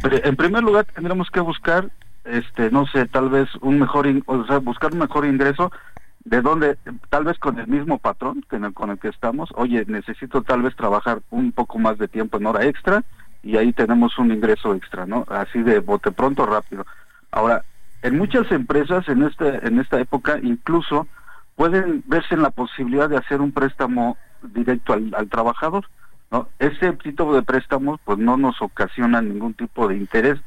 Pero 0.01 0.25
en 0.25 0.37
primer 0.37 0.63
lugar 0.63 0.85
tendremos 0.85 1.29
que 1.31 1.41
buscar 1.41 1.91
este 2.25 2.71
no 2.71 2.87
sé 2.87 3.07
tal 3.07 3.29
vez 3.29 3.49
un 3.61 3.79
mejor 3.79 4.07
o 4.27 4.47
sea 4.47 4.59
buscar 4.59 4.93
un 4.93 5.01
mejor 5.01 5.27
ingreso 5.27 5.71
de 6.25 6.41
donde 6.41 6.79
tal 7.11 7.25
vez 7.25 7.39
con 7.39 7.59
el 7.59 7.67
mismo 7.67 7.99
patrón 7.99 8.45
con 8.73 8.91
el 8.91 8.99
que 8.99 9.09
estamos. 9.09 9.51
Oye 9.55 9.85
necesito 9.87 10.43
tal 10.43 10.63
vez 10.63 10.75
trabajar 10.75 11.21
un 11.31 11.53
poco 11.53 11.79
más 11.79 11.99
de 11.99 12.09
tiempo 12.09 12.39
en 12.39 12.47
hora 12.47 12.65
extra 12.65 13.05
y 13.43 13.59
ahí 13.59 13.73
tenemos 13.73 14.19
un 14.19 14.33
ingreso 14.33 14.75
extra 14.75 15.05
no 15.05 15.27
así 15.29 15.63
de 15.63 15.81
bote 15.81 16.13
pronto 16.13 16.47
rápido. 16.47 16.87
Ahora 17.31 17.65
en 18.03 18.17
muchas 18.17 18.51
empresas 18.53 19.07
en 19.09 19.23
este 19.23 19.67
en 19.67 19.79
esta 19.79 20.01
época 20.01 20.39
incluso 20.43 21.07
pueden 21.57 22.03
verse 22.07 22.35
en 22.35 22.43
la 22.43 22.51
posibilidad 22.51 23.09
de 23.09 23.19
hacer 23.19 23.41
un 23.41 23.53
préstamo 23.53 24.17
directo 24.43 24.95
al, 24.95 25.15
al 25.15 25.29
trabajador 25.29 25.87
no 26.31 26.49
ese 26.59 26.93
tipo 26.95 27.35
de 27.35 27.43
préstamos 27.43 28.01
pues 28.05 28.19
no 28.19 28.37
nos 28.37 28.61
ocasiona 28.63 29.21
ningún 29.21 29.55
tipo 29.55 29.89
de 29.89 29.97
interés 29.97 30.41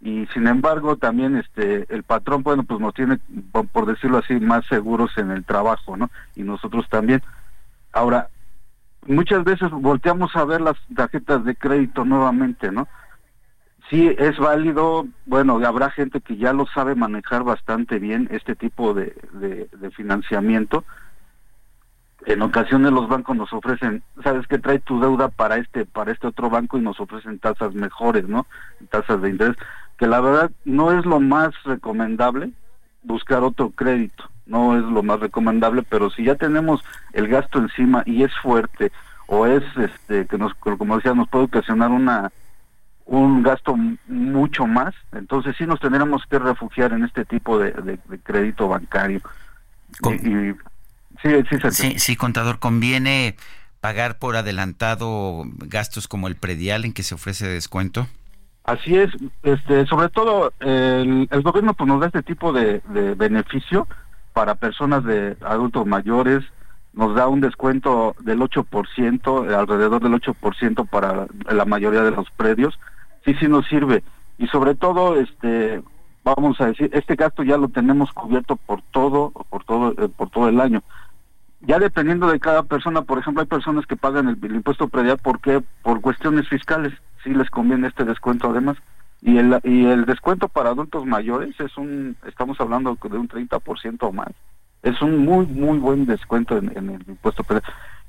y 0.00 0.26
sin 0.32 0.46
embargo 0.46 0.96
también 0.96 1.36
este 1.36 1.84
el 1.94 2.02
patrón 2.02 2.42
bueno 2.42 2.62
pues 2.62 2.80
nos 2.80 2.94
tiene 2.94 3.18
por, 3.52 3.86
decirlo 3.86 4.18
así 4.18 4.40
más 4.40 4.64
seguros 4.66 5.10
en 5.18 5.30
el 5.30 5.44
trabajo 5.44 5.96
no 5.96 6.10
y 6.34 6.42
nosotros 6.42 6.88
también. 6.88 7.22
Ahora 7.92 8.28
muchas 9.06 9.44
veces 9.44 9.70
volteamos 9.70 10.34
a 10.36 10.44
ver 10.44 10.60
las 10.60 10.76
tarjetas 10.94 11.44
de 11.44 11.54
crédito 11.54 12.04
nuevamente 12.04 12.72
no 12.72 12.88
sí 13.90 14.14
es 14.18 14.38
válido 14.38 15.06
bueno 15.26 15.60
habrá 15.66 15.90
gente 15.90 16.20
que 16.20 16.36
ya 16.36 16.54
lo 16.54 16.66
sabe 16.66 16.94
manejar 16.94 17.42
bastante 17.44 17.98
bien 17.98 18.28
este 18.30 18.54
tipo 18.54 18.94
de, 18.94 19.14
financiamiento. 19.94 20.84
En 22.26 22.42
ocasiones 22.42 22.92
los 22.92 23.08
bancos 23.08 23.34
nos 23.34 23.50
ofrecen, 23.50 24.02
sabes 24.22 24.46
que 24.46 24.58
trae 24.58 24.78
tu 24.78 25.00
deuda 25.00 25.28
para 25.28 25.56
este 25.56 25.86
para 25.86 26.12
este 26.12 26.26
otro 26.26 26.50
banco 26.50 26.76
y 26.76 26.82
nos 26.82 27.00
ofrecen 27.00 27.38
tasas 27.38 27.72
mejores, 27.74 28.28
¿no? 28.28 28.46
Tasas 28.90 29.22
de 29.22 29.30
interés 29.30 29.56
que 30.00 30.06
la 30.06 30.20
verdad 30.22 30.50
no 30.64 30.98
es 30.98 31.04
lo 31.04 31.20
más 31.20 31.50
recomendable 31.64 32.50
buscar 33.02 33.42
otro 33.42 33.68
crédito, 33.68 34.30
no 34.46 34.74
es 34.78 34.82
lo 34.82 35.02
más 35.02 35.20
recomendable, 35.20 35.82
pero 35.82 36.08
si 36.08 36.24
ya 36.24 36.36
tenemos 36.36 36.82
el 37.12 37.28
gasto 37.28 37.58
encima 37.58 38.02
y 38.06 38.22
es 38.22 38.32
fuerte 38.42 38.90
o 39.26 39.46
es 39.46 39.62
este 39.76 40.26
que 40.26 40.38
nos 40.38 40.54
como 40.54 40.96
decía 40.96 41.12
nos 41.12 41.28
puede 41.28 41.44
ocasionar 41.44 41.90
una 41.90 42.32
un 43.04 43.42
gasto 43.42 43.76
mucho 44.08 44.66
más, 44.66 44.94
entonces 45.12 45.54
sí 45.58 45.66
nos 45.66 45.80
tendremos 45.80 46.22
que 46.30 46.38
refugiar 46.38 46.94
en 46.94 47.04
este 47.04 47.26
tipo 47.26 47.58
de, 47.58 47.98
crédito 48.22 48.68
bancario. 48.68 49.20
sí, 50.02 50.46
sí, 51.22 51.70
sí, 51.72 51.98
sí, 51.98 52.16
contador, 52.16 52.58
conviene 52.58 53.36
pagar 53.82 54.18
por 54.18 54.36
adelantado 54.36 55.42
gastos 55.58 56.08
como 56.08 56.26
el 56.26 56.36
predial 56.36 56.86
en 56.86 56.94
que 56.94 57.02
se 57.02 57.14
ofrece 57.14 57.46
descuento. 57.46 58.08
Así 58.64 58.96
es, 58.96 59.10
este, 59.42 59.86
sobre 59.86 60.10
todo 60.10 60.52
el, 60.60 61.28
gobierno 61.42 61.74
pues, 61.74 61.88
nos 61.88 62.00
da 62.00 62.06
este 62.06 62.22
tipo 62.22 62.52
de, 62.52 62.82
beneficio 63.16 63.88
para 64.32 64.54
personas 64.54 65.04
de 65.04 65.36
adultos 65.44 65.86
mayores, 65.86 66.44
nos 66.92 67.14
da 67.14 67.28
un 67.28 67.40
descuento 67.40 68.14
del 68.20 68.40
8%, 68.40 69.54
alrededor 69.54 70.02
del 70.02 70.12
8% 70.12 70.88
para 70.88 71.26
la 71.50 71.64
mayoría 71.64 72.02
de 72.02 72.10
los 72.10 72.30
predios. 72.32 72.78
Sí, 73.24 73.34
sí 73.34 73.48
nos 73.48 73.66
sirve. 73.66 74.02
Y 74.38 74.46
sobre 74.48 74.74
todo, 74.74 75.16
este, 75.16 75.82
vamos 76.24 76.60
a 76.60 76.66
decir, 76.66 76.90
este 76.92 77.16
gasto 77.16 77.42
ya 77.42 77.56
lo 77.56 77.68
tenemos 77.68 78.12
cubierto 78.12 78.56
por 78.56 78.82
todo, 78.90 79.30
por 79.30 79.64
todo, 79.64 79.92
eh, 79.92 80.08
por 80.08 80.30
todo 80.30 80.48
el 80.48 80.60
año. 80.60 80.82
Ya 81.62 81.78
dependiendo 81.78 82.28
de 82.28 82.40
cada 82.40 82.62
persona, 82.62 83.02
por 83.02 83.18
ejemplo, 83.18 83.42
hay 83.42 83.48
personas 83.48 83.86
que 83.86 83.96
pagan 83.96 84.28
el, 84.28 84.38
el 84.42 84.56
impuesto 84.56 84.88
predial 84.88 85.18
porque 85.22 85.62
por 85.82 86.00
cuestiones 86.00 86.48
fiscales 86.48 86.92
sí 87.22 87.34
les 87.34 87.50
conviene 87.50 87.88
este 87.88 88.04
descuento 88.04 88.50
además. 88.50 88.76
Y 89.22 89.36
el, 89.36 89.60
y 89.64 89.84
el 89.86 90.06
descuento 90.06 90.48
para 90.48 90.70
adultos 90.70 91.04
mayores 91.04 91.58
es 91.60 91.76
un, 91.76 92.16
estamos 92.26 92.58
hablando 92.60 92.96
de 93.00 93.18
un 93.18 93.28
30% 93.28 93.98
o 94.00 94.12
más. 94.12 94.30
Es 94.82 95.02
un 95.02 95.18
muy, 95.24 95.46
muy 95.46 95.78
buen 95.78 96.06
descuento 96.06 96.56
en, 96.56 96.70
el 96.74 97.04
impuesto. 97.06 97.44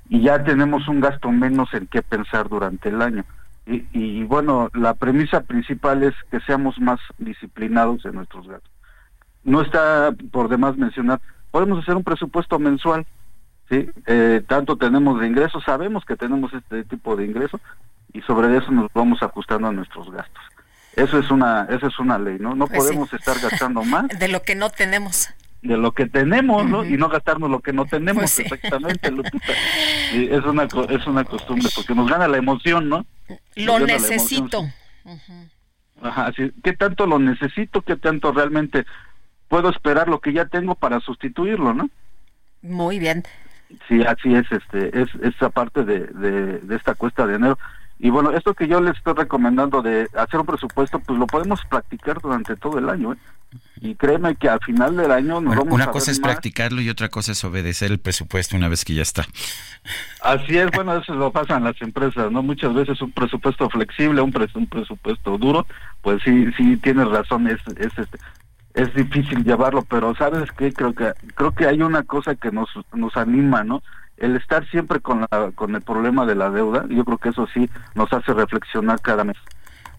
Y 0.08 0.22
ya 0.22 0.44
tenemos 0.44 0.88
un 0.88 1.02
gasto 1.02 1.30
menos 1.32 1.74
en 1.74 1.88
qué 1.88 2.02
pensar 2.02 2.48
durante 2.48 2.90
el 2.90 3.02
año. 3.02 3.26
Y, 3.66 4.24
bueno, 4.24 4.70
la 4.74 4.96
premisa 4.96 5.42
principal 5.42 6.04
es 6.04 6.16
que 6.30 6.40
seamos 6.42 6.80
más 6.80 7.00
disciplinados 7.20 8.04
en 8.06 8.16
nuestros 8.16 8.48
gastos. 8.48 8.72
No 9.44 9.62
está 9.62 10.14
por 10.32 10.50
demás 10.50 10.78
mencionar, 10.78 11.22
podemos 11.52 11.82
hacer 11.82 11.96
un 11.96 12.04
presupuesto 12.04 12.60
mensual, 12.60 13.06
¿sí? 13.70 13.90
Eh, 14.08 14.44
tanto 14.48 14.78
tenemos 14.78 15.20
de 15.20 15.28
ingresos, 15.28 15.64
sabemos 15.64 16.04
que 16.06 16.16
tenemos 16.16 16.54
este 16.54 16.84
tipo 16.84 17.16
de 17.16 17.26
ingresos, 17.26 17.62
y 18.14 18.22
sobre 18.22 18.56
eso 18.58 18.72
nos 18.72 18.92
vamos 18.94 19.22
ajustando 19.24 19.68
a 19.68 19.72
nuestros 19.72 20.12
gastos. 20.12 20.44
Eso 20.96 21.20
es 21.20 21.32
una, 21.32 21.68
eso 21.70 21.88
es 21.88 22.00
una 22.00 22.20
ley, 22.20 22.38
¿no? 22.40 22.54
No 22.54 22.68
pues 22.68 22.80
podemos 22.80 23.14
estar 23.14 23.40
gastando 23.40 23.84
más. 23.84 24.08
De 24.20 24.28
lo 24.28 24.42
que 24.42 24.56
no 24.56 24.70
tenemos. 24.70 25.30
De 25.62 25.78
lo 25.78 25.94
que 25.94 26.08
tenemos, 26.08 26.68
¿no? 26.68 26.84
Y 26.84 26.98
no 26.98 27.08
gastarnos 27.08 27.50
lo 27.50 27.62
que 27.62 27.72
no 27.72 27.86
tenemos, 27.86 28.24
pues 28.24 28.40
exactamente, 28.40 29.12
Lupita. 29.12 29.54
es 30.14 30.44
una, 30.44 30.68
es 30.90 31.08
una 31.08 31.24
costumbre, 31.24 31.70
porque 31.76 31.94
nos 31.94 32.10
gana 32.10 32.28
la 32.28 32.38
emoción, 32.38 32.90
¿no? 32.90 33.06
Lo 33.56 33.80
necesito. 33.80 34.66
Ajá, 36.02 36.32
¿qué 36.64 36.74
tanto 36.74 37.06
lo 37.06 37.20
necesito? 37.20 37.82
¿Qué 37.84 37.96
tanto 37.96 38.32
realmente 38.32 38.86
puedo 39.48 39.70
esperar 39.70 40.08
lo 40.08 40.20
que 40.20 40.34
ya 40.34 40.46
tengo 40.46 40.76
para 40.76 41.00
sustituirlo, 41.00 41.74
¿no? 41.74 41.90
Muy 42.64 43.00
bien. 43.00 43.24
Sí, 43.88 44.02
así 44.02 44.34
es, 44.34 44.52
este, 44.52 45.00
es 45.00 45.10
esa 45.22 45.50
parte 45.50 45.84
de, 45.84 46.08
de, 46.08 46.60
de 46.60 46.76
esta 46.76 46.96
cuesta 46.96 47.26
de 47.28 47.36
enero. 47.36 47.60
Y 48.04 48.10
bueno, 48.10 48.32
esto 48.32 48.56
que 48.56 48.68
yo 48.68 48.82
les 48.82 48.98
estoy 48.98 49.14
recomendando 49.14 49.82
de 49.84 50.08
hacer 50.18 50.40
un 50.40 50.46
presupuesto, 50.48 51.00
pues 51.00 51.20
lo 51.20 51.28
podemos 51.28 51.62
practicar 51.70 52.20
durante 52.20 52.56
todo 52.56 52.80
el 52.80 52.90
año. 52.90 53.14
¿eh? 53.14 53.18
Y 53.80 53.94
créeme 53.96 54.36
que 54.36 54.50
al 54.50 54.60
final 54.62 54.98
del 54.98 55.12
año 55.12 55.40
nos 55.40 55.56
vamos 55.56 55.74
una 55.74 55.84
a 55.86 55.92
cosa 55.92 56.08
ver 56.08 56.14
es 56.14 56.20
más. 56.20 56.32
practicarlo 56.32 56.82
y 56.82 56.90
otra 56.90 57.10
cosa 57.10 57.32
es 57.34 57.44
obedecer 57.44 57.92
el 57.92 58.00
presupuesto 58.00 58.58
una 58.58 58.70
vez 58.70 58.84
que 58.86 58.96
ya 58.96 59.04
está. 59.04 59.26
Así 60.24 60.58
es, 60.58 60.70
bueno, 60.72 60.96
eso 60.98 61.14
lo 61.16 61.32
pasa 61.32 61.58
en 61.58 61.64
las 61.66 61.80
empresas, 61.82 62.32
¿no? 62.32 62.42
Muchas 62.42 62.74
veces 62.74 63.02
un 63.02 63.12
presupuesto 63.12 63.70
flexible, 63.70 64.22
un, 64.22 64.32
pres- 64.34 64.56
un 64.56 64.68
presupuesto 64.68 65.38
duro, 65.38 65.68
pues 66.02 66.22
sí, 66.24 66.48
sí 66.58 66.78
tienes 66.78 67.08
razón, 67.08 67.48
es, 67.48 67.60
es 67.78 67.98
este 67.98 68.18
es 68.74 68.94
difícil 68.96 69.44
llevarlo, 69.44 69.82
pero 69.84 70.16
sabes 70.16 70.50
qué 70.58 70.72
creo 70.72 70.94
que 70.94 71.12
creo 71.36 71.52
que 71.52 71.68
hay 71.68 71.82
una 71.82 72.04
cosa 72.04 72.36
que 72.36 72.52
nos 72.52 72.70
nos 72.94 73.18
anima, 73.18 73.64
¿no? 73.66 73.84
El 74.22 74.36
estar 74.36 74.70
siempre 74.70 75.00
con 75.00 75.22
la 75.22 75.52
con 75.56 75.76
el 75.76 75.82
problema 75.82 76.26
de 76.28 76.36
la 76.36 76.52
deuda, 76.52 76.86
yo 76.90 77.04
creo 77.04 77.18
que 77.18 77.30
eso 77.30 77.48
sí 77.54 77.70
nos 77.96 78.14
hace 78.14 78.34
reflexionar 78.34 79.02
cada 79.02 79.24
mes. 79.24 79.36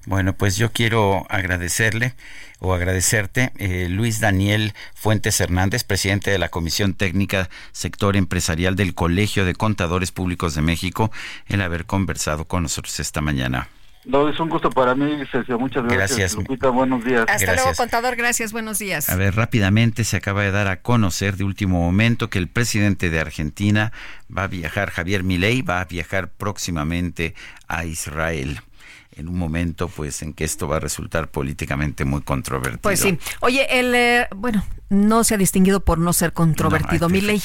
Bueno, 0.07 0.33
pues 0.33 0.57
yo 0.57 0.73
quiero 0.73 1.27
agradecerle 1.29 2.15
o 2.61 2.73
agradecerte, 2.73 3.53
eh, 3.59 3.89
Luis 3.89 4.21
Daniel 4.21 4.75
Fuentes 4.95 5.41
Hernández, 5.41 5.85
presidente 5.85 6.31
de 6.31 6.39
la 6.39 6.49
Comisión 6.49 6.95
Técnica 6.95 7.49
Sector 7.73 8.17
Empresarial 8.17 8.77
del 8.77 8.95
Colegio 8.95 9.45
de 9.45 9.55
Contadores 9.55 10.13
Públicos 10.13 10.55
de 10.55 10.63
México, 10.63 11.11
el 11.49 11.61
haber 11.61 11.85
conversado 11.85 12.47
con 12.47 12.63
nosotros 12.63 12.99
esta 13.01 13.21
mañana. 13.21 13.69
No, 14.05 14.29
es 14.29 14.39
un 14.41 14.49
gusto 14.49 14.69
para 14.71 14.95
mí, 14.97 15.23
Sergio, 15.31 15.59
muchas 15.59 15.85
gracias. 15.85 16.19
Gracias. 16.19 16.35
Lupita, 16.35 16.71
buenos 16.71 17.05
días. 17.05 17.21
Hasta 17.21 17.39
Gracias. 17.39 17.57
luego, 17.57 17.77
contador. 17.77 18.17
Gracias. 18.17 18.53
Buenos 18.53 18.79
días. 18.81 19.09
A 19.09 19.17
ver, 19.17 19.37
rápidamente 19.37 20.03
se 20.03 20.17
acaba 20.17 20.43
de 20.43 20.51
dar 20.51 20.67
a 20.67 20.83
conocer 20.83 21.37
de 21.37 21.45
último 21.45 21.81
momento 21.81 22.29
que 22.29 22.39
el 22.39 22.49
presidente 22.49 23.11
de 23.11 23.21
Argentina 23.21 23.93
va 24.37 24.45
a 24.45 24.49
viajar, 24.49 24.91
Javier 24.91 25.23
Milei, 25.23 25.63
va 25.63 25.81
a 25.81 25.85
viajar 25.85 26.31
próximamente 26.31 27.35
a 27.69 27.85
Israel. 27.85 28.61
En 29.15 29.29
un 29.29 29.37
momento, 29.37 29.89
pues, 29.89 30.23
en 30.23 30.33
que 30.33 30.45
esto 30.45 30.69
va 30.69 30.77
a 30.77 30.81
resultar 30.81 31.31
políticamente 31.31 32.05
muy 32.05 32.23
controvertido. 32.23 32.81
Pues 32.81 33.01
sí. 33.01 33.19
Oye, 33.41 33.67
el 33.79 33.95
eh, 33.95 34.27
bueno, 34.35 34.65
no 34.89 35.23
se 35.23 35.35
ha 35.35 35.39
distinguido 35.39 35.81
por 35.81 35.99
no 35.99 36.15
ser 36.15 36.33
controvertido, 36.33 37.09
No, 37.09 37.15
mi 37.15 37.21
ley. 37.21 37.43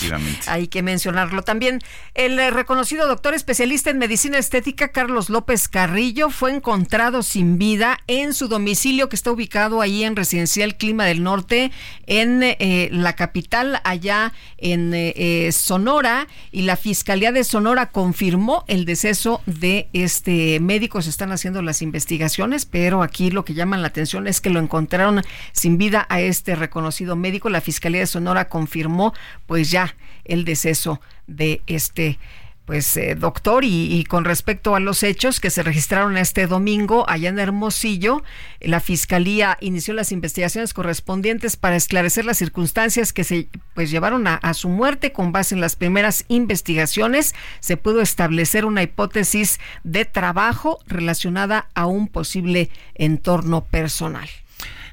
Hay 0.48 0.68
que 0.68 0.82
mencionarlo 0.82 1.42
también. 1.42 1.82
El 2.14 2.40
eh, 2.40 2.52
reconocido 2.52 3.08
doctor 3.08 3.34
especialista 3.34 3.90
en 3.90 3.98
medicina 3.98 4.38
estética, 4.38 4.94
Carlos 4.94 5.30
López 5.30 5.68
Carrillo, 5.68 6.30
fue 6.30 6.56
encontrado 6.56 7.22
sin 7.22 7.58
vida 7.58 7.98
en 8.08 8.34
su 8.34 8.48
domicilio 8.48 9.10
que 9.10 9.18
está 9.18 9.32
ubicado 9.32 9.82
ahí 9.82 10.04
en 10.04 10.16
Residencial 10.16 10.78
Clima 10.78 11.04
del 11.04 11.22
Norte, 11.22 11.72
en 12.06 12.44
eh, 12.44 12.90
la 12.94 13.14
capital, 13.16 13.82
allá 13.84 14.32
en 14.58 15.52
Sonora, 15.52 16.28
y 16.52 16.62
la 16.62 16.78
Fiscalía 16.78 17.32
de 17.34 17.44
Sonora 17.44 17.92
confirmó 17.92 18.64
el 18.68 18.86
deceso 18.86 19.42
de 19.46 19.90
este 19.92 20.60
médico. 20.62 21.02
Se 21.02 21.10
están 21.10 21.32
haciendo 21.32 21.57
las 21.62 21.82
investigaciones, 21.82 22.66
pero 22.66 23.04
aquí 23.04 23.32
lo 23.32 23.46
que 23.46 23.54
llama 23.54 23.78
la 23.78 23.88
atención 23.88 24.28
es 24.28 24.42
que 24.42 24.50
lo 24.50 24.60
encontraron 24.60 25.22
sin 25.52 25.78
vida 25.78 26.06
a 26.10 26.22
este 26.22 26.56
reconocido 26.56 27.16
médico. 27.16 27.50
La 27.50 27.62
Fiscalía 27.62 28.02
de 28.02 28.08
Sonora 28.08 28.50
confirmó 28.50 29.14
pues 29.46 29.72
ya 29.72 29.96
el 30.26 30.46
deceso 30.46 31.02
de 31.28 31.62
este 31.68 32.20
pues 32.68 32.98
eh, 32.98 33.16
doctor 33.16 33.64
y, 33.64 34.04
con 34.10 34.26
respecto 34.26 34.76
a 34.76 34.82
los 34.82 35.02
hechos 35.02 35.40
que 35.40 35.50
se 35.50 35.64
registraron 35.64 36.18
este 36.18 36.48
domingo 36.48 37.06
allá 37.08 37.30
en 37.30 37.40
Hermosillo, 37.40 38.24
la 38.60 38.82
fiscalía 38.82 39.58
inició 39.62 39.94
las 39.94 40.12
investigaciones 40.12 40.74
correspondientes 40.74 41.56
para 41.56 41.78
esclarecer 41.78 42.26
las 42.26 42.38
circunstancias 42.38 43.14
que 43.14 43.24
se 43.24 43.48
pues 43.74 43.90
llevaron 43.90 44.28
a 44.28 44.54
su 44.54 44.68
muerte 44.68 45.14
con 45.14 45.32
base 45.32 45.56
en 45.56 45.62
las 45.62 45.78
primeras 45.78 46.26
investigaciones 46.28 47.34
se 47.62 47.78
pudo 47.78 48.02
establecer 48.02 48.66
una 48.66 48.84
hipótesis 48.84 49.62
de 49.86 50.04
trabajo 50.04 50.80
relacionada 50.88 51.70
a 51.74 51.86
un 51.86 52.10
posible 52.10 52.70
entorno 52.96 53.64
personal. 53.64 54.28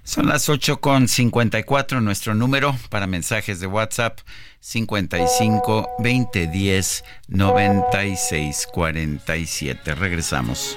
Son 0.05 0.29
las 0.29 0.51
8 0.51 0.81
con 0.81 1.09
54, 1.09 2.03
nuestro 2.03 2.35
número 2.35 2.77
para 2.91 3.07
mensajes 3.07 3.59
de 3.59 3.67
WhatsApp 3.67 4.19
55 4.61 5.89
20 5.99 6.47
10 6.47 7.05
96 7.29 8.69
47. 8.71 9.95
Regresamos. 9.95 10.77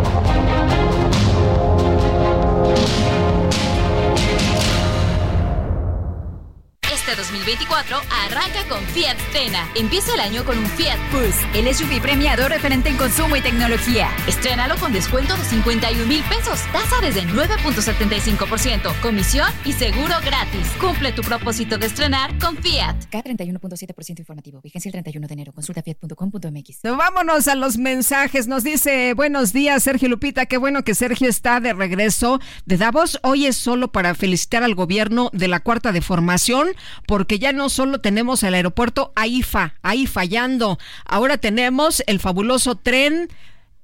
Este 7.11 7.23
2024 7.23 7.97
arranca 8.25 8.63
con 8.69 8.81
Fiat 8.85 9.17
Tena. 9.33 9.67
Empieza 9.75 10.13
el 10.13 10.21
año 10.21 10.45
con 10.45 10.57
un 10.57 10.65
Fiat 10.65 10.97
Bus, 11.11 11.35
el 11.53 11.67
SUV 11.75 12.01
premiado 12.01 12.47
referente 12.47 12.87
en 12.87 12.95
consumo 12.95 13.35
y 13.35 13.41
tecnología. 13.41 14.07
Estrénalo 14.27 14.77
con 14.77 14.93
descuento 14.93 15.35
de 15.35 15.43
51 15.43 16.05
mil 16.05 16.23
pesos, 16.23 16.61
tasa 16.71 17.01
desde 17.01 17.23
9.75%, 17.23 18.97
comisión 19.01 19.51
y 19.65 19.73
seguro 19.73 20.15
gratis. 20.23 20.65
Cumple 20.79 21.11
tu 21.11 21.21
propósito 21.21 21.77
de 21.77 21.87
estrenar 21.87 22.37
con 22.39 22.55
Fiat. 22.55 22.95
K31.7% 23.11 24.19
informativo. 24.19 24.61
Vigencia 24.61 24.87
el 24.87 24.93
31 24.93 25.27
de 25.27 25.33
enero. 25.33 25.51
Consulta 25.51 25.83
fiat.com.mx. 25.83 26.81
Vámonos 26.83 27.49
a 27.49 27.55
los 27.55 27.77
mensajes. 27.77 28.47
Nos 28.47 28.63
dice, 28.63 29.15
buenos 29.15 29.51
días, 29.51 29.83
Sergio 29.83 30.07
Lupita. 30.07 30.45
Qué 30.45 30.55
bueno 30.55 30.85
que 30.85 30.95
Sergio 30.95 31.27
está 31.27 31.59
de 31.59 31.73
regreso 31.73 32.39
de 32.65 32.77
Davos. 32.77 33.19
Hoy 33.21 33.47
es 33.47 33.57
solo 33.57 33.91
para 33.91 34.15
felicitar 34.15 34.63
al 34.63 34.75
gobierno 34.75 35.29
de 35.33 35.49
la 35.49 35.59
cuarta 35.59 35.91
de 35.91 35.99
formación, 35.99 36.69
porque 37.07 37.39
ya 37.39 37.53
no 37.53 37.69
solo 37.69 37.99
tenemos 37.99 38.43
el 38.43 38.53
aeropuerto 38.53 39.11
AIFA, 39.15 39.75
ahí 39.81 40.07
fallando. 40.07 40.79
Ahora 41.05 41.37
tenemos 41.37 42.03
el 42.07 42.19
fabuloso 42.19 42.75
tren. 42.75 43.29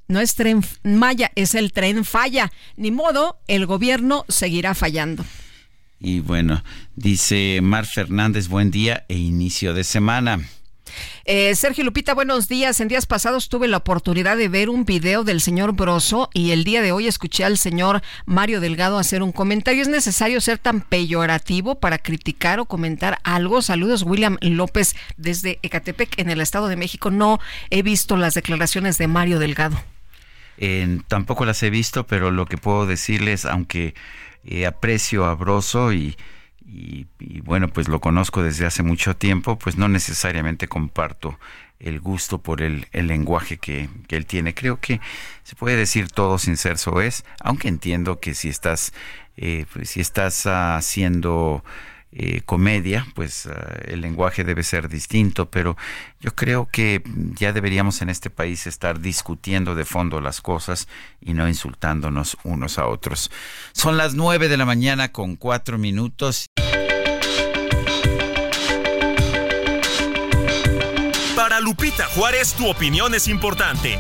No 0.07 0.22
es 0.22 0.35
tren 0.35 0.64
Maya, 0.84 1.31
es 1.35 1.53
el 1.56 1.73
tren 1.73 2.06
falla. 2.06 2.52
Ni 2.76 2.91
modo, 2.91 3.39
el 3.48 3.65
gobierno 3.65 4.26
seguirá 4.30 4.73
fallando. 4.73 5.26
Y 5.99 6.19
bueno, 6.19 6.64
dice 6.95 7.60
Mar 7.61 7.85
Fernández, 7.85 8.48
buen 8.48 8.72
día 8.72 9.06
e 9.10 9.18
inicio 9.18 9.73
de 9.73 9.84
semana. 9.84 10.39
Eh, 11.25 11.53
Sergio 11.55 11.83
Lupita, 11.83 12.13
buenos 12.13 12.47
días. 12.47 12.79
En 12.79 12.87
días 12.87 13.05
pasados 13.05 13.49
tuve 13.49 13.67
la 13.67 13.77
oportunidad 13.77 14.37
de 14.37 14.47
ver 14.47 14.69
un 14.69 14.85
video 14.85 15.23
del 15.23 15.41
señor 15.41 15.73
Broso 15.73 16.29
y 16.33 16.51
el 16.51 16.63
día 16.63 16.81
de 16.81 16.91
hoy 16.91 17.07
escuché 17.07 17.43
al 17.43 17.57
señor 17.57 18.01
Mario 18.25 18.61
Delgado 18.61 18.97
hacer 18.97 19.21
un 19.21 19.31
comentario. 19.31 19.81
¿Es 19.81 19.87
necesario 19.87 20.39
ser 20.41 20.57
tan 20.57 20.81
peyorativo 20.81 21.79
para 21.79 21.97
criticar 21.97 22.59
o 22.59 22.65
comentar 22.65 23.19
algo? 23.23 23.61
Saludos, 23.61 24.03
William 24.03 24.37
López, 24.41 24.95
desde 25.17 25.59
Ecatepec, 25.63 26.17
en 26.19 26.29
el 26.29 26.41
Estado 26.41 26.67
de 26.67 26.75
México. 26.75 27.11
No 27.11 27.39
he 27.69 27.81
visto 27.81 28.17
las 28.17 28.33
declaraciones 28.33 28.97
de 28.97 29.07
Mario 29.07 29.39
Delgado. 29.39 29.77
Eh, 30.57 30.99
tampoco 31.07 31.45
las 31.45 31.61
he 31.63 31.69
visto, 31.69 32.07
pero 32.07 32.31
lo 32.31 32.45
que 32.45 32.57
puedo 32.57 32.85
decirles, 32.85 33.45
aunque 33.45 33.93
eh, 34.43 34.65
aprecio 34.65 35.25
a 35.25 35.35
Broso 35.35 35.93
y, 35.93 36.15
y, 36.68 37.07
bueno, 37.41 37.69
pues 37.69 37.88
lo 37.88 38.02
conozco 38.02 38.44
desde 38.44 38.65
hace 38.65 38.84
mucho 38.84 39.15
tiempo, 39.15 39.57
pues 39.57 39.77
no 39.77 39.88
necesariamente 39.88 40.68
comparto 40.68 41.39
el 41.80 42.02
gusto 42.02 42.39
por 42.39 42.61
el, 42.61 42.88
el 42.91 43.07
lenguaje 43.07 43.57
que, 43.57 43.89
que, 44.07 44.18
él 44.18 44.26
tiene. 44.26 44.53
Creo 44.53 44.80
que 44.80 44.99
se 45.44 45.56
puede 45.56 45.77
decir 45.77 46.10
todo 46.10 46.38
sin 46.39 46.57
ser 46.57 46.77
soez, 46.77 47.23
aunque 47.39 47.69
entiendo 47.69 48.19
que 48.19 48.34
si 48.34 48.49
estás, 48.49 48.94
eh, 49.38 49.65
pues, 49.73 49.91
si 49.91 50.02
estás 50.02 50.45
haciendo... 50.45 51.64
Eh, 52.14 52.41
comedia, 52.45 53.06
pues 53.15 53.48
uh, 53.48 53.52
el 53.85 53.99
lenguaje 53.99 54.45
debe 54.45 54.64
ser 54.64 54.88
distinto, 54.88 55.52
pero 55.52 55.76
yo 56.22 56.34
creo 56.34 56.68
que 56.72 57.03
ya 57.35 57.52
deberíamos 57.52 58.02
en 58.02 58.10
este 58.10 58.30
país 58.30 58.65
estar 58.65 59.02
discutiendo 59.02 59.76
de 59.76 59.84
fondo 59.84 60.22
las 60.22 60.39
cosas 60.39 60.88
y 61.19 61.34
no 61.34 61.49
insultándonos 61.49 62.38
unos 62.44 62.80
a 62.80 62.88
otros. 62.88 63.30
Son 63.73 63.98
las 63.98 64.15
nueve 64.15 64.48
de 64.48 64.56
la 64.56 64.65
mañana 64.65 65.11
con 65.11 65.35
cuatro 65.35 65.77
minutos. 65.77 66.46
Lupita 71.68 72.06
Juárez, 72.06 72.53
tu 72.53 72.65
opinión 72.69 73.14
es 73.14 73.27
importante. 73.27 73.99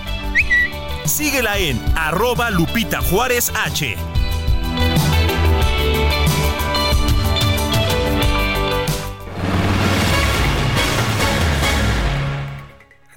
Síguela 1.03 1.57
en 1.57 1.77
arroba 1.97 2.49
Lupita 2.49 3.01
Juárez 3.01 3.51
H. 3.53 3.97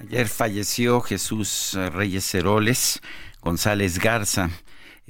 Ayer 0.01 0.27
falleció 0.27 0.99
Jesús 0.99 1.77
Reyes 1.93 2.35
Heroles 2.35 2.99
González 3.39 3.99
Garza. 3.99 4.49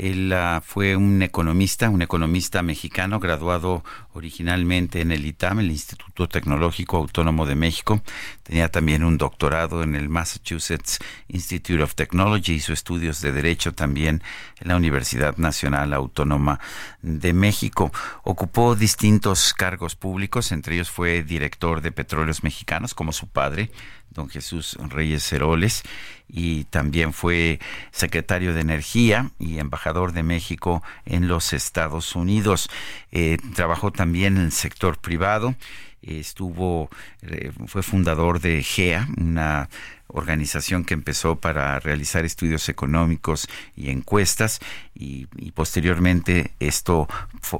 Él 0.02 0.34
uh, 0.34 0.60
fue 0.62 0.96
un 0.96 1.22
economista, 1.22 1.88
un 1.88 2.02
economista 2.02 2.64
mexicano 2.64 3.20
graduado 3.20 3.84
originalmente 4.14 5.00
en 5.00 5.12
el 5.12 5.24
ITAM, 5.28 5.60
el 5.60 5.70
Instituto 5.70 6.28
Tecnológico 6.28 6.98
Autónomo 6.98 7.46
de 7.46 7.54
México. 7.54 8.02
Tenía 8.42 8.70
también 8.70 9.04
un 9.04 9.20
doctorado 9.20 9.84
en 9.84 9.96
el 9.96 10.10
Massachusetts 10.10 10.98
Institute 11.28 11.84
of 11.84 11.94
Technology, 11.94 12.54
hizo 12.54 12.74
estudios 12.74 13.22
de 13.22 13.32
Derecho 13.32 13.74
también 13.74 14.24
en 14.60 14.70
la 14.70 14.76
Universidad 14.76 15.38
Nacional 15.38 15.94
Autónoma 15.94 16.60
de 17.02 17.34
México. 17.34 17.92
Ocupó 18.24 18.76
distintos 18.76 19.54
cargos 19.54 19.96
públicos, 19.96 20.52
entre 20.52 20.76
ellos 20.76 20.90
fue 20.90 21.24
director 21.24 21.82
de 21.82 21.92
Petróleos 21.92 22.44
Mexicanos, 22.44 22.94
como 22.94 23.12
su 23.12 23.28
padre, 23.28 23.72
don 24.10 24.30
Jesús 24.30 24.78
Reyes 24.90 25.32
Heroles, 25.32 25.84
y 26.28 26.66
también 26.66 27.14
fue 27.14 27.60
secretario 27.92 28.54
de 28.54 28.62
Energía 28.62 29.32
y 29.40 29.60
embajador 29.60 30.14
de 30.14 30.24
México 30.24 30.84
en 31.06 31.28
los 31.28 31.54
Estados 31.54 32.16
Unidos. 32.16 32.70
Eh, 33.12 33.38
trabajó 33.56 33.92
también 33.92 34.38
en 34.38 34.44
el 34.44 34.52
sector 34.52 34.98
privado 34.98 35.56
estuvo 36.02 36.90
eh, 37.22 37.52
fue 37.68 37.84
fundador 37.84 38.40
de 38.40 38.64
GEA, 38.64 39.08
una 39.18 39.70
organización 40.14 40.84
que 40.84 40.94
empezó 40.94 41.38
para 41.38 41.80
realizar 41.80 42.26
estudios 42.26 42.68
económicos 42.70 43.48
y 43.76 43.90
encuestas 43.90 44.60
y, 44.94 45.28
posteriormente 45.54 46.52
esto 46.60 47.08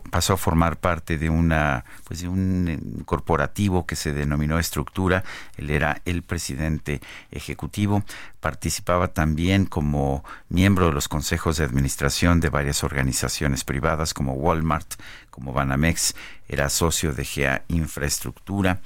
pasó 0.10 0.34
a 0.34 0.38
formar 0.38 0.78
parte 0.78 1.18
de 1.18 1.30
una 1.30 1.84
pues 2.06 2.22
de 2.22 2.28
un 2.28 2.68
eh, 2.68 3.04
corporativo 3.06 3.86
que 3.86 3.96
se 3.96 4.14
denominó 4.14 4.60
estructura. 4.60 5.24
Él 5.58 5.70
era 5.70 6.02
el 6.06 6.24
presidente 6.24 7.02
ejecutivo. 7.32 8.04
Participaba 8.40 9.10
también 9.10 9.66
como 9.66 10.24
miembro 10.50 10.88
de 10.88 10.94
los 10.94 11.08
consejos 11.08 11.58
de 11.58 11.66
administración 11.66 12.40
de 12.40 12.50
varias 12.50 12.84
organizaciones 12.84 13.64
privadas 13.64 14.14
como 14.14 14.34
Walmart 14.34 14.96
como 15.32 15.54
Banamex 15.54 16.14
era 16.48 16.70
socio 16.70 17.14
de 17.14 17.26
GEA 17.26 17.64
Infraestructura 17.70 18.82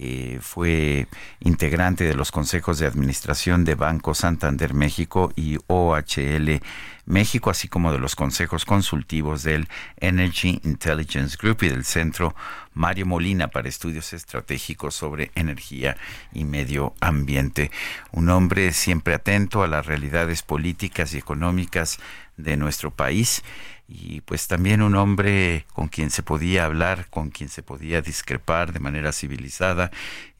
eh, 0.00 0.38
fue 0.42 1.08
integrante 1.40 2.04
de 2.04 2.14
los 2.14 2.30
consejos 2.30 2.78
de 2.78 2.86
administración 2.86 3.64
de 3.64 3.74
Banco 3.74 4.14
Santander 4.14 4.74
México 4.74 5.32
y 5.34 5.56
OHL 5.66 6.60
México, 7.06 7.50
así 7.50 7.68
como 7.68 7.90
de 7.90 7.98
los 7.98 8.14
consejos 8.14 8.66
consultivos 8.66 9.42
del 9.42 9.66
Energy 9.96 10.60
Intelligence 10.62 11.36
Group 11.40 11.62
y 11.62 11.68
del 11.70 11.84
Centro 11.84 12.36
Mario 12.74 13.06
Molina 13.06 13.48
para 13.48 13.68
estudios 13.68 14.12
estratégicos 14.12 14.94
sobre 14.94 15.32
energía 15.34 15.96
y 16.32 16.44
medio 16.44 16.94
ambiente. 17.00 17.72
Un 18.12 18.28
hombre 18.28 18.72
siempre 18.74 19.14
atento 19.14 19.62
a 19.62 19.68
las 19.68 19.86
realidades 19.86 20.42
políticas 20.42 21.14
y 21.14 21.18
económicas 21.18 21.98
de 22.36 22.56
nuestro 22.56 22.92
país 22.92 23.42
y 23.88 24.20
pues 24.20 24.46
también 24.48 24.82
un 24.82 24.94
hombre 24.94 25.64
con 25.72 25.88
quien 25.88 26.10
se 26.10 26.22
podía 26.22 26.66
hablar, 26.66 27.08
con 27.08 27.30
quien 27.30 27.48
se 27.48 27.62
podía 27.62 28.02
discrepar 28.02 28.74
de 28.74 28.80
manera 28.80 29.12
civilizada, 29.12 29.90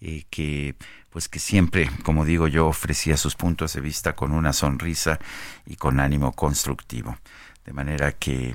eh, 0.03 0.25
que 0.29 0.75
pues 1.11 1.29
que 1.29 1.39
siempre, 1.39 1.91
como 2.05 2.27
digo 2.27 2.47
yo, 2.47 2.66
ofrecía 2.66 3.16
sus 3.16 3.35
puntos 3.35 3.73
de 3.73 3.81
vista 3.81 4.15
con 4.15 4.33
una 4.33 4.53
sonrisa 4.53 5.19
y 5.66 5.77
con 5.77 5.99
ánimo 5.99 6.33
constructivo. 6.33 7.16
De 7.65 7.73
manera 7.73 8.12
que 8.12 8.55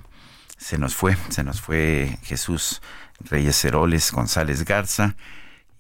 se 0.58 0.78
nos 0.78 0.96
fue, 0.96 1.18
se 1.30 1.44
nos 1.44 1.60
fue 1.60 2.20
Jesús 2.22 2.82
Reyes 3.20 3.66
Heroles 3.66 4.12
González 4.12 4.64
Garza, 4.64 5.16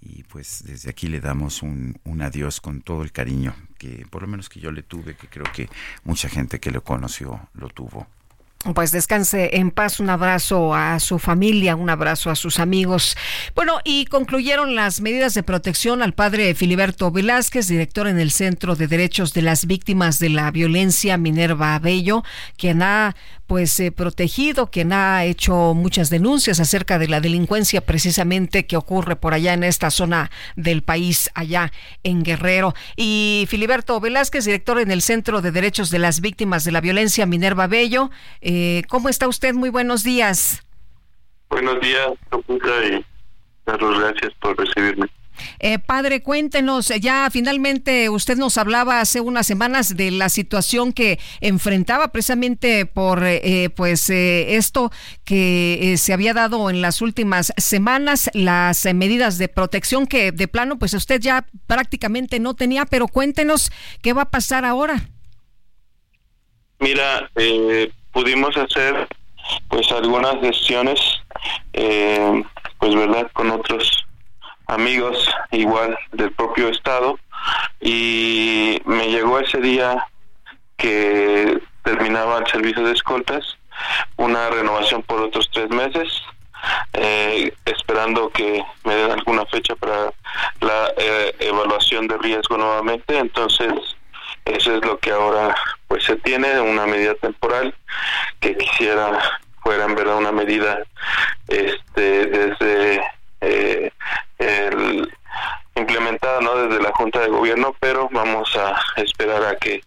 y 0.02 0.24
pues 0.24 0.64
desde 0.66 0.90
aquí 0.90 1.08
le 1.08 1.22
damos 1.22 1.62
un, 1.62 2.00
un, 2.04 2.22
adiós 2.24 2.60
con 2.60 2.82
todo 2.82 3.04
el 3.04 3.12
cariño 3.12 3.56
que 3.78 4.06
por 4.10 4.24
lo 4.24 4.28
menos 4.28 4.50
que 4.50 4.60
yo 4.60 4.72
le 4.72 4.84
tuve, 4.84 5.16
que 5.16 5.28
creo 5.28 5.46
que 5.54 5.70
mucha 6.04 6.28
gente 6.28 6.60
que 6.60 6.72
lo 6.72 6.84
conoció 6.84 7.48
lo 7.54 7.70
tuvo. 7.70 8.08
Pues 8.74 8.94
descanse 8.94 9.58
en 9.58 9.72
paz, 9.72 10.00
un 10.00 10.10
abrazo 10.10 10.74
a 10.74 10.98
su 11.02 11.20
familia, 11.20 11.76
un 11.76 11.90
abrazo 11.90 12.30
a 12.30 12.36
sus 12.36 12.60
amigos. 12.60 13.18
Bueno, 13.56 13.80
y 13.84 14.06
concluyeron 14.06 14.74
las 14.74 15.02
medidas 15.02 15.34
de 15.34 15.44
protección 15.44 16.02
al 16.02 16.14
padre 16.14 16.56
Filiberto 16.56 17.12
Velázquez, 17.12 17.68
director 17.68 18.08
en 18.08 18.20
el 18.20 18.32
Centro 18.32 18.78
de 18.78 18.88
Derechos 18.88 19.34
de 19.34 19.42
las 19.42 19.66
Víctimas 19.66 20.18
de 20.20 20.30
la 20.30 20.50
Violencia 20.50 21.18
Minerva 21.18 21.78
Bello, 21.80 22.24
quien 22.56 22.82
ha 22.84 23.18
pues 23.54 23.80
eh, 23.80 23.92
protegido, 23.92 24.72
quien 24.72 24.94
ha 24.94 25.26
hecho 25.26 25.76
muchas 25.76 26.10
denuncias 26.10 26.60
acerca 26.60 26.98
de 26.98 27.08
la 27.08 27.22
delincuencia 27.22 27.82
precisamente 27.82 28.66
que 28.66 28.78
ocurre 28.78 29.16
por 29.16 29.36
allá 29.36 29.54
en 29.54 29.64
esta 29.64 29.92
zona 29.92 30.32
del 30.56 30.82
país, 30.82 31.30
allá 31.36 31.72
en 32.02 32.24
Guerrero. 32.24 32.74
Y 32.96 33.46
Filiberto 33.48 34.00
Velázquez, 34.00 34.46
director 34.46 34.80
en 34.80 34.90
el 34.90 35.04
Centro 35.04 35.42
de 35.42 35.52
Derechos 35.52 35.92
de 35.92 36.00
las 36.00 36.20
Víctimas 36.20 36.64
de 36.64 36.72
la 36.72 36.82
Violencia 36.82 37.28
Minerva 37.28 37.68
Bello. 37.68 38.10
Eh, 38.42 38.82
¿Cómo 38.90 39.08
está 39.08 39.28
usted? 39.28 39.54
Muy 39.54 39.70
buenos 39.70 40.04
días. 40.04 40.64
Buenos 41.52 41.80
días, 41.80 42.10
y 42.90 43.06
gracias 43.68 44.34
por 44.42 44.58
recibirme. 44.58 45.06
Eh, 45.60 45.80
padre, 45.80 46.22
cuéntenos, 46.22 46.90
ya 47.00 47.30
finalmente 47.32 48.10
usted 48.10 48.38
nos 48.38 48.58
hablaba 48.58 49.00
hace 49.00 49.22
unas 49.22 49.48
semanas 49.48 49.96
de 49.96 50.12
la 50.12 50.30
situación 50.30 50.94
que 50.94 51.20
enfrentaba 51.42 52.10
precisamente 52.10 52.86
por 52.86 53.24
eh, 53.24 53.70
pues 53.76 54.10
eh, 54.10 54.56
esto 54.56 54.92
que 55.24 55.96
se 55.98 56.14
había 56.14 56.34
dado 56.34 56.70
en 56.70 56.82
las 56.82 57.02
últimas 57.02 57.54
semanas, 57.58 58.30
las 58.34 58.86
medidas 58.94 59.38
de 59.38 59.48
protección 59.48 60.08
que 60.08 60.32
de 60.32 60.48
plano 60.48 60.78
pues 60.78 60.94
usted 60.94 61.20
ya 61.22 61.46
prácticamente 61.68 62.40
no 62.40 62.56
tenía, 62.56 62.86
pero 62.86 63.08
cuéntenos 63.08 63.72
qué 64.02 64.14
va 64.14 64.24
a 64.24 64.32
pasar 64.32 64.66
ahora. 64.66 65.10
Mira, 66.80 67.30
pudimos 68.12 68.56
hacer 68.58 69.08
pues 69.70 69.90
algunas 69.92 70.40
gestiones, 70.42 71.00
pues 71.72 72.96
verdad, 72.96 73.30
con 73.34 73.52
otros 73.52 74.03
amigos 74.74 75.30
igual 75.52 75.98
del 76.12 76.32
propio 76.32 76.70
estado 76.70 77.20
y 77.80 78.82
me 78.86 79.08
llegó 79.08 79.40
ese 79.40 79.60
día 79.60 80.08
que 80.78 81.60
terminaba 81.84 82.40
el 82.40 82.48
servicio 82.48 82.84
de 82.84 82.94
escoltas 82.94 83.58
una 84.18 84.50
renovación 84.50 85.04
por 85.04 85.22
otros 85.22 85.50
tres 85.52 85.70
meses 85.70 86.10
eh, 86.94 87.54
esperando 87.66 88.30
que 88.30 88.64
me 88.86 88.96
den 88.96 89.12
alguna 89.12 89.46
fecha 89.46 89.76
para 89.76 90.14
la 90.62 90.94
eh, 90.98 91.36
evaluación 91.40 92.08
de 92.08 92.18
riesgo 92.18 92.58
nuevamente. 92.58 93.18
Entonces 93.18 93.74
eso 94.46 94.76
es 94.76 94.86
lo 94.86 94.98
que 95.00 95.12
ahora 95.12 95.56
pues 95.88 96.04
se 96.04 96.16
tiene 96.18 96.60
una 96.60 96.86
medida 96.86 97.16
temporal 97.16 97.74
que 98.40 98.56
quisiera 98.58 99.20
fuera 99.62 99.86
en 99.86 99.96
verdad 99.96 100.18
una 100.18 100.32
medida 100.32 100.84
este 101.48 102.26
desde 102.26 103.02
eh, 103.42 103.92
el, 104.44 105.12
implementada 105.76 106.42
¿no? 106.42 106.56
desde 106.56 106.82
la 106.82 106.92
Junta 106.92 107.20
de 107.22 107.30
Gobierno, 107.30 107.76
pero 107.80 108.10
vamos 108.12 108.56
a 108.56 109.02
esperar 109.02 109.44
a 109.44 109.56
que, 109.56 109.82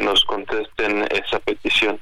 nos 0.00 0.24
contesten 0.24 1.06
esa 1.10 1.38
petición. 1.38 1.98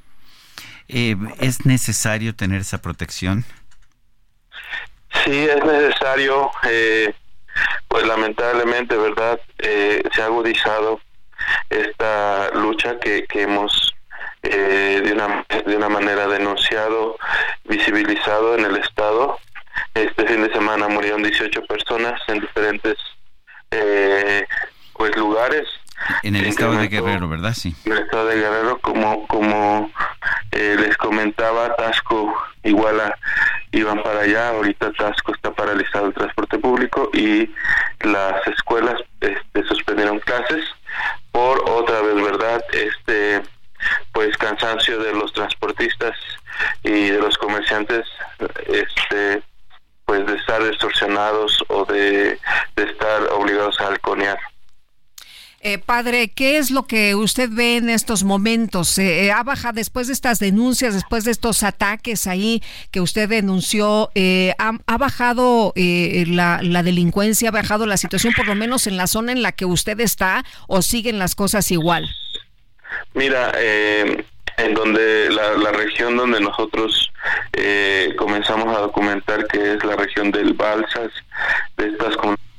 Eh, 0.88 1.16
¿Es 1.38 1.64
necesario 1.64 2.34
tener 2.34 2.62
esa 2.62 2.82
protección? 2.82 3.44
Sí, 5.22 5.46
es 5.48 5.64
necesario. 5.64 6.50
Eh, 6.64 7.14
pues 7.86 8.04
lamentablemente, 8.06 8.96
¿verdad? 8.96 9.38
Eh, 9.58 10.02
se 10.12 10.22
ha 10.22 10.24
agudizado 10.24 11.00
esta 11.70 12.50
lucha 12.54 12.98
que, 12.98 13.24
que 13.26 13.42
hemos 13.42 13.94
eh, 14.42 15.00
de, 15.04 15.12
una, 15.12 15.46
de 15.64 15.76
una 15.76 15.88
manera 15.88 16.26
denunciado, 16.26 17.16
visibilizado 17.64 18.56
en 18.56 18.64
el 18.64 18.76
Estado 18.76 19.38
este 19.94 20.26
fin 20.26 20.42
de 20.42 20.52
semana 20.52 20.88
murieron 20.88 21.22
18 21.22 21.64
personas 21.66 22.20
en 22.28 22.40
diferentes 22.40 22.96
eh, 23.70 24.46
pues 24.94 25.16
lugares. 25.16 25.68
En 26.22 26.34
el 26.36 26.46
estado 26.46 26.72
de 26.76 26.88
Guerrero, 26.88 27.28
¿verdad? 27.28 27.54
Sí. 27.54 27.74
En 27.84 27.92
el 27.92 27.98
estado 27.98 28.26
de 28.26 28.36
Guerrero, 28.36 28.78
como 28.80 29.26
como 29.26 29.90
eh, 30.50 30.76
les 30.78 30.96
comentaba, 30.96 31.74
Tasco, 31.76 32.34
Iguala 32.62 33.16
iban 33.72 34.02
para 34.02 34.20
allá. 34.20 34.50
Ahorita 34.50 34.92
Tasco 34.92 35.32
está 35.32 35.52
paralizado 35.52 36.06
el 36.06 36.14
transporte 36.14 36.58
público 36.58 37.10
y 37.12 37.50
las 38.00 38.46
escuelas 38.48 39.00
este, 39.20 39.64
suspendieron 39.68 40.18
clases 40.20 40.64
por 41.30 41.68
otra 41.68 42.00
vez, 42.02 42.14
¿verdad? 42.22 42.62
Este 42.72 43.42
pues 44.12 44.36
cansancio 44.38 44.98
de 44.98 45.12
los 45.12 45.32
transportistas 45.32 46.16
y 46.82 47.10
de 47.10 47.18
los 47.18 47.36
comerciantes 47.36 48.06
este 48.66 49.42
pues 50.04 50.26
de 50.26 50.36
estar 50.36 50.62
distorsionados 50.62 51.64
o 51.68 51.84
de, 51.86 52.38
estar 52.76 53.22
obligados 53.32 53.80
a 53.80 53.88
halconear. 53.88 54.38
Eh, 55.60 55.78
padre, 55.94 56.32
¿qué 56.34 56.58
es 56.58 56.72
lo 56.72 56.88
que 56.88 57.14
usted 57.14 57.48
ve 57.52 57.76
en 57.76 57.88
estos 57.88 58.24
momentos? 58.24 58.98
Eh, 58.98 59.26
eh, 59.26 59.30
¿Ha 59.30 59.44
bajado 59.44 59.74
después 59.74 60.08
de 60.08 60.12
estas 60.12 60.40
denuncias, 60.40 60.92
después 60.92 61.22
de 61.22 61.30
estos 61.30 61.62
ataques 61.62 62.26
ahí 62.26 62.64
que 62.90 63.00
usted 63.00 63.28
denunció? 63.28 64.10
ha, 64.58 64.98
bajado 64.98 65.72
la, 65.76 66.58
la, 66.62 66.82
delincuencia, 66.82 67.50
ha 67.50 67.52
bajado 67.52 67.86
la 67.86 67.96
situación, 67.96 68.32
por 68.36 68.48
lo 68.48 68.56
menos 68.56 68.88
en 68.88 68.96
la 68.96 69.06
zona 69.06 69.30
en 69.30 69.42
la 69.42 69.52
que 69.52 69.66
usted 69.66 70.00
está, 70.00 70.42
o 70.66 70.82
siguen 70.82 71.20
las 71.20 71.36
cosas 71.36 71.70
igual? 71.70 72.10
Mira, 73.14 73.52
en 73.60 74.74
donde 74.74 75.30
la, 75.30 75.70
región 75.70 76.16
donde 76.16 76.40
nosotros 76.40 77.12
comenzamos 78.18 78.76
a 78.76 78.80
documentar, 78.80 79.46
que 79.46 79.74
es 79.74 79.84
la 79.84 79.94
región 79.94 80.32
del 80.32 80.54
Balsas, 80.54 81.12
de 81.76 81.86
estas 81.86 82.16
comunidades 82.16 82.53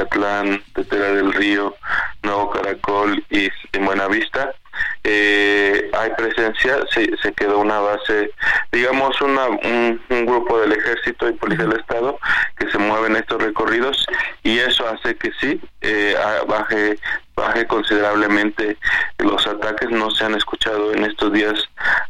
Catlán, 0.00 0.62
Tetera 0.74 1.12
del 1.12 1.32
Río, 1.32 1.76
Nuevo 2.22 2.50
Caracol 2.50 3.22
y 3.28 3.48
en 3.72 3.84
Buenavista. 3.84 4.54
Eh, 5.02 5.90
hay 5.94 6.10
presencia, 6.10 6.84
se, 6.90 7.16
se, 7.22 7.32
quedó 7.32 7.58
una 7.58 7.80
base, 7.80 8.30
digamos 8.70 9.18
una, 9.22 9.46
un, 9.48 10.00
grupo 10.26 10.60
del 10.60 10.72
ejército 10.72 11.28
y 11.28 11.32
policía 11.32 11.64
del 11.64 11.80
Estado 11.80 12.18
que 12.58 12.70
se 12.70 12.76
mueven 12.76 13.16
estos 13.16 13.42
recorridos 13.42 14.06
y 14.42 14.58
eso 14.58 14.86
hace 14.86 15.16
que 15.16 15.30
sí, 15.40 15.58
eh, 15.80 16.14
baje, 16.46 16.98
baje 17.34 17.66
considerablemente 17.66 18.76
los 19.18 19.46
ataques, 19.46 19.88
no 19.90 20.10
se 20.10 20.24
han 20.24 20.34
escuchado 20.34 20.92
en 20.92 21.04
estos 21.04 21.32
días 21.32 21.58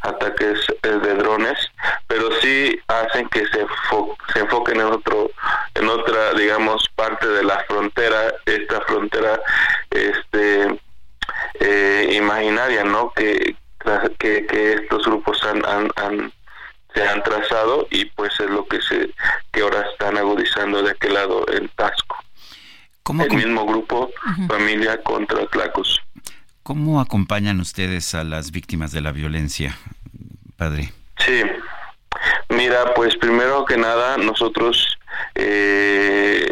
ataques 0.01 0.59
eh, 0.83 0.89
de 0.89 1.15
drones, 1.15 1.59
pero 2.09 2.29
sí 2.41 2.77
hacen 2.89 3.29
que 3.29 3.47
se, 3.47 3.65
se 4.33 4.41
enfoquen 4.41 4.81
en 4.81 4.87
otro, 4.87 5.31
en 5.75 5.89
otra, 5.89 6.35
digamos, 6.35 6.89
parte 6.97 7.29
de 7.29 7.45
la 7.45 7.65
frontera, 7.69 8.35
esta 8.47 8.81
frontera, 8.81 9.41
este 9.91 10.81
eh, 11.59 12.13
imaginaria, 12.17 12.85
¿no? 12.85 13.13
Que, 13.13 13.57
que, 14.19 14.73
estos 14.75 15.05
grupos 15.05 15.43
han, 15.45 15.63
han, 15.97 16.33
se 16.95 17.03
han 17.03 17.23
trazado 17.23 17.87
y 17.91 18.05
pues 18.07 18.39
es 18.41 18.51
lo 18.51 18.67
que 18.67 18.81
se 18.83 19.11
que 19.53 19.63
ahora 19.63 19.87
están 19.93 20.17
agudizando 20.19 20.83
de 20.83 20.91
aquel 20.91 21.15
lado 21.15 21.47
en 21.53 21.69
Tasco. 21.71 22.17
el 23.09 23.37
mismo 23.37 23.67
grupo 23.67 24.11
familia 24.49 25.03
contra 25.03 25.47
Tlacos. 25.47 26.01
¿Cómo 26.63 27.01
acompañan 27.01 27.59
ustedes 27.61 28.15
a 28.15 28.23
las 28.23 28.53
víctimas 28.53 28.93
de 28.93 29.01
la 29.01 29.13
violencia, 29.13 29.77
padre? 30.57 30.93
Sí, 31.19 31.43
mira, 32.51 32.95
pues 32.95 33.17
primero 33.17 33.65
que 33.65 33.77
nada 33.77 34.17
nosotros 34.19 34.99
eh, 35.35 36.49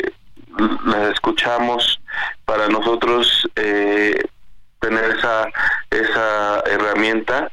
las 0.87 1.13
escuchamos 1.13 2.01
para 2.45 2.69
nosotros 2.69 3.49
eh, 3.57 4.25
tener 4.81 5.17
esa, 5.17 5.49
esa 5.91 6.61
herramienta 6.67 7.51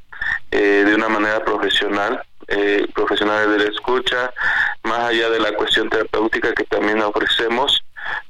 eh, 0.51 0.83
de 0.85 0.95
una 0.95 1.09
manera 1.09 1.43
profesional, 1.43 2.23
eh, 2.47 2.87
profesional 2.93 3.51
de 3.57 3.65
la 3.65 3.71
escucha, 3.71 4.33
más 4.83 5.09
allá 5.09 5.29
de 5.29 5.39
la 5.39 5.53
cuestión 5.53 5.89
terapéutica 5.89 6.53
que 6.53 6.63
también 6.65 7.01
ofrecemos, 7.01 7.83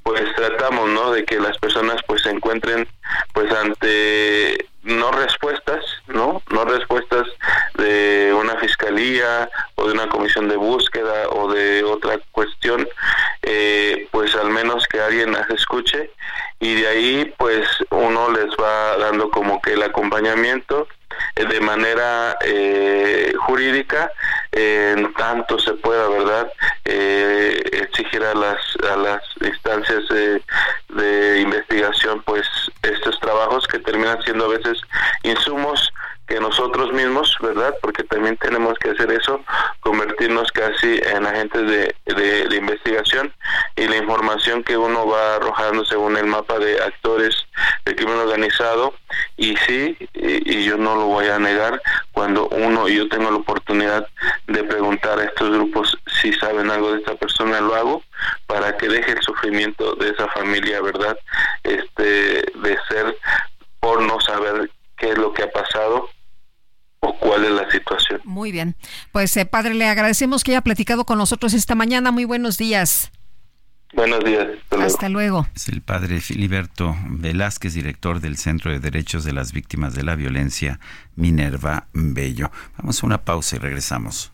pues 0.04 0.24
tratamos, 0.36 0.90
¿no? 0.90 1.12
De 1.12 1.26
que 1.26 1.40
las 1.40 1.58
personas 1.58 1.98
pues 2.08 2.24
se 2.24 2.30
encuentren 2.30 2.88
pues 3.34 3.52
ante 3.52 4.66
no 4.86 5.12
respuestas, 5.12 5.84
¿no? 6.08 6.42
No 6.52 6.64
respuestas 6.64 7.28
de 7.76 8.34
una 8.40 8.56
fiscalía 8.58 9.50
o 9.76 9.88
de 9.88 9.94
una 9.94 10.08
comisión 10.08 10.48
de 10.48 10.56
búsqueda 10.56 11.30
o 11.30 11.52
de 11.52 11.84
otra 11.84 12.20
cuestión, 12.32 12.88
eh, 13.42 14.08
pues 14.12 14.36
al 14.36 14.50
menos 14.50 14.88
que 14.88 15.02
alguien 15.02 15.34
las 15.34 15.50
escuche 15.50 16.12
y 16.60 16.82
de 16.82 16.88
ahí 16.88 17.34
pues 17.38 17.68
uno 17.90 18.32
les 18.32 18.50
va 18.58 18.98
dando 18.98 19.30
como 19.32 19.62
que 19.62 19.74
el 19.74 19.84
acompañamiento 19.84 20.88
de 21.36 21.60
manera 21.62 22.38
eh, 22.42 23.34
jurídica 23.40 24.12
en 24.52 25.14
tanto 25.14 25.60
se 25.60 25.74
pueda 25.74 26.08
verdad 26.10 26.52
eh, 26.86 27.62
exigir 27.74 28.24
a 28.24 28.34
las 28.34 28.60
a 28.90 28.96
las 28.96 29.22
instancias 29.42 30.08
de, 30.10 30.42
de 30.90 31.42
investigación 31.42 32.22
pues 32.24 32.48
estos 32.84 33.20
trabajos 33.20 33.68
que 33.68 33.80
terminan 33.80 34.22
siendo 34.24 34.46
a 34.46 34.50
veces 34.50 34.80
insumos 35.24 35.92
que 36.28 36.40
nosotros 36.40 36.92
mismos, 36.92 37.36
¿verdad? 37.42 37.74
Porque 37.82 38.04
también 38.04 38.38
tenemos 38.38 38.78
que 38.80 38.92
hacer 38.92 39.12
eso, 39.12 39.42
convertirnos 39.82 40.52
casi 40.52 41.00
en 41.04 41.26
agentes 41.26 41.62
de, 41.70 41.96
de, 42.16 42.56
investigación 42.56 43.34
y 43.76 43.88
la 43.88 43.98
información 43.98 44.64
que 44.64 44.78
uno 44.78 45.08
va 45.08 45.36
arrojando 45.36 45.86
según 45.86 46.18
el 46.18 46.26
mapa 46.26 46.58
de 46.58 46.82
actores 46.82 47.36
de 47.86 47.96
crimen 47.96 48.18
organizado 48.18 48.94
y 49.38 49.56
sí, 49.58 49.98
y, 50.14 50.66
yo 50.66 50.78
no 50.78 50.96
lo 50.96 51.06
voy 51.06 51.28
a 51.28 51.38
negar, 51.38 51.82
cuando 52.12 52.48
uno 52.48 52.88
y 52.88 52.96
yo 52.96 53.08
tengo 53.10 53.30
la 53.30 53.38
oportunidad 53.38 54.08
de 54.48 54.64
preguntar 54.64 55.20
a 55.20 55.26
estos 55.26 55.52
grupos 55.52 55.98
si 56.22 56.34
saben 56.34 56.72
algo 56.72 56.92
de 56.92 57.00
esta 57.00 57.16
persona, 57.16 57.62
lo 57.62 57.76
hago 57.76 58.04
para 58.48 58.76
que 58.78 58.88
deje 58.88 59.12
el 59.12 59.22
sufrimiento 59.22 59.96
de 59.96 60.10
esa 60.10 60.28
familia, 60.30 60.82
¿verdad? 60.82 61.18
Este, 61.64 62.04
de 62.04 62.78
ser 62.90 63.18
por 63.80 64.02
no 64.02 64.20
saber 64.22 64.72
qué 64.98 65.12
es 65.12 65.18
lo 65.18 65.34
que 65.34 65.44
ha 65.44 65.52
pasado 65.52 66.10
o 67.06 67.18
cuál 67.20 67.46
es 67.46 67.52
la 67.52 67.70
situación. 67.70 68.22
Muy 68.24 68.52
bien. 68.52 68.76
Pues 69.12 69.36
eh, 69.38 69.46
padre, 69.46 69.74
le 69.74 69.86
agradecemos 69.86 70.44
que 70.44 70.52
haya 70.52 70.62
platicado 70.62 71.06
con 71.06 71.18
nosotros 71.18 71.54
esta 71.54 71.76
mañana. 71.76 72.12
Muy 72.12 72.26
buenos 72.26 72.58
días. 72.58 73.12
Buenos 73.94 74.24
días. 74.26 74.48
Hasta 74.72 75.08
luego. 75.08 75.48
Es 75.56 75.70
el 75.70 75.82
padre 75.82 76.20
Filiberto 76.20 76.96
Velázquez, 77.08 77.76
director 77.76 78.20
del 78.20 78.38
Centro 78.38 78.72
de 78.72 78.80
Derechos 78.80 79.24
de 79.24 79.32
las 79.32 79.54
Víctimas 79.54 79.96
de 79.96 80.04
la 80.04 80.16
Violencia, 80.16 80.80
Minerva 81.16 81.88
Bello. 81.94 82.52
Vamos 82.78 83.02
a 83.02 83.06
una 83.06 83.20
pausa 83.20 83.56
y 83.56 83.60
regresamos. 83.60 84.34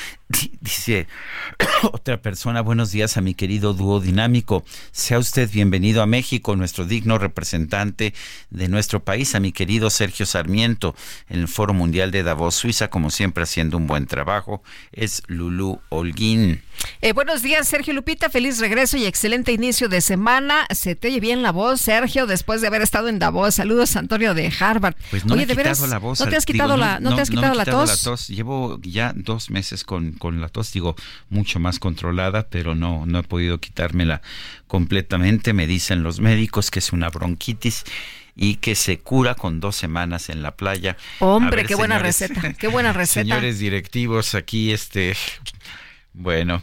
Dice 0.61 1.07
otra 1.93 2.21
persona, 2.21 2.61
buenos 2.61 2.91
días 2.91 3.17
a 3.17 3.23
mi 3.23 3.33
querido 3.33 3.73
dúo 3.73 3.99
dinámico. 3.99 4.63
Sea 4.93 5.19
usted 5.19 5.51
bienvenido 5.51 6.03
a 6.03 6.07
México, 6.07 6.55
nuestro 6.55 6.85
digno 6.85 7.17
representante 7.17 8.13
de 8.51 8.69
nuestro 8.69 9.03
país, 9.03 9.35
a 9.35 9.41
mi 9.41 9.53
querido 9.53 9.89
Sergio 9.89 10.27
Sarmiento, 10.27 10.95
en 11.31 11.41
el 11.41 11.49
Foro 11.49 11.73
Mundial 11.73 12.11
de 12.11 12.23
Davos, 12.25 12.57
Suiza, 12.57 12.89
como 12.89 13.11
siempre 13.11 13.45
haciendo 13.45 13.79
un 13.79 13.87
buen 13.87 14.07
trabajo. 14.07 14.63
Es 14.93 15.23
Lulú 15.29 15.81
Holguín. 15.89 16.63
Eh, 17.01 17.13
buenos 17.13 17.43
días, 17.43 17.69
Sergio 17.69 17.95
Lupita. 17.95 18.29
Feliz 18.29 18.59
regreso 18.59 18.97
y 18.97 19.07
excelente 19.07 19.53
inicio 19.53 19.89
de 19.89 20.01
semana. 20.01 20.67
Se 20.75 20.97
te 20.97 21.09
oye 21.09 21.21
bien 21.21 21.43
la 21.43 21.53
voz, 21.53 21.81
Sergio, 21.81 22.27
después 22.27 22.61
de 22.61 22.67
haber 22.67 22.83
estado 22.83 23.09
en 23.09 23.19
Davos. 23.19 23.55
Saludos, 23.55 23.95
Antonio 23.97 24.35
de 24.35 24.53
Harvard. 24.59 24.97
Pues 25.11 25.25
no 25.25 25.35
Oye, 25.35 25.41
me 25.41 25.43
he 25.45 25.47
de 25.47 25.53
quitado 25.63 25.81
veras, 25.81 25.91
la 25.91 25.99
voz. 25.99 26.21
¿no 26.21 26.27
te 26.27 26.37
has 26.37 26.45
quitado 26.45 26.75
digo, 26.75 26.85
la, 26.85 27.01
no, 27.01 27.15
te 27.15 27.23
has 27.23 27.31
me 27.31 27.37
quitado 27.37 27.55
la 27.55 27.65
tos? 27.65 28.29
Llevo 28.29 28.81
ya 28.83 29.13
dos 29.15 29.51
meses 29.51 29.85
con, 29.85 30.13
con 30.13 30.41
la 30.41 30.49
tos, 30.49 30.73
digo, 30.73 30.97
mucho 31.31 31.61
más 31.61 31.79
controlada, 31.79 32.49
pero 32.49 32.75
no, 32.75 33.07
no 33.07 33.21
he 33.21 33.23
podido 33.23 33.59
quitármela 33.59 34.23
completamente. 34.67 35.53
Me 35.53 35.67
dicen 35.67 36.03
los 36.03 36.21
médicos 36.21 36.71
que 36.71 36.81
es 36.81 36.93
una 36.93 37.11
bronquitis 37.11 37.85
y 38.35 38.55
que 38.57 38.75
se 38.75 38.99
cura 38.99 39.35
con 39.35 39.61
dos 39.61 39.77
semanas 39.77 40.31
en 40.31 40.43
la 40.43 40.53
playa. 40.53 40.97
Hombre, 41.19 41.57
ver, 41.57 41.67
qué 41.67 41.75
buena 41.75 41.99
receta, 41.99 42.53
qué 42.55 42.69
buena 42.69 42.93
receta. 42.95 43.23
Señores 43.23 43.59
directivos, 43.59 44.35
aquí 44.37 44.73
este, 44.73 45.17
bueno, 46.19 46.63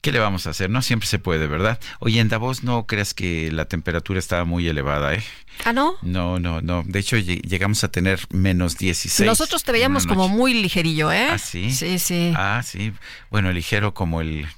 ¿qué 0.00 0.12
le 0.12 0.18
vamos 0.18 0.46
a 0.46 0.50
hacer? 0.50 0.70
No 0.70 0.80
siempre 0.82 1.08
se 1.08 1.18
puede, 1.18 1.46
¿verdad? 1.46 1.78
Oye, 2.00 2.20
en 2.20 2.28
Davos 2.28 2.62
no 2.62 2.86
creas 2.86 3.14
que 3.14 3.50
la 3.52 3.66
temperatura 3.66 4.18
estaba 4.18 4.44
muy 4.44 4.66
elevada, 4.68 5.14
¿eh? 5.14 5.22
Ah, 5.64 5.72
¿no? 5.72 5.94
No, 6.02 6.38
no, 6.38 6.60
no. 6.62 6.82
De 6.86 6.98
hecho, 7.00 7.16
lle- 7.18 7.42
llegamos 7.42 7.84
a 7.84 7.88
tener 7.88 8.20
menos 8.30 8.78
16. 8.78 9.26
Nosotros 9.26 9.62
te 9.64 9.72
veíamos 9.72 10.06
como 10.06 10.28
muy 10.28 10.54
ligerillo, 10.54 11.12
¿eh? 11.12 11.28
¿Ah, 11.30 11.38
sí? 11.38 11.70
Sí, 11.72 11.98
sí. 11.98 12.32
Ah, 12.36 12.62
sí. 12.64 12.92
Bueno, 13.30 13.52
ligero 13.52 13.92
como 13.92 14.20
el... 14.20 14.46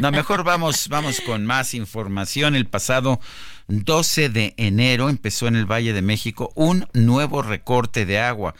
No, 0.00 0.10
mejor 0.10 0.44
vamos, 0.44 0.88
vamos 0.88 1.20
con 1.20 1.44
más 1.46 1.72
información. 1.74 2.54
El 2.54 2.66
pasado 2.66 3.20
12 3.68 4.28
de 4.28 4.54
enero 4.56 5.08
empezó 5.08 5.46
en 5.48 5.56
el 5.56 5.66
Valle 5.66 5.92
de 5.92 6.02
México 6.02 6.52
un 6.54 6.86
nuevo 6.92 7.42
recorte 7.42 8.04
de 8.06 8.18
agua 8.18 8.54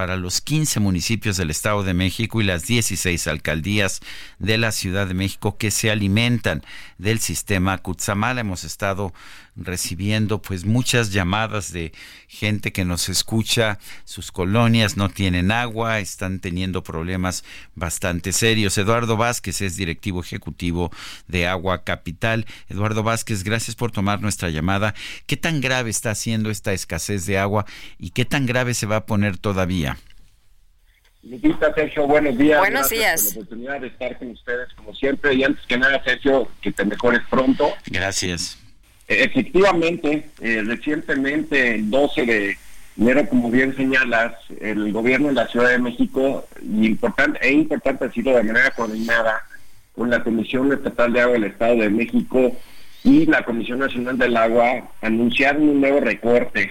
para 0.00 0.16
los 0.16 0.40
15 0.40 0.80
municipios 0.80 1.36
del 1.36 1.50
Estado 1.50 1.82
de 1.82 1.92
México 1.92 2.40
y 2.40 2.44
las 2.44 2.64
16 2.64 3.26
alcaldías 3.26 4.00
de 4.38 4.56
la 4.56 4.72
Ciudad 4.72 5.06
de 5.06 5.12
México 5.12 5.58
que 5.58 5.70
se 5.70 5.90
alimentan 5.90 6.62
del 6.96 7.18
sistema 7.18 7.76
Cutzamala. 7.76 8.40
Hemos 8.40 8.64
estado 8.64 9.12
recibiendo 9.60 10.42
pues 10.42 10.64
muchas 10.64 11.12
llamadas 11.12 11.72
de 11.72 11.92
gente 12.26 12.72
que 12.72 12.84
nos 12.84 13.08
escucha, 13.08 13.78
sus 14.04 14.32
colonias 14.32 14.96
no 14.96 15.08
tienen 15.08 15.52
agua, 15.52 16.00
están 16.00 16.40
teniendo 16.40 16.82
problemas 16.82 17.44
bastante 17.74 18.32
serios. 18.32 18.76
Eduardo 18.78 19.16
Vázquez 19.16 19.60
es 19.60 19.76
directivo 19.76 20.20
ejecutivo 20.20 20.90
de 21.28 21.46
Agua 21.46 21.84
Capital. 21.84 22.46
Eduardo 22.68 23.02
Vázquez, 23.02 23.44
gracias 23.44 23.76
por 23.76 23.92
tomar 23.92 24.20
nuestra 24.20 24.48
llamada. 24.48 24.94
¿Qué 25.26 25.36
tan 25.36 25.60
grave 25.60 25.90
está 25.90 26.14
siendo 26.14 26.50
esta 26.50 26.72
escasez 26.72 27.26
de 27.26 27.38
agua 27.38 27.66
y 27.98 28.10
qué 28.10 28.24
tan 28.24 28.46
grave 28.46 28.74
se 28.74 28.86
va 28.86 28.96
a 28.96 29.06
poner 29.06 29.36
todavía? 29.38 29.98
Lupita, 31.22 31.72
Sergio, 31.74 32.06
buenos 32.06 32.38
días. 32.38 32.58
Buenos 32.58 32.88
Gracias 32.88 32.98
días. 32.98 33.22
Por 33.22 33.34
la 33.34 33.40
oportunidad 33.40 33.80
de 33.80 33.86
estar 33.88 34.18
con 34.18 34.30
ustedes 34.30 34.72
como 34.74 34.94
siempre. 34.94 35.34
Y 35.34 35.44
antes 35.44 35.64
que 35.66 35.76
nada, 35.76 36.02
Sergio, 36.02 36.48
que 36.62 36.72
te 36.72 36.84
mejores 36.84 37.20
pronto. 37.28 37.70
Gracias. 37.86 38.58
Efectivamente, 39.12 40.30
eh, 40.40 40.62
recientemente, 40.64 41.74
el 41.74 41.90
12 41.90 42.26
de 42.26 42.56
enero, 42.96 43.28
como 43.28 43.50
bien 43.50 43.74
señalas, 43.74 44.34
el 44.60 44.92
gobierno 44.92 45.26
de 45.28 45.34
la 45.34 45.48
Ciudad 45.48 45.70
de 45.70 45.80
México, 45.80 46.46
importante, 46.62 47.40
e 47.42 47.50
importante 47.50 48.06
decirlo 48.06 48.36
de 48.36 48.44
manera 48.44 48.70
coordinada, 48.70 49.42
con 49.96 50.10
la 50.10 50.22
Comisión 50.22 50.72
Estatal 50.72 51.12
de 51.12 51.22
Agua 51.22 51.32
del 51.32 51.44
Estado 51.50 51.74
de 51.78 51.90
México 51.90 52.56
y 53.02 53.26
la 53.26 53.44
Comisión 53.44 53.80
Nacional 53.80 54.16
del 54.16 54.36
Agua, 54.36 54.88
anunciaron 55.02 55.68
un 55.68 55.80
nuevo 55.80 55.98
recorte 55.98 56.70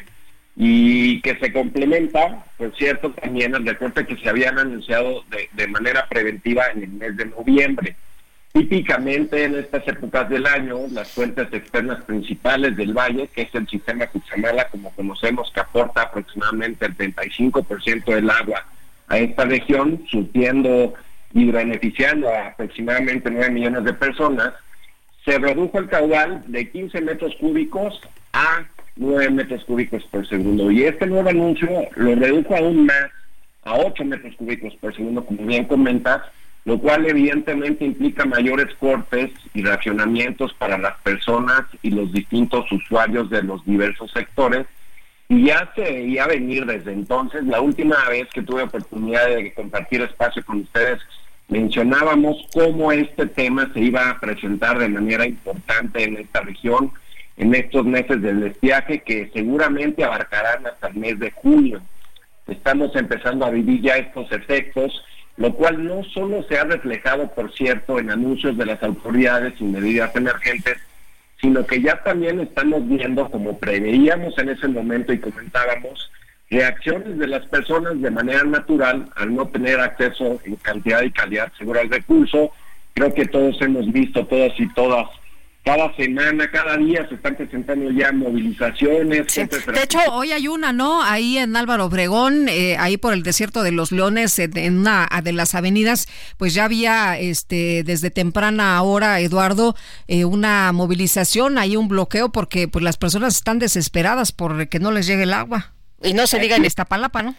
y 0.56 1.20
que 1.20 1.36
se 1.40 1.52
complementa, 1.52 2.46
por 2.58 2.74
cierto, 2.78 3.12
también 3.12 3.54
al 3.54 3.66
recorte 3.66 4.06
que 4.06 4.16
se 4.16 4.30
habían 4.30 4.58
anunciado 4.58 5.26
de, 5.30 5.50
de 5.52 5.68
manera 5.68 6.08
preventiva 6.08 6.64
en 6.74 6.84
el 6.84 6.90
mes 6.92 7.18
de 7.18 7.26
noviembre. 7.26 7.98
Típicamente 8.52 9.44
en 9.44 9.56
estas 9.56 9.88
épocas 9.88 10.28
del 10.28 10.48
año, 10.48 10.80
las 10.92 11.12
fuentes 11.12 11.48
externas 11.54 12.04
principales 12.04 12.76
del 12.76 12.94
valle, 12.94 13.28
que 13.28 13.44
es 13.44 13.54
el 13.54 13.68
sistema 13.68 14.08
Cutzamala, 14.08 14.68
como 14.70 14.92
conocemos, 14.96 15.52
que 15.54 15.60
aporta 15.60 16.02
aproximadamente 16.02 16.88
el 16.88 16.98
35% 16.98 18.06
del 18.06 18.30
agua 18.30 18.66
a 19.08 19.20
esta 19.20 19.46
región, 19.46 20.04
surtiendo 20.10 20.94
y 21.34 21.52
beneficiando 21.52 22.28
a 22.30 22.48
aproximadamente 22.48 23.30
9 23.30 23.52
millones 23.52 23.84
de 23.84 23.94
personas, 23.94 24.54
se 25.26 25.38
redujo 25.38 25.78
el 25.78 25.88
caudal 25.88 26.44
de 26.48 26.70
15 26.70 27.02
metros 27.02 27.36
cúbicos 27.40 28.02
a 28.34 28.66
9 28.96 29.30
metros 29.30 29.64
cúbicos 29.66 30.04
por 30.06 30.28
segundo. 30.28 30.72
Y 30.72 30.84
este 30.84 31.06
nuevo 31.06 31.30
anuncio 31.30 31.70
lo 31.96 32.16
redujo 32.16 32.56
aún 32.56 32.88
más 32.88 33.12
a 33.64 33.76
8 33.76 34.06
metros 34.06 34.36
cúbicos 34.36 34.76
por 34.78 34.96
segundo, 34.96 35.24
como 35.24 35.46
bien 35.46 35.66
comentas, 35.66 36.22
lo 36.66 36.80
cual 36.80 37.06
evidentemente 37.06 37.86
implica 37.86 38.26
mayores 38.26 38.74
cortes 38.76 39.32
y 39.54 39.64
racionamientos 39.64 40.54
para 40.54 40.78
las 40.78 40.98
personas 41.02 41.64
y 41.82 41.92
los 41.92 42.12
distintos 42.12 42.72
usuarios 42.72 43.30
de 43.30 43.44
los 43.44 43.66
diversos 43.66 44.12
sectores. 44.12 44.68
Y 45.28 45.46
ya 45.46 45.72
se 45.76 45.82
veía 45.82 46.28
venir 46.28 46.66
desde 46.66 46.92
entonces. 46.92 47.44
La 47.44 47.62
última 47.62 47.98
vez 48.10 48.28
que 48.34 48.42
tuve 48.42 48.64
oportunidad 48.64 49.28
de 49.28 49.54
compartir 49.54 50.02
espacio 50.02 50.44
con 50.44 50.62
ustedes, 50.62 51.00
mencionábamos 51.48 52.48
cómo 52.54 52.92
este 52.92 53.28
tema 53.28 53.72
se 53.74 53.80
iba 53.80 54.10
a 54.10 54.20
presentar 54.20 54.80
de 54.80 54.90
manera 54.90 55.26
importante 55.26 56.04
en 56.04 56.18
esta 56.18 56.42
región 56.42 56.92
en 57.40 57.56
estos 57.56 57.86
meses 57.86 58.22
del 58.22 58.44
estiaje 58.44 59.02
que 59.02 59.32
seguramente 59.34 60.04
abarcarán 60.04 60.68
hasta 60.68 60.90
el 60.90 60.96
mes 60.96 61.18
de 61.20 61.32
junio. 61.32 61.82
Estamos 62.46 62.94
empezando 62.96 63.46
a 63.46 63.50
vivir 63.50 63.82
ya 63.82 63.96
estos 63.96 64.30
efectos, 64.34 65.02
lo 65.40 65.54
cual 65.54 65.86
no 65.86 66.04
solo 66.04 66.44
se 66.44 66.60
ha 66.60 66.66
reflejado, 66.66 67.30
por 67.30 67.52
cierto, 67.54 67.98
en 67.98 68.12
anuncios 68.12 68.58
de 68.58 68.66
las 68.66 68.84
autoridades 68.84 69.54
y 69.60 69.64
medidas 69.64 70.14
emergentes, 70.14 70.78
sino 71.40 71.66
que 71.66 71.82
ya 71.82 72.04
también 72.04 72.42
estamos 72.42 72.86
viendo, 72.88 73.32
como 73.32 73.58
preveíamos 73.58 74.38
en 74.38 74.50
ese 74.50 74.68
momento 74.68 75.14
y 75.14 75.20
comentábamos, 75.20 76.12
reacciones 76.50 77.18
de 77.18 77.28
las 77.28 77.46
personas 77.46 78.02
de 78.02 78.12
manera 78.12 78.44
natural 78.44 79.06
al 79.16 79.34
no 79.34 79.48
tener 79.48 79.80
acceso 79.80 80.42
en 80.44 80.58
cantidad 80.58 81.04
y 81.04 81.12
calidad 81.12 81.54
segura 81.58 81.82
al 81.82 81.90
recurso. 81.90 82.52
Creo 82.94 83.14
que 83.14 83.26
todos 83.26 83.62
hemos 83.62 83.90
visto, 83.94 84.28
todas 84.28 84.52
y 84.60 84.68
todas, 84.74 85.08
cada 85.64 85.96
semana, 85.96 86.50
cada 86.50 86.78
día 86.78 87.08
se 87.10 87.16
están 87.16 87.36
presentando 87.36 87.92
ya 87.92 88.12
movilizaciones. 88.12 89.32
gente 89.32 89.58
De 89.60 89.84
hecho, 89.84 90.00
hoy 90.12 90.32
hay 90.32 90.48
una, 90.48 90.72
¿no? 90.72 91.04
Ahí 91.04 91.38
en 91.38 91.56
Álvaro 91.56 91.86
Obregón, 91.86 92.48
eh, 92.50 92.78
ahí 92.78 92.98
por 92.98 93.14
el 93.14 93.24
desierto 93.24 93.62
de 93.62 93.72
los 93.72 93.92
Leones, 93.92 94.40
en, 94.40 94.58
en 94.58 94.80
una 94.80 95.08
de 95.22 95.34
las 95.34 95.56
avenidas, 95.56 96.08
pues 96.38 96.54
ya 96.54 96.66
había 96.66 97.20
este 97.20 97.84
desde 97.84 98.10
temprana 98.10 98.82
hora, 98.82 99.20
Eduardo, 99.20 99.76
eh, 100.08 100.26
una 100.26 100.72
movilización, 100.72 101.58
ahí 101.58 101.76
un 101.76 101.88
bloqueo, 101.88 102.32
porque 102.32 102.68
pues 102.68 102.84
las 102.84 102.98
personas 102.98 103.36
están 103.36 103.60
desesperadas 103.60 104.32
por 104.32 104.68
que 104.70 104.80
no 104.80 104.92
les 104.92 105.08
llegue 105.08 105.24
el 105.24 105.34
agua. 105.34 105.74
Y 106.02 106.14
no 106.14 106.28
se 106.28 106.40
diga 106.40 106.56
en 106.56 106.66
Iztapalapa, 106.66 107.22
¿no? 107.22 107.36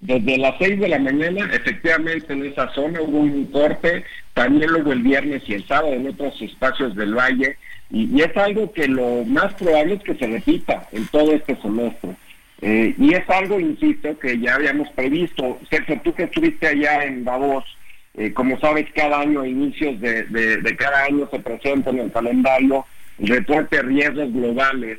Desde 0.00 0.38
las 0.38 0.54
6 0.58 0.78
de 0.78 0.88
la 0.88 0.98
mañana, 1.00 1.50
efectivamente, 1.52 2.32
en 2.32 2.46
esa 2.46 2.68
zona 2.72 3.00
hubo 3.02 3.18
un 3.18 3.46
corte, 3.46 4.04
también 4.32 4.70
luego 4.70 4.92
el 4.92 5.02
viernes 5.02 5.42
y 5.48 5.54
el 5.54 5.66
sábado 5.66 5.92
en 5.92 6.06
otros 6.06 6.40
espacios 6.40 6.94
del 6.94 7.14
valle, 7.14 7.56
y, 7.90 8.20
es 8.20 8.36
algo 8.36 8.70
que 8.72 8.86
lo 8.86 9.24
más 9.24 9.54
probable 9.54 9.94
es 9.94 10.02
que 10.02 10.14
se 10.14 10.26
repita 10.28 10.86
en 10.92 11.06
todo 11.08 11.32
este 11.32 11.56
semestre. 11.56 12.10
Eh, 12.60 12.94
y 12.98 13.14
es 13.14 13.28
algo, 13.30 13.58
insisto, 13.58 14.16
que 14.18 14.38
ya 14.38 14.54
habíamos 14.56 14.88
previsto. 14.90 15.58
Sergio, 15.70 16.00
tú 16.04 16.12
que 16.14 16.24
estuviste 16.24 16.66
allá 16.68 17.04
en 17.04 17.24
Davos, 17.24 17.64
eh, 18.14 18.32
como 18.32 18.58
sabes, 18.60 18.86
cada 18.94 19.20
año, 19.20 19.40
a 19.42 19.48
inicios 19.48 19.98
de, 20.00 20.24
de- 20.24 20.58
de 20.58 20.76
cada 20.76 21.04
año 21.04 21.28
se 21.30 21.38
presenta 21.40 21.90
en 21.90 21.98
el 22.00 22.12
calendario 22.12 22.84
el 23.18 23.28
reporte 23.28 23.76
de 23.76 23.82
riesgos 23.82 24.32
globales 24.32 24.98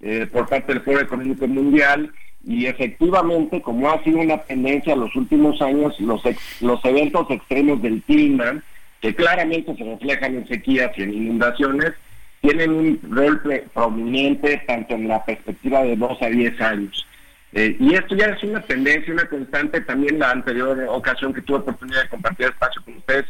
eh, 0.00 0.26
por 0.32 0.48
parte 0.48 0.72
del 0.72 0.82
Foro 0.82 1.00
Económico 1.00 1.46
Mundial 1.46 2.10
y 2.44 2.66
efectivamente, 2.66 3.62
como 3.62 3.90
ha 3.90 4.02
sido 4.02 4.18
una 4.18 4.38
tendencia 4.38 4.94
en 4.94 5.00
los 5.00 5.14
últimos 5.14 5.60
años, 5.62 5.98
los, 6.00 6.22
los 6.60 6.84
eventos 6.84 7.30
extremos 7.30 7.80
del 7.82 8.02
clima, 8.02 8.62
que 9.00 9.14
claramente 9.14 9.74
se 9.76 9.84
reflejan 9.84 10.36
en 10.36 10.48
sequías 10.48 10.90
y 10.96 11.02
en 11.02 11.12
inundaciones, 11.12 11.92
tienen 12.40 12.72
un 12.72 13.00
rol 13.10 13.40
prominente 13.72 14.62
tanto 14.66 14.94
en 14.94 15.08
la 15.08 15.24
perspectiva 15.24 15.82
de 15.84 15.96
2 15.96 16.22
a 16.22 16.26
10 16.26 16.60
años. 16.60 17.06
Eh, 17.52 17.76
y 17.78 17.94
esto 17.94 18.16
ya 18.16 18.26
es 18.26 18.42
una 18.42 18.60
tendencia, 18.62 19.12
una 19.12 19.28
constante. 19.28 19.80
También 19.82 20.18
la 20.18 20.30
anterior 20.30 20.84
ocasión 20.88 21.32
que 21.32 21.42
tuve 21.42 21.58
oportunidad 21.58 22.02
de 22.02 22.08
compartir 22.08 22.46
espacio 22.46 22.82
con 22.84 22.96
ustedes, 22.96 23.26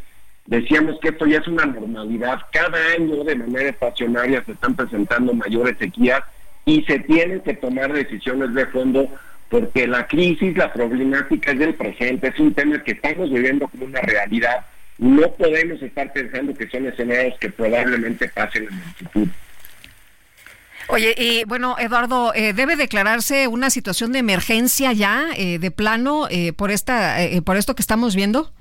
decíamos 0.47 0.99
que 1.01 1.09
esto 1.09 1.27
ya 1.27 1.39
es 1.39 1.49
una 1.49 1.67
normalidad. 1.67 2.41
Cada 2.53 2.79
año 2.97 3.25
de 3.25 3.37
manera 3.37 3.69
estacionaria 3.69 4.43
se 4.47 4.53
están 4.53 4.75
presentando 4.75 5.35
mayores 5.35 5.77
sequías 5.79 6.23
y 6.65 6.83
se 6.85 7.01
tienen 7.01 7.41
que 7.41 7.55
tomar 7.55 7.93
decisiones 7.93 8.55
de 8.55 8.67
fondo 8.67 9.09
porque 9.49 9.87
la 9.87 10.07
crisis, 10.07 10.57
la 10.57 10.73
problemática 10.73 11.53
es 11.53 11.59
del 11.59 11.75
presente, 11.75 12.29
es 12.29 12.39
un 12.39 12.55
tema 12.55 12.83
que 12.83 12.93
estamos 12.93 13.31
viviendo 13.31 13.69
como 13.69 13.85
una 13.85 14.01
realidad 14.01 14.65
no 15.03 15.33
podemos 15.33 15.83
estar 15.83 16.13
pensando 16.13 16.55
que 16.55 16.69
son 16.69 16.87
escenarios 16.87 17.35
que 17.41 17.51
probablemente 17.51 18.29
pasen 18.29 18.65
en 18.65 18.75
el 18.75 18.95
futuro. 18.95 19.31
Oye, 20.89 21.15
y 21.17 21.45
bueno, 21.45 21.77
Eduardo, 21.79 22.33
eh, 22.35 22.53
¿debe 22.53 22.77
declararse 22.77 23.49
una 23.49 23.71
situación 23.71 24.13
de 24.13 24.19
emergencia 24.19 24.93
ya, 24.93 25.27
eh, 25.37 25.59
de 25.59 25.71
plano, 25.71 26.27
eh, 26.31 26.53
por, 26.53 26.71
esta, 26.71 27.17
por 27.45 27.57
esto 27.57 27.75
que 27.75 27.83
estamos 27.83 28.15
viendo? 28.15 28.53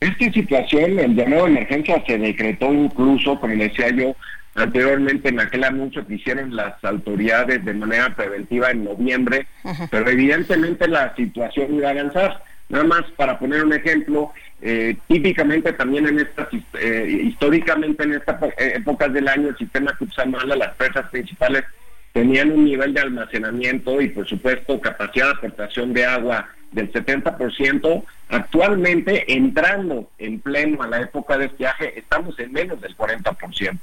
Esta 0.00 0.30
situación, 0.32 0.98
el 0.98 1.14
llamado 1.14 1.46
emergencia, 1.46 2.02
se 2.06 2.18
decretó 2.18 2.72
incluso, 2.72 3.38
como 3.40 3.54
decía 3.54 3.90
yo 3.90 4.14
anteriormente, 4.56 5.28
en 5.28 5.40
aquel 5.40 5.64
anuncio 5.64 6.06
que 6.06 6.14
hicieron 6.14 6.56
las 6.56 6.82
autoridades 6.84 7.64
de 7.64 7.74
manera 7.74 8.14
preventiva 8.14 8.70
en 8.70 8.84
noviembre, 8.84 9.46
pero 9.90 10.10
evidentemente 10.10 10.88
la 10.88 11.14
situación 11.14 11.74
iba 11.74 11.88
a 11.88 11.92
avanzar. 11.92 12.42
Nada 12.68 12.84
más 12.84 13.02
para 13.16 13.38
poner 13.38 13.64
un 13.64 13.72
ejemplo, 13.72 14.32
eh, 14.60 14.96
típicamente 15.06 15.72
también 15.74 16.08
en 16.08 16.20
estas, 16.20 16.48
eh, 16.80 17.20
históricamente 17.24 18.02
en 18.02 18.14
estas 18.14 18.42
eh, 18.42 18.72
épocas 18.76 19.12
del 19.12 19.28
año, 19.28 19.48
el 19.50 19.56
sistema 19.56 19.96
Cutzamala, 19.96 20.56
las 20.56 20.74
presas 20.74 21.08
principales 21.10 21.64
tenían 22.12 22.50
un 22.50 22.64
nivel 22.64 22.94
de 22.94 23.02
almacenamiento 23.02 24.00
y 24.00 24.08
por 24.08 24.26
supuesto 24.26 24.80
capacidad 24.80 25.26
de 25.26 25.32
aportación 25.32 25.92
de 25.92 26.06
agua 26.06 26.48
del 26.72 26.90
70%. 26.90 28.04
Actualmente, 28.30 29.32
entrando 29.32 30.10
en 30.18 30.40
pleno 30.40 30.82
a 30.82 30.88
la 30.88 31.02
época 31.02 31.38
de 31.38 31.46
estiaje, 31.46 31.96
estamos 31.98 32.38
en 32.40 32.52
menos 32.52 32.80
del 32.80 32.96
40%. 32.96 33.78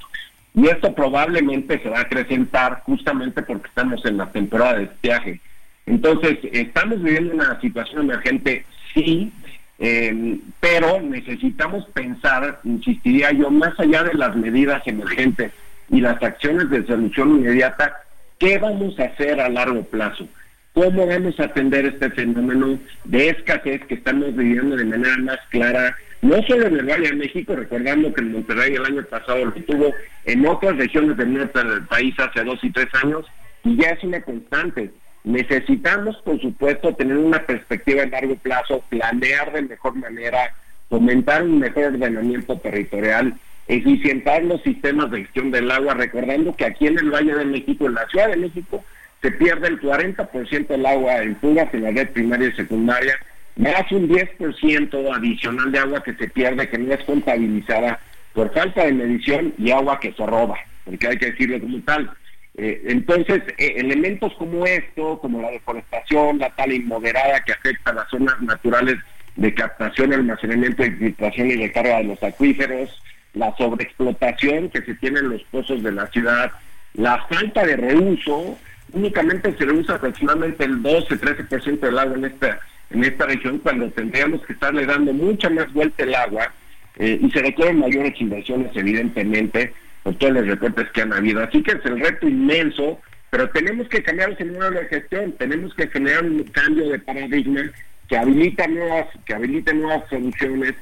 Y 0.54 0.68
esto 0.68 0.94
probablemente 0.94 1.80
se 1.80 1.88
va 1.88 1.98
a 1.98 2.02
acrecentar 2.02 2.82
justamente 2.84 3.42
porque 3.42 3.68
estamos 3.68 4.04
en 4.04 4.18
la 4.18 4.30
temporada 4.30 4.78
de 4.78 4.84
estiaje. 4.84 5.40
Entonces, 5.86 6.38
estamos 6.52 7.02
viviendo 7.02 7.34
una 7.34 7.60
situación 7.60 8.02
emergente, 8.02 8.64
sí, 8.94 9.32
eh, 9.78 10.38
pero 10.60 11.00
necesitamos 11.02 11.86
pensar, 11.92 12.60
insistiría 12.64 13.32
yo, 13.32 13.50
más 13.50 13.78
allá 13.78 14.04
de 14.04 14.14
las 14.14 14.36
medidas 14.36 14.82
emergentes 14.86 15.52
y 15.90 16.00
las 16.00 16.22
acciones 16.22 16.70
de 16.70 16.86
solución 16.86 17.30
inmediata, 17.30 17.96
¿qué 18.38 18.58
vamos 18.58 18.98
a 19.00 19.04
hacer 19.04 19.40
a 19.40 19.48
largo 19.48 19.82
plazo? 19.82 20.28
¿Cómo 20.72 21.06
vamos 21.06 21.38
a 21.38 21.44
atender 21.44 21.84
este 21.86 22.10
fenómeno 22.10 22.78
de 23.04 23.28
escasez 23.28 23.84
que 23.86 23.94
estamos 23.94 24.34
viviendo 24.34 24.76
de 24.76 24.84
manera 24.84 25.16
más 25.18 25.38
clara, 25.50 25.96
no 26.24 26.42
solo 26.44 26.68
en 26.68 26.78
el 26.78 26.86
Valle 26.86 27.08
de 27.08 27.16
México, 27.16 27.54
recordando 27.54 28.12
que 28.14 28.22
en 28.22 28.32
Monterrey 28.32 28.74
el 28.74 28.84
año 28.86 29.04
pasado 29.04 29.44
lo 29.44 29.52
tuvo 29.52 29.92
en 30.24 30.46
otras 30.46 30.74
regiones 30.78 31.18
del 31.18 31.34
norte 31.34 31.62
del 31.62 31.84
país 31.84 32.14
hace 32.18 32.42
dos 32.42 32.58
y 32.64 32.70
tres 32.70 32.88
años, 33.02 33.26
y 33.62 33.76
ya 33.76 33.90
es 33.90 34.02
una 34.02 34.22
constante. 34.22 34.90
Necesitamos, 35.24 36.16
por 36.24 36.40
supuesto, 36.40 36.94
tener 36.94 37.18
una 37.18 37.44
perspectiva 37.44 38.04
a 38.04 38.06
largo 38.06 38.36
plazo, 38.36 38.82
planear 38.88 39.52
de 39.52 39.62
mejor 39.62 39.96
manera, 39.96 40.54
fomentar 40.88 41.42
un 41.42 41.58
mejor 41.58 41.84
ordenamiento 41.84 42.58
territorial, 42.58 43.34
eficientar 43.68 44.44
los 44.44 44.62
sistemas 44.62 45.10
de 45.10 45.24
gestión 45.24 45.50
del 45.50 45.70
agua, 45.70 45.92
recordando 45.92 46.56
que 46.56 46.64
aquí 46.64 46.86
en 46.86 46.98
el 47.00 47.10
Valle 47.10 47.34
de 47.34 47.44
México, 47.44 47.86
en 47.86 47.94
la 47.94 48.08
Ciudad 48.08 48.30
de 48.30 48.38
México, 48.38 48.82
se 49.20 49.30
pierde 49.30 49.68
el 49.68 49.78
40% 49.78 50.68
del 50.68 50.86
agua 50.86 51.18
en 51.18 51.36
fugas 51.36 51.72
en 51.74 51.82
la 51.82 51.90
red 51.90 52.08
primaria 52.08 52.48
y 52.48 52.52
secundaria, 52.52 53.14
más 53.56 53.90
un 53.92 54.08
10% 54.08 55.16
adicional 55.16 55.72
de 55.72 55.78
agua 55.78 56.02
que 56.02 56.14
se 56.14 56.28
pierde, 56.28 56.68
que 56.68 56.78
no 56.78 56.92
es 56.92 57.04
contabilizada 57.04 58.00
por 58.32 58.52
falta 58.52 58.84
de 58.84 58.92
medición 58.92 59.54
y 59.58 59.70
agua 59.70 60.00
que 60.00 60.12
se 60.12 60.26
roba, 60.26 60.58
porque 60.84 61.06
hay 61.06 61.18
que 61.18 61.30
decirlo 61.30 61.60
como 61.60 61.80
tal. 61.82 62.10
Eh, 62.56 62.82
entonces, 62.86 63.42
eh, 63.58 63.74
elementos 63.76 64.32
como 64.34 64.66
esto, 64.66 65.18
como 65.20 65.42
la 65.42 65.50
deforestación, 65.50 66.38
la 66.38 66.50
tala 66.50 66.74
inmoderada 66.74 67.42
que 67.44 67.52
afecta 67.52 67.90
a 67.90 67.94
las 67.94 68.08
zonas 68.08 68.40
naturales 68.42 68.96
de 69.36 69.54
captación, 69.54 70.12
almacenamiento, 70.12 70.84
infiltración 70.84 71.50
y 71.50 71.56
recarga 71.56 71.98
de 71.98 72.04
los 72.04 72.22
acuíferos, 72.22 73.00
la 73.34 73.54
sobreexplotación 73.56 74.70
que 74.70 74.82
se 74.82 74.94
tiene 74.94 75.18
en 75.20 75.30
los 75.30 75.42
pozos 75.44 75.82
de 75.82 75.90
la 75.90 76.06
ciudad, 76.08 76.52
la 76.94 77.24
falta 77.26 77.66
de 77.66 77.76
reuso, 77.76 78.56
únicamente 78.92 79.52
se 79.56 79.64
reusa 79.64 79.96
aproximadamente 79.96 80.64
el 80.64 80.80
12-13% 80.82 81.80
del 81.80 81.98
agua 81.98 82.16
en 82.16 82.24
esta, 82.26 82.60
en 82.90 83.04
esta 83.04 83.26
región 83.26 83.58
cuando 83.58 83.90
tendríamos 83.90 84.44
que 84.46 84.52
estarle 84.52 84.86
dando 84.86 85.12
mucha 85.12 85.50
más 85.50 85.72
vuelta 85.72 86.04
el 86.04 86.14
agua 86.14 86.52
eh, 86.96 87.18
y 87.20 87.30
se 87.30 87.40
requieren 87.40 87.78
mayores 87.78 88.20
inversiones 88.20 88.70
evidentemente 88.74 89.72
por 90.02 90.14
todos 90.16 90.34
los 90.34 90.46
recortes 90.46 90.90
que 90.90 91.02
han 91.02 91.12
habido. 91.12 91.42
Así 91.42 91.62
que 91.62 91.72
es 91.72 91.84
el 91.84 91.98
reto 91.98 92.28
inmenso, 92.28 93.00
pero 93.30 93.48
tenemos 93.50 93.88
que 93.88 94.02
cambiar 94.02 94.36
el 94.38 94.52
modelo 94.52 94.80
de 94.80 94.86
gestión, 94.86 95.32
tenemos 95.32 95.74
que 95.74 95.88
generar 95.88 96.24
un 96.24 96.44
cambio 96.44 96.88
de 96.88 96.98
paradigma 96.98 97.62
que 98.08 98.16
habilita 98.16 98.66
nuevas, 98.68 99.06
que 99.24 99.34
habilite 99.34 99.74
nuevas 99.74 100.08
soluciones 100.08 100.74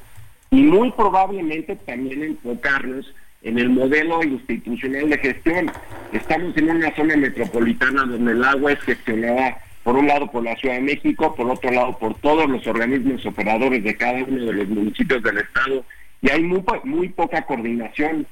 y 0.51 0.61
muy 0.61 0.91
probablemente 0.91 1.75
también 1.77 2.23
enfocarnos 2.23 3.11
en 3.41 3.57
el 3.57 3.69
modelo 3.69 4.23
institucional 4.23 5.09
de 5.09 5.17
gestión. 5.17 5.71
Estamos 6.11 6.55
en 6.57 6.69
una 6.69 6.95
zona 6.95 7.15
metropolitana 7.17 8.03
donde 8.03 8.31
el 8.33 8.43
agua 8.43 8.73
es 8.73 8.81
gestionada 8.81 9.57
por 9.83 9.95
un 9.95 10.07
lado 10.07 10.31
por 10.31 10.43
la 10.43 10.55
Ciudad 10.55 10.75
de 10.75 10.81
México, 10.81 11.35
por 11.35 11.49
otro 11.49 11.71
lado 11.71 11.97
por 11.97 12.15
todos 12.15 12.49
los 12.49 12.65
organismos 12.65 13.25
operadores 13.25 13.83
de 13.83 13.95
cada 13.95 14.23
uno 14.23 14.45
de 14.45 14.53
los 14.53 14.67
municipios 14.69 15.21
del 15.21 15.39
estado 15.39 15.85
y 16.21 16.31
hay 16.31 16.41
muy, 16.41 16.63
muy 16.85 17.09
poca 17.09 17.41
coordinación. 17.43 18.25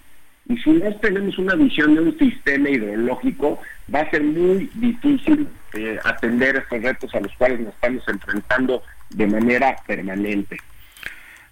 Y 0.48 0.57
si 0.57 0.72
no 0.72 0.95
tenemos 0.95 1.38
una 1.38 1.56
visión 1.56 1.94
de 1.94 2.02
un 2.02 2.18
sistema 2.18 2.69
hidrológico, 2.69 3.60
va 3.94 3.99
a 3.99 4.10
ser 4.10 4.23
muy 4.23 4.69
difícil 4.73 5.48
eh, 5.73 5.99
atender 6.03 6.56
estos 6.56 6.82
retos 6.82 7.14
a 7.14 7.19
los 7.19 7.32
cuales 7.34 7.60
nos 7.60 7.73
estamos 7.73 8.07
enfrentando 8.07 8.82
de 9.10 9.28
manera 9.28 9.76
permanente. 9.86 10.57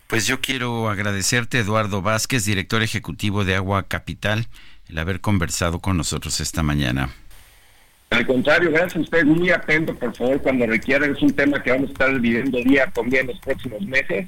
Pues 0.07 0.25
yo 0.25 0.41
quiero 0.41 0.89
agradecerte, 0.89 1.59
Eduardo 1.59 2.01
Vázquez, 2.01 2.45
director 2.45 2.81
ejecutivo 2.81 3.45
de 3.45 3.55
Agua 3.55 3.83
Capital, 3.83 4.47
el 4.87 4.97
haber 4.97 5.21
conversado 5.21 5.79
con 5.79 5.97
nosotros 5.97 6.39
esta 6.39 6.63
mañana. 6.63 7.09
Al 8.09 8.25
contrario, 8.25 8.71
gracias 8.71 8.95
a 8.95 8.99
usted, 9.01 9.23
muy 9.25 9.51
atento, 9.51 9.93
por 9.95 10.15
favor, 10.15 10.41
cuando 10.41 10.65
requieran. 10.65 11.15
Es 11.15 11.21
un 11.21 11.31
tema 11.31 11.61
que 11.61 11.71
vamos 11.71 11.89
a 11.89 11.93
estar 11.93 12.19
viviendo 12.19 12.57
día 12.59 12.87
con 12.91 13.09
día 13.09 13.21
en 13.21 13.27
los 13.27 13.39
próximos 13.39 13.81
meses 13.81 14.27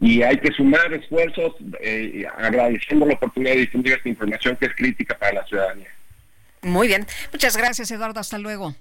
y 0.00 0.22
hay 0.22 0.38
que 0.38 0.52
sumar 0.52 0.92
esfuerzos 0.92 1.54
eh, 1.80 2.24
agradeciendo 2.38 3.04
la 3.04 3.14
oportunidad 3.14 3.54
de 3.54 3.60
difundir 3.60 3.94
esta 3.94 4.08
información 4.08 4.56
que 4.56 4.66
es 4.66 4.74
crítica 4.74 5.16
para 5.18 5.34
la 5.34 5.46
ciudadanía. 5.46 5.88
Muy 6.62 6.88
bien. 6.88 7.06
Muchas 7.32 7.56
gracias, 7.56 7.90
Eduardo. 7.90 8.20
Hasta 8.20 8.38
luego. 8.38 8.74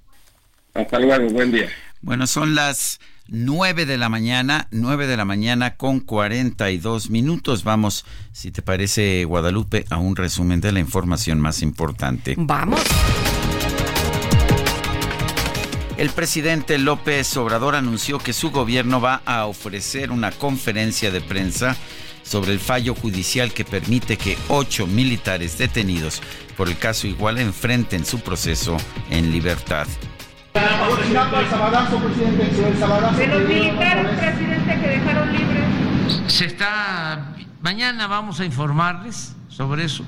Hasta 0.73 0.99
luego. 0.99 1.27
Buen 1.29 1.51
día. 1.51 1.69
Bueno, 2.01 2.27
son 2.27 2.55
las 2.55 2.99
9 3.27 3.85
de 3.85 3.97
la 3.97 4.09
mañana, 4.09 4.67
9 4.71 5.07
de 5.07 5.17
la 5.17 5.25
mañana 5.25 5.75
con 5.75 5.99
42 5.99 7.09
minutos. 7.09 7.63
Vamos, 7.63 8.05
si 8.31 8.51
te 8.51 8.61
parece, 8.61 9.25
Guadalupe, 9.25 9.85
a 9.89 9.97
un 9.97 10.15
resumen 10.15 10.61
de 10.61 10.71
la 10.71 10.79
información 10.79 11.39
más 11.39 11.61
importante. 11.61 12.35
Vamos. 12.37 12.81
El 15.97 16.11
presidente 16.11 16.77
López 16.77 17.35
Obrador 17.37 17.73
anunció 17.75 18.19
que 18.19 18.31
su 18.31 18.51
gobierno 18.51 19.01
va 19.01 19.23
a 19.25 19.47
ofrecer 19.47 20.11
una 20.11 20.31
conferencia 20.31 21.09
de 21.09 21.21
prensa 21.21 21.75
sobre 22.21 22.51
el 22.51 22.59
fallo 22.59 22.93
judicial 22.93 23.51
que 23.51 23.65
permite 23.65 24.15
que 24.15 24.37
ocho 24.47 24.85
militares 24.85 25.57
detenidos 25.57 26.21
por 26.55 26.67
el 26.67 26.77
caso 26.77 27.07
Igual 27.07 27.39
enfrenten 27.39 28.05
su 28.05 28.19
proceso 28.19 28.77
en 29.09 29.31
libertad. 29.31 29.87
De 30.53 30.61
los 33.27 33.49
militares, 33.49 34.19
presidente, 34.19 34.79
que 34.79 34.87
dejaron 34.87 35.33
libres. 35.33 35.65
Se 36.27 36.45
está. 36.45 37.33
Mañana 37.63 38.05
vamos 38.05 38.39
a 38.39 38.45
informarles 38.45 39.35
sobre 39.47 39.85
eso. 39.85 40.05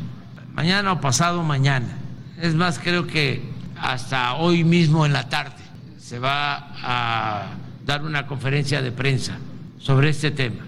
Mañana 0.53 0.91
o 0.91 1.01
pasado 1.01 1.41
mañana. 1.41 1.97
Es 2.39 2.53
más, 2.53 2.77
creo 2.77 3.07
que 3.07 3.41
hasta 3.75 4.35
hoy 4.35 4.63
mismo 4.63 5.07
en 5.07 5.13
la 5.13 5.29
tarde 5.29 5.68
se 6.09 6.17
va 6.17 6.71
a 6.81 7.51
dar 7.85 8.01
una 8.01 8.25
conferencia 8.25 8.81
de 8.81 8.91
prensa 8.91 9.37
sobre 9.77 10.09
este 10.09 10.31
tema. 10.31 10.65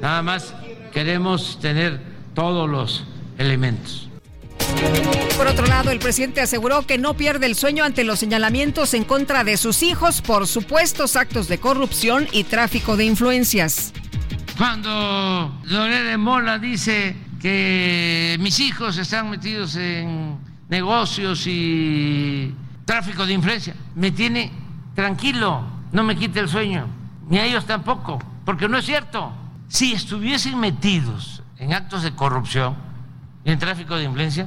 Nada 0.00 0.20
más 0.20 0.52
queremos 0.92 1.60
tener 1.60 2.00
todos 2.34 2.68
los 2.68 3.04
elementos. 3.38 4.08
Por 5.36 5.46
otro 5.46 5.64
lado, 5.66 5.92
el 5.92 6.00
presidente 6.00 6.40
aseguró 6.40 6.84
que 6.88 6.98
no 6.98 7.14
pierde 7.14 7.46
el 7.46 7.54
sueño 7.54 7.84
ante 7.84 8.02
los 8.02 8.18
señalamientos 8.18 8.92
en 8.94 9.04
contra 9.04 9.44
de 9.44 9.58
sus 9.58 9.84
hijos 9.84 10.22
por 10.22 10.48
supuestos 10.48 11.14
actos 11.14 11.46
de 11.46 11.58
corrupción 11.58 12.26
y 12.32 12.42
tráfico 12.42 12.96
de 12.96 13.04
influencias. 13.04 13.92
Cuando 14.58 15.56
Lorena 15.66 16.18
Mola 16.18 16.58
dice 16.58 17.14
que 17.40 18.36
mis 18.40 18.58
hijos 18.58 18.98
están 18.98 19.30
metidos 19.30 19.76
en 19.76 20.36
negocios 20.68 21.46
y 21.46 22.52
tráfico 22.84 23.24
de 23.24 23.34
influencia, 23.34 23.76
me 23.94 24.10
tiene 24.10 24.50
tranquilo, 25.00 25.62
no 25.92 26.02
me 26.02 26.14
quite 26.14 26.40
el 26.40 26.48
sueño, 26.48 26.86
ni 27.26 27.38
a 27.38 27.46
ellos 27.46 27.64
tampoco, 27.64 28.18
porque 28.44 28.68
no 28.68 28.76
es 28.76 28.84
cierto. 28.84 29.32
Si 29.66 29.94
estuviesen 29.94 30.60
metidos 30.60 31.42
en 31.56 31.72
actos 31.72 32.02
de 32.02 32.14
corrupción 32.14 32.76
y 33.42 33.50
en 33.50 33.58
tráfico 33.58 33.96
de 33.96 34.04
influencia, 34.04 34.46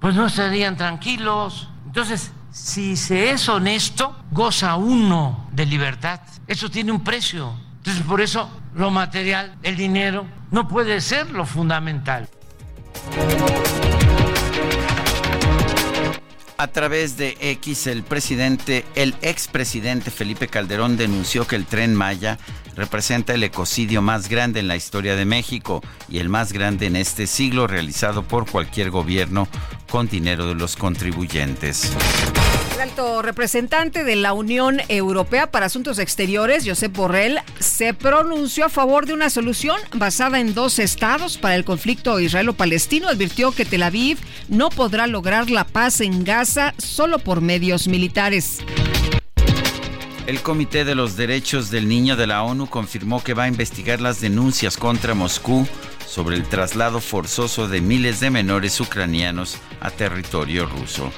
pues 0.00 0.14
no 0.14 0.26
estarían 0.26 0.76
tranquilos. 0.76 1.70
Entonces, 1.86 2.32
si 2.50 2.96
se 2.96 3.30
es 3.30 3.48
honesto, 3.48 4.14
goza 4.30 4.76
uno 4.76 5.48
de 5.52 5.64
libertad. 5.64 6.20
Eso 6.46 6.70
tiene 6.70 6.92
un 6.92 7.02
precio. 7.02 7.54
Entonces, 7.78 8.02
por 8.02 8.20
eso 8.20 8.50
lo 8.74 8.90
material, 8.90 9.56
el 9.62 9.76
dinero, 9.78 10.26
no 10.50 10.68
puede 10.68 11.00
ser 11.00 11.30
lo 11.30 11.46
fundamental. 11.46 12.28
A 16.56 16.68
través 16.68 17.16
de 17.16 17.36
X, 17.40 17.88
el 17.88 18.04
presidente, 18.04 18.84
el 18.94 19.14
expresidente 19.22 20.12
Felipe 20.12 20.46
Calderón 20.46 20.96
denunció 20.96 21.48
que 21.48 21.56
el 21.56 21.66
tren 21.66 21.96
Maya 21.96 22.38
representa 22.76 23.34
el 23.34 23.42
ecocidio 23.42 24.02
más 24.02 24.28
grande 24.28 24.60
en 24.60 24.68
la 24.68 24.76
historia 24.76 25.16
de 25.16 25.24
México 25.24 25.82
y 26.08 26.18
el 26.18 26.28
más 26.28 26.52
grande 26.52 26.86
en 26.86 26.94
este 26.94 27.26
siglo 27.26 27.66
realizado 27.66 28.22
por 28.22 28.48
cualquier 28.48 28.90
gobierno 28.90 29.48
con 29.90 30.08
dinero 30.08 30.46
de 30.46 30.54
los 30.54 30.76
contribuyentes. 30.76 31.92
El 32.74 32.80
alto 32.80 33.22
representante 33.22 34.02
de 34.02 34.16
la 34.16 34.32
Unión 34.32 34.80
Europea 34.88 35.48
para 35.48 35.66
Asuntos 35.66 36.00
Exteriores, 36.00 36.64
Josep 36.66 36.92
Borrell, 36.92 37.38
se 37.60 37.94
pronunció 37.94 38.64
a 38.64 38.68
favor 38.68 39.06
de 39.06 39.12
una 39.12 39.30
solución 39.30 39.76
basada 39.92 40.40
en 40.40 40.54
dos 40.54 40.80
estados 40.80 41.38
para 41.38 41.54
el 41.54 41.64
conflicto 41.64 42.18
israelo-palestino. 42.18 43.08
Advirtió 43.08 43.52
que 43.52 43.64
Tel 43.64 43.84
Aviv 43.84 44.18
no 44.48 44.70
podrá 44.70 45.06
lograr 45.06 45.50
la 45.50 45.62
paz 45.62 46.00
en 46.00 46.24
Gaza 46.24 46.74
solo 46.76 47.20
por 47.20 47.40
medios 47.40 47.86
militares. 47.86 48.58
El 50.26 50.40
Comité 50.40 50.84
de 50.84 50.96
los 50.96 51.16
Derechos 51.16 51.70
del 51.70 51.86
Niño 51.86 52.16
de 52.16 52.26
la 52.26 52.42
ONU 52.42 52.66
confirmó 52.68 53.22
que 53.22 53.34
va 53.34 53.44
a 53.44 53.48
investigar 53.48 54.00
las 54.00 54.20
denuncias 54.20 54.76
contra 54.76 55.14
Moscú 55.14 55.64
sobre 56.08 56.34
el 56.34 56.42
traslado 56.42 57.00
forzoso 57.00 57.68
de 57.68 57.80
miles 57.80 58.18
de 58.18 58.30
menores 58.30 58.80
ucranianos 58.80 59.58
a 59.80 59.90
territorio 59.92 60.66
ruso. 60.66 61.12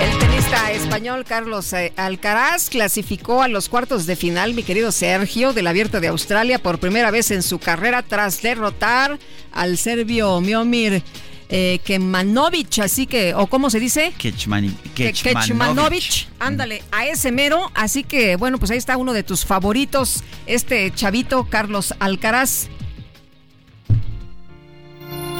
El 0.00 0.23
tenista 0.34 0.72
español 0.72 1.24
Carlos 1.24 1.72
eh, 1.74 1.92
Alcaraz 1.96 2.68
clasificó 2.68 3.42
a 3.42 3.48
los 3.48 3.68
cuartos 3.68 4.06
de 4.06 4.16
final, 4.16 4.52
mi 4.54 4.64
querido 4.64 4.90
Sergio, 4.90 5.52
del 5.52 5.68
Abierto 5.68 6.00
de 6.00 6.08
Australia 6.08 6.58
por 6.58 6.80
primera 6.80 7.12
vez 7.12 7.30
en 7.30 7.42
su 7.42 7.60
carrera 7.60 8.02
tras 8.02 8.42
derrotar 8.42 9.18
al 9.52 9.78
serbio 9.78 10.40
Miomir 10.40 11.04
eh, 11.50 11.78
Kemanovic, 11.84 12.80
así 12.80 13.06
que, 13.06 13.32
o 13.34 13.46
cómo 13.46 13.70
se 13.70 13.78
dice? 13.78 14.12
Kechmani, 14.18 14.74
Kechmanovic. 14.94 16.26
Ándale, 16.40 16.82
a 16.90 17.06
ese 17.06 17.30
mero. 17.30 17.70
Así 17.74 18.02
que, 18.02 18.34
bueno, 18.34 18.58
pues 18.58 18.72
ahí 18.72 18.78
está 18.78 18.96
uno 18.96 19.12
de 19.12 19.22
tus 19.22 19.44
favoritos, 19.44 20.24
este 20.46 20.90
chavito 20.92 21.44
Carlos 21.44 21.94
Alcaraz. 22.00 22.68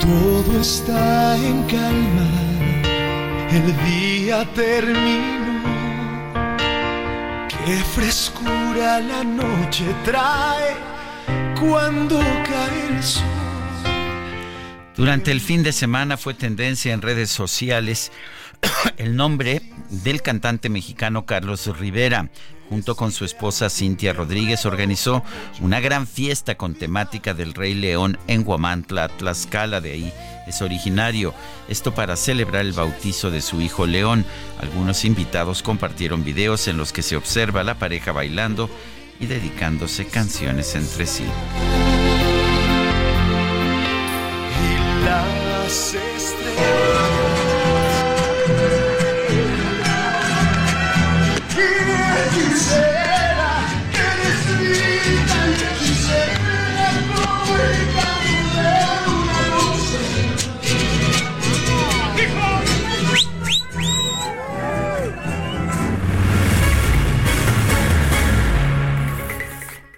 Todo 0.00 0.60
está 0.60 1.36
en 1.36 1.62
calma, 1.64 2.43
el 3.54 3.84
día 3.84 4.44
terminó. 4.54 5.62
Qué 7.48 7.76
frescura 7.94 9.00
la 9.00 9.22
noche 9.22 9.84
trae 10.04 10.74
cuando 11.58 12.18
cae 12.18 12.96
el 12.96 13.02
sol. 13.02 13.22
Durante 14.96 15.30
el 15.30 15.40
fin 15.40 15.62
de 15.62 15.72
semana 15.72 16.16
fue 16.16 16.34
tendencia 16.34 16.92
en 16.92 17.02
redes 17.02 17.30
sociales 17.30 18.12
el 18.96 19.16
nombre 19.16 19.62
del 19.90 20.22
cantante 20.22 20.68
mexicano 20.68 21.26
Carlos 21.26 21.66
Rivera. 21.78 22.30
Junto 22.68 22.96
con 22.96 23.12
su 23.12 23.24
esposa 23.24 23.68
Cintia 23.68 24.14
Rodríguez 24.14 24.64
organizó 24.64 25.22
una 25.60 25.80
gran 25.80 26.06
fiesta 26.06 26.56
con 26.56 26.74
temática 26.74 27.34
del 27.34 27.52
Rey 27.52 27.74
León 27.74 28.18
en 28.26 28.42
Guamantla, 28.42 29.08
Tlaxcala, 29.08 29.82
de 29.82 29.92
ahí 29.92 30.12
es 30.46 30.62
originario. 30.62 31.34
Esto 31.68 31.94
para 31.94 32.16
celebrar 32.16 32.62
el 32.62 32.72
bautizo 32.72 33.30
de 33.30 33.42
su 33.42 33.60
hijo 33.60 33.86
León. 33.86 34.24
Algunos 34.58 35.04
invitados 35.04 35.62
compartieron 35.62 36.24
videos 36.24 36.66
en 36.68 36.78
los 36.78 36.92
que 36.92 37.02
se 37.02 37.16
observa 37.16 37.60
a 37.60 37.64
la 37.64 37.78
pareja 37.78 38.12
bailando 38.12 38.70
y 39.20 39.26
dedicándose 39.26 40.06
canciones 40.06 40.74
entre 40.74 41.06
sí. 41.06 41.24
las 45.04 45.94
estrellas. 45.94 46.93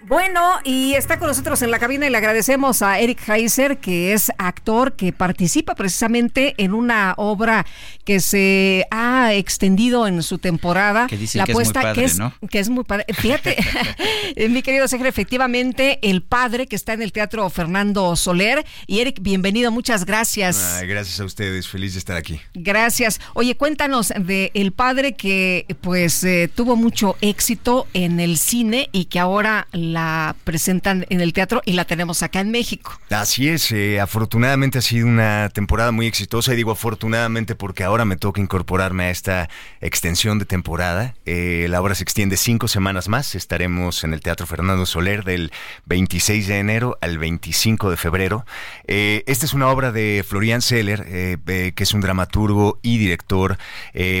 Bueno, 0.07 0.41
y 0.63 0.93
está 0.93 1.19
con 1.19 1.27
nosotros 1.27 1.61
en 1.63 1.69
la 1.69 1.79
cabina 1.79 2.07
y 2.07 2.09
le 2.09 2.17
agradecemos 2.17 2.81
a 2.81 2.97
Eric 2.97 3.27
Heiser, 3.27 3.79
que 3.79 4.13
es 4.13 4.31
actor 4.37 4.95
que 4.95 5.11
participa 5.11 5.75
precisamente 5.75 6.55
en 6.59 6.73
una 6.73 7.13
obra 7.17 7.65
que 8.05 8.21
se 8.21 8.85
ha 8.89 9.33
extendido 9.33 10.07
en 10.07 10.23
su 10.23 10.37
temporada. 10.37 11.07
Que 11.07 11.17
dicen 11.17 11.43
que 11.43 11.51
es 11.51 11.57
muy 11.57 11.73
padre, 11.73 11.93
que 11.93 12.05
es, 12.05 12.17
¿no? 12.17 12.33
que 12.49 12.59
es 12.59 12.69
muy 12.69 12.85
padre. 12.85 13.05
Fíjate, 13.13 13.57
eh, 14.37 14.47
mi 14.47 14.61
querido 14.61 14.87
Sergio, 14.87 15.09
efectivamente, 15.09 15.99
el 16.01 16.23
padre 16.23 16.67
que 16.67 16.77
está 16.77 16.93
en 16.93 17.01
el 17.01 17.11
Teatro 17.11 17.49
Fernando 17.49 18.15
Soler. 18.15 18.65
Y 18.85 19.01
Eric, 19.01 19.19
bienvenido, 19.21 19.71
muchas 19.71 20.05
gracias. 20.05 20.79
Gracias 20.83 21.19
a 21.19 21.25
ustedes, 21.25 21.67
feliz 21.67 21.95
de 21.95 21.99
estar 21.99 22.15
aquí. 22.15 22.39
Gracias. 22.53 23.19
Oye, 23.33 23.55
cuéntanos 23.55 24.13
de 24.17 24.51
El 24.53 24.71
Padre 24.71 25.15
que 25.17 25.65
pues 25.81 26.23
eh, 26.23 26.49
tuvo 26.55 26.77
mucho 26.77 27.17
éxito 27.19 27.87
en 27.93 28.21
el 28.21 28.37
cine 28.37 28.87
y 28.93 29.05
que 29.05 29.19
ahora 29.19 29.67
la 29.73 29.96
presentan 30.43 31.05
en 31.09 31.21
el 31.21 31.33
teatro 31.33 31.61
y 31.65 31.73
la 31.73 31.85
tenemos 31.85 32.23
acá 32.23 32.39
en 32.39 32.51
México. 32.51 32.99
Así 33.09 33.49
es, 33.49 33.71
eh, 33.71 33.99
afortunadamente 33.99 34.77
ha 34.77 34.81
sido 34.81 35.07
una 35.07 35.49
temporada 35.49 35.91
muy 35.91 36.07
exitosa 36.07 36.53
y 36.53 36.55
digo 36.55 36.71
afortunadamente 36.71 37.55
porque 37.55 37.83
ahora 37.83 38.05
me 38.05 38.17
toca 38.17 38.41
incorporarme 38.41 39.05
a 39.05 39.09
esta 39.09 39.49
extensión 39.81 40.39
de 40.39 40.45
temporada. 40.45 41.15
Eh, 41.25 41.67
la 41.69 41.81
obra 41.81 41.95
se 41.95 42.03
extiende 42.03 42.37
cinco 42.37 42.67
semanas 42.67 43.07
más, 43.07 43.35
estaremos 43.35 44.03
en 44.03 44.13
el 44.13 44.21
Teatro 44.21 44.45
Fernando 44.45 44.85
Soler 44.85 45.23
del 45.23 45.51
26 45.85 46.47
de 46.47 46.59
enero 46.59 46.97
al 47.01 47.17
25 47.17 47.89
de 47.89 47.97
febrero. 47.97 48.45
Eh, 48.87 49.23
esta 49.27 49.45
es 49.45 49.53
una 49.53 49.67
obra 49.67 49.91
de 49.91 50.23
Florian 50.27 50.61
Seller, 50.61 51.05
que 51.05 51.83
es 51.83 51.93
un 51.93 52.01
dramaturgo 52.01 52.79
y 52.81 52.97
director 52.97 53.57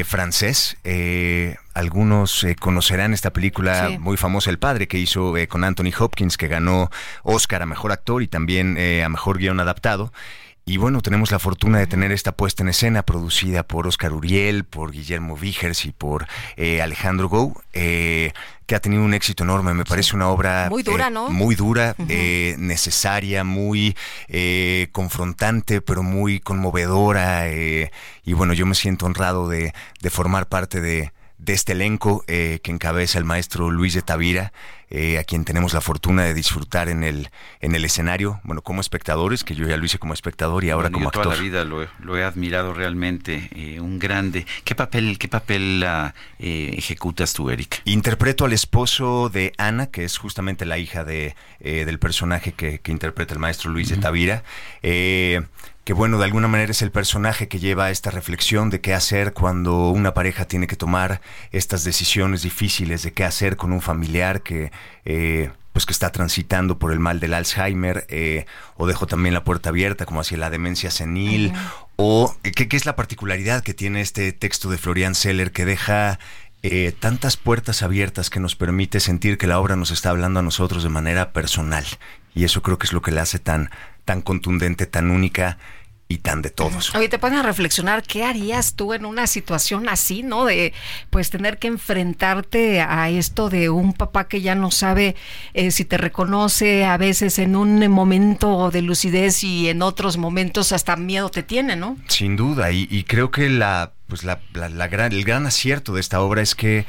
francés. 0.05 0.77
Algunos 1.77 2.43
eh, 2.43 2.55
conocerán 2.55 3.13
esta 3.13 3.31
película 3.31 3.89
Sí. 3.89 3.97
muy 3.99 4.17
famosa, 4.17 4.49
El 4.49 4.57
Padre, 4.57 4.87
que 4.87 4.97
hizo 4.97 5.37
eh, 5.37 5.47
con 5.47 5.63
Anthony 5.63 5.91
Hopkins, 5.99 6.35
que 6.35 6.47
ganó 6.47 6.89
Oscar 7.21 7.61
a 7.61 7.67
Mejor 7.67 7.91
Actor 7.91 8.23
y 8.23 8.27
también 8.27 8.77
eh, 8.79 9.03
a 9.03 9.09
Mejor 9.09 9.37
Guión 9.37 9.59
Adaptado. 9.59 10.11
Y 10.65 10.77
bueno, 10.77 11.01
tenemos 11.01 11.31
la 11.31 11.39
fortuna 11.39 11.77
de 11.77 11.87
tener 11.87 12.11
esta 12.11 12.33
puesta 12.33 12.61
en 12.61 12.69
escena 12.69 13.03
producida 13.03 13.63
por 13.63 13.87
Oscar 13.87 14.11
Uriel, 14.11 14.65
por 14.65 14.91
Guillermo 14.91 15.37
Vigers 15.37 15.85
y 15.85 15.91
por 15.93 16.27
eh, 16.57 16.81
Alejandro 16.81 17.29
Gou, 17.29 17.53
eh, 17.71 18.33
que 18.65 18.75
ha 18.75 18.81
tenido 18.81 19.01
un 19.03 19.13
éxito 19.13 19.45
enorme. 19.45 19.73
Me 19.73 19.85
parece 19.85 20.13
una 20.15 20.27
obra 20.27 20.67
Muy 20.69 20.83
dura, 20.83 21.07
eh, 21.07 21.11
¿no? 21.11 21.29
muy 21.29 21.55
dura, 21.55 21.95
necesaria, 22.57 23.45
muy 23.45 23.95
confrontante, 24.91 25.79
pero 25.79 26.03
muy 26.03 26.39
conmovedora. 26.41 27.45
y 27.49 28.33
bueno, 28.33 28.51
yo 28.53 28.65
me 28.65 28.75
siento 28.75 29.05
honrado 29.05 29.47
de, 29.47 29.73
de 30.01 30.09
formar 30.09 30.47
parte 30.49 30.81
de, 30.81 31.13
de 31.37 31.53
este 31.53 31.73
elenco 31.73 32.23
eh, 32.27 32.59
que 32.63 32.71
encabeza 32.71 33.19
el 33.19 33.25
maestro 33.25 33.69
Luis 33.69 33.93
de 33.93 34.01
Tavira, 34.01 34.51
eh, 34.89 35.17
a 35.17 35.23
quien 35.23 35.43
tenemos 35.45 35.73
la 35.73 35.81
fortuna 35.81 36.23
de 36.23 36.33
disfrutar 36.33 36.89
en 36.89 37.03
el, 37.03 37.29
en 37.59 37.75
el 37.75 37.83
escenario, 37.85 38.39
bueno, 38.43 38.61
como 38.61 38.81
espectadores, 38.81 39.43
que 39.43 39.53
yo 39.55 39.67
ya 39.67 39.77
lo 39.77 39.85
hice 39.85 39.99
como 39.99 40.13
espectador 40.13 40.63
y 40.63 40.69
ahora 40.69 40.89
Bueno, 40.89 40.95
como 40.95 41.03
yo 41.05 41.09
actor. 41.09 41.23
toda 41.23 41.35
la 41.35 41.41
vida 41.41 41.63
lo, 41.65 41.83
he- 41.83 41.89
lo 41.99 42.17
he 42.17 42.23
admirado 42.23 42.73
realmente, 42.73 43.49
eh, 43.55 43.79
un 43.79 43.99
grande. 43.99 44.45
¿Qué 44.63 44.75
papel, 44.75 45.17
qué 45.19 45.27
papel 45.27 45.83
eh, 46.39 46.73
ejecutas 46.77 47.33
tú, 47.33 47.49
Eric? 47.49 47.81
Interpreto 47.85 48.45
al 48.45 48.53
esposo 48.53 49.29
de 49.29 49.53
Ana, 49.57 49.87
que 49.87 50.03
es 50.03 50.17
justamente 50.17 50.65
la 50.65 50.77
hija 50.77 51.03
de, 51.03 51.35
del 51.59 51.99
personaje 51.99 52.53
que, 52.53 52.79
que 52.79 52.91
interpreta 52.91 53.33
el 53.33 53.39
maestro 53.39 53.69
Luis 53.71 53.89
de 53.89 53.97
Tavira. 53.97 54.43
que 55.87 55.93
bueno, 55.93 56.17
de 56.17 56.25
alguna 56.25 56.49
manera 56.49 56.71
es 56.71 56.81
el 56.81 56.91
personaje 56.91 57.47
que 57.47 57.59
lleva 57.59 57.91
esta 57.91 58.11
reflexión 58.11 58.69
de 58.69 58.81
qué 58.81 58.93
hacer 58.93 59.31
cuando 59.33 59.89
una 59.89 60.13
pareja 60.13 60.43
tiene 60.45 60.67
que 60.67 60.75
tomar 60.75 61.21
estas 61.53 61.85
decisiones 61.85 62.41
difíciles 62.41 63.03
de 63.03 63.13
qué 63.13 63.23
hacer 63.23 63.55
con 63.55 63.71
un 63.71 63.79
familiar 63.81 64.41
que 64.41 64.71
eh, 65.05 65.51
pues 65.73 65.85
que 65.85 65.93
está 65.93 66.11
transitando 66.11 66.79
por 66.79 66.91
el 66.91 66.99
mal 66.99 67.19
del 67.19 67.33
Alzheimer 67.33 68.05
eh, 68.09 68.45
o 68.77 68.87
dejo 68.87 69.05
también 69.05 69.33
la 69.33 69.43
puerta 69.43 69.69
abierta 69.69 70.05
como 70.05 70.21
hacia 70.21 70.37
la 70.37 70.49
demencia 70.49 70.89
senil 70.89 71.53
o 71.97 72.35
eh, 72.43 72.51
¿qué, 72.51 72.67
qué 72.67 72.77
es 72.77 72.87
la 72.87 72.95
particularidad 72.95 73.63
que 73.63 73.75
tiene 73.75 74.01
este 74.01 74.31
texto 74.33 74.69
de 74.69 74.79
Florian 74.79 75.13
Seller 75.13 75.51
que 75.51 75.65
deja 75.65 76.17
eh, 76.63 76.91
tantas 76.99 77.37
puertas 77.37 77.83
abiertas 77.83 78.31
que 78.31 78.39
nos 78.39 78.55
permite 78.55 78.99
sentir 78.99 79.37
que 79.37 79.45
la 79.45 79.59
obra 79.59 79.75
nos 79.75 79.91
está 79.91 80.09
hablando 80.09 80.39
a 80.39 80.43
nosotros 80.43 80.81
de 80.81 80.89
manera 80.89 81.31
personal. 81.31 81.85
Y 82.33 82.45
eso 82.45 82.63
creo 82.63 82.79
que 82.79 82.87
es 82.87 82.93
lo 82.93 83.01
que 83.01 83.11
la 83.11 83.21
hace 83.21 83.39
tan, 83.39 83.69
tan 84.05 84.21
contundente, 84.21 84.87
tan 84.87 85.11
única 85.11 85.59
y 86.09 86.19
tan 86.19 86.41
de 86.41 86.49
todos. 86.49 86.95
Oye, 86.95 87.09
te 87.09 87.19
pones 87.19 87.39
a 87.39 87.43
reflexionar, 87.43 88.03
¿qué 88.03 88.23
harías 88.23 88.75
tú 88.75 88.93
en 88.93 89.05
una 89.05 89.27
situación 89.27 89.89
así, 89.89 90.23
no? 90.23 90.45
De 90.45 90.73
pues 91.09 91.29
tener 91.29 91.57
que 91.57 91.67
enfrentarte 91.67 92.81
a 92.81 93.09
esto 93.09 93.49
de 93.49 93.69
un 93.69 93.93
papá 93.93 94.27
que 94.27 94.41
ya 94.41 94.55
no 94.55 94.71
sabe 94.71 95.15
eh, 95.53 95.71
si 95.71 95.83
te 95.83 95.97
reconoce 95.97 96.85
a 96.85 96.97
veces 96.97 97.39
en 97.39 97.55
un 97.55 97.85
momento 97.89 98.71
de 98.71 98.81
lucidez 98.81 99.43
y 99.43 99.69
en 99.69 99.81
otros 99.81 100.17
momentos 100.17 100.71
hasta 100.71 100.95
miedo 100.95 101.29
te 101.29 101.43
tiene, 101.43 101.75
¿no? 101.75 101.97
Sin 102.07 102.35
duda, 102.35 102.71
y, 102.71 103.03
creo 103.03 103.31
que 103.31 103.49
la, 103.49 103.93
pues 104.07 104.23
la, 104.23 104.39
la, 104.53 104.87
gran, 104.87 105.11
el 105.11 105.23
gran 105.23 105.45
acierto 105.45 105.93
de 105.93 106.01
esta 106.01 106.21
obra 106.21 106.41
es 106.41 106.55
que 106.55 106.85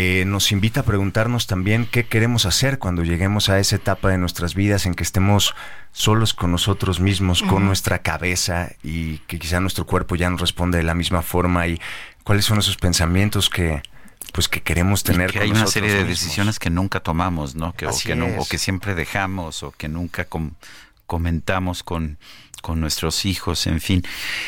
eh, 0.00 0.24
nos 0.24 0.52
invita 0.52 0.80
a 0.80 0.82
preguntarnos 0.84 1.48
también 1.48 1.84
qué 1.84 2.06
queremos 2.06 2.46
hacer 2.46 2.78
cuando 2.78 3.02
lleguemos 3.02 3.48
a 3.48 3.58
esa 3.58 3.74
etapa 3.74 4.10
de 4.10 4.16
nuestras 4.16 4.54
vidas 4.54 4.86
en 4.86 4.94
que 4.94 5.02
estemos 5.02 5.56
solos 5.90 6.34
con 6.34 6.52
nosotros 6.52 7.00
mismos, 7.00 7.42
con 7.42 7.66
nuestra 7.66 7.98
cabeza 7.98 8.70
y 8.84 9.18
que 9.26 9.40
quizá 9.40 9.58
nuestro 9.58 9.86
cuerpo 9.86 10.14
ya 10.14 10.30
no 10.30 10.36
responde 10.36 10.78
de 10.78 10.84
la 10.84 10.94
misma 10.94 11.22
forma 11.22 11.66
y 11.66 11.80
cuáles 12.22 12.44
son 12.44 12.60
esos 12.60 12.76
pensamientos 12.76 13.50
que 13.50 13.82
pues 14.32 14.46
que 14.46 14.62
queremos 14.62 15.02
tener. 15.02 15.32
que 15.32 15.40
hay 15.40 15.50
una 15.50 15.66
serie 15.66 15.92
de 15.92 16.04
decisiones 16.04 16.60
que 16.60 16.70
nunca 16.70 17.00
tomamos, 17.00 17.56
¿no? 17.56 17.72
Que, 17.72 17.86
o, 17.86 17.90
que 17.90 18.14
no, 18.14 18.26
o 18.38 18.46
que 18.46 18.58
siempre 18.58 18.94
dejamos 18.94 19.64
o 19.64 19.72
que 19.72 19.88
nunca 19.88 20.28
comentamos 21.06 21.82
con 21.82 22.18
con 22.60 22.80
nuestros 22.80 23.24
hijos, 23.24 23.66
en 23.66 23.80
fin. 23.80 24.02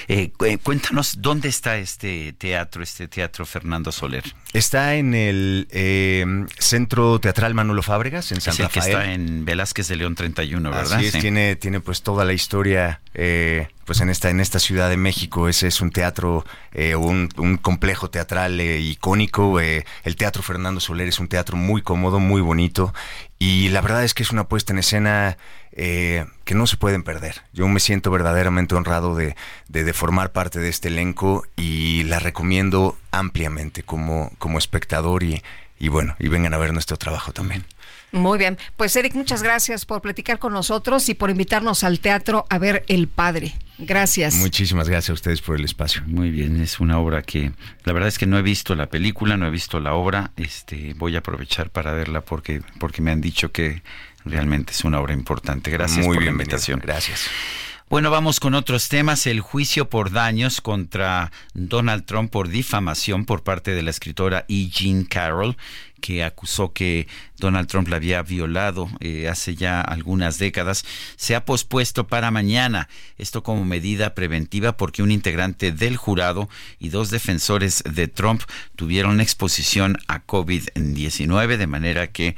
Eh, 0.09 0.31
cuéntanos, 0.62 1.20
¿dónde 1.20 1.49
está 1.49 1.78
este 1.78 2.32
teatro, 2.32 2.82
este 2.82 3.09
teatro 3.09 3.47
Fernando 3.47 3.93
Soler? 3.93 4.24
Está 4.53 4.97
en 4.97 5.15
el 5.15 5.69
eh, 5.70 6.24
Centro 6.59 7.19
Teatral 7.20 7.55
Manolo 7.55 7.82
Fábregas, 7.82 8.32
en 8.32 8.41
San 8.41 8.53
es 8.53 8.59
Rafael. 8.59 8.70
que 8.73 8.78
está 8.91 9.12
en 9.12 9.45
Velázquez 9.45 9.89
de 9.89 9.97
León 9.97 10.15
31, 10.15 10.70
¿verdad? 10.70 10.95
Así 10.95 11.07
es, 11.07 11.19
tiene, 11.19 11.57
tiene 11.57 11.81
pues 11.81 12.03
toda 12.03 12.24
la 12.24 12.32
historia 12.32 13.01
eh, 13.15 13.69
pues 13.85 14.01
en 14.01 14.11
esta, 14.11 14.31
en 14.31 14.41
esta 14.41 14.59
Ciudad 14.59 14.89
de 14.89 14.97
México. 14.97 15.49
Ese 15.49 15.69
es 15.69 15.81
un 15.81 15.91
teatro, 15.91 16.45
un, 16.74 17.28
un, 17.37 17.57
complejo 17.57 18.11
teatral 18.11 18.61
icónico. 18.61 19.61
el 19.61 20.16
Teatro 20.16 20.43
Fernando 20.43 20.81
Soler 20.81 21.09
es 21.09 21.19
un 21.19 21.28
teatro 21.28 21.57
muy 21.57 21.82
cómodo, 21.82 22.20
muy 22.20 22.41
bonito. 22.41 22.95
Y 23.39 23.70
la 23.70 23.81
verdad 23.81 24.05
es 24.05 24.15
que 24.15 24.23
es 24.23 24.31
una 24.31 24.45
puesta 24.45 24.73
en 24.73 24.78
escena 24.81 25.39
eh, 25.82 26.27
que 26.44 26.55
no 26.55 26.66
se 26.66 26.77
pueden 26.77 27.02
perder. 27.02 27.40
Yo 27.55 27.66
me 27.66 27.81
siento 27.81 28.11
verdaderamente 28.11 28.74
honrado 28.74 29.15
de, 29.15 29.35
de, 29.69 29.93
formar 29.94 30.31
parte 30.31 30.59
de 30.59 30.69
este 30.69 30.89
elenco 30.89 31.47
y 31.57 32.02
la 32.02 32.19
recomiendo 32.19 32.98
ampliamente 33.12 33.82
como, 33.82 34.31
como 34.36 34.59
espectador 34.59 35.23
y, 35.23 35.43
y 35.78 35.89
bueno, 35.89 36.16
y 36.19 36.28
vengan 36.28 36.52
a 36.52 36.59
ver 36.59 36.74
nuestro 36.74 36.98
trabajo 36.98 37.32
también. 37.32 37.65
Muy 38.12 38.39
bien, 38.39 38.59
pues 38.77 38.94
Eric, 38.97 39.15
muchas 39.15 39.43
gracias 39.43 39.86
por 39.86 40.02
platicar 40.02 40.39
con 40.39 40.52
nosotros 40.52 41.09
y 41.09 41.15
por 41.15 41.31
invitarnos 41.31 41.82
al 41.82 42.01
teatro 42.01 42.44
a 42.51 42.59
ver 42.59 42.85
El 42.86 43.09
Padre. 43.09 43.55
Gracias. 43.78 44.35
Muchísimas 44.35 44.89
gracias 44.89 45.11
a 45.11 45.12
ustedes 45.15 45.40
por 45.40 45.57
el 45.57 45.65
espacio. 45.65 46.02
Muy 46.07 46.28
bien, 46.28 46.61
es 46.61 46.81
una 46.81 46.98
obra 46.98 47.23
que 47.23 47.52
la 47.85 47.93
verdad 47.94 48.09
es 48.09 48.19
que 48.19 48.27
no 48.27 48.36
he 48.36 48.43
visto 48.43 48.74
la 48.74 48.86
película, 48.86 49.39
no 49.39 49.47
he 49.47 49.51
visto 49.51 49.81
la 49.81 49.94
obra, 49.94 50.32
este 50.36 50.93
voy 50.94 51.16
a 51.16 51.20
aprovechar 51.20 51.70
para 51.70 51.93
verla 51.93 52.20
porque 52.20 52.61
porque 52.78 53.01
me 53.01 53.12
han 53.12 53.23
dicho 53.23 53.52
que 53.52 53.82
Realmente 54.25 54.73
es 54.73 54.85
una 54.85 55.01
obra 55.01 55.13
importante. 55.13 55.71
Gracias 55.71 56.07
por 56.07 56.23
la 56.23 56.31
invitación. 56.31 56.81
Gracias. 56.83 57.31
Bueno, 57.91 58.13
vamos 58.13 58.39
con 58.39 58.55
otros 58.55 58.89
temas. 58.89 59.27
El 59.27 59.41
juicio 59.41 59.91
por 59.91 60.13
daños 60.13 60.61
contra 60.61 61.33
Donald 61.55 62.05
Trump 62.05 62.31
por 62.31 62.49
difamación 62.49 63.25
por 63.25 63.43
parte 63.43 63.73
de 63.73 63.83
la 63.83 63.91
escritora 63.91 64.45
E. 64.49 64.69
Jean 64.69 65.03
Carroll, 65.03 65.57
que 66.01 66.23
acusó 66.23 66.73
que 66.73 67.09
Donald 67.39 67.67
Trump 67.67 67.89
la 67.89 67.97
había 67.97 68.23
violado 68.23 68.89
eh, 69.01 69.27
hace 69.29 69.57
ya 69.57 69.81
algunas 69.81 70.39
décadas, 70.39 70.85
se 71.17 71.35
ha 71.35 71.45
pospuesto 71.45 72.07
para 72.07 72.31
mañana. 72.31 72.89
Esto 73.19 73.43
como 73.43 73.65
medida 73.65 74.15
preventiva 74.15 74.77
porque 74.77 75.03
un 75.03 75.11
integrante 75.11 75.73
del 75.73 75.97
jurado 75.97 76.49
y 76.79 76.91
dos 76.91 77.11
defensores 77.11 77.83
de 77.83 78.07
Trump 78.07 78.43
tuvieron 78.77 79.21
exposición 79.21 79.99
a 80.07 80.25
COVID-19, 80.25 81.57
de 81.57 81.67
manera 81.67 82.07
que 82.13 82.37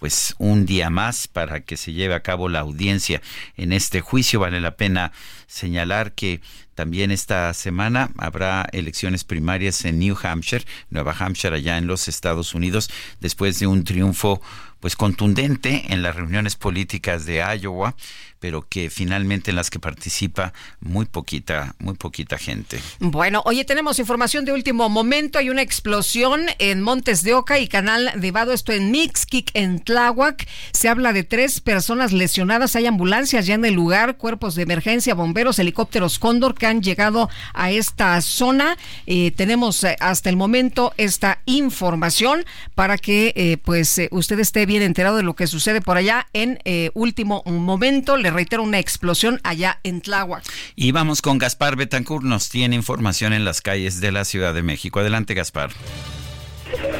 pues 0.00 0.34
un 0.38 0.64
día 0.64 0.88
más 0.88 1.28
para 1.28 1.60
que 1.60 1.76
se 1.76 1.92
lleve 1.92 2.14
a 2.14 2.22
cabo 2.22 2.48
la 2.48 2.60
audiencia 2.60 3.20
en 3.56 3.72
este 3.72 4.00
juicio. 4.00 4.40
Vale 4.40 4.60
la 4.60 4.76
pena 4.76 5.12
señalar 5.46 6.12
que 6.12 6.40
también 6.74 7.10
esta 7.10 7.52
semana 7.52 8.10
habrá 8.16 8.66
elecciones 8.72 9.24
primarias 9.24 9.84
en 9.84 9.98
New 9.98 10.16
Hampshire, 10.20 10.64
Nueva 10.88 11.14
Hampshire, 11.18 11.54
allá 11.54 11.76
en 11.76 11.86
los 11.86 12.08
Estados 12.08 12.54
Unidos, 12.54 12.90
después 13.20 13.58
de 13.60 13.66
un 13.66 13.84
triunfo 13.84 14.40
pues 14.80 14.96
contundente 14.96 15.92
en 15.92 16.02
las 16.02 16.16
reuniones 16.16 16.56
políticas 16.56 17.26
de 17.26 17.44
Iowa 17.60 17.94
pero 18.40 18.66
que 18.68 18.90
finalmente 18.90 19.50
en 19.50 19.56
las 19.56 19.70
que 19.70 19.78
participa 19.78 20.52
muy 20.80 21.04
poquita, 21.04 21.74
muy 21.78 21.94
poquita 21.94 22.38
gente. 22.38 22.80
Bueno, 22.98 23.42
oye, 23.44 23.64
tenemos 23.64 23.98
información 23.98 24.44
de 24.44 24.52
último 24.52 24.88
momento. 24.88 25.38
Hay 25.38 25.50
una 25.50 25.62
explosión 25.62 26.46
en 26.58 26.82
Montes 26.82 27.22
de 27.22 27.34
Oca 27.34 27.58
y 27.58 27.68
Canal 27.68 28.12
de 28.16 28.32
Vado, 28.32 28.52
esto 28.52 28.72
en 28.72 28.90
Mixquic, 28.90 29.50
en 29.54 29.80
Tláhuac. 29.80 30.48
Se 30.72 30.88
habla 30.88 31.12
de 31.12 31.22
tres 31.22 31.60
personas 31.60 32.12
lesionadas. 32.12 32.74
Hay 32.76 32.86
ambulancias 32.86 33.46
ya 33.46 33.54
en 33.54 33.64
el 33.64 33.74
lugar, 33.74 34.16
cuerpos 34.16 34.54
de 34.54 34.62
emergencia, 34.62 35.14
bomberos, 35.14 35.58
helicópteros 35.58 36.18
Cóndor 36.18 36.54
que 36.54 36.66
han 36.66 36.82
llegado 36.82 37.28
a 37.52 37.70
esta 37.70 38.20
zona. 38.22 38.76
Eh, 39.06 39.32
tenemos 39.32 39.84
eh, 39.84 39.96
hasta 40.00 40.30
el 40.30 40.36
momento 40.36 40.94
esta 40.96 41.40
información 41.44 42.44
para 42.74 42.96
que 42.96 43.32
eh, 43.36 43.58
pues 43.62 44.00
usted 44.10 44.38
esté 44.38 44.64
bien 44.66 44.82
enterado 44.82 45.18
de 45.18 45.22
lo 45.22 45.34
que 45.34 45.46
sucede 45.46 45.80
por 45.80 45.96
allá 45.96 46.26
en 46.32 46.58
último 46.94 47.42
momento 47.44 48.16
reitero, 48.30 48.62
una 48.62 48.78
explosión 48.78 49.40
allá 49.44 49.80
en 49.82 50.00
Tláhuac. 50.00 50.44
Y 50.76 50.92
vamos 50.92 51.22
con 51.22 51.38
Gaspar 51.38 51.76
Betancourt, 51.76 52.24
nos 52.24 52.48
tiene 52.48 52.76
información 52.76 53.32
en 53.32 53.44
las 53.44 53.60
calles 53.60 54.00
de 54.00 54.12
la 54.12 54.24
Ciudad 54.24 54.54
de 54.54 54.62
México. 54.62 55.00
Adelante, 55.00 55.34
Gaspar. 55.34 55.70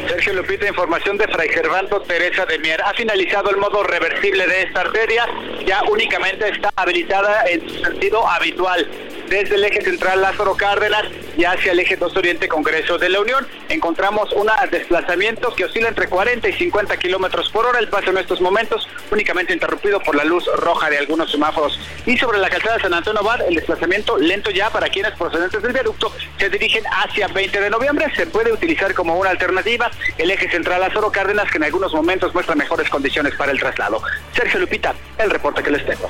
Sergio 0.09 0.32
Lupita, 0.35 0.66
información 0.66 1.16
de 1.16 1.28
Fray 1.28 1.48
Gervando 1.48 2.01
Teresa 2.02 2.44
de 2.44 2.59
Mier. 2.59 2.82
Ha 2.82 2.93
finalizado 2.94 3.51
el 3.51 3.57
modo 3.57 3.82
reversible 3.85 4.47
de 4.47 4.62
esta 4.62 4.81
arteria, 4.81 5.27
ya 5.66 5.82
únicamente 5.90 6.48
está 6.48 6.70
habilitada 6.77 7.44
en 7.47 7.69
su 7.69 7.78
sentido 7.78 8.27
habitual 8.28 8.89
desde 9.31 9.55
el 9.55 9.65
eje 9.65 9.81
central 9.81 10.20
Lázaro 10.20 10.57
Cárdenas 10.57 11.05
y 11.39 11.44
hacia 11.44 11.70
el 11.70 11.78
eje 11.78 11.97
2 11.97 12.16
Oriente 12.16 12.48
Congreso 12.48 12.98
de 12.98 13.09
la 13.09 13.20
Unión. 13.20 13.47
Encontramos 13.69 14.32
un 14.32 14.48
desplazamiento 14.73 15.55
que 15.55 15.65
oscila 15.65 15.89
entre 15.89 16.09
40 16.09 16.48
y 16.48 16.52
50 16.52 16.97
kilómetros 16.98 17.48
por 17.51 17.65
hora. 17.65 17.78
El 17.78 17.89
paso 17.89 18.11
en 18.11 18.19
estos 18.19 18.40
momentos 18.40 18.89
únicamente 19.11 19.52
interrumpido 19.52 20.01
por 20.01 20.16
la 20.16 20.24
luz 20.24 20.44
roja 20.57 20.90
de 20.90 20.98
algunos 20.98 21.31
semáforos. 21.31 21.78
Y 22.07 22.19
sobre 22.19 22.39
la 22.39 22.51
calzada 22.51 22.81
San 22.81 22.93
Antonio 22.93 23.23
Bar, 23.23 23.44
el 23.48 23.55
desplazamiento 23.55 24.19
lento 24.19 24.51
ya 24.51 24.69
para 24.69 24.89
quienes 24.89 25.12
procedentes 25.12 25.62
del 25.62 25.73
viaducto 25.73 26.12
se 26.36 26.51
dirigen 26.51 26.82
hacia 26.90 27.28
20 27.28 27.61
de 27.61 27.70
noviembre. 27.70 28.12
Se 28.16 28.27
puede 28.27 28.52
utilizar 28.52 28.93
como 28.94 29.16
una 29.16 29.31
alternativa 29.31 29.93
el 30.19 30.31
eje 30.32 30.51
central 30.51 30.81
Lázaro 30.81 31.12
Cárdenas, 31.12 31.48
que 31.52 31.59
en 31.59 31.65
algunos 31.65 31.94
momentos 31.94 32.35
muestra 32.35 32.57
mejores 32.57 32.90
condiciones 32.90 33.36
para 33.36 33.52
el 33.52 33.61
traslado. 33.61 34.02
Sergio 34.35 34.59
Lupita, 34.59 34.93
el 35.19 35.31
reporte 35.31 35.62
que 35.62 35.70
les 35.70 35.86
tengo. 35.86 36.09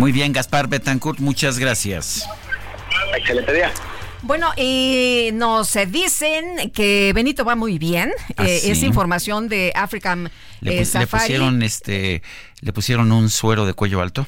Muy 0.00 0.12
bien, 0.12 0.32
Gaspar 0.32 0.66
Betancourt, 0.66 1.18
muchas 1.18 1.58
gracias. 1.58 2.26
Excelente 3.14 3.52
día. 3.52 3.70
Bueno, 4.22 4.50
y 4.56 5.28
nos 5.34 5.76
dicen 5.88 6.70
que 6.72 7.12
Benito 7.14 7.44
va 7.44 7.54
muy 7.54 7.78
bien. 7.78 8.10
¿Ah, 8.38 8.46
eh, 8.46 8.70
es 8.70 8.82
información 8.82 9.50
de 9.50 9.72
African 9.76 10.30
le, 10.60 10.80
eh, 10.80 10.88
le 10.92 11.06
pusieron 11.06 11.62
este 11.62 12.22
¿Le 12.62 12.74
pusieron 12.74 13.10
un 13.10 13.30
suero 13.30 13.64
de 13.64 13.72
cuello 13.72 14.02
alto? 14.02 14.26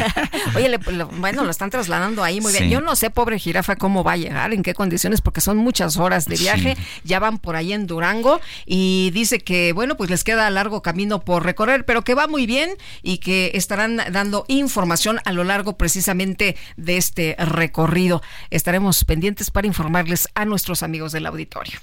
Oye, 0.56 0.78
bueno, 1.18 1.44
lo 1.44 1.50
están 1.50 1.68
trasladando 1.68 2.24
ahí 2.24 2.40
muy 2.40 2.50
bien. 2.50 2.70
Yo 2.70 2.80
no 2.80 2.96
sé, 2.96 3.10
pobre 3.10 3.38
jirafa, 3.38 3.76
cómo 3.76 4.02
va 4.02 4.12
a 4.12 4.16
llegar, 4.16 4.54
en 4.54 4.62
qué 4.62 4.72
condiciones, 4.72 5.20
porque 5.20 5.42
son 5.42 5.58
muchas 5.58 5.98
horas 5.98 6.24
de 6.24 6.36
viaje. 6.36 6.76
Ya 7.04 7.18
van 7.18 7.38
por 7.38 7.56
ahí 7.56 7.74
en 7.74 7.86
Durango 7.86 8.40
y 8.64 9.10
dice 9.12 9.38
que, 9.38 9.74
bueno, 9.74 9.98
pues 9.98 10.08
les 10.08 10.24
queda 10.24 10.48
largo 10.48 10.80
camino 10.80 11.20
por 11.20 11.44
recorrer, 11.44 11.84
pero 11.84 12.02
que 12.02 12.14
va 12.14 12.26
muy 12.26 12.46
bien 12.46 12.70
y 13.02 13.18
que 13.18 13.50
estarán 13.54 14.00
dando 14.10 14.46
información 14.48 15.20
a 15.26 15.32
lo 15.32 15.44
largo 15.44 15.76
precisamente 15.76 16.56
de 16.78 16.96
este 16.96 17.36
recorrido. 17.38 18.22
Estaremos 18.48 19.04
pendientes 19.04 19.50
para 19.50 19.66
informarles 19.66 20.28
a 20.34 20.46
nuestros 20.46 20.82
amigos 20.82 21.12
del 21.12 21.26
auditorio. 21.26 21.78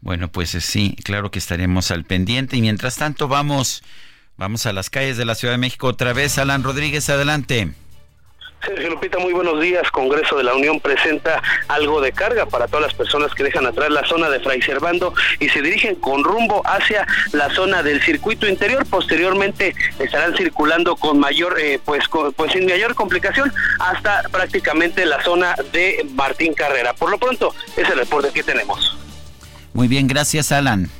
Bueno, 0.00 0.28
pues 0.28 0.54
eh, 0.54 0.60
sí, 0.60 0.96
claro 1.04 1.30
que 1.30 1.38
estaremos 1.38 1.90
al 1.90 2.04
pendiente 2.04 2.56
y 2.56 2.62
mientras 2.62 2.96
tanto 2.96 3.28
vamos 3.28 3.82
Vamos 4.38 4.66
a 4.66 4.72
las 4.72 4.88
calles 4.88 5.16
de 5.16 5.24
la 5.24 5.34
Ciudad 5.34 5.54
de 5.54 5.58
México 5.58 5.88
otra 5.88 6.12
vez. 6.12 6.38
Alan 6.38 6.62
Rodríguez, 6.62 7.10
adelante. 7.10 7.72
Sergio 8.64 8.90
Lupita, 8.90 9.18
muy 9.18 9.32
buenos 9.32 9.60
días. 9.60 9.90
Congreso 9.90 10.36
de 10.36 10.44
la 10.44 10.54
Unión 10.54 10.78
presenta 10.78 11.42
algo 11.66 12.00
de 12.00 12.12
carga 12.12 12.46
para 12.46 12.68
todas 12.68 12.82
las 12.82 12.94
personas 12.94 13.34
que 13.34 13.42
dejan 13.42 13.66
atrás 13.66 13.90
la 13.90 14.06
zona 14.06 14.30
de 14.30 14.38
Fray 14.38 14.62
Servando 14.62 15.12
y 15.40 15.48
se 15.48 15.60
dirigen 15.60 15.96
con 15.96 16.22
rumbo 16.22 16.62
hacia 16.64 17.04
la 17.32 17.50
zona 17.50 17.82
del 17.82 18.00
circuito 18.00 18.46
interior. 18.46 18.86
Posteriormente 18.86 19.74
estarán 19.98 20.36
circulando 20.36 20.94
con 20.94 21.18
mayor, 21.18 21.58
eh, 21.58 21.80
pues, 21.84 22.04
pues 22.36 22.52
sin 22.52 22.66
mayor 22.66 22.94
complicación 22.94 23.52
hasta 23.80 24.22
prácticamente 24.30 25.04
la 25.04 25.20
zona 25.24 25.56
de 25.72 26.06
Martín 26.14 26.54
Carrera. 26.54 26.94
Por 26.94 27.10
lo 27.10 27.18
pronto, 27.18 27.52
es 27.76 27.88
el 27.90 27.98
reporte 27.98 28.30
que 28.32 28.44
tenemos. 28.44 28.96
Muy 29.78 29.86
bien, 29.86 30.08
gracias, 30.08 30.50
Alan. 30.50 30.90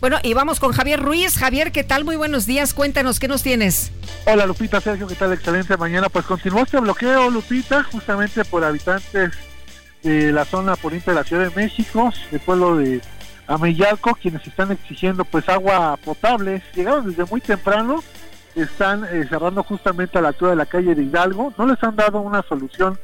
Bueno, 0.00 0.16
y 0.22 0.32
vamos 0.32 0.58
con 0.58 0.72
Javier 0.72 0.98
Ruiz. 0.98 1.36
Javier, 1.36 1.70
¿qué 1.70 1.84
tal? 1.84 2.06
Muy 2.06 2.16
buenos 2.16 2.46
días. 2.46 2.72
Cuéntanos, 2.72 3.20
¿qué 3.20 3.28
nos 3.28 3.42
tienes? 3.42 3.92
Hola 4.24 4.46
Lupita, 4.46 4.80
Sergio, 4.80 5.06
¿qué 5.06 5.14
tal? 5.14 5.34
Excelente 5.34 5.76
mañana. 5.76 6.08
Pues 6.08 6.24
continuó 6.24 6.62
este 6.62 6.80
bloqueo, 6.80 7.28
Lupita, 7.28 7.82
justamente 7.82 8.46
por 8.46 8.64
habitantes 8.64 9.32
de 10.02 10.32
la 10.32 10.46
zona 10.46 10.74
poniente 10.74 11.10
de 11.10 11.16
la 11.16 11.24
Ciudad 11.24 11.50
de 11.50 11.54
México, 11.54 12.10
el 12.32 12.40
pueblo 12.40 12.76
de 12.76 13.02
Ameyalco, 13.46 14.14
quienes 14.14 14.46
están 14.46 14.72
exigiendo 14.72 15.26
pues 15.26 15.46
agua 15.50 15.98
potable. 16.02 16.62
Llegaron 16.74 17.10
desde 17.10 17.26
muy 17.26 17.42
temprano, 17.42 18.02
están 18.54 19.04
eh, 19.04 19.26
cerrando 19.28 19.62
justamente 19.64 20.16
a 20.16 20.22
la 20.22 20.28
altura 20.28 20.52
de 20.52 20.56
la 20.56 20.64
calle 20.64 20.94
de 20.94 21.02
Hidalgo. 21.02 21.52
No 21.58 21.66
les 21.66 21.82
han 21.82 21.94
dado 21.94 22.20
una 22.22 22.42
solución 22.48 22.98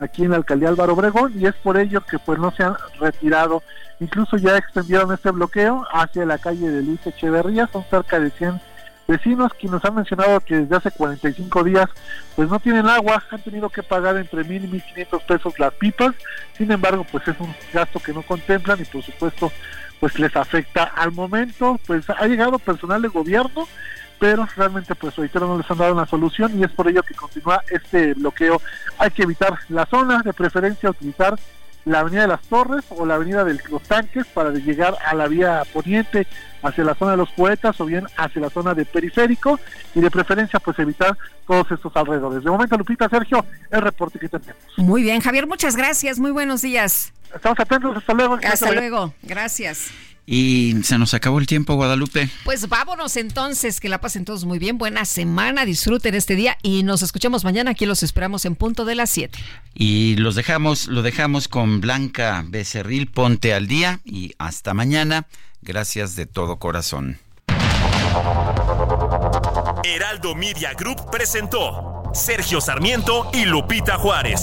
aquí 0.00 0.24
en 0.24 0.30
la 0.30 0.36
alcaldía 0.36 0.68
Álvaro 0.68 0.94
Obregón 0.94 1.32
y 1.36 1.46
es 1.46 1.54
por 1.56 1.76
ello 1.78 2.00
que 2.02 2.18
pues 2.18 2.38
no 2.38 2.50
se 2.52 2.62
han 2.62 2.76
retirado. 3.00 3.62
Incluso 4.00 4.36
ya 4.36 4.56
extendieron 4.56 5.12
este 5.12 5.30
bloqueo 5.30 5.86
hacia 5.92 6.24
la 6.24 6.38
calle 6.38 6.68
de 6.68 6.82
Luis 6.82 7.04
Echeverría, 7.06 7.68
son 7.72 7.84
cerca 7.90 8.20
de 8.20 8.30
100 8.30 8.60
vecinos. 9.08 9.52
Quienes 9.54 9.72
nos 9.72 9.84
han 9.84 9.96
mencionado 9.96 10.40
que 10.40 10.56
desde 10.56 10.76
hace 10.76 10.90
45 10.90 11.64
días 11.64 11.88
pues 12.36 12.48
no 12.48 12.60
tienen 12.60 12.86
agua, 12.86 13.22
han 13.30 13.42
tenido 13.42 13.68
que 13.68 13.82
pagar 13.82 14.16
entre 14.16 14.44
mil 14.44 14.64
y 14.64 14.68
mil 14.68 14.82
quinientos 14.82 15.22
pesos 15.24 15.58
las 15.58 15.72
pipas, 15.74 16.14
sin 16.56 16.70
embargo 16.70 17.04
pues 17.10 17.26
es 17.26 17.40
un 17.40 17.54
gasto 17.72 17.98
que 17.98 18.12
no 18.12 18.22
contemplan 18.22 18.80
y 18.80 18.84
por 18.84 19.02
supuesto 19.02 19.50
pues 19.98 20.16
les 20.18 20.36
afecta 20.36 20.84
al 20.84 21.10
momento, 21.10 21.80
pues 21.86 22.08
ha 22.08 22.24
llegado 22.26 22.60
personal 22.60 23.02
de 23.02 23.08
gobierno, 23.08 23.66
pero 24.18 24.46
realmente 24.56 24.94
pues 24.94 25.16
ahorita 25.16 25.40
no 25.40 25.58
les 25.58 25.70
han 25.70 25.78
dado 25.78 25.92
una 25.92 26.06
solución 26.06 26.58
y 26.58 26.64
es 26.64 26.72
por 26.72 26.88
ello 26.88 27.02
que 27.02 27.14
continúa 27.14 27.62
este 27.70 28.14
bloqueo. 28.14 28.60
Hay 28.98 29.10
que 29.10 29.22
evitar 29.22 29.58
la 29.68 29.86
zona, 29.86 30.22
de 30.22 30.32
preferencia 30.32 30.90
utilizar 30.90 31.38
la 31.84 32.00
avenida 32.00 32.22
de 32.22 32.28
las 32.28 32.42
Torres 32.42 32.84
o 32.90 33.06
la 33.06 33.14
avenida 33.14 33.44
de 33.44 33.58
los 33.70 33.82
tanques 33.82 34.26
para 34.26 34.50
llegar 34.50 34.96
a 35.06 35.14
la 35.14 35.26
vía 35.26 35.62
poniente 35.72 36.26
hacia 36.62 36.84
la 36.84 36.94
zona 36.94 37.12
de 37.12 37.16
los 37.16 37.30
poetas 37.30 37.80
o 37.80 37.86
bien 37.86 38.06
hacia 38.16 38.42
la 38.42 38.50
zona 38.50 38.74
de 38.74 38.84
periférico 38.84 39.58
y 39.94 40.00
de 40.00 40.10
preferencia 40.10 40.60
pues 40.60 40.78
evitar 40.78 41.16
todos 41.46 41.70
estos 41.70 41.94
alrededores. 41.96 42.44
De 42.44 42.50
momento, 42.50 42.76
Lupita, 42.76 43.08
Sergio, 43.08 43.44
el 43.70 43.80
reporte 43.80 44.18
que 44.18 44.28
tenemos. 44.28 44.56
Muy 44.76 45.02
bien, 45.02 45.20
Javier, 45.20 45.46
muchas 45.46 45.76
gracias, 45.76 46.18
muy 46.18 46.30
buenos 46.30 46.60
días. 46.62 47.12
Estamos 47.34 47.58
atentos, 47.60 47.96
hasta 47.96 48.12
luego. 48.12 48.38
Hasta 48.42 48.72
luego, 48.72 49.14
gracias. 49.22 49.90
Y 50.30 50.74
se 50.82 50.98
nos 50.98 51.14
acabó 51.14 51.38
el 51.38 51.46
tiempo, 51.46 51.74
Guadalupe. 51.74 52.28
Pues 52.44 52.68
vámonos 52.68 53.16
entonces, 53.16 53.80
que 53.80 53.88
la 53.88 53.98
pasen 53.98 54.26
todos 54.26 54.44
muy 54.44 54.58
bien, 54.58 54.76
buena 54.76 55.06
semana, 55.06 55.64
disfruten 55.64 56.14
este 56.14 56.36
día 56.36 56.58
y 56.62 56.82
nos 56.82 57.00
escuchamos 57.00 57.44
mañana, 57.44 57.70
aquí 57.70 57.86
los 57.86 58.02
esperamos 58.02 58.44
en 58.44 58.54
punto 58.54 58.84
de 58.84 58.94
las 58.94 59.08
7. 59.08 59.38
Y 59.72 60.16
los 60.16 60.34
dejamos, 60.34 60.88
lo 60.88 61.00
dejamos 61.00 61.48
con 61.48 61.80
Blanca 61.80 62.44
Becerril, 62.46 63.06
ponte 63.06 63.54
al 63.54 63.68
día 63.68 64.00
y 64.04 64.34
hasta 64.36 64.74
mañana. 64.74 65.26
Gracias 65.62 66.14
de 66.14 66.26
todo 66.26 66.58
corazón. 66.58 67.18
Heraldo 69.82 70.34
Media 70.34 70.74
Group 70.74 71.10
presentó 71.10 72.02
Sergio 72.12 72.60
Sarmiento 72.60 73.30
y 73.32 73.46
Lupita 73.46 73.96
Juárez. 73.96 74.42